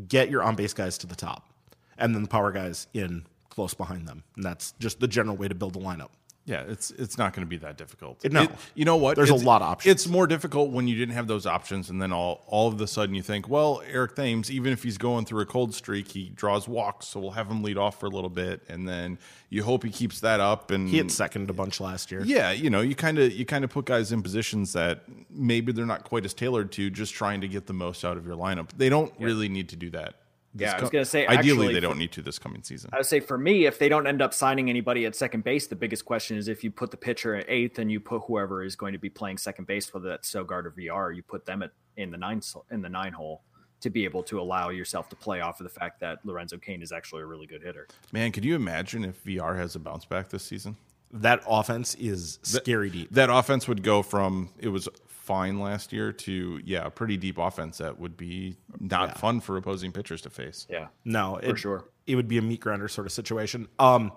get 0.08 0.28
your 0.28 0.42
on-base 0.42 0.74
guys 0.74 0.98
to 0.98 1.06
the 1.06 1.16
top 1.16 1.53
and 1.98 2.14
then 2.14 2.22
the 2.22 2.28
power 2.28 2.52
guys 2.52 2.86
in 2.94 3.24
close 3.50 3.74
behind 3.74 4.08
them. 4.08 4.24
And 4.36 4.44
that's 4.44 4.72
just 4.80 5.00
the 5.00 5.08
general 5.08 5.36
way 5.36 5.48
to 5.48 5.54
build 5.54 5.76
a 5.76 5.78
lineup. 5.80 6.10
Yeah, 6.46 6.60
it's 6.68 6.90
it's 6.90 7.16
not 7.16 7.32
going 7.32 7.46
to 7.46 7.48
be 7.48 7.56
that 7.58 7.78
difficult. 7.78 8.22
no. 8.30 8.42
It- 8.42 8.50
you 8.74 8.84
know 8.84 8.96
what? 8.96 9.16
There's 9.16 9.30
a 9.30 9.34
lot 9.34 9.62
of 9.62 9.68
options. 9.68 9.94
It's 9.94 10.06
more 10.06 10.26
difficult 10.26 10.72
when 10.72 10.86
you 10.86 10.94
didn't 10.94 11.14
have 11.14 11.26
those 11.26 11.46
options, 11.46 11.88
and 11.88 12.02
then 12.02 12.12
all 12.12 12.44
all 12.46 12.68
of 12.68 12.78
a 12.78 12.86
sudden 12.86 13.14
you 13.14 13.22
think, 13.22 13.48
well, 13.48 13.80
Eric 13.90 14.14
Thames, 14.14 14.50
even 14.50 14.70
if 14.70 14.82
he's 14.82 14.98
going 14.98 15.24
through 15.24 15.40
a 15.40 15.46
cold 15.46 15.74
streak, 15.74 16.08
he 16.08 16.28
draws 16.28 16.68
walks, 16.68 17.06
so 17.06 17.18
we'll 17.18 17.30
have 17.30 17.48
him 17.50 17.62
lead 17.62 17.78
off 17.78 17.98
for 17.98 18.04
a 18.04 18.10
little 18.10 18.28
bit, 18.28 18.60
and 18.68 18.86
then 18.86 19.18
you 19.48 19.62
hope 19.62 19.84
he 19.84 19.88
keeps 19.90 20.20
that 20.20 20.38
up. 20.40 20.70
And 20.70 20.86
He 20.86 20.98
hit 20.98 21.10
second 21.10 21.48
a 21.48 21.54
bunch 21.54 21.80
last 21.80 22.10
year. 22.12 22.20
yeah, 22.26 22.50
you 22.50 22.68
know, 22.68 22.82
you 22.82 22.94
kind 22.94 23.18
of 23.18 23.32
you 23.32 23.46
kind 23.46 23.64
of 23.64 23.70
put 23.70 23.86
guys 23.86 24.12
in 24.12 24.22
positions 24.22 24.74
that 24.74 25.00
maybe 25.30 25.72
they're 25.72 25.86
not 25.86 26.04
quite 26.04 26.26
as 26.26 26.34
tailored 26.34 26.72
to, 26.72 26.90
just 26.90 27.14
trying 27.14 27.40
to 27.40 27.48
get 27.48 27.66
the 27.68 27.72
most 27.72 28.04
out 28.04 28.18
of 28.18 28.26
your 28.26 28.36
lineup. 28.36 28.68
They 28.76 28.90
don't 28.90 29.14
really 29.18 29.48
need 29.48 29.70
to 29.70 29.76
do 29.76 29.88
that. 29.92 30.16
This 30.54 30.66
Yeah, 30.66 30.76
I 30.76 30.80
was 30.80 30.90
gonna 30.90 31.04
say, 31.04 31.26
ideally 31.26 31.66
actually, 31.66 31.74
they 31.74 31.80
don't 31.80 31.98
need 31.98 32.12
to 32.12 32.22
this 32.22 32.38
coming 32.38 32.62
season. 32.62 32.90
I 32.92 32.98
would 32.98 33.06
say 33.06 33.18
for 33.18 33.36
me, 33.36 33.66
if 33.66 33.78
they 33.78 33.88
don't 33.88 34.06
end 34.06 34.22
up 34.22 34.32
signing 34.32 34.70
anybody 34.70 35.04
at 35.04 35.16
second 35.16 35.42
base, 35.42 35.66
the 35.66 35.74
biggest 35.74 36.04
question 36.04 36.36
is 36.36 36.46
if 36.46 36.62
you 36.62 36.70
put 36.70 36.90
the 36.92 36.96
pitcher 36.96 37.34
at 37.34 37.46
eighth 37.48 37.80
and 37.80 37.90
you 37.90 37.98
put 37.98 38.22
whoever 38.26 38.62
is 38.62 38.76
going 38.76 38.92
to 38.92 38.98
be 38.98 39.10
playing 39.10 39.38
second 39.38 39.66
base, 39.66 39.92
whether 39.92 40.08
that's 40.08 40.32
Sogard 40.32 40.64
or 40.64 40.70
Villar, 40.70 41.10
you 41.12 41.22
put 41.22 41.44
them 41.44 41.62
at, 41.62 41.72
in 41.96 42.10
the 42.10 42.16
nine 42.16 42.40
in 42.70 42.82
the 42.82 42.88
nine 42.88 43.12
hole 43.12 43.42
to 43.80 43.90
be 43.90 44.04
able 44.04 44.22
to 44.22 44.40
allow 44.40 44.70
yourself 44.70 45.08
to 45.10 45.16
play 45.16 45.40
off 45.40 45.60
of 45.60 45.64
the 45.64 45.80
fact 45.80 46.00
that 46.00 46.18
Lorenzo 46.24 46.56
Cain 46.56 46.82
is 46.82 46.92
actually 46.92 47.22
a 47.22 47.26
really 47.26 47.46
good 47.46 47.62
hitter. 47.62 47.86
Man, 48.12 48.32
could 48.32 48.44
you 48.44 48.54
imagine 48.54 49.04
if 49.04 49.16
Villar 49.22 49.54
has 49.56 49.74
a 49.74 49.78
bounce 49.78 50.04
back 50.04 50.30
this 50.30 50.42
season? 50.42 50.76
That 51.12 51.42
offense 51.46 51.94
is 51.96 52.38
scary 52.42 52.90
deep. 52.90 53.12
that 53.12 53.30
offense 53.30 53.68
would 53.68 53.82
go 53.82 54.02
from 54.02 54.48
it 54.58 54.68
was 54.68 54.88
fine 55.24 55.58
last 55.58 55.92
year 55.92 56.12
to 56.12 56.60
yeah, 56.64 56.86
a 56.86 56.90
pretty 56.90 57.16
deep 57.16 57.38
offense 57.38 57.78
that 57.78 57.98
would 57.98 58.16
be 58.16 58.56
not 58.78 59.18
fun 59.18 59.40
for 59.40 59.56
opposing 59.56 59.90
pitchers 59.90 60.20
to 60.22 60.30
face. 60.30 60.66
Yeah. 60.68 60.88
No, 61.04 61.36
it, 61.36 61.58
sure. 61.58 61.84
It 62.06 62.16
would 62.16 62.28
be 62.28 62.38
a 62.38 62.42
meat 62.42 62.60
grinder 62.60 62.88
sort 62.88 63.06
of 63.06 63.12
situation. 63.12 63.68
Um, 63.78 64.12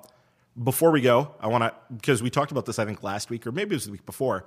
before 0.62 0.92
we 0.92 1.02
go, 1.02 1.36
I 1.40 1.48
want 1.48 1.64
to 1.64 1.74
because 1.96 2.22
we 2.22 2.30
talked 2.30 2.52
about 2.52 2.66
this 2.66 2.80
I 2.80 2.86
think 2.86 3.04
last 3.04 3.30
week 3.30 3.48
or 3.48 3.52
maybe 3.52 3.72
it 3.72 3.78
was 3.78 3.86
the 3.86 3.92
week 3.92 4.06
before, 4.06 4.46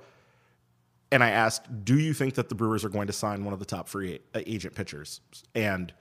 and 1.11 1.23
I 1.23 1.29
asked, 1.29 1.83
"Do 1.83 1.97
you 1.97 2.13
think 2.13 2.35
that 2.35 2.49
the 2.49 2.55
Brewers 2.55 2.85
are 2.85 2.89
going 2.89 3.07
to 3.07 3.13
sign 3.13 3.43
one 3.43 3.53
of 3.53 3.59
the 3.59 3.65
top 3.65 3.87
free 3.87 4.19
agent 4.35 4.75
pitchers?" 4.75 5.21
And 5.55 5.91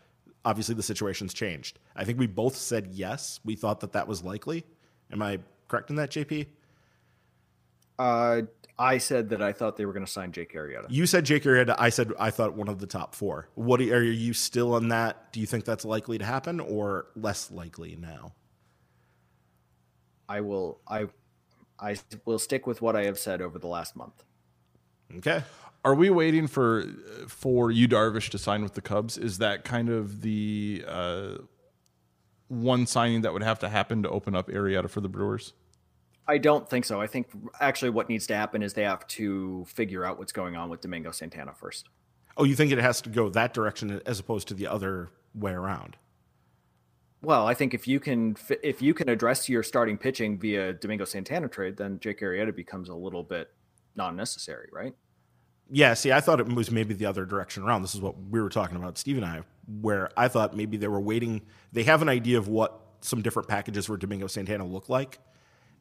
obviously, 0.45 0.75
the 0.75 0.83
situation's 0.83 1.33
changed. 1.33 1.79
I 1.97 2.05
think 2.05 2.19
we 2.19 2.27
both 2.27 2.57
said 2.57 2.89
yes. 2.93 3.41
We 3.45 3.57
thought 3.57 3.81
that 3.81 3.93
that 3.93 4.07
was 4.09 4.23
likely. 4.23 4.65
Am 5.13 5.23
I 5.23 5.39
correct 5.69 5.91
in 5.91 5.97
that, 5.97 6.11
JP? 6.11 6.47
Uh, 7.99 8.43
I 8.81 8.97
said 8.97 9.29
that 9.29 9.43
I 9.43 9.53
thought 9.53 9.77
they 9.77 9.85
were 9.85 9.93
going 9.93 10.07
to 10.07 10.11
sign 10.11 10.33
Jake 10.33 10.55
Arrieta. 10.55 10.87
You 10.89 11.05
said 11.05 11.27
Jake 11.27 11.43
Arrieta. 11.43 11.77
I 11.79 11.91
said 11.91 12.13
I 12.19 12.31
thought 12.31 12.55
one 12.55 12.67
of 12.67 12.79
the 12.79 12.87
top 12.87 13.15
four. 13.15 13.47
What 13.55 13.79
are 13.83 14.03
you 14.03 14.33
still 14.33 14.73
on 14.73 14.89
that? 14.89 15.35
Do 15.35 15.41
you 15.41 15.47
think 15.47 15.67
that's 15.67 15.85
likely 15.85 16.17
to 16.17 16.25
happen 16.25 16.61
or 16.61 17.09
less 17.15 17.51
likely 17.51 17.97
now? 17.97 18.33
I 20.29 20.41
will. 20.41 20.81
I. 20.89 21.09
I 21.79 21.97
will 22.25 22.39
stick 22.39 22.67
with 22.67 22.83
what 22.83 22.97
I 22.97 23.05
have 23.05 23.19
said 23.19 23.41
over 23.41 23.59
the 23.59 23.67
last 23.67 23.97
month. 23.97 24.23
Okay. 25.17 25.43
Are 25.85 25.95
we 25.95 26.09
waiting 26.09 26.47
for 26.47 26.85
for 27.29 27.71
Yu 27.71 27.87
Darvish 27.87 28.31
to 28.31 28.39
sign 28.39 28.63
with 28.63 28.75
the 28.75 28.83
Cubs? 28.83 29.19
Is 29.19 29.39
that 29.39 29.65
kind 29.65 29.91
of 29.91 30.23
the 30.23 30.85
uh, 30.87 31.29
one 32.49 32.87
signing 32.87 33.23
that 33.23 33.33
would 33.35 33.43
have 33.43 33.59
to 33.61 33.69
happen 33.69 34.03
to 34.05 34.11
open 34.11 34.35
up 34.35 34.49
Arrieta 34.49 34.89
for 34.89 35.01
the 35.01 35.09
Brewers? 35.09 35.53
I 36.31 36.39
don't 36.39 36.69
think 36.69 36.85
so. 36.85 37.01
I 37.01 37.09
think 37.09 37.29
actually 37.61 37.91
what 37.91 38.09
needs 38.09 38.29
to 38.29 38.37
happen 38.37 38.63
is 38.63 38.75
they 38.75 38.85
have 38.85 39.05
to 39.09 39.65
figure 39.67 40.05
out 40.05 40.17
what's 40.17 40.31
going 40.31 40.55
on 40.55 40.71
with 40.71 40.81
Domingo 40.81 41.11
Santana 41.11 41.53
first. 41.53 41.89
Oh, 42.37 42.45
you 42.45 42.55
think 42.55 42.71
it 42.71 42.79
has 42.79 43.01
to 43.03 43.11
go 43.11 43.29
that 43.31 43.53
direction 43.53 44.01
as 44.07 44.21
opposed 44.21 44.47
to 44.49 44.55
the 44.55 44.69
other 44.69 45.11
way 45.35 45.51
around? 45.51 45.97
Well, 47.21 47.49
I 47.49 47.55
think 47.55 47.75
if 47.75 47.89
you 47.89 47.99
can 47.99 48.37
if 48.63 48.81
you 48.81 48.95
can 48.95 49.09
address 49.09 49.49
your 49.49 49.65
starting 49.65 49.99
pitching 49.99 50.39
via 50.39 50.73
Domingo 50.73 51.05
Santana 51.05 51.49
trade, 51.49 51.77
then 51.77 51.99
Jake 51.99 52.21
Arrieta 52.21 52.55
becomes 52.55 52.89
a 52.89 52.95
little 52.95 53.25
bit 53.25 53.51
non 53.97 54.15
necessary, 54.15 54.69
right? 54.73 54.95
Yeah, 55.69 55.95
see, 55.95 56.13
I 56.13 56.21
thought 56.21 56.39
it 56.39 56.47
was 56.47 56.71
maybe 56.71 56.95
the 56.95 57.07
other 57.07 57.25
direction 57.25 57.65
around. 57.65 57.83
This 57.83 57.97
is 57.97 58.01
what 58.01 58.15
we 58.17 58.41
were 58.41 58.49
talking 58.49 58.77
about, 58.77 58.99
Steve 58.99 59.17
and 59.17 59.27
I, 59.27 59.43
where 59.81 60.11
I 60.17 60.29
thought 60.29 60.57
maybe 60.57 60.77
they 60.77 60.89
were 60.89 61.01
waiting. 61.01 61.43
They 61.73 61.83
have 61.83 62.03
an 62.03 62.09
idea 62.09 62.39
of 62.39 62.47
what 62.47 62.81
some 63.01 63.21
different 63.21 63.49
packages 63.49 63.87
for 63.87 63.97
Domingo 63.97 64.29
Santana 64.29 64.65
look 64.65 64.89
like, 64.89 65.19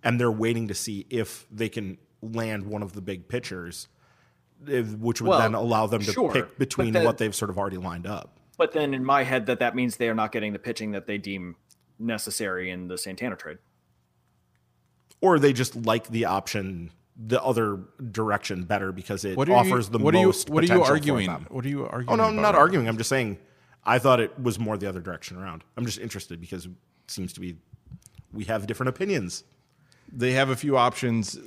and 0.04 0.20
they're 0.20 0.32
waiting 0.32 0.68
to 0.68 0.74
see 0.74 1.06
if 1.10 1.46
they 1.52 1.70
can 1.70 1.98
land 2.22 2.66
one 2.66 2.82
of 2.84 2.94
the 2.94 3.02
big 3.02 3.28
pitchers, 3.28 3.88
if- 4.68 4.96
which 4.98 5.22
would 5.22 5.30
Well, 5.30 5.40
then 5.40 5.54
allow 5.54 5.88
them 5.88 6.02
to 6.02 6.12
sure, 6.12 6.32
pick 6.32 6.58
between 6.58 6.94
but 6.94 7.04
what 7.06 7.18
they've 7.18 7.36
sort 7.36 7.50
of 7.50 7.58
already 7.58 7.78
lined 7.78 8.08
up. 8.08 8.40
But 8.58 8.74
then 8.74 8.94
in 8.94 9.06
my 9.06 9.24
head, 9.24 9.46
that 9.46 9.60
that 9.60 9.76
means 9.76 9.96
they 9.98 10.10
are 10.10 10.14
not 10.16 10.32
getting 10.32 10.52
the 10.54 10.60
pitching 10.60 10.92
that 10.92 11.06
they 11.08 11.18
deem 11.18 11.56
necessary 11.98 12.70
in 12.70 12.88
the 12.88 12.98
Santana 12.98 13.36
trade. 13.36 13.58
or 15.22 15.38
they 15.40 15.52
just 15.52 15.76
like 15.76 16.08
the 16.10 16.24
option 16.26 16.92
the 17.22 17.44
other 17.44 17.78
direction 18.12 18.64
better 18.64 18.94
because 18.94 19.26
it 19.26 19.36
What 19.36 19.50
are 19.50 19.56
offers 19.56 19.88
you, 19.88 19.98
the 19.98 20.00
what 20.00 20.14
most. 20.14 20.48
Are 20.48 20.52
you, 20.52 20.54
what 20.56 20.64
are 20.64 20.68
you 20.68 20.68
potential 20.70 20.86
for 20.86 20.92
arguing? 20.94 21.28
them. 21.28 21.46
What 21.50 21.66
are 21.66 21.68
you 21.70 21.86
arguing? 21.86 22.08
Oh 22.10 22.16
no, 22.16 22.24
I'm 22.30 22.34
about 22.36 22.42
not 22.42 22.54
right 22.54 22.60
arguing. 22.62 22.88
I'm 22.88 22.96
just 22.98 23.10
saying 23.10 23.38
I 23.84 24.00
thought 24.00 24.22
it 24.22 24.40
was 24.40 24.58
more 24.58 24.78
the 24.78 24.88
other 24.88 25.02
direction 25.02 25.36
around. 25.38 25.66
I'm 25.76 25.86
just 25.86 25.98
interested 26.00 26.40
because 26.40 26.68
it 26.68 26.72
seems 27.08 27.34
to 27.34 27.42
be 27.42 27.58
we 28.32 28.46
have 28.46 28.66
different 28.68 28.90
opinions. 28.90 29.44
They 30.12 30.32
have 30.34 30.50
a 30.50 30.56
few 30.56 30.78
options. 30.78 31.38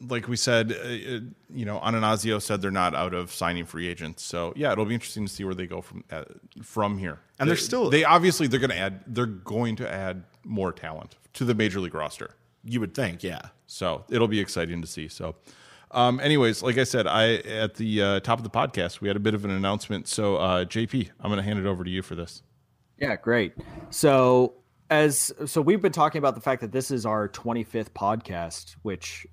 Like 0.00 0.28
we 0.28 0.36
said, 0.36 0.72
uh, 0.72 0.76
uh, 0.76 1.20
you 1.50 1.64
know, 1.64 1.80
Attanasio 1.80 2.40
said 2.42 2.60
they're 2.60 2.70
not 2.70 2.94
out 2.94 3.14
of 3.14 3.32
signing 3.32 3.64
free 3.64 3.88
agents. 3.88 4.22
So 4.22 4.52
yeah, 4.54 4.70
it'll 4.72 4.84
be 4.84 4.94
interesting 4.94 5.26
to 5.26 5.32
see 5.32 5.42
where 5.44 5.54
they 5.54 5.66
go 5.66 5.80
from 5.80 6.04
uh, 6.12 6.24
from 6.62 6.98
here. 6.98 7.18
And 7.38 7.48
they, 7.48 7.52
they're 7.52 7.56
still- 7.56 7.88
they 7.90 8.04
obviously 8.04 8.46
they're 8.46 8.60
going 8.60 8.70
to 8.70 8.78
add 8.78 9.00
they're 9.06 9.24
going 9.26 9.76
to 9.76 9.90
add 9.90 10.24
more 10.44 10.70
talent 10.72 11.16
to 11.34 11.44
the 11.44 11.54
major 11.54 11.80
league 11.80 11.94
roster. 11.94 12.34
You 12.62 12.80
would 12.80 12.94
think, 12.94 13.22
yeah. 13.22 13.40
So 13.66 14.04
it'll 14.10 14.28
be 14.28 14.40
exciting 14.40 14.80
to 14.82 14.86
see. 14.86 15.08
So, 15.08 15.36
um, 15.92 16.20
anyways, 16.20 16.62
like 16.62 16.76
I 16.78 16.84
said, 16.84 17.06
I 17.06 17.36
at 17.36 17.74
the 17.76 18.02
uh, 18.02 18.20
top 18.20 18.38
of 18.38 18.44
the 18.44 18.50
podcast 18.50 19.00
we 19.00 19.08
had 19.08 19.16
a 19.16 19.20
bit 19.20 19.34
of 19.34 19.44
an 19.46 19.50
announcement. 19.50 20.08
So 20.08 20.36
uh, 20.36 20.64
JP, 20.66 21.10
I'm 21.20 21.30
going 21.30 21.38
to 21.38 21.42
hand 21.42 21.58
it 21.58 21.64
over 21.66 21.84
to 21.84 21.90
you 21.90 22.02
for 22.02 22.14
this. 22.14 22.42
Yeah, 22.98 23.16
great. 23.16 23.54
So 23.90 24.54
as 24.90 25.32
so 25.46 25.60
we've 25.60 25.82
been 25.82 25.92
talking 25.92 26.18
about 26.18 26.34
the 26.34 26.40
fact 26.40 26.60
that 26.60 26.72
this 26.72 26.90
is 26.90 27.06
our 27.06 27.28
25th 27.28 27.90
podcast, 27.90 28.76
which 28.82 29.26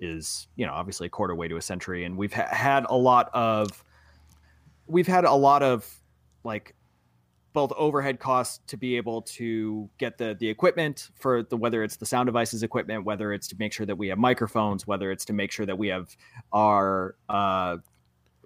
is 0.00 0.48
you 0.56 0.66
know 0.66 0.72
obviously 0.72 1.06
a 1.06 1.10
quarter 1.10 1.34
way 1.34 1.48
to 1.48 1.56
a 1.56 1.62
century, 1.62 2.04
and 2.04 2.16
we've 2.16 2.32
ha- 2.32 2.48
had 2.50 2.84
a 2.88 2.94
lot 2.94 3.30
of 3.32 3.84
we've 4.86 5.06
had 5.06 5.24
a 5.24 5.32
lot 5.32 5.62
of 5.62 5.88
like 6.44 6.74
both 7.52 7.72
overhead 7.76 8.20
costs 8.20 8.60
to 8.66 8.76
be 8.76 8.96
able 8.96 9.22
to 9.22 9.88
get 9.98 10.18
the 10.18 10.36
the 10.38 10.48
equipment 10.48 11.10
for 11.14 11.42
the 11.44 11.56
whether 11.56 11.82
it's 11.82 11.96
the 11.96 12.06
sound 12.06 12.26
devices 12.26 12.62
equipment, 12.62 13.04
whether 13.04 13.32
it's 13.32 13.48
to 13.48 13.56
make 13.58 13.72
sure 13.72 13.86
that 13.86 13.96
we 13.96 14.08
have 14.08 14.18
microphones, 14.18 14.86
whether 14.86 15.10
it's 15.10 15.24
to 15.24 15.32
make 15.32 15.52
sure 15.52 15.66
that 15.66 15.78
we 15.78 15.88
have 15.88 16.16
our 16.52 17.14
uh, 17.28 17.76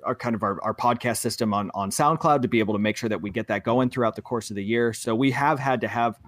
our 0.04 0.14
kind 0.14 0.34
of 0.34 0.42
our, 0.42 0.62
our 0.62 0.74
podcast 0.74 1.18
system 1.18 1.54
on 1.54 1.70
on 1.74 1.90
SoundCloud 1.90 2.42
to 2.42 2.48
be 2.48 2.58
able 2.58 2.74
to 2.74 2.78
make 2.78 2.96
sure 2.96 3.08
that 3.08 3.20
we 3.20 3.30
get 3.30 3.48
that 3.48 3.64
going 3.64 3.90
throughout 3.90 4.16
the 4.16 4.22
course 4.22 4.50
of 4.50 4.56
the 4.56 4.64
year. 4.64 4.92
So 4.92 5.14
we 5.14 5.30
have 5.30 5.58
had 5.58 5.80
to 5.82 5.88
have 5.88 6.18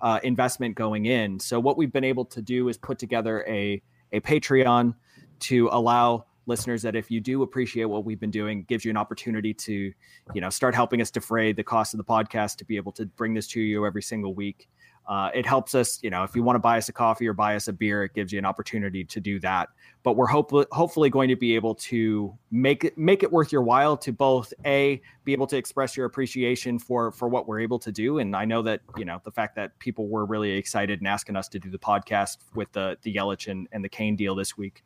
uh, 0.00 0.20
investment 0.22 0.74
going 0.74 1.06
in. 1.06 1.38
So 1.40 1.58
what 1.60 1.76
we've 1.76 1.92
been 1.92 2.04
able 2.04 2.24
to 2.26 2.42
do 2.42 2.68
is 2.68 2.76
put 2.76 2.98
together 2.98 3.44
a 3.48 3.82
a 4.12 4.20
Patreon 4.20 4.94
to 5.40 5.68
allow 5.70 6.24
listeners 6.46 6.80
that 6.82 6.96
if 6.96 7.10
you 7.10 7.20
do 7.20 7.42
appreciate 7.42 7.84
what 7.84 8.04
we've 8.04 8.18
been 8.18 8.30
doing 8.30 8.64
gives 8.64 8.84
you 8.84 8.90
an 8.90 8.96
opportunity 8.96 9.52
to 9.52 9.92
you 10.34 10.40
know 10.40 10.48
start 10.48 10.74
helping 10.74 11.00
us 11.00 11.10
defray 11.10 11.52
the 11.52 11.62
cost 11.62 11.92
of 11.92 11.98
the 11.98 12.04
podcast 12.04 12.56
to 12.56 12.64
be 12.64 12.76
able 12.76 12.90
to 12.90 13.04
bring 13.04 13.34
this 13.34 13.46
to 13.46 13.60
you 13.60 13.86
every 13.86 14.02
single 14.02 14.34
week 14.34 14.68
uh, 15.08 15.30
it 15.34 15.46
helps 15.46 15.74
us 15.74 15.98
you 16.02 16.10
know 16.10 16.22
if 16.22 16.36
you 16.36 16.42
want 16.42 16.54
to 16.54 16.60
buy 16.60 16.76
us 16.76 16.88
a 16.88 16.92
coffee 16.92 17.26
or 17.26 17.32
buy 17.32 17.56
us 17.56 17.66
a 17.66 17.72
beer 17.72 18.04
it 18.04 18.12
gives 18.14 18.32
you 18.32 18.38
an 18.38 18.44
opportunity 18.44 19.04
to 19.04 19.20
do 19.20 19.40
that. 19.40 19.70
But 20.02 20.16
we're 20.16 20.26
hopefully 20.26 20.66
hopefully 20.70 21.10
going 21.10 21.28
to 21.28 21.36
be 21.36 21.54
able 21.54 21.74
to 21.74 22.36
make 22.50 22.84
it 22.84 22.96
make 22.96 23.22
it 23.22 23.32
worth 23.32 23.50
your 23.50 23.62
while 23.62 23.96
to 23.96 24.12
both 24.12 24.52
a 24.64 25.00
be 25.24 25.32
able 25.32 25.46
to 25.48 25.56
express 25.56 25.96
your 25.96 26.06
appreciation 26.06 26.78
for 26.78 27.10
for 27.10 27.28
what 27.28 27.48
we're 27.48 27.60
able 27.60 27.78
to 27.80 27.90
do. 27.90 28.18
And 28.18 28.36
i 28.36 28.44
know 28.44 28.62
that 28.62 28.80
you 28.96 29.04
know 29.04 29.20
the 29.24 29.32
fact 29.32 29.56
that 29.56 29.78
people 29.78 30.08
were 30.08 30.26
really 30.26 30.50
excited 30.52 31.00
and 31.00 31.08
asking 31.08 31.36
us 31.36 31.48
to 31.48 31.58
do 31.58 31.70
the 31.70 31.78
podcast 31.78 32.38
with 32.54 32.70
the 32.72 32.96
the 33.02 33.14
yelich 33.14 33.50
and, 33.50 33.66
and 33.72 33.82
the 33.82 33.88
Cain 33.88 34.14
deal 34.14 34.34
this 34.34 34.56
week 34.56 34.84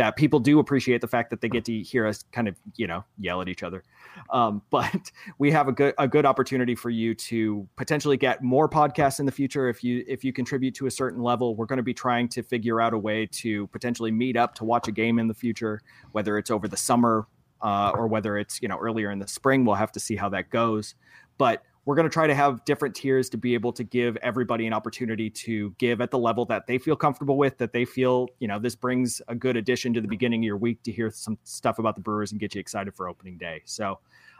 that 0.00 0.16
people 0.16 0.40
do 0.40 0.60
appreciate 0.60 1.02
the 1.02 1.06
fact 1.06 1.28
that 1.28 1.42
they 1.42 1.48
get 1.50 1.62
to 1.66 1.82
hear 1.82 2.06
us 2.06 2.24
kind 2.32 2.48
of 2.48 2.56
you 2.76 2.86
know 2.86 3.04
yell 3.18 3.42
at 3.42 3.50
each 3.50 3.62
other. 3.62 3.84
Um, 4.30 4.62
but 4.70 5.12
we 5.38 5.50
have 5.50 5.68
a 5.68 5.72
good 5.72 5.92
a 5.98 6.08
good 6.08 6.24
opportunity 6.24 6.74
for 6.74 6.88
you 6.88 7.14
to 7.14 7.68
potentially 7.76 8.16
get 8.16 8.42
more 8.42 8.66
podcasts 8.66 9.20
in 9.20 9.26
the 9.26 9.32
future 9.32 9.68
if 9.68 9.84
you 9.84 10.02
if 10.08 10.24
you 10.24 10.32
contribute 10.32 10.74
to 10.76 10.86
a 10.86 10.90
certain 10.90 11.22
level. 11.22 11.54
We're 11.54 11.66
going 11.66 11.76
to 11.76 11.82
be 11.82 11.92
trying 11.92 12.30
to 12.30 12.42
figure 12.42 12.80
out 12.80 12.94
a 12.94 12.98
way 12.98 13.26
to 13.26 13.66
potentially 13.66 14.10
meet 14.10 14.38
up 14.38 14.54
to 14.54 14.64
watch 14.64 14.88
a 14.88 14.92
game 14.92 15.18
in 15.18 15.28
the 15.28 15.34
future 15.34 15.82
whether 16.12 16.38
it's 16.38 16.50
over 16.50 16.66
the 16.66 16.78
summer 16.78 17.26
uh, 17.60 17.92
or 17.94 18.06
whether 18.06 18.38
it's 18.38 18.62
you 18.62 18.68
know 18.68 18.78
earlier 18.78 19.10
in 19.10 19.18
the 19.18 19.28
spring. 19.28 19.66
We'll 19.66 19.74
have 19.74 19.92
to 19.92 20.00
see 20.00 20.16
how 20.16 20.30
that 20.30 20.48
goes. 20.48 20.94
But 21.36 21.62
we're 21.84 21.94
going 21.94 22.08
to 22.08 22.12
try 22.12 22.26
to 22.26 22.34
have 22.34 22.64
different 22.64 22.94
tiers 22.94 23.28
to 23.30 23.36
be 23.36 23.54
able 23.54 23.72
to 23.72 23.84
give 23.84 24.16
everybody 24.18 24.66
an 24.66 24.72
opportunity 24.72 25.30
to 25.30 25.74
give 25.78 26.00
at 26.00 26.10
the 26.10 26.18
level 26.18 26.44
that 26.44 26.66
they 26.66 26.78
feel 26.78 26.96
comfortable 26.96 27.36
with 27.36 27.56
that 27.58 27.72
they 27.72 27.84
feel 27.84 28.28
you 28.38 28.48
know 28.48 28.58
this 28.58 28.74
brings 28.74 29.22
a 29.28 29.34
good 29.34 29.56
addition 29.56 29.92
to 29.94 30.00
the 30.00 30.08
beginning 30.08 30.40
of 30.40 30.44
your 30.44 30.56
week 30.56 30.82
to 30.82 30.92
hear 30.92 31.10
some 31.10 31.38
stuff 31.44 31.78
about 31.78 31.94
the 31.94 32.00
brewers 32.00 32.32
and 32.32 32.40
get 32.40 32.54
you 32.54 32.60
excited 32.60 32.94
for 32.94 33.08
opening 33.08 33.38
day. 33.38 33.62
So 33.64 33.98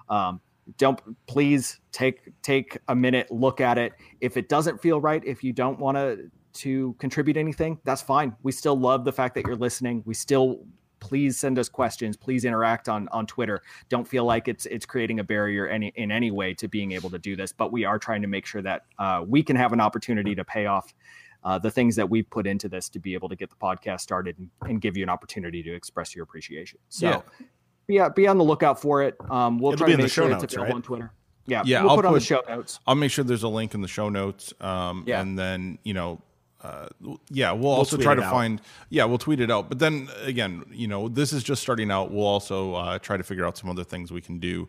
um, 0.09 0.41
don't 0.76 1.01
please 1.26 1.80
take 1.93 2.30
take 2.43 2.78
a 2.88 2.95
minute 2.95 3.30
look 3.30 3.61
at 3.61 3.78
it. 3.78 3.93
If 4.20 4.36
it 4.36 4.49
doesn't 4.49 4.80
feel 4.80 5.01
right 5.01 5.22
if 5.24 5.43
you 5.43 5.53
don't 5.53 5.78
want 5.78 5.97
to 5.97 6.30
to 6.53 6.95
contribute 6.99 7.36
anything 7.36 7.78
that's 7.84 8.03
fine. 8.03 8.34
We 8.43 8.53
still 8.53 8.78
love 8.78 9.05
the 9.05 9.12
fact 9.12 9.34
that 9.36 9.47
you're 9.47 9.57
listening. 9.57 10.03
We 10.05 10.14
still 10.14 10.61
please 11.01 11.38
send 11.38 11.59
us 11.59 11.68
questions 11.68 12.16
please 12.16 12.44
interact 12.44 12.88
on 12.88 13.09
on 13.09 13.26
twitter 13.26 13.62
don't 13.88 14.07
feel 14.07 14.24
like 14.24 14.46
it's 14.48 14.66
it's 14.66 14.86
creating 14.86 15.18
a 15.20 15.24
barrier 15.24 15.66
any 15.66 15.92
in 15.96 16.11
any 16.12 16.30
way 16.30 16.53
to 16.55 16.68
being 16.68 16.92
able 16.92 17.11
to 17.11 17.18
do 17.18 17.34
this 17.36 17.53
but 17.53 17.72
we 17.72 17.84
are 17.84 17.98
trying 17.98 18.22
to 18.22 18.28
make 18.28 18.46
sure 18.46 18.62
that 18.62 18.84
uh, 18.98 19.24
we 19.26 19.42
can 19.42 19.57
have 19.57 19.72
an 19.72 19.80
opportunity 19.80 20.34
to 20.34 20.44
pay 20.44 20.66
off 20.66 20.94
uh, 21.42 21.59
the 21.59 21.70
things 21.70 21.96
that 21.96 22.09
we've 22.09 22.28
put 22.30 22.46
into 22.46 22.68
this 22.68 22.88
to 22.90 22.98
be 22.98 23.14
able 23.14 23.28
to 23.28 23.34
get 23.36 23.48
the 23.48 23.57
podcast 23.57 24.01
started 24.01 24.38
and, 24.38 24.51
and 24.68 24.80
give 24.82 24.96
you 24.96 25.03
an 25.03 25.09
opportunity 25.09 25.62
to 25.62 25.72
express 25.74 26.14
your 26.14 26.22
appreciation 26.22 26.78
so 26.88 27.09
Yeah. 27.09 27.20
be, 27.86 27.98
uh, 28.01 28.09
be 28.11 28.26
on 28.28 28.36
the 28.38 28.44
lookout 28.44 28.80
for 28.80 29.03
it 29.03 29.16
um, 29.30 29.59
we'll 29.59 29.72
It'll 29.72 29.86
try 29.86 29.96
to 29.96 30.03
make 30.03 30.12
sure 30.12 30.28
notes, 30.28 30.44
it's 30.44 30.55
available 30.55 30.68
right? 30.72 30.76
on 30.76 30.82
twitter 30.82 31.12
yeah 31.46 31.62
Yeah, 31.64 31.80
we'll 31.82 31.90
I'll 31.90 31.96
put, 31.96 32.05
on 32.05 32.12
the 32.14 32.20
show 32.20 32.42
notes 32.48 32.78
I'll 32.86 32.94
make 32.94 33.11
sure 33.11 33.24
there's 33.24 33.42
a 33.42 33.48
link 33.48 33.74
in 33.74 33.80
the 33.80 33.88
show 33.88 34.09
notes. 34.11 34.53
Um, 34.61 35.05
Yeah. 35.07 35.20
And 35.22 35.38
then, 35.38 35.78
you 35.82 35.94
know, 35.94 36.20
uh, 36.62 36.88
yeah, 37.30 37.52
we'll 37.52 37.70
also 37.72 37.96
try 37.96 38.14
to 38.14 38.22
out. 38.22 38.30
find, 38.30 38.61
yeah, 38.90 39.04
we'll 39.04 39.18
tweet 39.18 39.40
it 39.40 39.50
out. 39.50 39.68
But 39.68 39.78
then 39.78 40.08
again, 40.24 40.64
you 40.70 40.88
know, 40.88 41.08
this 41.08 41.32
is 41.32 41.42
just 41.42 41.62
starting 41.62 41.90
out. 41.90 42.11
We'll 42.12 42.26
also 42.26 42.74
uh, 42.74 42.98
try 42.98 43.16
to 43.16 43.22
figure 43.22 43.46
out 43.46 43.56
some 43.56 43.70
other 43.70 43.84
things 43.84 44.12
we 44.12 44.20
can 44.20 44.38
do 44.38 44.68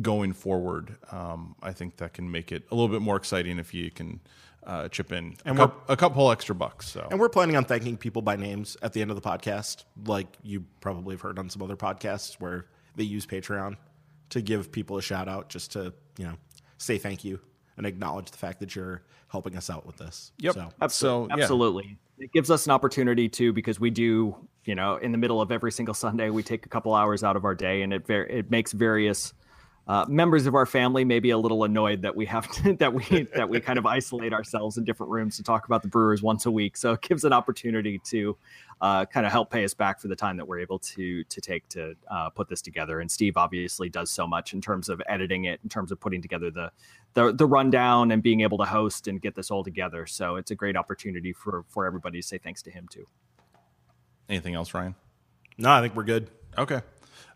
going 0.00 0.32
forward. 0.32 0.96
Um, 1.10 1.54
I 1.62 1.72
think 1.72 1.96
that 1.96 2.12
can 2.14 2.30
make 2.30 2.52
it 2.52 2.62
a 2.70 2.74
little 2.74 2.88
bit 2.88 3.02
more 3.02 3.16
exciting 3.16 3.58
if 3.58 3.74
you 3.74 3.90
can 3.90 4.20
uh, 4.64 4.88
chip 4.88 5.10
in 5.12 5.36
And 5.44 5.58
a, 5.58 5.62
we're- 5.62 5.68
coup- 5.72 5.92
a 5.92 5.96
couple 5.96 6.30
extra 6.30 6.54
bucks. 6.54 6.88
So 6.88 7.06
And 7.10 7.18
we're 7.18 7.28
planning 7.28 7.56
on 7.56 7.64
thanking 7.64 7.96
people 7.96 8.22
by 8.22 8.36
names 8.36 8.76
at 8.80 8.92
the 8.92 9.02
end 9.02 9.10
of 9.10 9.20
the 9.20 9.28
podcast, 9.28 9.84
like 10.06 10.28
you 10.42 10.64
probably 10.80 11.14
have 11.14 11.20
heard 11.20 11.38
on 11.38 11.50
some 11.50 11.62
other 11.62 11.76
podcasts 11.76 12.34
where 12.34 12.66
they 12.94 13.04
use 13.04 13.26
Patreon 13.26 13.76
to 14.30 14.40
give 14.40 14.70
people 14.70 14.96
a 14.98 15.02
shout 15.02 15.28
out 15.28 15.48
just 15.48 15.72
to, 15.72 15.92
you 16.16 16.24
know, 16.26 16.34
say 16.78 16.96
thank 16.98 17.24
you 17.24 17.40
and 17.76 17.86
acknowledge 17.86 18.30
the 18.30 18.38
fact 18.38 18.60
that 18.60 18.74
you're 18.76 19.02
helping 19.28 19.56
us 19.56 19.70
out 19.70 19.86
with 19.86 19.96
this. 19.96 20.32
Yep. 20.38 20.54
So 20.54 20.68
Absolutely. 20.80 21.28
So, 21.28 21.36
yeah. 21.36 21.42
Absolutely. 21.42 21.98
It 22.18 22.32
gives 22.32 22.50
us 22.50 22.66
an 22.66 22.72
opportunity 22.72 23.28
too, 23.28 23.52
because 23.52 23.80
we 23.80 23.90
do, 23.90 24.36
you 24.64 24.74
know, 24.74 24.96
in 24.96 25.10
the 25.12 25.18
middle 25.18 25.40
of 25.40 25.50
every 25.50 25.72
single 25.72 25.94
Sunday, 25.94 26.30
we 26.30 26.42
take 26.42 26.66
a 26.66 26.68
couple 26.68 26.94
hours 26.94 27.24
out 27.24 27.36
of 27.36 27.44
our 27.44 27.54
day, 27.54 27.82
and 27.82 27.92
it 27.92 28.06
ver- 28.06 28.24
it 28.24 28.50
makes 28.50 28.72
various 28.72 29.32
uh, 29.88 30.04
members 30.08 30.46
of 30.46 30.54
our 30.54 30.64
family 30.64 31.04
maybe 31.04 31.30
a 31.30 31.38
little 31.38 31.64
annoyed 31.64 32.02
that 32.02 32.14
we 32.14 32.24
have 32.26 32.50
to 32.62 32.74
that 32.74 32.92
we 32.92 33.22
that 33.34 33.48
we 33.48 33.60
kind 33.60 33.78
of 33.78 33.86
isolate 33.98 34.32
ourselves 34.32 34.78
in 34.78 34.84
different 34.84 35.10
rooms 35.10 35.36
to 35.36 35.42
talk 35.42 35.66
about 35.66 35.82
the 35.82 35.88
Brewers 35.88 36.22
once 36.22 36.46
a 36.46 36.50
week. 36.50 36.76
So 36.76 36.92
it 36.92 37.00
gives 37.00 37.24
an 37.24 37.32
opportunity 37.32 37.98
to 38.04 38.36
uh, 38.80 39.04
kind 39.06 39.26
of 39.26 39.32
help 39.32 39.50
pay 39.50 39.64
us 39.64 39.74
back 39.74 40.00
for 40.00 40.08
the 40.08 40.16
time 40.16 40.36
that 40.36 40.46
we're 40.46 40.60
able 40.60 40.78
to 40.78 41.24
to 41.24 41.40
take 41.40 41.68
to 41.70 41.94
uh, 42.10 42.30
put 42.30 42.48
this 42.48 42.62
together. 42.62 43.00
And 43.00 43.10
Steve 43.10 43.36
obviously 43.36 43.88
does 43.88 44.10
so 44.10 44.26
much 44.26 44.54
in 44.54 44.60
terms 44.60 44.88
of 44.88 45.02
editing 45.08 45.44
it, 45.44 45.60
in 45.62 45.68
terms 45.68 45.90
of 45.90 46.00
putting 46.00 46.22
together 46.22 46.50
the 46.50 46.70
the 47.14 47.32
the 47.32 47.46
rundown 47.46 48.12
and 48.12 48.22
being 48.22 48.40
able 48.40 48.58
to 48.58 48.64
host 48.64 49.08
and 49.08 49.20
get 49.20 49.34
this 49.34 49.50
all 49.50 49.64
together. 49.64 50.06
So 50.06 50.36
it's 50.36 50.52
a 50.52 50.54
great 50.54 50.76
opportunity 50.76 51.32
for 51.32 51.64
for 51.68 51.86
everybody 51.86 52.20
to 52.20 52.26
say 52.26 52.38
thanks 52.38 52.62
to 52.62 52.70
him 52.70 52.86
too. 52.88 53.06
anything 54.28 54.54
else, 54.54 54.72
Ryan? 54.74 54.94
no, 55.58 55.70
I 55.70 55.80
think 55.80 55.96
we're 55.96 56.04
good. 56.04 56.30
Okay. 56.56 56.80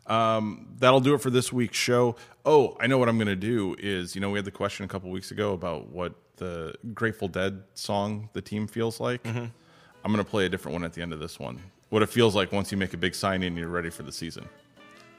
Um, 0.07 0.69
that'll 0.79 1.01
do 1.01 1.15
it 1.15 1.21
for 1.21 1.31
this 1.31 1.53
week's 1.53 1.77
show. 1.77 2.17
Oh, 2.45 2.77
I 2.79 2.87
know 2.87 2.99
what 2.99 3.09
I'm 3.09 3.17
going 3.17 3.27
to 3.27 3.37
do 3.37 3.75
is, 3.79 4.15
you 4.15 4.21
know, 4.21 4.31
we 4.31 4.39
had 4.39 4.45
the 4.45 4.53
question 4.53 4.85
a 4.85 4.89
couple 4.89 5.11
weeks 5.11 5.31
ago 5.33 5.53
about 5.53 5.89
what 5.89 6.15
the 6.37 6.75
Grateful 6.95 7.29
Dead 7.29 7.63
song 7.75 8.29
the 8.33 8.41
team 8.41 8.67
feels 8.67 9.01
like. 9.01 9.27
I'm 9.27 10.13
going 10.13 10.25
to 10.25 10.31
play 10.31 10.47
a 10.47 10.49
different 10.49 10.75
one 10.75 10.85
at 10.85 10.93
the 10.93 11.03
end 11.03 11.13
of 11.13 11.19
this 11.19 11.41
one. 11.41 11.59
What 11.89 12.03
it 12.03 12.09
feels 12.09 12.37
like 12.37 12.53
once 12.53 12.71
you 12.71 12.79
make 12.79 12.95
a 12.95 12.97
big 12.97 13.15
signing 13.15 13.49
and 13.49 13.59
you're 13.59 13.69
ready 13.69 13.91
for 13.91 14.05
the 14.05 14.13
season. 14.13 14.49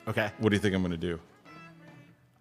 Okay. 0.07 0.31
What 0.37 0.49
do 0.49 0.55
you 0.55 0.61
think 0.61 0.73
I'm 0.73 0.81
going 0.81 0.91
to 0.91 0.97
do? 0.97 1.19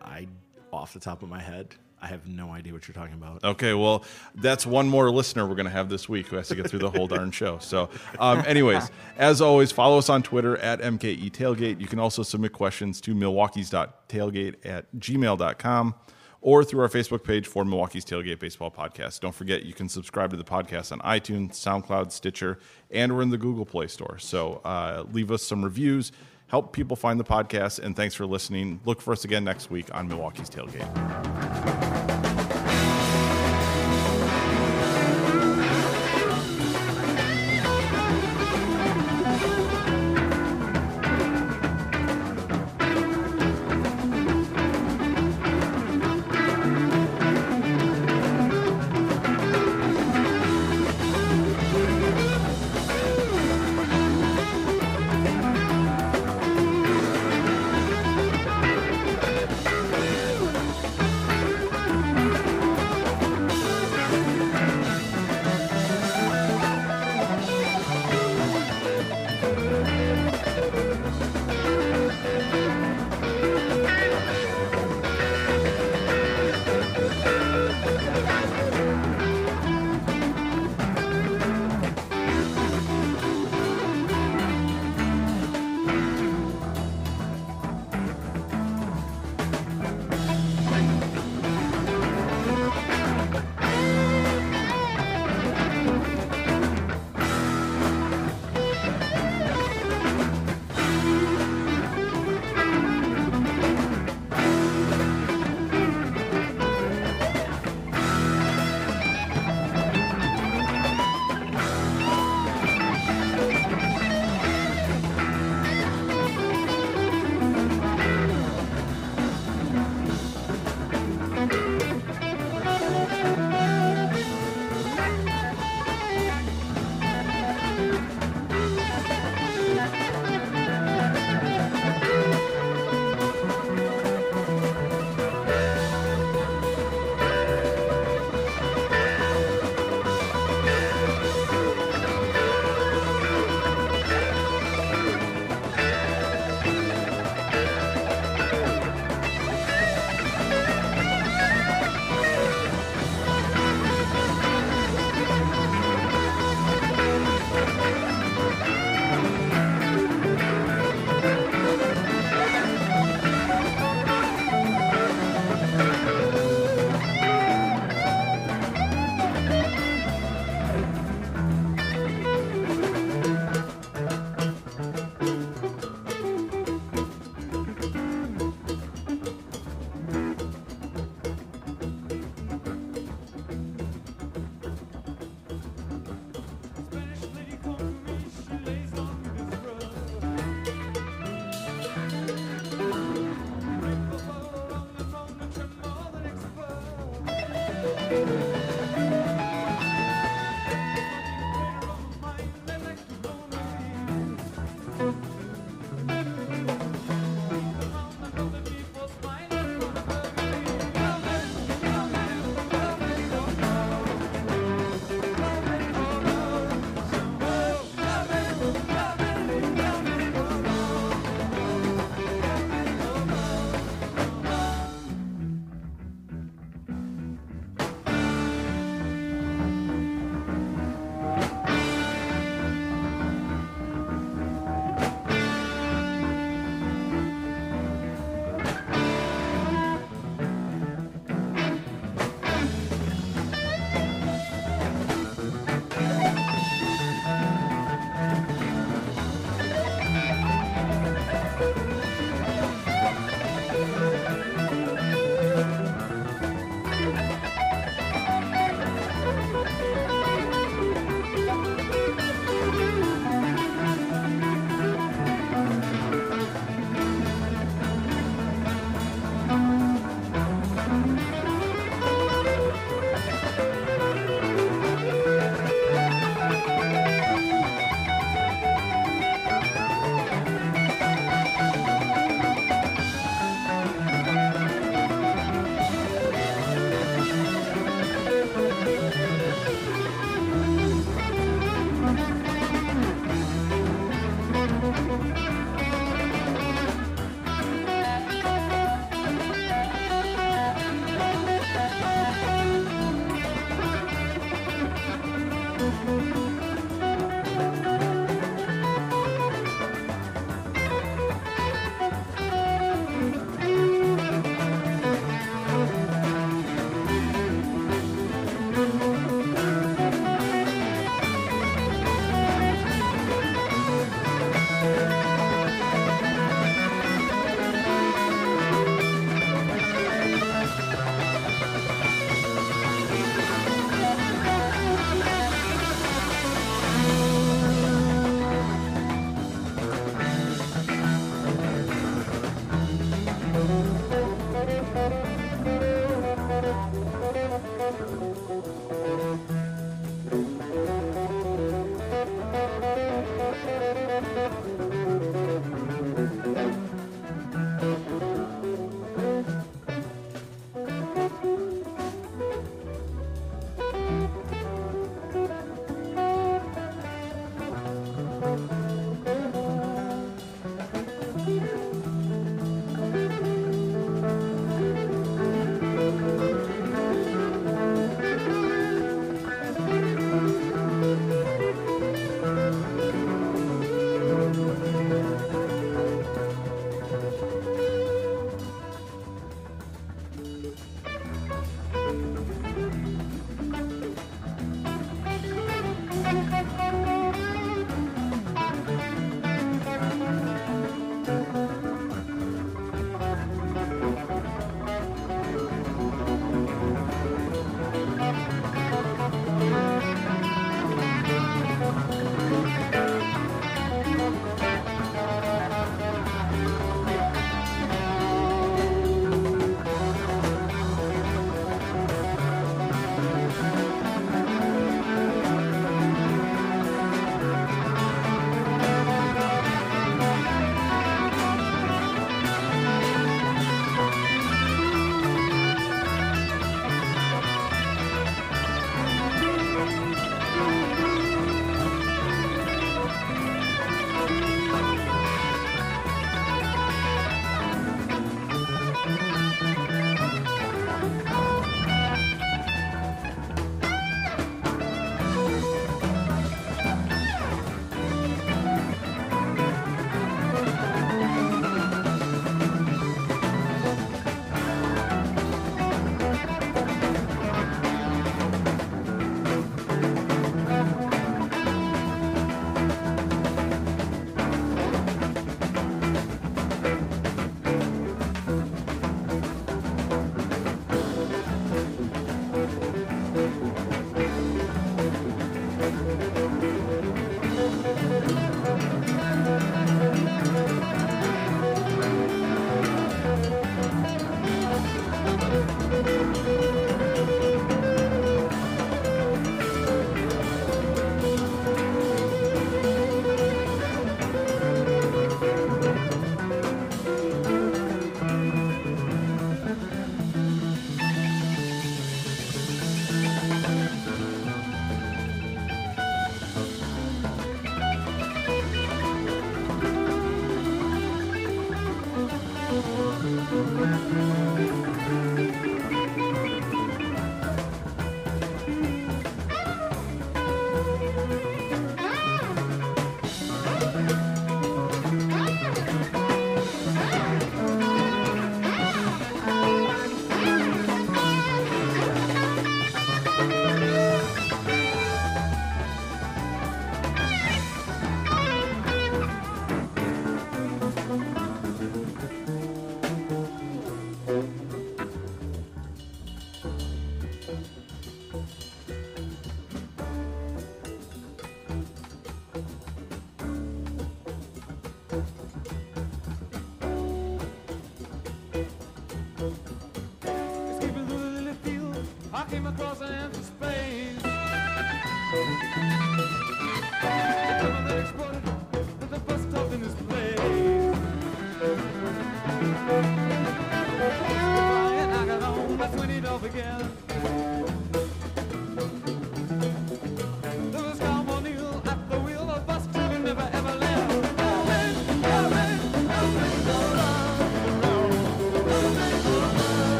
I, 0.00 0.28
off 0.72 0.92
the 0.92 1.00
top 1.00 1.24
of 1.24 1.28
my 1.28 1.40
head, 1.40 1.74
I 2.00 2.08
have 2.08 2.28
no 2.28 2.50
idea 2.50 2.72
what 2.72 2.86
you're 2.86 2.94
talking 2.94 3.14
about. 3.14 3.42
Okay, 3.42 3.72
well, 3.74 4.04
that's 4.34 4.66
one 4.66 4.88
more 4.88 5.10
listener 5.10 5.46
we're 5.46 5.54
going 5.54 5.66
to 5.66 5.72
have 5.72 5.88
this 5.88 6.08
week 6.08 6.26
who 6.26 6.36
has 6.36 6.48
to 6.48 6.54
get 6.54 6.68
through 6.68 6.80
the 6.80 6.90
whole 6.90 7.06
darn 7.06 7.30
show. 7.30 7.58
So, 7.58 7.88
um, 8.18 8.42
anyways, 8.46 8.90
as 9.16 9.40
always, 9.40 9.72
follow 9.72 9.98
us 9.98 10.08
on 10.08 10.22
Twitter 10.22 10.56
at 10.58 10.80
MKE 10.80 11.30
Tailgate. 11.30 11.80
You 11.80 11.86
can 11.86 11.98
also 11.98 12.22
submit 12.22 12.52
questions 12.52 13.00
to 13.02 13.14
milwaukee's.tailgate 13.14 14.66
at 14.66 14.94
gmail.com 14.94 15.94
or 16.42 16.62
through 16.62 16.80
our 16.80 16.88
Facebook 16.88 17.24
page 17.24 17.46
for 17.46 17.64
Milwaukee's 17.64 18.04
Tailgate 18.04 18.38
Baseball 18.38 18.70
Podcast. 18.70 19.20
Don't 19.20 19.34
forget, 19.34 19.64
you 19.64 19.72
can 19.72 19.88
subscribe 19.88 20.30
to 20.30 20.36
the 20.36 20.44
podcast 20.44 20.92
on 20.92 21.00
iTunes, 21.00 21.52
SoundCloud, 21.52 22.12
Stitcher, 22.12 22.58
and 22.90 23.16
we're 23.16 23.22
in 23.22 23.30
the 23.30 23.38
Google 23.38 23.64
Play 23.66 23.88
Store. 23.88 24.18
So, 24.18 24.60
uh, 24.64 25.04
leave 25.10 25.32
us 25.32 25.42
some 25.42 25.64
reviews. 25.64 26.12
Help 26.48 26.72
people 26.72 26.94
find 26.94 27.18
the 27.18 27.24
podcast, 27.24 27.80
and 27.80 27.96
thanks 27.96 28.14
for 28.14 28.24
listening. 28.26 28.80
Look 28.84 29.00
for 29.00 29.12
us 29.12 29.24
again 29.24 29.42
next 29.42 29.70
week 29.70 29.92
on 29.92 30.06
Milwaukee's 30.06 30.48
Tailgate. 30.48 31.85